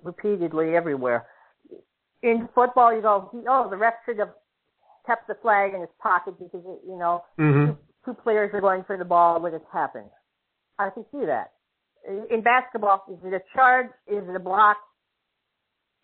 repeatedly 0.02 0.76
everywhere. 0.76 1.26
In 2.22 2.48
football, 2.54 2.94
you 2.94 3.02
go, 3.02 3.30
oh, 3.48 3.68
the 3.70 3.76
ref 3.76 3.94
should 4.04 4.18
have 4.18 4.30
kept 5.06 5.26
the 5.26 5.34
flag 5.42 5.74
in 5.74 5.80
his 5.80 5.90
pocket 6.02 6.34
because 6.38 6.62
you 6.86 6.98
know 6.98 7.24
Mm-hmm. 7.38 7.72
two 8.04 8.14
players 8.22 8.50
are 8.52 8.60
going 8.60 8.84
for 8.86 8.96
the 8.96 9.04
ball 9.04 9.40
when 9.40 9.54
it's 9.54 9.64
happened. 9.72 10.10
I 10.78 10.90
can 10.90 11.04
see 11.12 11.24
that. 11.26 11.52
In 12.30 12.42
basketball, 12.42 13.04
is 13.12 13.18
it 13.24 13.34
a 13.34 13.42
charge? 13.54 13.88
Is 14.06 14.22
it 14.28 14.34
a 14.34 14.40
block? 14.40 14.76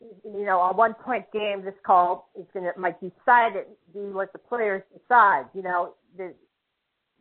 You 0.01 0.45
know, 0.45 0.61
a 0.61 0.75
one 0.75 0.93
point 0.95 1.25
game, 1.33 1.65
this 1.65 1.75
call 1.87 2.31
is 2.39 2.45
going 2.53 2.67
to, 2.71 2.79
might 2.79 3.01
decide 3.01 3.57
it, 3.57 3.67
be 3.95 4.01
what 4.01 4.31
the 4.35 4.39
players 4.39 4.83
decide. 4.93 5.45
You 5.55 5.63
know, 5.63 5.95
the, 6.19 6.35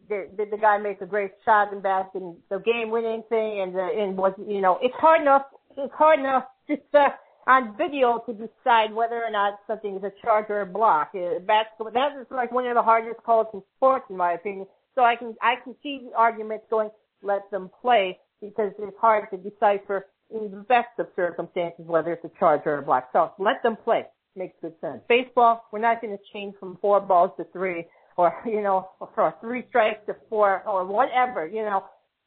did 0.09 0.51
the 0.51 0.57
guy 0.57 0.77
make 0.77 1.01
a 1.01 1.05
great 1.05 1.31
shot 1.43 1.71
and 1.73 1.81
basket 1.81 2.21
and 2.21 2.35
the 2.49 2.59
game 2.59 2.89
winning 2.89 3.23
thing 3.29 3.61
and 3.61 3.73
the 3.73 3.81
and 3.81 4.17
was 4.17 4.33
you 4.47 4.61
know 4.61 4.79
it's 4.81 4.95
hard 4.95 5.21
enough 5.21 5.43
it's 5.77 5.93
hard 5.93 6.19
enough 6.19 6.45
just 6.67 6.81
uh, 6.93 7.09
on 7.47 7.77
video 7.77 8.23
to 8.25 8.33
decide 8.33 8.93
whether 8.93 9.23
or 9.23 9.29
not 9.29 9.59
something 9.67 9.97
is 9.97 10.03
a 10.03 10.11
charge 10.21 10.45
or 10.49 10.61
a 10.61 10.65
block. 10.65 11.11
Uh, 11.13 11.39
basketball 11.39 11.91
that 11.91 12.19
is 12.19 12.27
like 12.31 12.51
one 12.51 12.65
of 12.65 12.75
the 12.75 12.81
hardest 12.81 13.21
calls 13.23 13.47
in 13.53 13.61
sports 13.77 14.05
in 14.09 14.17
my 14.17 14.33
opinion. 14.33 14.65
So 14.95 15.03
I 15.03 15.15
can 15.15 15.35
I 15.41 15.55
can 15.63 15.75
see 15.83 16.01
the 16.09 16.17
arguments 16.17 16.65
going 16.69 16.89
let 17.21 17.49
them 17.51 17.69
play 17.81 18.19
because 18.41 18.71
it's 18.79 18.97
hard 18.99 19.27
to 19.31 19.37
decipher 19.37 20.07
in 20.31 20.51
the 20.51 20.57
best 20.57 20.87
of 20.99 21.07
circumstances 21.15 21.85
whether 21.85 22.13
it's 22.13 22.25
a 22.25 22.39
charge 22.39 22.61
or 22.65 22.79
a 22.79 22.81
block. 22.81 23.09
So 23.13 23.31
let 23.39 23.61
them 23.63 23.75
play. 23.75 24.05
Makes 24.35 24.55
good 24.61 24.73
sense. 24.81 25.01
Baseball, 25.07 25.63
we're 25.71 25.79
not 25.79 26.01
going 26.01 26.15
to 26.17 26.23
change 26.33 26.55
from 26.59 26.77
four 26.81 26.99
balls 26.99 27.31
to 27.37 27.45
three 27.53 27.85
or, 28.17 28.33
you 28.45 28.61
know, 28.61 28.89
or 28.99 29.35
three 29.41 29.65
strikes 29.69 30.05
to 30.07 30.15
four 30.29 30.63
or 30.67 30.85
whatever, 30.85 31.47
you 31.47 31.63
know. 31.63 31.83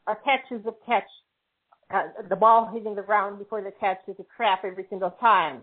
A 0.06 0.14
catch 0.24 0.50
is 0.50 0.64
a 0.66 0.72
catch. 0.86 1.04
Uh, 1.92 2.22
the 2.28 2.36
ball 2.36 2.70
hitting 2.72 2.94
the 2.94 3.02
ground 3.02 3.38
before 3.38 3.62
the 3.62 3.72
catch 3.78 3.98
is 4.08 4.16
a 4.18 4.24
trap 4.36 4.60
every 4.64 4.86
single 4.88 5.10
time. 5.20 5.62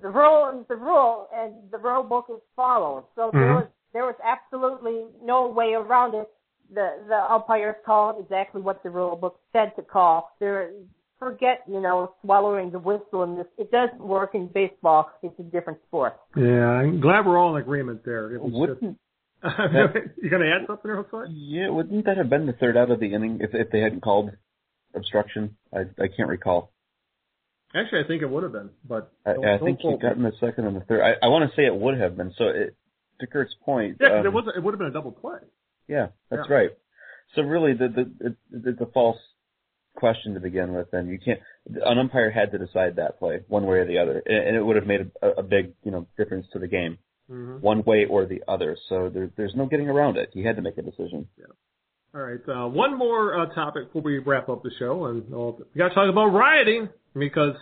The 0.00 0.08
rule 0.08 0.60
is 0.60 0.66
the 0.68 0.76
rule 0.76 1.28
and 1.34 1.54
the 1.72 1.78
rule 1.78 2.04
book 2.04 2.26
is 2.30 2.40
followed. 2.54 3.04
So 3.16 3.30
there 3.32 3.48
Mhm. 3.48 3.54
was 3.54 3.66
there 3.92 4.04
was 4.04 4.14
absolutely 4.22 5.06
no 5.22 5.48
way 5.48 5.74
around 5.74 6.14
it. 6.14 6.28
The 6.70 7.02
the 7.08 7.32
umpires 7.32 7.76
called 7.84 8.20
exactly 8.20 8.60
what 8.60 8.82
the 8.84 8.90
rule 8.90 9.16
book 9.16 9.40
said 9.52 9.74
to 9.76 9.82
call. 9.82 10.32
There 10.38 10.70
forget, 11.18 11.62
you 11.66 11.80
know, 11.80 12.12
swallowing 12.22 12.70
the 12.70 12.78
whistle 12.78 13.22
and 13.22 13.38
this 13.38 13.46
it 13.58 13.70
doesn't 13.72 14.00
work 14.00 14.34
in 14.34 14.46
baseball. 14.48 15.10
It's 15.22 15.38
a 15.40 15.44
different 15.44 15.82
sport. 15.88 16.20
Yeah, 16.36 16.68
I'm 16.68 17.00
glad 17.00 17.26
we're 17.26 17.38
all 17.38 17.56
in 17.56 17.62
agreement 17.62 18.04
there. 18.04 18.32
It 18.32 18.40
was 18.40 18.52
Wouldn't 18.52 18.98
you 20.22 20.30
gonna 20.30 20.46
add 20.46 20.66
something 20.66 20.90
real 20.90 21.04
quick? 21.04 21.28
yeah? 21.30 21.68
Wouldn't 21.68 22.04
that 22.06 22.16
have 22.16 22.30
been 22.30 22.46
the 22.46 22.52
third 22.52 22.76
out 22.76 22.90
of 22.90 23.00
the 23.00 23.14
inning 23.14 23.38
if 23.40 23.50
if 23.54 23.70
they 23.70 23.80
hadn't 23.80 24.02
called 24.02 24.30
obstruction? 24.94 25.56
I 25.74 25.80
I 26.02 26.08
can't 26.16 26.28
recall. 26.28 26.72
Actually, 27.74 28.04
I 28.04 28.06
think 28.06 28.22
it 28.22 28.30
would 28.30 28.42
have 28.42 28.52
been, 28.52 28.70
but 28.88 29.12
I, 29.26 29.34
don't- 29.34 29.44
I 29.44 29.58
think 29.58 29.80
he 29.80 29.96
got 30.00 30.16
in 30.16 30.22
the 30.22 30.32
second 30.40 30.66
and 30.66 30.76
the 30.76 30.80
third. 30.80 31.02
I, 31.02 31.26
I 31.26 31.28
want 31.28 31.50
to 31.50 31.56
say 31.56 31.66
it 31.66 31.74
would 31.74 31.98
have 31.98 32.16
been. 32.16 32.32
So 32.38 32.44
it, 32.44 32.76
to 33.20 33.26
Kurt's 33.26 33.54
point, 33.64 33.96
yeah, 34.00 34.20
um, 34.20 34.26
it 34.26 34.32
was 34.32 34.44
it 34.56 34.62
would 34.62 34.72
have 34.72 34.78
been 34.78 34.88
a 34.88 34.92
double 34.92 35.12
play. 35.12 35.38
Yeah, 35.88 36.08
that's 36.30 36.48
Yeah. 36.48 36.54
right. 36.54 36.70
So 37.34 37.42
really, 37.42 37.74
the 37.74 37.88
the 37.88 38.26
it, 38.28 38.36
it's 38.52 38.80
a 38.80 38.86
false 38.86 39.18
question 39.96 40.34
to 40.34 40.40
begin 40.40 40.72
with, 40.74 40.88
and 40.92 41.08
you 41.08 41.18
can't. 41.22 41.40
An 41.84 41.98
umpire 41.98 42.30
had 42.30 42.52
to 42.52 42.58
decide 42.58 42.96
that 42.96 43.18
play 43.18 43.40
one 43.48 43.66
way 43.66 43.78
or 43.78 43.86
the 43.86 43.98
other, 43.98 44.22
and, 44.24 44.48
and 44.48 44.56
it 44.56 44.62
would 44.64 44.76
have 44.76 44.86
made 44.86 45.10
a, 45.22 45.28
a 45.38 45.42
big 45.42 45.72
you 45.82 45.90
know 45.90 46.06
difference 46.16 46.46
to 46.52 46.58
the 46.58 46.68
game, 46.68 46.98
Mm-hmm. 47.30 47.60
one 47.60 47.82
way 47.82 48.06
or 48.08 48.24
the 48.24 48.40
other. 48.46 48.76
So 48.88 49.10
there, 49.12 49.30
there's 49.36 49.54
no 49.56 49.66
getting 49.66 49.88
around 49.88 50.16
it. 50.16 50.30
He 50.32 50.44
had 50.44 50.54
to 50.56 50.62
make 50.62 50.78
a 50.78 50.82
decision. 50.82 51.26
All 52.14 52.20
right, 52.20 52.38
uh, 52.48 52.68
one 52.68 52.96
more 52.96 53.36
uh, 53.36 53.52
topic 53.52 53.88
before 53.88 54.02
we 54.02 54.18
wrap 54.18 54.48
up 54.48 54.62
the 54.62 54.70
show, 54.78 55.06
and 55.06 55.22
uh, 55.34 55.64
we 55.74 55.78
got 55.78 55.88
to 55.88 55.94
talk 55.94 56.08
about 56.08 56.26
rioting 56.26 56.88
because 57.14 57.56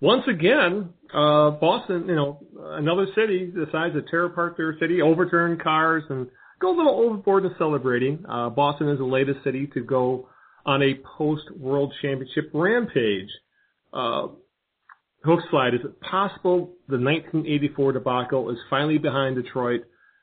once 0.00 0.24
again, 0.28 0.90
uh, 1.14 1.50
Boston, 1.52 2.06
you 2.08 2.14
know, 2.14 2.38
another 2.60 3.06
city 3.14 3.46
decides 3.46 3.94
to 3.94 4.02
tear 4.10 4.26
apart 4.26 4.56
their 4.56 4.76
city, 4.78 5.00
overturn 5.00 5.58
cars, 5.62 6.02
and 6.10 6.26
go 6.60 6.74
a 6.74 6.76
little 6.76 7.00
overboard 7.00 7.44
in 7.44 7.54
celebrating. 7.56 8.24
Uh, 8.28 8.50
Boston 8.50 8.88
is 8.88 8.98
the 8.98 9.04
latest 9.04 9.42
city 9.44 9.68
to 9.74 9.80
go 9.80 10.28
on 10.66 10.82
a 10.82 10.94
post 11.16 11.50
World 11.56 11.94
Championship 12.02 12.50
rampage. 12.52 13.30
Uh, 13.92 14.26
hook 15.24 15.40
slide. 15.50 15.74
Is 15.74 15.80
it 15.84 16.00
possible 16.00 16.72
the 16.88 16.98
1984 16.98 17.92
debacle 17.92 18.50
is 18.50 18.58
finally 18.70 18.98
behind 18.98 19.36
Detroit? 19.36 19.82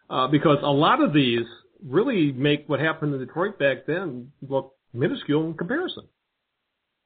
Uh, 0.09 0.27
because 0.27 0.57
a 0.61 0.69
lot 0.71 1.01
of 1.01 1.13
these 1.13 1.45
really 1.85 2.31
make 2.31 2.67
what 2.67 2.79
happened 2.79 3.13
in 3.13 3.19
Detroit 3.19 3.57
back 3.57 3.85
then 3.87 4.31
look 4.47 4.73
minuscule 4.93 5.45
in 5.47 5.53
comparison. 5.55 6.03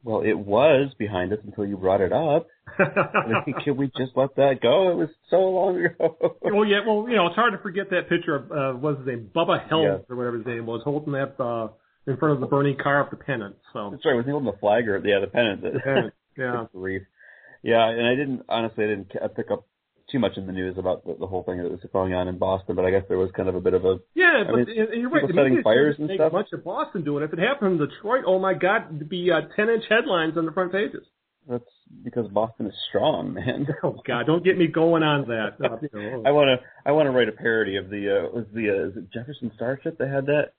Well, 0.03 0.21
it 0.21 0.37
was 0.37 0.91
behind 0.99 1.33
us 1.33 1.39
until 1.43 1.65
you 1.65 1.77
brought 1.77 2.01
it 2.01 2.13
up. 2.13 2.45
I 2.79 3.43
mean, 3.47 3.55
Can 3.63 3.75
we 3.77 3.87
just 3.97 4.11
let 4.15 4.35
that 4.35 4.59
go? 4.61 4.91
It 4.91 4.95
was 4.97 5.09
so 5.31 5.37
long 5.37 5.83
ago. 5.83 6.15
well, 6.43 6.65
yeah, 6.65 6.81
well, 6.85 7.07
you 7.09 7.15
know, 7.15 7.25
it's 7.27 7.35
hard 7.35 7.53
to 7.53 7.59
forget 7.59 7.89
that 7.89 8.07
picture 8.09 8.35
of 8.35 8.51
uh, 8.51 8.77
what's 8.77 8.99
his 8.99 9.07
name, 9.07 9.29
Bubba 9.35 9.67
Helms 9.67 9.83
Yeah. 9.83 10.13
or 10.13 10.15
whatever 10.15 10.37
his 10.37 10.45
name 10.45 10.65
was, 10.67 10.81
holding 10.83 11.13
that 11.13 11.39
uh, 11.41 11.69
in 12.05 12.17
front 12.17 12.35
of 12.35 12.39
the 12.39 12.45
burning 12.45 12.77
car 12.77 13.01
of 13.01 13.09
the 13.09 13.15
pennant. 13.15 13.55
So, 13.73 13.89
That's 13.91 14.05
right. 14.05 14.13
Was 14.15 14.25
he 14.25 14.31
holding 14.31 14.51
the 14.51 14.57
flag 14.59 14.87
or 14.87 14.97
yeah, 15.07 15.19
the 15.21 15.27
pennant? 15.27 15.61
the 15.63 15.79
pennant, 15.83 16.13
yeah. 16.37 16.65
Grief. 16.73 17.01
Yeah, 17.65 17.89
and 17.89 18.05
I 18.05 18.13
didn't 18.13 18.43
honestly. 18.47 18.83
I 18.83 18.87
didn't 18.87 19.11
pick 19.35 19.49
up 19.49 19.65
too 20.11 20.19
much 20.19 20.37
in 20.37 20.45
the 20.45 20.53
news 20.53 20.77
about 20.77 21.03
the, 21.03 21.15
the 21.19 21.25
whole 21.25 21.41
thing 21.41 21.57
that 21.57 21.71
was 21.71 21.79
going 21.91 22.13
on 22.13 22.27
in 22.27 22.37
Boston, 22.37 22.75
but 22.75 22.85
I 22.85 22.91
guess 22.91 23.01
there 23.09 23.17
was 23.17 23.31
kind 23.35 23.49
of 23.49 23.55
a 23.55 23.59
bit 23.59 23.73
of 23.73 23.85
a 23.85 23.97
Yeah, 24.13 24.43
I 24.47 24.51
but 24.51 24.67
mean, 24.67 24.87
you're 24.93 25.09
right. 25.09 25.27
The 25.27 25.33
setting 25.33 25.63
fires 25.63 25.95
and 25.97 26.09
stuff. 26.13 26.31
much 26.31 26.53
of 26.53 26.63
Boston 26.63 27.03
doing 27.03 27.23
it. 27.23 27.33
If 27.33 27.33
it 27.33 27.39
happened 27.39 27.81
in 27.81 27.87
Detroit, 27.89 28.23
oh 28.27 28.37
my 28.37 28.53
God, 28.53 28.95
it'd 28.95 29.09
be 29.09 29.31
uh, 29.31 29.41
10 29.55 29.69
inch 29.69 29.83
headlines 29.89 30.37
on 30.37 30.45
the 30.45 30.51
front 30.51 30.71
pages. 30.71 31.03
That's 31.49 31.63
because 32.03 32.27
Boston 32.29 32.67
is 32.67 32.73
strong, 32.89 33.33
man. 33.35 33.67
Oh 33.83 33.99
God, 34.05 34.27
don't 34.27 34.43
get 34.43 34.59
me 34.59 34.67
going 34.67 35.01
on 35.01 35.27
that. 35.27 35.57
Uh, 35.65 35.77
know, 35.91 36.23
I 36.25 36.31
want 36.31 36.47
to 36.47 36.67
I 36.85 36.91
want 36.91 37.07
to 37.07 37.11
write 37.11 37.29
a 37.29 37.31
parody 37.31 37.77
of 37.77 37.89
the 37.89 38.25
uh 38.25 38.29
was 38.31 38.45
the 38.53 38.69
uh, 38.69 38.89
is 38.89 38.97
it 38.97 39.11
Jefferson 39.11 39.51
Starship 39.55 39.97
that 39.97 40.09
had 40.09 40.27
that. 40.27 40.53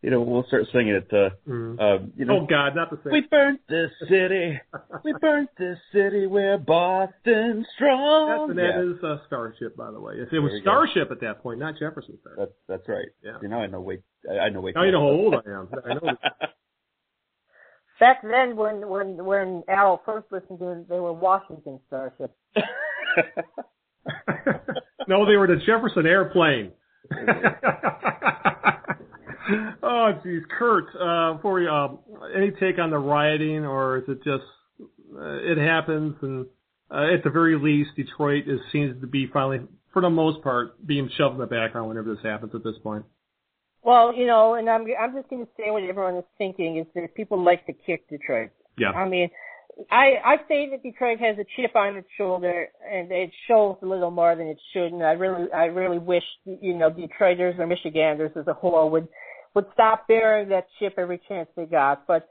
You 0.00 0.10
know, 0.10 0.20
we'll 0.20 0.44
start 0.46 0.64
singing 0.72 0.94
it. 0.94 1.08
Uh, 1.12 1.30
mm. 1.48 1.74
uh, 1.80 2.04
you 2.16 2.24
know, 2.24 2.40
Oh 2.40 2.46
God, 2.46 2.76
not 2.76 2.90
the 2.90 2.98
same. 3.02 3.12
we 3.12 3.22
burnt 3.22 3.60
this 3.68 3.90
city. 4.08 4.60
We 5.04 5.12
burnt 5.20 5.50
this 5.58 5.78
city 5.92 6.28
where 6.28 6.56
Boston's 6.56 7.66
Yes, 7.66 7.74
strong. 7.74 8.50
and 8.50 8.58
that 8.58 8.62
yeah, 8.62 8.92
is 8.92 9.02
uh, 9.02 9.16
Starship, 9.26 9.76
by 9.76 9.90
the 9.90 9.98
way. 10.00 10.14
It, 10.14 10.28
it 10.32 10.38
was 10.38 10.50
There 10.50 10.58
you 10.58 10.64
go. 10.64 10.70
Starship 10.70 11.10
at 11.10 11.20
that 11.22 11.42
point, 11.42 11.58
not 11.58 11.74
Jefferson 11.80 12.16
Starship. 12.20 12.38
that's 12.38 12.52
that's 12.68 12.88
right. 12.88 13.08
Yeah. 13.24 13.38
You 13.42 13.48
know, 13.48 13.58
I 13.58 13.66
know 13.66 13.80
way 13.80 13.98
I, 14.30 14.38
I 14.38 14.48
know 14.50 14.60
way. 14.60 14.72
Now 14.74 14.84
you 14.84 14.92
know 14.92 15.00
how 15.00 15.08
old 15.08 15.34
I 15.34 15.50
am. 15.50 15.68
I 15.84 15.94
know. 15.94 16.00
Back 18.00 18.22
then, 18.22 18.54
when 18.54 18.88
when 18.88 19.24
when 19.24 19.64
Al 19.68 20.00
first 20.06 20.30
listened 20.30 20.60
to 20.60 20.70
it, 20.70 20.88
they 20.88 21.00
were 21.00 21.12
Washington 21.12 21.80
Starship. 21.88 22.32
no, 25.08 25.26
they 25.26 25.36
were 25.36 25.48
the 25.48 25.56
Jefferson 25.66 26.06
airplane. 26.06 26.70
Oh, 29.82 30.12
geez, 30.22 30.42
Kurt. 30.58 30.86
Uh, 30.94 31.34
before 31.34 31.60
you, 31.60 31.68
um, 31.68 31.98
any 32.34 32.50
take 32.52 32.78
on 32.78 32.90
the 32.90 32.98
rioting, 32.98 33.64
or 33.64 33.98
is 33.98 34.04
it 34.08 34.18
just 34.24 34.44
uh, 34.80 35.38
it 35.40 35.58
happens, 35.58 36.16
and 36.22 36.46
uh, 36.90 37.14
at 37.14 37.24
the 37.24 37.30
very 37.30 37.58
least, 37.58 37.90
Detroit 37.96 38.44
is 38.46 38.60
seems 38.72 39.00
to 39.00 39.06
be 39.06 39.26
finally, 39.32 39.60
for 39.92 40.02
the 40.02 40.10
most 40.10 40.42
part, 40.42 40.86
being 40.86 41.10
shoved 41.16 41.34
in 41.34 41.40
the 41.40 41.46
background 41.46 41.88
whenever 41.88 42.14
this 42.14 42.22
happens 42.22 42.54
at 42.54 42.64
this 42.64 42.76
point. 42.82 43.04
Well, 43.82 44.14
you 44.14 44.26
know, 44.26 44.54
and 44.54 44.68
I'm 44.68 44.86
I'm 45.00 45.14
just 45.14 45.30
going 45.30 45.44
to 45.44 45.50
say 45.56 45.70
what 45.70 45.82
everyone 45.82 46.16
is 46.16 46.24
thinking 46.36 46.78
is 46.78 46.86
that 46.94 47.14
people 47.14 47.42
like 47.42 47.64
to 47.66 47.72
kick 47.72 48.08
Detroit. 48.08 48.50
Yeah. 48.76 48.90
I 48.90 49.08
mean, 49.08 49.30
I 49.90 50.14
I 50.24 50.36
say 50.48 50.68
that 50.70 50.82
Detroit 50.82 51.20
has 51.20 51.36
a 51.38 51.44
chip 51.56 51.76
on 51.76 51.96
its 51.96 52.08
shoulder, 52.16 52.68
and 52.90 53.10
it 53.12 53.30
shows 53.46 53.76
a 53.82 53.86
little 53.86 54.10
more 54.10 54.34
than 54.34 54.48
it 54.48 54.58
should. 54.72 54.92
And 54.92 55.02
I 55.02 55.12
really 55.12 55.50
I 55.52 55.66
really 55.66 55.98
wish 55.98 56.24
you 56.44 56.74
know 56.74 56.90
Detroiters 56.90 57.58
or 57.58 57.66
Michiganders 57.66 58.32
as 58.36 58.46
a 58.46 58.54
whole 58.54 58.90
would 58.90 59.08
would 59.58 59.66
stop 59.74 60.06
bearing 60.06 60.48
that 60.50 60.68
chip 60.78 60.94
every 60.98 61.20
chance 61.26 61.48
they 61.56 61.66
got. 61.66 62.06
But 62.06 62.28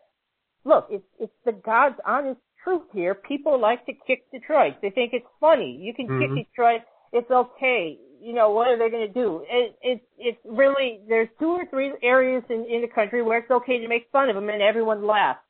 look, 0.64 0.88
it's 0.90 1.04
it's 1.20 1.34
the 1.44 1.52
God's 1.52 2.00
honest 2.06 2.40
truth 2.64 2.84
here. 2.94 3.14
People 3.16 3.60
like 3.60 3.86
to 3.86 3.92
kick 4.08 4.32
Detroit. 4.32 4.76
They 4.82 4.92
think 4.92 5.12
it's 5.12 5.26
funny. 5.42 5.78
You 5.78 5.94
can 5.94 6.08
Mhm. 6.08 6.20
kick 6.20 6.48
Detroit. 6.48 6.84
It's 7.12 7.30
okay. 7.30 8.00
You 8.22 8.32
know 8.32 8.52
what 8.52 8.70
are 8.70 8.78
they 8.78 8.90
going 8.90 9.08
to 9.08 9.14
do? 9.14 9.44
It, 9.50 9.78
it 9.82 10.02
it's 10.18 10.40
really 10.46 11.02
there's 11.10 11.28
two 11.38 11.52
or 11.52 11.66
three 11.66 11.92
areas 12.02 12.44
in 12.50 12.64
in 12.66 12.80
the 12.82 12.88
country 12.88 13.22
where 13.22 13.40
it's 13.40 13.52
okay 13.52 13.78
to 13.78 13.90
make 13.90 14.10
fun 14.10 14.30
of 14.30 14.36
them 14.36 14.48
and 14.50 14.62
everyone 14.62 15.06
laughs. 15.06 15.44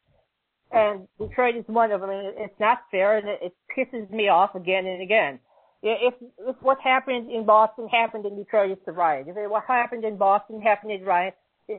And 0.72 1.08
Detroit 1.20 1.56
is 1.56 1.68
one 1.68 1.92
of 1.92 2.02
them, 2.02 2.10
and 2.10 2.34
it's 2.38 2.60
not 2.60 2.80
fair, 2.92 3.18
and 3.18 3.28
it, 3.30 3.40
it 3.48 3.54
pisses 3.74 4.10
me 4.10 4.30
off 4.30 4.56
again 4.56 4.86
and 4.88 5.02
again. 5.04 5.40
If 5.84 6.16
if 6.40 6.56
what 6.62 6.80
happened 6.82 7.30
in 7.32 7.46
Boston 7.46 7.88
happened 7.88 8.26
in 8.26 8.36
Detroit, 8.36 8.72
it's 8.72 8.88
a 8.88 8.92
riot. 8.92 9.28
If 9.28 9.38
it, 9.38 9.48
what 9.48 9.64
happened 9.68 10.04
in 10.04 10.18
Boston 10.18 10.60
happened 10.60 10.92
in 10.92 11.06
riot, 11.06 11.36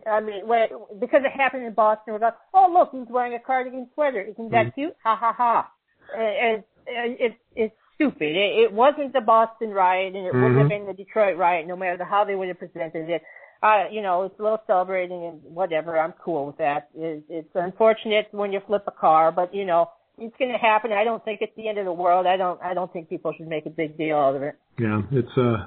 I 0.06 0.20
mean, 0.20 0.46
when, 0.46 0.68
because 1.00 1.22
it 1.24 1.32
happened 1.36 1.64
in 1.64 1.72
Boston, 1.72 2.14
we're 2.14 2.20
like, 2.20 2.34
oh 2.52 2.70
look, 2.72 2.90
he's 2.92 3.08
wearing 3.12 3.34
a 3.34 3.38
cardigan 3.38 3.88
sweater. 3.94 4.20
Isn't 4.22 4.50
that 4.50 4.74
cute? 4.74 4.94
Ha 5.02 5.16
ha 5.16 5.32
ha. 5.36 5.70
And, 6.16 6.62
and 6.86 7.16
it's 7.18 7.36
it's 7.56 7.74
stupid. 7.94 8.36
It, 8.36 8.64
it 8.64 8.72
wasn't 8.72 9.12
the 9.12 9.20
Boston 9.20 9.70
riot, 9.70 10.14
and 10.14 10.26
it 10.26 10.34
wouldn't 10.34 10.58
have 10.58 10.66
Mhm. 10.66 10.68
been 10.68 10.86
the 10.86 10.92
Detroit 10.92 11.36
riot, 11.36 11.66
no 11.66 11.76
matter 11.76 12.04
how 12.04 12.24
they 12.24 12.34
would 12.34 12.48
have 12.48 12.58
presented 12.58 13.08
it. 13.10 13.22
Uh, 13.62 13.84
you 13.90 14.02
know, 14.02 14.22
it's 14.22 14.38
a 14.38 14.42
little 14.42 14.62
celebrating 14.66 15.24
and 15.24 15.40
whatever. 15.42 15.98
I'm 15.98 16.12
cool 16.24 16.46
with 16.46 16.58
that. 16.58 16.88
It, 16.94 17.24
it's 17.28 17.50
unfortunate 17.54 18.28
when 18.30 18.52
you 18.52 18.60
flip 18.66 18.84
a 18.86 18.92
car, 18.92 19.32
but 19.32 19.52
you 19.52 19.64
know, 19.64 19.90
it's 20.16 20.36
going 20.38 20.52
to 20.52 20.58
happen. 20.58 20.92
I 20.92 21.04
don't 21.04 21.24
think 21.24 21.40
it's 21.40 21.54
the 21.56 21.68
end 21.68 21.78
of 21.78 21.84
the 21.84 21.92
world. 21.92 22.26
I 22.26 22.36
don't. 22.36 22.60
I 22.62 22.74
don't 22.74 22.92
think 22.92 23.08
people 23.08 23.32
should 23.36 23.48
make 23.48 23.66
a 23.66 23.70
big 23.70 23.96
deal 23.98 24.16
out 24.16 24.36
of 24.36 24.42
it. 24.42 24.54
Yeah, 24.78 25.02
it's 25.10 25.36
uh, 25.36 25.66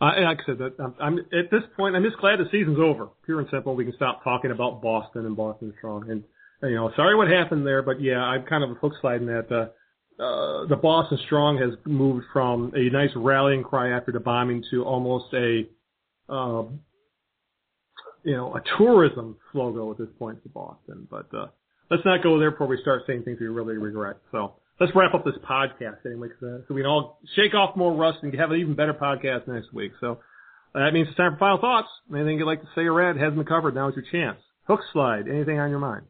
I, 0.00 0.20
like 0.20 0.38
I 0.42 0.46
said, 0.46 0.58
that 0.58 0.74
I'm, 0.78 0.94
I'm 1.00 1.18
at 1.18 1.50
this 1.50 1.62
point. 1.76 1.94
I'm 1.94 2.02
just 2.02 2.18
glad 2.18 2.38
the 2.38 2.48
season's 2.50 2.78
over. 2.78 3.08
Pure 3.24 3.40
and 3.40 3.48
simple. 3.50 3.74
We 3.74 3.84
can 3.84 3.94
stop 3.94 4.24
talking 4.24 4.50
about 4.50 4.82
Boston 4.82 5.26
and 5.26 5.36
Boston 5.36 5.72
strong. 5.78 6.10
And 6.10 6.24
you 6.62 6.74
know, 6.74 6.90
sorry 6.96 7.16
what 7.16 7.28
happened 7.28 7.66
there, 7.66 7.82
but 7.82 8.00
yeah, 8.00 8.18
I'm 8.18 8.44
kind 8.44 8.64
of 8.64 8.70
a 8.70 8.74
hook 8.74 8.92
sliding 9.00 9.26
that. 9.26 9.50
Uh, 9.50 9.68
uh, 10.22 10.66
the 10.66 10.76
Boston 10.76 11.18
Strong 11.26 11.58
has 11.58 11.70
moved 11.84 12.24
from 12.32 12.72
a 12.76 12.88
nice 12.90 13.10
rallying 13.16 13.64
cry 13.64 13.96
after 13.96 14.12
the 14.12 14.20
bombing 14.20 14.62
to 14.70 14.84
almost 14.84 15.24
a, 15.34 15.64
um, 16.32 16.78
you 18.22 18.36
know, 18.36 18.54
a 18.54 18.62
tourism 18.78 19.36
logo 19.54 19.90
at 19.90 19.98
this 19.98 20.08
point 20.16 20.38
for 20.42 20.50
Boston. 20.50 21.08
But 21.10 21.26
uh, 21.36 21.46
let's 21.90 22.04
not 22.04 22.22
go 22.22 22.38
there 22.38 22.52
before 22.52 22.68
we 22.68 22.80
start 22.80 23.02
saying 23.08 23.24
things 23.24 23.38
we 23.40 23.48
really 23.48 23.76
regret. 23.76 24.18
So 24.30 24.54
let's 24.80 24.92
wrap 24.94 25.14
up 25.14 25.24
this 25.24 25.34
podcast 25.48 26.04
anyway, 26.06 26.28
so, 26.40 26.62
so 26.66 26.74
we 26.74 26.82
can 26.82 26.90
all 26.90 27.18
shake 27.36 27.54
off 27.54 27.76
more 27.76 27.92
rust 27.94 28.18
and 28.22 28.34
have 28.34 28.50
an 28.50 28.58
even 28.60 28.74
better 28.74 28.94
podcast 28.94 29.46
next 29.48 29.72
week. 29.72 29.92
So 30.00 30.18
that 30.74 30.92
means 30.92 31.08
it's 31.08 31.16
time 31.16 31.32
for 31.34 31.38
final 31.38 31.58
thoughts. 31.58 31.88
Anything 32.12 32.38
you'd 32.38 32.46
like 32.46 32.60
to 32.62 32.68
say 32.74 32.82
or 32.82 33.00
add 33.02 33.16
hasn't 33.16 33.36
been 33.36 33.46
covered. 33.46 33.74
Now 33.74 33.88
is 33.88 33.94
your 33.96 34.04
chance. 34.10 34.40
Hook 34.66 34.80
slide. 34.92 35.28
Anything 35.28 35.58
on 35.60 35.70
your 35.70 35.78
mind? 35.78 36.06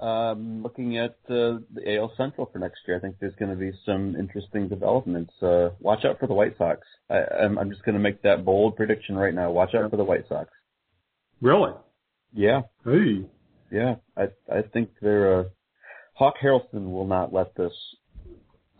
Um, 0.00 0.62
looking 0.64 0.98
at 0.98 1.16
uh, 1.28 1.62
the 1.72 1.96
AL 1.96 2.12
Central 2.16 2.48
for 2.52 2.58
next 2.58 2.80
year, 2.88 2.96
I 2.96 3.00
think 3.00 3.16
there's 3.20 3.36
going 3.38 3.50
to 3.52 3.56
be 3.56 3.70
some 3.86 4.16
interesting 4.16 4.68
developments. 4.68 5.32
Uh, 5.40 5.68
watch 5.78 6.04
out 6.04 6.18
for 6.18 6.26
the 6.26 6.34
White 6.34 6.58
Sox. 6.58 6.80
I, 7.08 7.20
I'm, 7.44 7.56
I'm 7.56 7.70
just 7.70 7.84
going 7.84 7.94
to 7.94 8.00
make 8.00 8.22
that 8.22 8.44
bold 8.44 8.74
prediction 8.74 9.14
right 9.16 9.32
now. 9.34 9.52
Watch 9.52 9.74
out 9.76 9.88
for 9.90 9.96
the 9.96 10.02
White 10.02 10.24
Sox. 10.28 10.50
Really? 11.40 11.72
Yeah, 12.34 12.62
Hey. 12.84 13.26
yeah. 13.70 13.96
I 14.16 14.28
I 14.52 14.62
think 14.72 14.90
they're. 15.00 15.40
Uh, 15.40 15.44
Hawk 16.22 16.34
Harrelson 16.40 16.92
will 16.92 17.08
not 17.08 17.32
let 17.32 17.52
this 17.56 17.72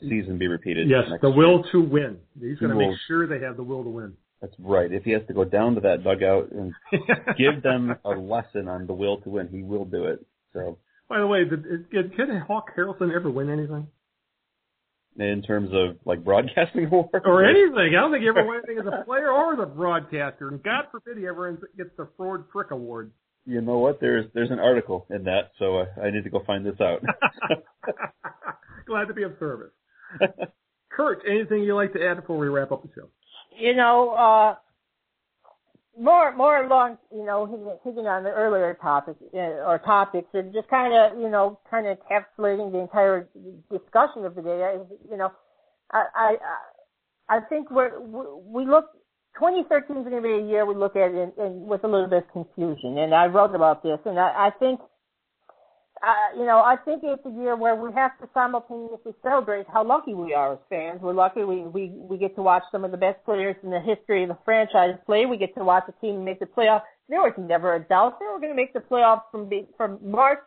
season 0.01 0.39
be 0.39 0.47
repeated. 0.47 0.89
Yes, 0.89 1.05
the 1.21 1.29
year. 1.29 1.37
will 1.37 1.65
to 1.73 1.81
win. 1.81 2.19
He's 2.41 2.57
going 2.59 2.71
to 2.71 2.79
make 2.79 2.97
sure 3.09 3.27
they 3.27 3.45
have 3.45 3.57
the 3.57 3.65
will 3.65 3.83
to 3.83 3.91
win. 3.91 4.13
That's 4.41 4.55
right. 4.61 4.93
If 4.93 5.03
he 5.03 5.11
has 5.11 5.23
to 5.27 5.35
go 5.35 5.45
down 5.45 5.75
to 5.75 5.81
that 5.81 6.05
dugout 6.05 6.53
and 6.53 6.73
give 7.37 7.61
them 7.65 7.97
a 8.05 8.11
lesson 8.11 8.69
on 8.69 8.87
the 8.87 8.93
will 8.93 9.17
to 9.23 9.29
win, 9.29 9.49
he 9.49 9.65
will 9.65 9.85
do 9.85 10.05
it. 10.05 10.25
So, 10.53 10.79
By 11.09 11.19
the 11.19 11.27
way, 11.27 11.45
did, 11.45 11.91
did, 11.91 12.17
did 12.17 12.29
Hawk 12.47 12.67
Harrelson 12.77 13.13
ever 13.13 13.29
win 13.29 13.51
anything? 13.51 13.89
in 15.19 15.43
terms 15.43 15.71
of 15.73 15.99
like 16.05 16.25
broadcasting 16.25 16.87
awards 16.93 17.11
Or 17.25 17.45
anything. 17.45 17.95
I 17.97 18.01
don't 18.01 18.13
think 18.13 18.23
he 18.23 18.29
ever 18.29 18.47
won 18.47 18.59
anything 18.59 18.79
as 18.79 18.87
a 18.87 19.05
player 19.05 19.31
or 19.31 19.55
as 19.55 19.59
a 19.61 19.67
broadcaster. 19.67 20.49
And 20.49 20.63
God 20.63 20.85
forbid 20.91 21.19
he 21.19 21.27
ever 21.27 21.53
gets 21.77 21.91
the 21.97 22.09
Ford 22.17 22.45
Frick 22.53 22.71
Award. 22.71 23.11
You 23.45 23.61
know 23.61 23.79
what? 23.79 24.01
There's 24.01 24.27
there's 24.35 24.51
an 24.51 24.61
article 24.61 25.07
in 25.11 25.25
that, 25.25 25.51
so 25.59 25.79
uh, 25.79 25.87
I 26.03 26.11
need 26.11 26.25
to 26.25 26.31
go 26.31 26.43
find 26.47 26.65
this 26.65 26.81
out. 26.81 27.03
Glad 28.87 29.07
to 29.09 29.15
be 29.15 29.25
of 29.25 29.33
service. 29.39 29.73
Kurt, 30.91 31.23
anything 31.29 31.63
you'd 31.63 31.75
like 31.75 31.93
to 31.95 32.05
add 32.05 32.17
before 32.21 32.39
we 32.39 32.49
wrap 32.49 32.71
up 32.71 32.83
the 32.83 32.91
show? 32.95 33.09
you 33.59 33.75
know, 33.75 34.11
uh, 34.11 34.55
more 35.99 36.35
more 36.35 36.65
along, 36.65 36.99
you 37.15 37.25
know, 37.25 37.47
hitting- 37.47 37.79
hitting 37.85 38.07
on 38.07 38.25
the 38.25 38.31
earlier 38.31 38.75
topics 38.81 39.21
uh, 39.35 39.37
or 39.37 39.79
topics, 39.85 40.29
and 40.33 40.53
just 40.53 40.69
kind 40.69 40.95
of, 40.95 41.21
you 41.21 41.29
know, 41.29 41.59
kind 41.71 41.87
of 41.87 41.99
encapsulating 41.99 42.73
the 42.73 42.79
entire 42.79 43.29
discussion 43.71 44.25
of 44.25 44.35
the 44.35 44.43
day. 44.43 44.63
I, 44.63 44.73
you 45.11 45.17
know, 45.17 45.31
I 45.91 46.05
I 46.17 46.37
I 47.29 47.41
think 47.49 47.71
we're 47.71 48.01
we 48.01 48.65
we 48.65 48.71
look. 48.71 48.87
2013 49.35 49.97
is 49.97 50.05
going 50.05 50.23
to 50.23 50.29
be 50.29 50.35
a 50.35 50.47
year 50.47 50.67
we 50.67 50.75
look 50.75 50.97
at 50.97 51.11
it 51.11 51.35
in, 51.39 51.67
with 51.67 51.85
a 51.85 51.89
little 51.89 52.09
bit 52.09 52.25
of 52.25 52.33
confusion, 52.33 52.99
and 52.99 53.15
I 53.15 53.27
wrote 53.27 53.55
about 53.55 53.83
this, 53.83 53.99
and 54.05 54.19
I, 54.19 54.49
I 54.49 54.51
think 54.59 54.81
uh, 56.03 56.37
you 56.37 56.45
know, 56.45 56.59
I 56.59 56.75
think 56.85 57.03
it's 57.05 57.25
a 57.25 57.31
year 57.31 57.55
where 57.55 57.77
we 57.77 57.93
have 57.95 58.19
to 58.19 58.29
simultaneously 58.35 59.15
celebrate 59.23 59.67
how 59.73 59.87
lucky 59.87 60.15
we 60.15 60.35
are 60.35 60.55
as 60.55 60.59
fans. 60.69 61.01
We're 61.01 61.15
lucky 61.15 61.45
we, 61.45 61.63
we, 61.63 61.93
we 61.95 62.19
get 62.19 62.35
to 62.35 62.43
watch 62.43 62.65
some 62.73 62.85
of 62.85 62.91
the 62.91 62.97
best 62.97 63.25
players 63.25 63.55
in 63.63 63.71
the 63.71 63.79
history 63.79 64.25
of 64.25 64.29
the 64.29 64.39
franchise 64.45 64.97
play. 65.07 65.27
We 65.27 65.37
get 65.37 65.55
to 65.55 65.63
watch 65.63 65.85
a 65.89 65.93
team 66.01 66.25
make 66.25 66.41
the 66.41 66.47
playoffs. 66.47 66.83
There 67.09 67.21
was 67.21 67.35
never 67.39 67.77
a 67.77 67.81
doubt 67.81 68.19
they 68.19 68.27
were 68.27 68.41
going 68.41 68.51
to 68.51 68.57
make 68.57 68.73
the 68.73 68.81
playoffs 68.81 69.23
from 69.31 69.49
from 69.77 69.99
March 70.03 70.41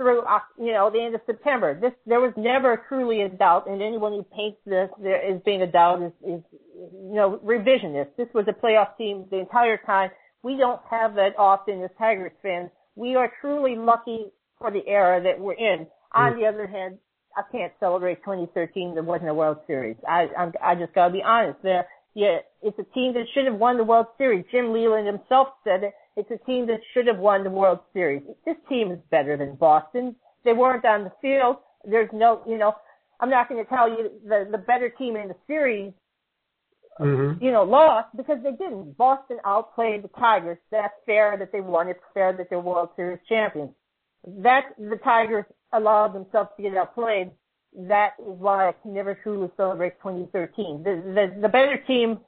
through 0.00 0.22
uh, 0.22 0.38
you 0.58 0.72
know 0.72 0.90
the 0.90 0.98
end 0.98 1.14
of 1.14 1.20
September. 1.26 1.78
This 1.78 1.92
there 2.06 2.20
was 2.20 2.32
never 2.34 2.82
truly 2.88 3.20
a 3.20 3.28
doubt, 3.28 3.68
and 3.68 3.82
anyone 3.82 4.12
who 4.12 4.22
paints 4.34 4.56
this 4.64 4.88
there 4.98 5.22
as 5.22 5.42
being 5.44 5.60
a 5.60 5.70
doubt 5.70 6.02
is, 6.02 6.12
is 6.26 6.40
you 6.74 7.12
know 7.12 7.38
revisionist. 7.44 8.16
This 8.16 8.28
was 8.32 8.46
a 8.48 8.52
playoff 8.52 8.96
team 8.96 9.26
the 9.30 9.38
entire 9.38 9.76
time. 9.84 10.08
We 10.42 10.56
don't 10.56 10.80
have 10.90 11.14
that 11.16 11.36
often 11.38 11.82
as 11.84 11.90
Tigers 11.98 12.32
fans. 12.42 12.70
We 12.96 13.14
are 13.14 13.30
truly 13.42 13.76
lucky 13.76 14.32
for 14.58 14.70
the 14.70 14.80
era 14.86 15.22
that 15.22 15.38
we're 15.38 15.52
in. 15.52 15.86
On 16.14 16.32
mm. 16.32 16.40
the 16.40 16.46
other 16.46 16.66
hand, 16.66 16.96
I 17.36 17.42
can't 17.52 17.72
celebrate 17.78 18.24
2013. 18.24 18.94
There 18.94 19.02
wasn't 19.02 19.28
a 19.28 19.34
World 19.34 19.58
Series. 19.66 19.96
I 20.08 20.28
I'm, 20.36 20.54
I 20.64 20.76
just 20.76 20.94
gotta 20.94 21.12
be 21.12 21.22
honest. 21.22 21.58
There, 21.62 21.86
yeah, 22.14 22.38
it's 22.62 22.78
a 22.78 22.94
team 22.94 23.12
that 23.14 23.26
should 23.34 23.44
have 23.44 23.60
won 23.60 23.76
the 23.76 23.84
World 23.84 24.06
Series. 24.16 24.46
Jim 24.50 24.72
Leyland 24.72 25.06
himself 25.06 25.48
said 25.62 25.84
it. 25.84 25.92
It's 26.20 26.30
a 26.30 26.44
team 26.46 26.66
that 26.66 26.80
should 26.92 27.06
have 27.06 27.18
won 27.18 27.44
the 27.44 27.50
World 27.50 27.80
Series. 27.92 28.22
This 28.44 28.56
team 28.68 28.90
is 28.92 28.98
better 29.10 29.36
than 29.36 29.54
Boston. 29.56 30.14
They 30.44 30.52
weren't 30.52 30.84
on 30.84 31.04
the 31.04 31.12
field. 31.20 31.56
There's 31.84 32.10
no, 32.12 32.42
you 32.46 32.58
know, 32.58 32.74
I'm 33.20 33.30
not 33.30 33.48
going 33.48 33.62
to 33.62 33.68
tell 33.68 33.88
you 33.88 34.10
the 34.24 34.48
the 34.50 34.58
better 34.58 34.88
team 34.90 35.16
in 35.16 35.28
the 35.28 35.36
series 35.46 35.92
Mm-hmm. 37.00 37.42
you 37.42 37.50
know, 37.50 37.62
lost 37.62 38.14
because 38.14 38.38
they 38.42 38.50
didn't. 38.50 38.96
Boston 38.98 39.38
outplayed 39.46 40.04
the 40.04 40.08
Tigers. 40.08 40.58
That's 40.70 40.92
fair 41.06 41.36
that 41.38 41.50
they 41.50 41.62
won. 41.62 41.88
It's 41.88 42.00
fair 42.12 42.36
that 42.36 42.48
they're 42.50 42.60
World 42.60 42.90
Series 42.94 43.20
champions. 43.26 43.70
That 44.42 44.74
the 44.78 44.98
Tigers 45.02 45.46
allowed 45.72 46.08
themselves 46.08 46.50
to 46.56 46.62
get 46.62 46.76
outplayed. 46.76 47.30
That 47.74 48.14
is 48.18 48.26
why 48.26 48.68
I 48.68 48.72
can 48.82 48.92
never 48.92 49.14
truly 49.22 49.48
celebrate 49.56 49.96
2013. 50.02 50.82
The, 50.82 51.02
the, 51.34 51.40
the 51.40 51.48
better 51.48 51.78
team 51.86 52.18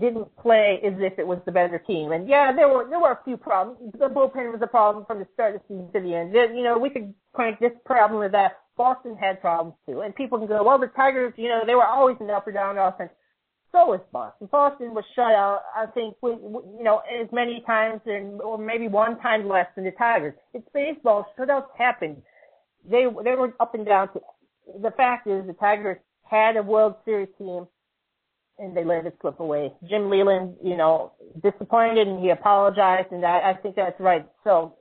didn't 0.00 0.28
play 0.36 0.80
as 0.84 0.94
if 0.98 1.18
it 1.18 1.26
was 1.26 1.38
the 1.46 1.52
better 1.52 1.78
team. 1.78 2.12
And 2.12 2.28
yeah, 2.28 2.52
there 2.52 2.68
were 2.68 2.88
there 2.88 3.00
were 3.00 3.12
a 3.12 3.20
few 3.24 3.36
problems. 3.36 3.92
The 3.98 4.06
bullpen 4.06 4.52
was 4.52 4.60
a 4.62 4.66
problem 4.66 5.06
from 5.06 5.18
the 5.18 5.26
start 5.34 5.54
of 5.56 5.62
the 5.62 5.74
season 5.74 5.92
to 5.92 6.00
the 6.00 6.14
end. 6.14 6.34
You 6.34 6.62
know, 6.62 6.78
we 6.78 6.90
could 6.90 7.14
crank 7.32 7.58
this 7.58 7.72
problem 7.84 8.20
or 8.20 8.28
that. 8.28 8.58
Boston 8.76 9.16
had 9.16 9.40
problems 9.40 9.74
too, 9.88 10.02
and 10.02 10.14
people 10.14 10.38
can 10.38 10.46
go, 10.46 10.62
well, 10.62 10.78
the 10.78 10.86
Tigers, 10.86 11.34
you 11.36 11.48
know, 11.48 11.62
they 11.66 11.74
were 11.74 11.84
always 11.84 12.16
an 12.20 12.30
up 12.30 12.46
or 12.46 12.52
down 12.52 12.78
offense. 12.78 13.10
So 13.72 13.86
was 13.86 14.00
Boston. 14.12 14.48
Boston 14.50 14.94
was 14.94 15.04
shut 15.14 15.32
out, 15.32 15.62
I 15.76 15.86
think, 15.86 16.14
we, 16.22 16.30
you 16.30 16.84
know, 16.84 17.02
as 17.20 17.26
many 17.32 17.62
times 17.66 18.00
and 18.06 18.40
or 18.40 18.56
maybe 18.56 18.88
one 18.88 19.18
time 19.20 19.48
less 19.48 19.66
than 19.74 19.84
the 19.84 19.90
Tigers. 19.90 20.34
It's 20.54 20.66
baseball. 20.72 21.26
Shutouts 21.36 21.66
happen. 21.76 22.22
They 22.88 23.06
they 23.24 23.34
were 23.34 23.52
up 23.60 23.74
and 23.74 23.84
down. 23.84 24.08
The 24.80 24.92
fact 24.92 25.26
is, 25.26 25.46
the 25.46 25.54
Tigers 25.54 25.98
had 26.22 26.56
a 26.56 26.62
World 26.62 26.94
Series 27.04 27.28
team, 27.36 27.66
and 28.58 28.76
they 28.76 28.84
let 28.84 29.06
it 29.06 29.16
slip 29.20 29.40
away. 29.40 29.72
Jim 29.88 30.10
Leyland, 30.10 30.56
you 30.62 30.76
know, 30.76 31.12
disappointed, 31.42 32.06
and 32.08 32.22
he 32.22 32.30
apologized, 32.30 33.12
and 33.12 33.24
I, 33.24 33.50
I 33.50 33.54
think 33.62 33.76
that's 33.76 33.98
right. 34.00 34.26
So, 34.44 34.74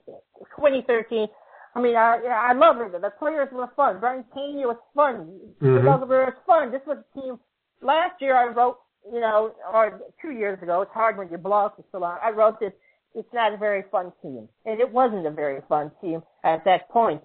2013. 0.56 1.28
I 1.76 1.82
mean, 1.82 1.96
I 1.96 2.18
I 2.26 2.54
love 2.54 2.78
it. 2.82 2.92
The 3.00 3.12
players 3.20 3.50
were 3.52 3.70
fun. 3.76 4.00
Brayan 4.00 4.24
Pena 4.34 4.68
was 4.68 4.78
fun. 4.96 5.40
Mhm. 5.62 5.86
Mm-hmm. 5.86 6.10
was 6.10 6.34
fun. 6.48 6.72
This 6.72 6.82
was 6.88 6.98
a 6.98 7.20
team 7.20 7.40
last 7.82 8.22
year 8.22 8.36
I 8.36 8.52
wrote, 8.54 8.78
you 9.12 9.20
know, 9.20 9.54
or 9.72 10.02
two 10.22 10.32
years 10.32 10.62
ago, 10.62 10.82
it's 10.82 10.92
hard 10.94 11.18
when 11.18 11.30
your 11.30 11.40
blog 11.40 11.74
is 11.78 11.86
so 11.92 12.00
long. 12.00 12.18
I 12.24 12.32
wrote 12.32 12.60
this, 12.60 12.74
it's 13.16 13.32
not 13.34 13.54
a 13.54 13.58
very 13.58 13.84
fun 13.92 14.12
team. 14.22 14.48
And 14.66 14.80
it 14.80 14.92
wasn't 14.92 15.26
a 15.26 15.32
very 15.32 15.62
fun 15.70 15.92
team 16.02 16.22
at 16.44 16.64
that 16.66 16.90
point. 16.90 17.22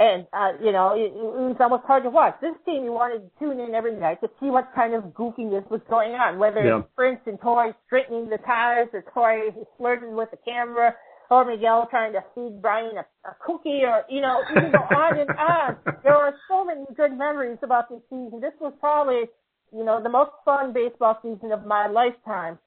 And, 0.00 0.26
uh, 0.32 0.52
you 0.64 0.72
know, 0.72 0.94
it, 0.96 1.12
it 1.12 1.14
was 1.14 1.58
almost 1.60 1.84
hard 1.84 2.04
to 2.04 2.10
watch. 2.10 2.34
This 2.42 2.56
team, 2.66 2.84
you 2.84 2.92
wanted 2.92 3.20
to 3.20 3.30
tune 3.38 3.60
in 3.60 3.76
every 3.76 3.94
night 3.96 4.22
to 4.22 4.30
see 4.40 4.48
what 4.50 4.72
kind 4.74 4.94
of 4.94 5.04
goofiness 5.14 5.70
was 5.70 5.82
going 5.90 6.12
on, 6.14 6.40
whether 6.40 6.64
Yeah. 6.64 6.78
it's 6.80 6.88
Prince 6.96 7.20
and 7.26 7.40
Torii 7.40 7.74
straightening 7.86 8.30
the 8.30 8.38
ties 8.46 8.88
or 8.94 9.04
Torii 9.14 9.52
flirting 9.78 10.16
with 10.16 10.32
the 10.32 10.38
camera 10.38 10.96
or 11.30 11.44
Miguel 11.44 11.86
trying 11.90 12.14
to 12.14 12.24
feed 12.34 12.62
Brayan 12.62 12.96
a, 12.98 13.06
a 13.28 13.36
cookie 13.46 13.84
or, 13.84 14.04
you 14.10 14.22
know, 14.22 14.44
you 14.50 14.58
can 14.58 14.72
go 14.72 14.80
on 14.90 15.18
and 15.18 15.30
on. 15.38 15.76
There 16.02 16.16
are 16.16 16.34
so 16.48 16.64
many 16.64 16.84
good 16.96 17.12
memories 17.18 17.58
about 17.62 17.90
this 17.90 18.00
season. 18.10 18.40
This 18.40 18.54
was 18.60 18.72
probably 18.80 19.24
you 19.72 19.84
know, 19.84 20.02
the 20.02 20.08
most 20.10 20.32
fun 20.44 20.72
baseball 20.72 21.18
season 21.22 21.52
of 21.52 21.66
my 21.66 21.88
lifetime, 21.88 22.58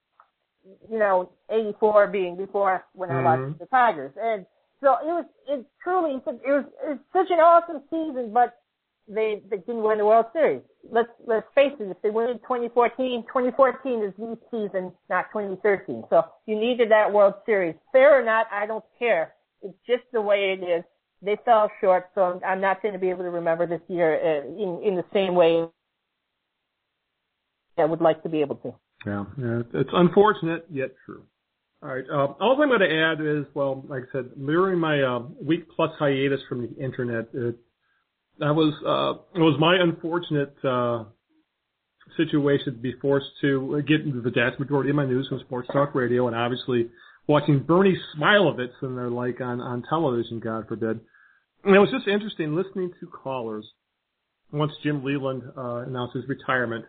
you 0.90 1.00
know, 1.00 1.32
84 1.50 2.08
being 2.08 2.38
before 2.38 2.86
when 2.94 3.12
I 3.12 3.22
Mhm. 3.22 3.24
watched 3.24 3.60
the 3.60 3.66
Tigers. 3.68 4.14
And 4.22 4.46
so 4.84 4.98
it 5.02 5.12
was, 5.12 5.26
it 5.48 5.66
truly, 5.82 6.16
it 6.16 6.26
was, 6.26 6.66
it 6.86 6.90
was 6.90 7.00
such 7.14 7.32
an 7.32 7.40
awesome 7.40 7.82
season, 7.90 8.32
but 8.34 8.60
they, 9.08 9.42
they 9.50 9.58
didn't 9.58 9.84
win 9.84 9.98
the 9.98 10.06
World 10.06 10.28
Series. 10.34 10.62
Let's, 10.92 11.10
let's 11.26 11.48
face 11.56 11.72
it, 11.80 11.90
if 11.90 12.02
they 12.02 12.10
win 12.10 12.30
in 12.30 12.38
2014, 12.40 13.24
2014 13.24 14.04
is 14.04 14.14
the 14.18 14.38
season, 14.52 14.92
not 15.10 15.26
2013. 15.32 16.04
So 16.10 16.24
you 16.46 16.60
needed 16.60 16.92
that 16.92 17.12
World 17.12 17.36
Series. 17.46 17.76
Fair 17.92 18.20
or 18.20 18.26
not, 18.26 18.48
I 18.52 18.66
don't 18.66 18.84
care. 19.00 19.34
It's 19.62 19.78
just 19.88 20.04
the 20.12 20.22
way 20.22 20.58
it 20.60 20.64
is. 20.64 20.84
They 21.22 21.38
fell 21.46 21.72
short, 21.80 22.10
so 22.16 22.42
I'm 22.46 22.60
not 22.60 22.82
going 22.82 22.94
to 22.94 23.00
be 23.00 23.10
able 23.10 23.24
to 23.24 23.30
remember 23.30 23.66
this 23.66 23.82
year 23.88 24.16
uh, 24.16 24.46
in, 24.46 24.82
in 24.84 24.96
the 24.96 25.06
same 25.14 25.36
way 25.36 25.66
I 27.78 27.86
would 27.86 28.02
like 28.02 28.22
to 28.24 28.30
be 28.30 28.42
able 28.42 28.56
to. 28.58 28.74
Yeah, 29.06 29.24
yeah, 29.38 29.62
it's 29.74 29.90
unfortunate 29.94 30.66
yet 30.70 30.92
true. 31.06 31.24
All 31.84 31.90
right. 31.90 32.06
Uh, 32.10 32.34
all 32.40 32.58
I'm 32.62 32.70
going 32.70 32.80
to 32.80 32.86
add 32.86 33.20
is, 33.20 33.46
well, 33.54 33.84
like 33.90 34.04
I 34.04 34.12
said, 34.14 34.30
during 34.38 34.80
my 34.80 35.02
uh, 35.02 35.20
week 35.42 35.68
plus 35.76 35.92
hiatus 36.00 36.40
from 36.48 36.62
the 36.62 36.82
internet, 36.82 37.28
it, 37.34 37.58
that 38.40 38.54
was 38.54 38.74
uh, 38.88 39.22
it 39.38 39.44
was 39.44 39.60
my 39.60 39.76
unfortunate 39.82 40.56
uh, 40.64 41.04
situation 42.16 42.74
to 42.74 42.80
be 42.80 42.94
forced 43.02 43.26
to 43.42 43.84
get 43.86 44.00
into 44.00 44.22
the 44.22 44.30
vast 44.30 44.62
majority 44.62 44.92
of 44.92 44.96
my 44.96 45.06
news 45.06 45.28
from 45.28 45.42
Sports 45.42 45.68
Talk 45.74 45.94
Radio, 45.94 46.28
and 46.28 46.36
obviously 46.38 46.90
watching 47.28 47.60
Bernie 47.60 47.98
Smilovitz 48.16 48.82
and 48.82 48.98
their 48.98 49.10
like 49.10 49.42
on 49.42 49.60
on 49.60 49.84
television, 49.90 50.40
God 50.40 50.70
forbid. 50.70 51.02
And 51.66 51.76
it 51.76 51.80
was 51.80 51.92
just 51.92 52.08
interesting 52.08 52.56
listening 52.56 52.92
to 53.02 53.08
callers 53.08 53.66
once 54.54 54.72
Jim 54.84 55.04
Leyland 55.04 55.44
uh, 55.58 55.84
announced 55.86 56.16
his 56.16 56.30
retirement 56.30 56.86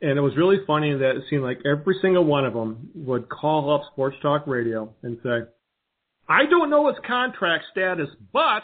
And 0.00 0.18
it 0.18 0.20
was 0.20 0.36
really 0.36 0.58
funny 0.66 0.92
that 0.92 1.16
it 1.16 1.24
seemed 1.30 1.42
like 1.42 1.60
every 1.64 1.96
single 2.02 2.24
one 2.24 2.44
of 2.44 2.52
them 2.52 2.90
would 2.94 3.28
call 3.28 3.74
up 3.74 3.82
Sports 3.92 4.16
Talk 4.20 4.46
Radio 4.46 4.92
and 5.02 5.18
say, 5.22 5.40
I 6.28 6.46
don't 6.46 6.70
know 6.70 6.88
its 6.88 6.98
contract 7.06 7.64
status, 7.70 8.08
but, 8.32 8.62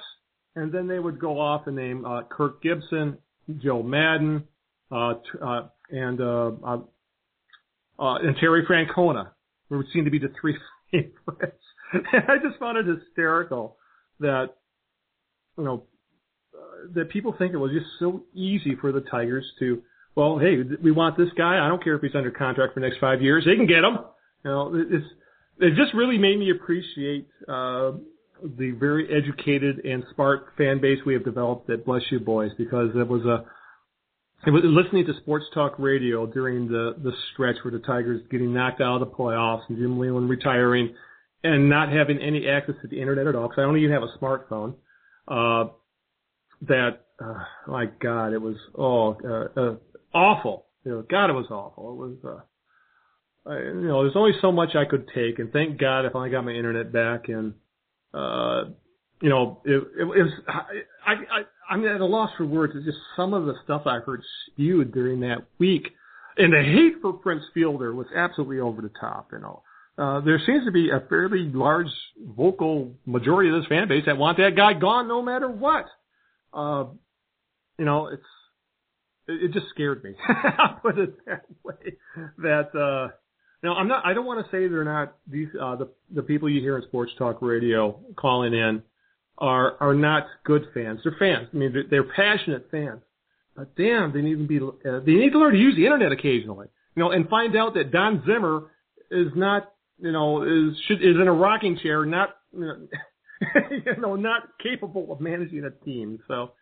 and 0.57 0.73
then 0.73 0.89
they 0.89 0.98
would 0.98 1.19
go 1.19 1.40
off 1.40 1.66
and 1.66 1.77
name 1.77 2.05
uh, 2.05 2.23
Kirk 2.24 2.62
Gibson, 2.62 3.19
Joe 3.62 3.82
Maddon, 3.82 4.44
uh, 4.90 5.15
uh, 5.40 5.69
and 5.90 6.20
uh, 6.20 6.51
uh, 6.65 6.78
uh, 7.98 8.15
and 8.16 8.36
Terry 8.39 8.65
Francona, 8.66 9.28
who 9.69 9.82
seemed 9.93 10.07
to 10.07 10.11
be 10.11 10.19
the 10.19 10.32
three 10.40 10.57
favorites. 10.90 11.62
And 11.93 12.24
I 12.28 12.36
just 12.36 12.59
found 12.59 12.78
it 12.78 12.86
hysterical 12.86 13.77
that 14.20 14.51
you 15.59 15.65
know 15.65 15.85
uh, 16.55 16.93
that 16.94 17.11
people 17.11 17.35
think 17.36 17.52
it 17.52 17.59
was 17.59 17.73
just 17.73 17.86
so 17.98 18.23
easy 18.35 18.77
for 18.81 18.93
the 18.93 19.01
Tigers 19.01 19.44
to, 19.59 19.82
well, 20.15 20.39
hey, 20.39 20.59
we 20.82 20.91
want 20.91 21.16
this 21.16 21.28
guy. 21.37 21.65
I 21.65 21.69
don't 21.69 21.82
care 21.82 21.95
if 21.95 22.03
he's 22.03 22.15
under 22.15 22.31
contract 22.31 22.74
for 22.74 22.81
the 22.81 22.87
next 22.87 22.99
five 23.01 23.23
years. 23.23 23.45
They 23.45 23.57
can 23.57 23.66
get 23.66 23.85
him. 23.85 23.99
You 24.45 24.51
know, 24.51 24.73
it's 24.74 25.07
it 25.59 25.74
just 25.77 25.95
really 25.95 26.19
made 26.19 26.39
me 26.39 26.51
appreciate 26.51 27.28
uh, 27.47 27.93
the 28.43 28.73
very 28.73 29.07
educated 29.15 29.85
and 29.85 30.03
smart 30.15 30.47
fan 30.57 30.81
base 30.81 30.99
we 31.05 31.15
have 31.15 31.24
developed 31.24 31.69
at 31.70 31.85
Bless 31.85 32.03
You 32.11 32.20
Boys 32.20 32.51
because 32.57 32.91
it 32.95 33.07
was 33.07 33.24
a 33.24 33.45
it 34.47 34.51
was 34.51 34.62
listening 34.65 35.05
to 35.07 35.12
sports 35.20 35.45
talk 35.53 35.74
radio 35.78 36.27
during 36.27 36.66
the 36.66 36.95
the 37.03 37.12
stretch 37.32 37.57
where 37.62 37.73
the 37.73 37.81
Tigers 37.81 38.23
getting 38.31 38.55
knocked 38.55 38.81
out 38.81 39.01
of 39.01 39.09
the 39.09 39.15
playoffs 39.15 39.62
and 39.69 39.77
Jim 39.77 39.99
Leyland 39.99 40.31
retiring 40.31 40.95
and 41.45 41.69
not 41.69 41.93
having 41.93 42.19
any 42.19 42.49
access 42.49 42.74
to 42.82 42.89
the 42.89 43.01
internet 43.01 43.27
at 43.27 43.35
all 43.35 43.49
because 43.49 43.59
I 43.59 43.62
don't 43.62 43.77
even 43.77 43.93
have 43.93 44.03
a 44.03 44.19
smartphone. 44.19 44.74
Uh, 45.28 45.70
that 46.62 47.07
uh, 47.23 47.45
my 47.66 47.87
God, 48.01 48.32
it 48.32 48.41
was 48.41 48.57
oh 48.74 49.16
uh, 49.24 49.61
uh, 49.61 49.77
awful. 50.15 50.66
You 50.85 50.93
know, 50.93 51.05
God, 51.09 51.31
it 51.31 51.35
was 51.35 51.51
awful. 51.51 51.93
It 51.93 51.97
was. 51.97 52.16
Uh, 52.24 53.51
I, 53.51 53.59
you 53.59 53.89
know, 53.89 54.03
there's 54.03 54.16
only 54.16 54.32
so 54.41 54.53
much 54.53 54.74
I 54.74 54.85
could 54.85 55.09
take, 55.15 55.39
and 55.39 55.53
thank 55.53 55.78
God 55.78 56.05
I 56.05 56.11
finally 56.11 56.31
got 56.31 56.45
my 56.45 56.53
internet 56.53 56.93
back, 56.93 57.28
and 57.28 57.55
uh, 58.12 58.65
you 59.23 59.28
know, 59.28 59.61
it, 59.65 59.73
it, 59.73 60.01
it 60.01 60.05
was. 60.05 60.31
I, 60.49 61.12
I, 61.12 61.43
I'm 61.70 61.87
at 61.87 62.01
a 62.01 62.07
loss 62.07 62.31
for 62.37 62.47
words. 62.47 62.74
It's 62.77 62.85
just 62.85 62.99
some 63.16 63.35
of 63.35 63.47
the 63.47 63.55
stuff 63.65 63.82
I 63.87 63.99
heard 64.01 64.23
spewed 64.47 64.93
during 64.93 65.20
that 65.20 65.47
week, 65.59 65.89
and 66.37 66.53
the 66.53 66.62
hate 66.62 67.01
for 67.01 67.12
Prince 67.12 67.45
Fielder 67.55 67.95
was 67.95 68.07
absolutely 68.15 68.61
over 68.61 68.82
the 68.82 68.91
top. 69.01 69.31
You 69.32 69.39
know, 69.39 69.62
uh, 69.99 70.20
there 70.20 70.41
seems 70.45 70.65
to 70.65 70.73
be 70.73 70.91
a 70.91 71.01
fairly 71.09 71.51
large 71.53 71.91
vocal 72.19 72.93
majority 73.07 73.51
of 73.51 73.61
this 73.61 73.69
fan 73.69 73.89
base 73.89 74.05
that 74.07 74.16
want 74.16 74.39
that 74.39 74.57
guy 74.57 74.74
gone 74.74 75.09
no 75.09 75.23
matter 75.23 75.51
what. 75.51 75.87
Uh, 76.53 76.87
you 77.78 77.85
know, 77.85 78.09
it's 78.09 78.23
it, 79.31 79.44
it 79.44 79.52
just 79.52 79.69
scared 79.70 80.02
me. 80.02 80.15
I'll 80.59 80.78
put 80.82 80.98
it 80.98 81.15
that 81.27 81.44
way. 81.62 81.97
That 82.39 82.74
uh, 82.74 83.12
now 83.62 83.74
I'm 83.74 83.89
not. 83.89 84.05
I 84.05 84.15
don't 84.15 84.27
want 84.27 84.44
to 84.44 84.51
say 84.51 84.69
they're 84.69 84.85
not 84.85 85.16
these 85.27 85.48
uh, 85.61 85.77
the 85.77 85.90
the 86.15 86.23
people 86.23 86.48
you 86.48 86.61
hear 86.61 86.77
in 86.77 86.82
sports 86.85 87.12
talk 87.19 87.39
radio 87.40 87.98
calling 88.16 88.55
in 88.55 88.82
are 89.39 89.77
are 89.81 89.94
not 89.94 90.27
good 90.44 90.66
fans. 90.74 91.01
They're 91.05 91.16
fans. 91.19 91.48
I 91.52 91.57
mean, 91.57 91.73
they're, 91.73 91.85
they're 91.89 92.12
passionate 92.12 92.69
fans. 92.70 93.01
But 93.57 93.74
damn, 93.77 94.12
they 94.12 94.23
need 94.23 94.36
to 94.39 94.47
be. 94.47 94.59
Uh, 94.59 95.01
they 95.01 95.12
need 95.12 95.32
to 95.32 95.39
learn 95.39 95.55
to 95.55 95.59
use 95.59 95.77
the 95.77 95.85
internet 95.85 96.12
occasionally. 96.12 96.69
You 96.97 97.05
know, 97.05 97.11
and 97.11 97.28
find 97.28 97.57
out 97.57 97.74
that 97.74 97.93
Don 97.93 98.23
Zimmer 98.27 98.70
is 99.11 99.28
not. 99.35 99.73
You 99.98 100.12
know, 100.12 100.43
is 100.43 100.78
should 100.86 101.02
is 101.02 101.16
in 101.20 101.28
a 101.28 101.32
rocking 101.32 101.78
chair, 101.82 102.05
not. 102.05 102.36
You 102.52 102.61
know, 102.61 102.77
you 103.70 103.97
know, 103.98 104.16
not 104.16 104.43
capable 104.62 105.12
of 105.12 105.20
managing 105.20 105.65
a 105.65 105.70
team. 105.85 106.20
So. 106.28 106.52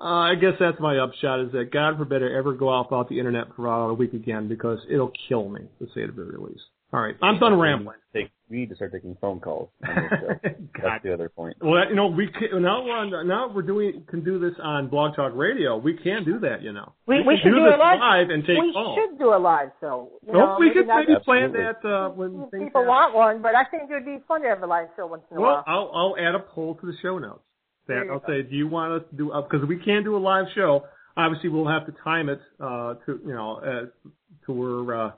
Uh, 0.00 0.30
I 0.30 0.34
guess 0.36 0.52
that's 0.60 0.78
my 0.80 0.98
upshot 0.98 1.40
is 1.40 1.52
that 1.52 1.70
God 1.72 1.98
forbid 1.98 2.22
I 2.22 2.36
ever 2.38 2.52
go 2.54 2.68
off 2.68 2.86
about 2.88 3.08
the 3.08 3.18
internet 3.18 3.48
for 3.56 3.66
about 3.66 3.90
a 3.90 3.94
week 3.94 4.12
again 4.14 4.46
because 4.48 4.78
it'll 4.88 5.12
kill 5.28 5.48
me, 5.48 5.62
to 5.80 5.86
say 5.94 6.06
the 6.06 6.12
very 6.12 6.36
least. 6.38 6.62
All 6.92 7.00
right, 7.02 7.16
I'm 7.20 7.38
done 7.38 7.58
rambling. 7.58 7.98
Take, 8.14 8.30
we 8.48 8.58
need 8.58 8.70
to 8.70 8.76
start 8.76 8.92
taking 8.92 9.14
phone 9.20 9.40
calls. 9.40 9.68
on 9.86 9.94
this. 10.42 10.52
God. 10.72 10.82
That's 10.82 11.02
the 11.04 11.12
other 11.12 11.28
point. 11.28 11.56
Well, 11.60 11.86
you 11.86 11.94
know, 11.94 12.06
we 12.06 12.28
can, 12.28 12.62
now 12.62 12.82
we're 12.82 12.96
on, 12.96 13.28
now 13.28 13.52
we're 13.54 13.60
doing 13.60 14.04
can 14.08 14.24
do 14.24 14.38
this 14.38 14.54
on 14.62 14.88
Blog 14.88 15.14
Talk 15.14 15.32
Radio. 15.34 15.76
We 15.76 15.94
can 15.98 16.24
do 16.24 16.38
that, 16.38 16.62
you 16.62 16.72
know. 16.72 16.92
We, 17.06 17.16
we 17.18 17.34
can 17.36 17.38
should 17.42 17.50
do 17.50 17.56
do 17.56 17.66
a 17.66 17.76
live. 17.76 17.98
live 18.00 18.30
and 18.30 18.42
take 18.46 18.56
we 18.56 18.72
calls. 18.72 18.96
should 18.96 19.18
do 19.18 19.34
a 19.34 19.36
live 19.36 19.68
show. 19.80 20.12
You 20.26 20.32
Well, 20.32 20.46
know, 20.46 20.56
we 20.60 20.70
could 20.72 20.86
not- 20.86 21.04
maybe 21.06 21.20
plan 21.26 21.52
that 21.52 21.84
uh, 21.86 22.08
when 22.10 22.40
if 22.44 22.50
things 22.52 22.64
people 22.64 22.86
want 22.86 23.14
one, 23.14 23.42
but 23.42 23.54
I 23.54 23.64
think 23.70 23.90
it 23.90 23.92
would 23.92 24.06
be 24.06 24.18
fun 24.26 24.40
to 24.40 24.48
have 24.48 24.62
a 24.62 24.66
live 24.66 24.88
show 24.96 25.08
once 25.08 25.24
in 25.30 25.36
a 25.36 25.40
Well, 25.42 25.62
while. 25.66 25.90
I'll 25.92 26.16
I'll 26.16 26.16
add 26.28 26.34
a 26.34 26.40
poll 26.40 26.76
to 26.76 26.86
the 26.86 26.94
show 27.02 27.18
notes. 27.18 27.42
That 27.88 28.06
I'll 28.10 28.20
go. 28.20 28.26
say, 28.26 28.42
do 28.42 28.54
you 28.54 28.68
want 28.68 29.02
us 29.02 29.08
to 29.10 29.16
do 29.16 29.32
because 29.50 29.66
we 29.66 29.78
can 29.78 30.04
do 30.04 30.16
a 30.16 30.18
live 30.18 30.46
show. 30.54 30.84
Obviously, 31.16 31.48
we'll 31.48 31.68
have 31.68 31.84
to 31.86 31.92
time 32.04 32.28
it 32.28 32.40
uh, 32.60 32.94
to 33.06 33.20
you 33.24 33.34
know 33.34 33.56
uh, 33.56 34.46
to 34.46 34.52
where. 34.52 35.06
Uh, 35.06 35.10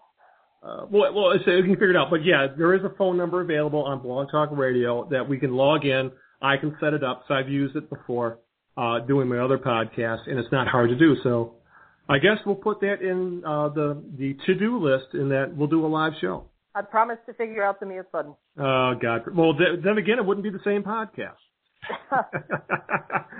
uh, 0.62 0.84
well, 0.90 1.14
well, 1.14 1.32
so 1.44 1.52
we 1.52 1.62
can 1.62 1.72
figure 1.72 1.90
it 1.90 1.96
out. 1.96 2.08
But 2.10 2.24
yeah, 2.24 2.48
there 2.56 2.74
is 2.74 2.82
a 2.84 2.94
phone 2.96 3.16
number 3.16 3.40
available 3.40 3.82
on 3.82 4.02
Blog 4.02 4.30
Talk 4.30 4.50
Radio 4.52 5.08
that 5.10 5.26
we 5.26 5.38
can 5.38 5.52
log 5.54 5.84
in. 5.84 6.10
I 6.42 6.56
can 6.58 6.76
set 6.80 6.92
it 6.92 7.02
up, 7.02 7.24
so 7.28 7.34
I've 7.34 7.48
used 7.48 7.76
it 7.76 7.88
before 7.88 8.38
uh, 8.76 9.00
doing 9.00 9.28
my 9.28 9.38
other 9.38 9.58
podcast, 9.58 10.26
and 10.26 10.38
it's 10.38 10.52
not 10.52 10.68
hard 10.68 10.90
to 10.90 10.96
do. 10.96 11.16
So 11.22 11.54
I 12.08 12.18
guess 12.18 12.38
we'll 12.44 12.56
put 12.56 12.80
that 12.80 13.02
in 13.02 13.42
uh, 13.44 13.68
the 13.68 14.02
the 14.18 14.36
to 14.46 14.54
do 14.54 14.78
list, 14.78 15.06
and 15.12 15.30
that 15.30 15.54
we'll 15.56 15.68
do 15.68 15.84
a 15.84 15.88
live 15.88 16.12
show. 16.20 16.44
I 16.74 16.82
promise 16.82 17.18
to 17.26 17.34
figure 17.34 17.64
out 17.64 17.80
the 17.80 17.86
mute 17.86 18.10
button. 18.12 18.34
Oh 18.58 18.94
God! 19.00 19.22
Well, 19.34 19.54
th- 19.56 19.82
then 19.84 19.98
again, 19.98 20.18
it 20.18 20.24
wouldn't 20.24 20.44
be 20.44 20.50
the 20.50 20.64
same 20.64 20.82
podcast. 20.82 21.40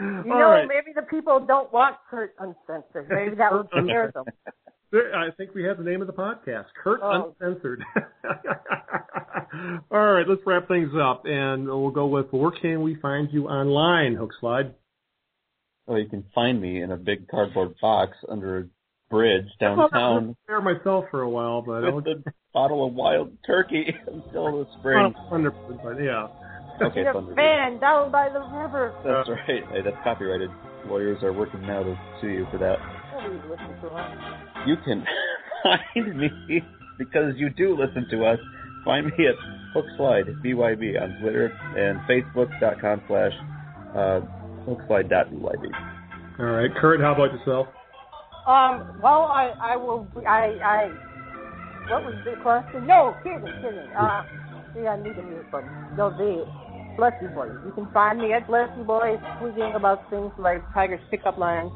You 0.00 0.32
All 0.32 0.38
know, 0.38 0.48
right. 0.50 0.66
maybe 0.68 0.92
the 0.94 1.02
people 1.02 1.44
don't 1.46 1.70
want 1.74 1.96
Kurt 2.10 2.34
uncensored. 2.38 3.06
Maybe 3.10 3.36
that 3.36 3.52
would 3.52 3.68
scare 3.84 4.10
them. 4.14 4.24
I 5.14 5.28
think 5.36 5.54
we 5.54 5.62
have 5.64 5.76
the 5.76 5.84
name 5.84 6.00
of 6.00 6.06
the 6.06 6.12
podcast, 6.14 6.64
Kurt 6.82 7.00
Oh. 7.02 7.34
Uncensored. 7.38 7.84
All 9.90 10.12
right, 10.12 10.26
let's 10.26 10.40
wrap 10.46 10.68
things 10.68 10.90
up, 11.00 11.24
and 11.26 11.66
we'll 11.66 11.90
go 11.90 12.06
with 12.06 12.26
where 12.32 12.50
can 12.50 12.82
we 12.82 12.96
find 12.96 13.28
you 13.30 13.46
online, 13.48 14.14
Hook 14.16 14.30
Slide? 14.40 14.74
Oh, 15.86 15.96
you 15.96 16.08
can 16.08 16.24
find 16.34 16.60
me 16.60 16.82
in 16.82 16.92
a 16.92 16.96
big 16.96 17.28
cardboard 17.28 17.74
box 17.80 18.16
under 18.28 18.58
a 18.58 18.64
bridge 19.10 19.46
Well, 19.60 19.72
I 19.72 19.76
downtown 19.76 20.36
there 20.46 20.60
myself 20.62 21.04
for 21.10 21.20
a 21.22 21.28
while, 21.28 21.62
but 21.62 21.84
I 21.84 21.90
with 21.90 22.04
don't. 22.06 22.26
a 22.26 22.32
bottle 22.54 22.86
of 22.86 22.94
wild 22.94 23.36
turkey 23.46 23.92
until 24.06 24.58
the 24.64 24.66
spring. 24.78 25.14
Oh, 25.16 25.30
Thunder, 25.30 25.50
but 25.82 25.98
yeah. 26.02 26.28
Okay, 26.82 27.00
Your 27.02 27.12
Thunder. 27.14 27.34
fan 27.34 27.78
down 27.80 28.10
by 28.10 28.28
the 28.28 28.40
river. 28.40 28.94
That's 29.04 29.28
right. 29.28 29.62
Hey, 29.70 29.82
that's 29.84 29.96
copyrighted. 30.02 30.50
Lawyers 30.86 31.22
are 31.22 31.32
working 31.32 31.62
now 31.62 31.82
to 31.82 31.98
sue 32.20 32.28
you 32.28 32.46
for 32.50 32.58
that. 32.58 32.78
Nobody 33.12 33.48
listens 33.48 33.80
to 33.82 33.88
us. 33.88 34.16
You 34.66 34.76
can 34.84 35.04
find 35.62 36.16
me 36.18 36.62
because 36.98 37.34
you 37.36 37.50
do 37.50 37.76
listen 37.76 38.06
to 38.10 38.24
us. 38.24 38.38
Find 38.84 39.06
me 39.06 39.12
at 39.26 39.34
Hookslide 39.76 40.42
BYB 40.42 41.00
on 41.00 41.20
Twitter 41.20 41.46
and 41.76 42.00
Facebook.com 42.08 43.02
slash 43.08 43.32
uh, 43.94 44.20
Hookslide.byb. 44.66 45.70
All 46.38 46.46
right, 46.46 46.70
Kurt, 46.80 47.00
how 47.00 47.12
about 47.12 47.32
yourself? 47.32 47.66
Um, 48.46 48.98
well, 49.02 49.24
I, 49.28 49.52
I 49.60 49.76
will, 49.76 50.08
I, 50.26 50.56
I, 50.64 50.86
what 51.90 52.04
was 52.04 52.14
the 52.24 52.40
question? 52.42 52.86
No, 52.86 53.14
kidding, 53.22 53.44
kidding. 53.60 53.90
Uh, 53.92 54.22
see, 54.74 54.86
I 54.86 54.96
need 54.96 55.12
a 55.18 55.22
mute 55.22 55.50
button. 55.52 55.68
No, 55.96 56.08
the 56.10 56.46
Bless 57.00 57.16
You 57.22 57.28
Boys. 57.28 57.56
You 57.64 57.72
can 57.72 57.88
find 57.96 58.20
me 58.20 58.34
at 58.34 58.46
Bless 58.46 58.68
You 58.76 58.84
Boys, 58.84 59.16
tweeting 59.40 59.74
about 59.74 60.04
things 60.10 60.30
like 60.36 60.60
Tigers 60.74 61.00
pickup 61.10 61.38
lines. 61.38 61.72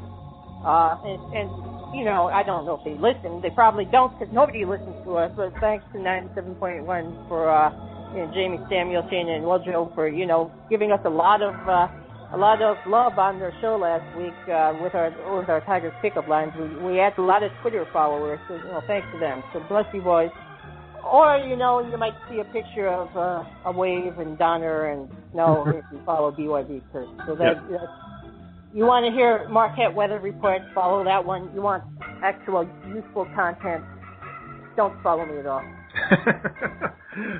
Uh, 0.60 1.00
and, 1.00 1.16
and, 1.32 1.48
you 1.96 2.04
know, 2.04 2.28
I 2.28 2.42
don't 2.44 2.68
know 2.68 2.76
if 2.76 2.84
they 2.84 2.92
listen. 3.00 3.40
They 3.40 3.48
probably 3.48 3.88
don't 3.88 4.12
because 4.12 4.28
nobody 4.34 4.66
listens 4.66 4.92
to 5.08 5.16
us, 5.16 5.32
but 5.34 5.56
thanks 5.64 5.80
to 5.94 5.98
97.1 5.98 6.84
for, 7.24 7.48
uh, 7.48 7.72
you 8.12 8.20
know, 8.20 8.32
Jamie 8.36 8.60
Samuelson 8.68 9.32
and 9.32 9.48
Wojo 9.48 9.94
for, 9.94 10.12
you 10.12 10.26
know, 10.26 10.52
giving 10.68 10.92
us 10.92 11.00
a 11.06 11.10
lot 11.10 11.40
of, 11.40 11.56
uh, 11.64 11.88
a 12.34 12.36
lot 12.36 12.60
of 12.60 12.76
love 12.84 13.16
on 13.16 13.38
their 13.38 13.56
show 13.62 13.80
last 13.80 14.04
week 14.20 14.36
uh, 14.52 14.76
with 14.82 14.92
our 14.94 15.08
with 15.38 15.48
our 15.48 15.64
Tigers 15.64 15.94
pickup 16.02 16.28
lines. 16.28 16.52
We 16.58 16.92
we 16.92 16.96
had 16.98 17.16
a 17.16 17.22
lot 17.22 17.42
of 17.42 17.52
Twitter 17.62 17.86
followers, 17.92 18.40
so 18.48 18.56
you 18.56 18.64
know, 18.64 18.82
thanks 18.86 19.06
to 19.14 19.20
them. 19.20 19.42
So 19.54 19.64
bless 19.68 19.86
you, 19.94 20.02
boys. 20.02 20.30
Or 21.10 21.38
you 21.38 21.56
know, 21.56 21.80
you 21.80 21.96
might 21.96 22.14
see 22.30 22.40
a 22.40 22.44
picture 22.44 22.88
of 22.88 23.14
uh, 23.16 23.44
a 23.66 23.72
wave 23.72 24.18
and 24.18 24.38
Donner 24.38 24.90
and 24.90 25.08
Snow 25.32 25.64
if 25.68 25.84
you 25.92 26.00
follow 26.04 26.32
BYB 26.32 26.82
Kurt. 26.92 27.08
So 27.26 27.34
that 27.36 27.56
that's, 27.70 27.82
you 28.74 28.86
want 28.86 29.06
to 29.06 29.12
hear 29.12 29.48
Marquette 29.48 29.94
weather 29.94 30.18
reports, 30.18 30.64
follow 30.74 31.04
that 31.04 31.24
one. 31.24 31.50
You 31.54 31.62
want 31.62 31.84
actual 32.24 32.68
useful 32.88 33.24
content, 33.34 33.84
don't 34.76 35.00
follow 35.02 35.24
me 35.24 35.38
at 35.38 35.46
all. 35.46 35.62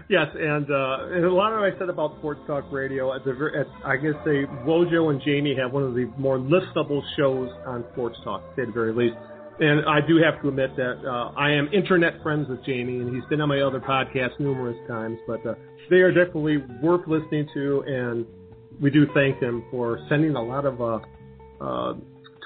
yes, 0.08 0.26
and, 0.34 0.70
uh, 0.70 1.10
and 1.10 1.24
a 1.24 1.32
lot 1.32 1.52
of 1.52 1.58
what 1.58 1.74
I 1.74 1.78
said 1.78 1.88
about 1.88 2.16
Sports 2.18 2.40
Talk 2.46 2.70
Radio, 2.70 3.12
at 3.12 3.24
the 3.24 3.32
at, 3.58 3.66
I 3.84 3.96
guess 3.96 4.14
they 4.24 4.44
Wojo 4.64 5.10
and 5.10 5.20
Jamie 5.24 5.56
have 5.60 5.72
one 5.72 5.82
of 5.82 5.94
the 5.94 6.04
more 6.16 6.38
listenable 6.38 7.02
shows 7.16 7.50
on 7.66 7.84
Sports 7.92 8.16
Talk, 8.22 8.42
say 8.54 8.64
the 8.64 8.72
very 8.72 8.92
least. 8.92 9.16
And 9.60 9.84
I 9.86 10.00
do 10.00 10.16
have 10.16 10.42
to 10.42 10.48
admit 10.48 10.74
that 10.76 11.06
uh, 11.06 11.32
I 11.38 11.50
am 11.52 11.68
internet 11.72 12.20
friends 12.22 12.48
with 12.48 12.64
Jamie, 12.64 12.98
and 12.98 13.14
he's 13.14 13.24
been 13.30 13.40
on 13.40 13.48
my 13.48 13.60
other 13.60 13.80
podcast 13.80 14.40
numerous 14.40 14.76
times. 14.88 15.18
But 15.26 15.46
uh, 15.46 15.54
they 15.90 15.96
are 15.96 16.12
definitely 16.12 16.58
worth 16.82 17.06
listening 17.06 17.48
to, 17.54 17.84
and 17.86 18.26
we 18.80 18.90
do 18.90 19.06
thank 19.14 19.40
him 19.40 19.64
for 19.70 20.04
sending 20.08 20.34
a 20.34 20.42
lot 20.42 20.66
of 20.66 20.80
uh, 20.80 20.98
uh, 21.60 21.94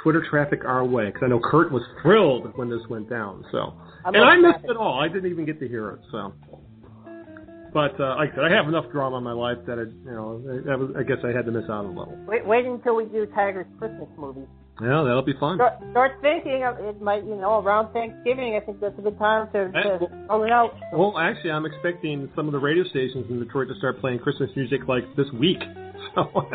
Twitter 0.02 0.22
traffic 0.28 0.64
our 0.64 0.84
way 0.84 1.06
because 1.06 1.22
I 1.24 1.28
know 1.28 1.40
Kurt 1.42 1.72
was 1.72 1.82
thrilled 2.02 2.56
when 2.56 2.68
this 2.68 2.82
went 2.90 3.08
down. 3.08 3.44
So, 3.52 3.72
I'm 4.04 4.14
and 4.14 4.24
I 4.24 4.36
missed 4.36 4.60
traffic. 4.60 4.70
it 4.70 4.76
all. 4.76 5.00
I 5.00 5.08
didn't 5.08 5.30
even 5.30 5.46
get 5.46 5.58
to 5.60 5.68
hear 5.68 5.90
it. 5.90 6.00
So, 6.12 6.34
but 7.72 7.98
uh, 8.00 8.16
like 8.16 8.32
I 8.32 8.34
said, 8.34 8.44
I 8.44 8.54
have 8.54 8.68
enough 8.68 8.90
drama 8.92 9.18
in 9.18 9.24
my 9.24 9.32
life 9.32 9.58
that 9.66 9.78
I, 9.78 9.82
you 9.82 10.14
know, 10.14 10.42
was, 10.44 10.90
I 10.98 11.02
guess 11.02 11.18
I 11.24 11.28
had 11.28 11.46
to 11.46 11.52
miss 11.52 11.64
out 11.70 11.84
a 11.84 11.88
little. 11.88 12.18
Wait, 12.26 12.46
wait 12.46 12.66
until 12.66 12.96
we 12.96 13.04
do 13.06 13.26
Tiger's 13.34 13.66
Christmas 13.78 14.08
movie. 14.18 14.46
Yeah, 14.80 15.02
that'll 15.02 15.22
be 15.22 15.34
fun. 15.40 15.56
Start, 15.56 15.74
start 15.90 16.12
thinking 16.22 16.62
of 16.62 16.78
it 16.78 17.02
might, 17.02 17.24
you 17.24 17.34
know, 17.34 17.58
around 17.58 17.92
Thanksgiving. 17.92 18.54
I 18.54 18.64
think 18.64 18.80
that's 18.80 18.96
a 18.98 19.02
good 19.02 19.18
time 19.18 19.48
to, 19.52 19.72
to 19.72 20.06
roll 20.30 20.44
it 20.44 20.52
out. 20.52 20.74
Well, 20.92 21.18
actually, 21.18 21.50
I'm 21.50 21.66
expecting 21.66 22.30
some 22.36 22.46
of 22.46 22.52
the 22.52 22.60
radio 22.60 22.84
stations 22.84 23.26
in 23.28 23.40
Detroit 23.40 23.68
to 23.68 23.74
start 23.74 24.00
playing 24.00 24.20
Christmas 24.20 24.50
music 24.54 24.86
like 24.86 25.04
this 25.16 25.26
week. 25.34 25.58
So, 26.14 26.30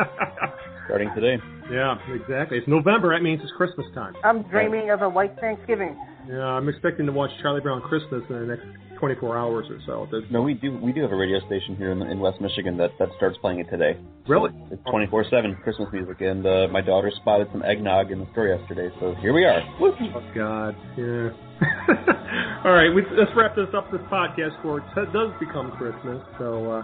Starting 0.86 1.10
today. 1.14 1.42
yeah, 1.70 1.96
exactly. 2.12 2.58
It's 2.58 2.68
November. 2.68 3.14
That 3.14 3.22
means 3.22 3.40
it's 3.42 3.52
Christmas 3.56 3.86
time. 3.94 4.14
I'm 4.24 4.42
dreaming 4.44 4.90
of 4.90 5.02
a 5.02 5.08
white 5.08 5.38
Thanksgiving. 5.40 5.96
Yeah, 6.28 6.44
I'm 6.44 6.68
expecting 6.68 7.06
to 7.06 7.12
watch 7.12 7.30
Charlie 7.42 7.60
Brown 7.60 7.82
Christmas 7.82 8.22
in 8.28 8.40
the 8.40 8.46
next 8.46 8.66
24 9.04 9.36
hours 9.36 9.66
or 9.68 9.78
so. 9.84 10.08
There's, 10.10 10.24
No, 10.30 10.40
we 10.40 10.54
do 10.54 10.78
we 10.80 10.90
do 10.90 11.02
have 11.02 11.12
a 11.12 11.16
radio 11.16 11.38
station 11.46 11.76
here 11.76 11.92
in, 11.92 12.00
in 12.00 12.20
West 12.20 12.40
Michigan 12.40 12.78
that, 12.78 12.88
that 12.98 13.10
starts 13.18 13.36
playing 13.36 13.60
it 13.60 13.68
today. 13.68 14.00
Really? 14.26 14.50
It's 14.70 14.82
24/7 14.84 15.60
Christmas 15.62 15.90
music, 15.92 16.22
and 16.22 16.46
uh, 16.46 16.68
my 16.72 16.80
daughter 16.80 17.12
spotted 17.20 17.48
some 17.52 17.62
eggnog 17.62 18.10
in 18.10 18.20
the 18.20 18.26
store 18.32 18.48
yesterday, 18.48 18.88
so 19.00 19.14
here 19.20 19.34
we 19.34 19.44
are. 19.44 19.60
Oh 19.78 20.24
God, 20.34 20.74
yeah. 20.96 21.36
All 22.64 22.72
right, 22.72 22.88
we, 22.94 23.02
let's 23.12 23.30
wrap 23.36 23.54
this 23.54 23.68
up. 23.76 23.92
This 23.92 24.00
podcast 24.10 24.56
for 24.62 24.78
it 24.78 24.84
It 24.96 25.12
does 25.12 25.30
become 25.38 25.72
Christmas. 25.72 26.24
So, 26.38 26.72
uh, 26.72 26.82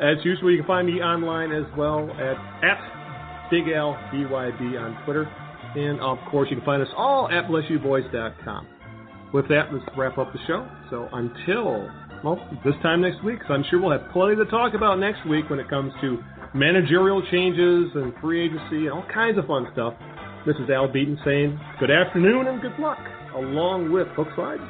as 0.00 0.24
usual, 0.24 0.52
you 0.52 0.58
can 0.58 0.66
find 0.68 0.86
me 0.86 1.02
online 1.02 1.50
as 1.50 1.66
well 1.76 2.08
at 2.22 2.38
at 2.62 3.50
Big 3.50 3.66
L 3.66 3.98
B 4.12 4.26
Y 4.30 4.50
B 4.60 4.76
on 4.76 4.96
Twitter, 5.04 5.24
and 5.74 5.98
of 5.98 6.18
course, 6.30 6.50
you 6.50 6.56
can 6.56 6.64
find 6.64 6.82
us 6.82 6.88
all 6.96 7.28
at 7.28 7.50
blessyouboys.com. 7.50 8.77
With 9.32 9.48
that, 9.48 9.72
let's 9.72 9.84
wrap 9.96 10.18
up 10.18 10.32
the 10.32 10.38
show. 10.46 10.66
So 10.90 11.08
until 11.12 11.90
well, 12.24 12.36
this 12.64 12.74
time 12.82 13.00
next 13.00 13.22
week, 13.22 13.40
so 13.46 13.54
I'm 13.54 13.64
sure 13.70 13.80
we'll 13.80 13.92
have 13.92 14.10
plenty 14.12 14.36
to 14.36 14.44
talk 14.46 14.74
about 14.74 14.98
next 14.98 15.26
week 15.28 15.48
when 15.50 15.60
it 15.60 15.68
comes 15.68 15.92
to 16.00 16.18
managerial 16.54 17.22
changes 17.30 17.92
and 17.94 18.12
free 18.20 18.44
agency 18.46 18.86
and 18.86 18.90
all 18.90 19.06
kinds 19.12 19.38
of 19.38 19.46
fun 19.46 19.66
stuff. 19.72 19.94
This 20.46 20.56
is 20.56 20.70
Al 20.70 20.88
Beaton 20.90 21.18
saying 21.24 21.58
good 21.78 21.90
afternoon 21.90 22.46
and 22.46 22.60
good 22.60 22.78
luck, 22.78 22.98
along 23.34 23.92
with 23.92 24.08
Hookslide 24.08 24.66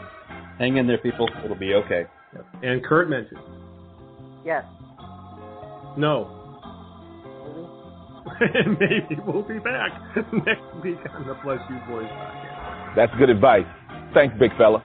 Hang 0.59 0.77
in 0.77 0.89
there, 0.89 0.99
people. 0.99 1.29
It'll 1.45 1.57
be 1.57 1.75
okay. 1.75 2.07
and 2.63 2.85
Kurt 2.85 3.09
Mensching. 3.09 3.39
Yes. 4.45 4.65
No. 5.97 6.35
Maybe 8.41 9.21
we'll 9.27 9.43
be 9.43 9.59
back 9.61 9.93
next 10.33 10.63
week 10.83 10.99
on 11.15 11.27
the 11.27 11.35
Bless 11.45 11.61
You 11.71 11.79
Boys 11.89 12.07
podcast. 12.11 12.97
That's 12.97 13.13
good 13.19 13.31
advice. 13.31 13.65
Thanks, 14.15 14.35
big 14.39 14.57
fella. 14.57 14.85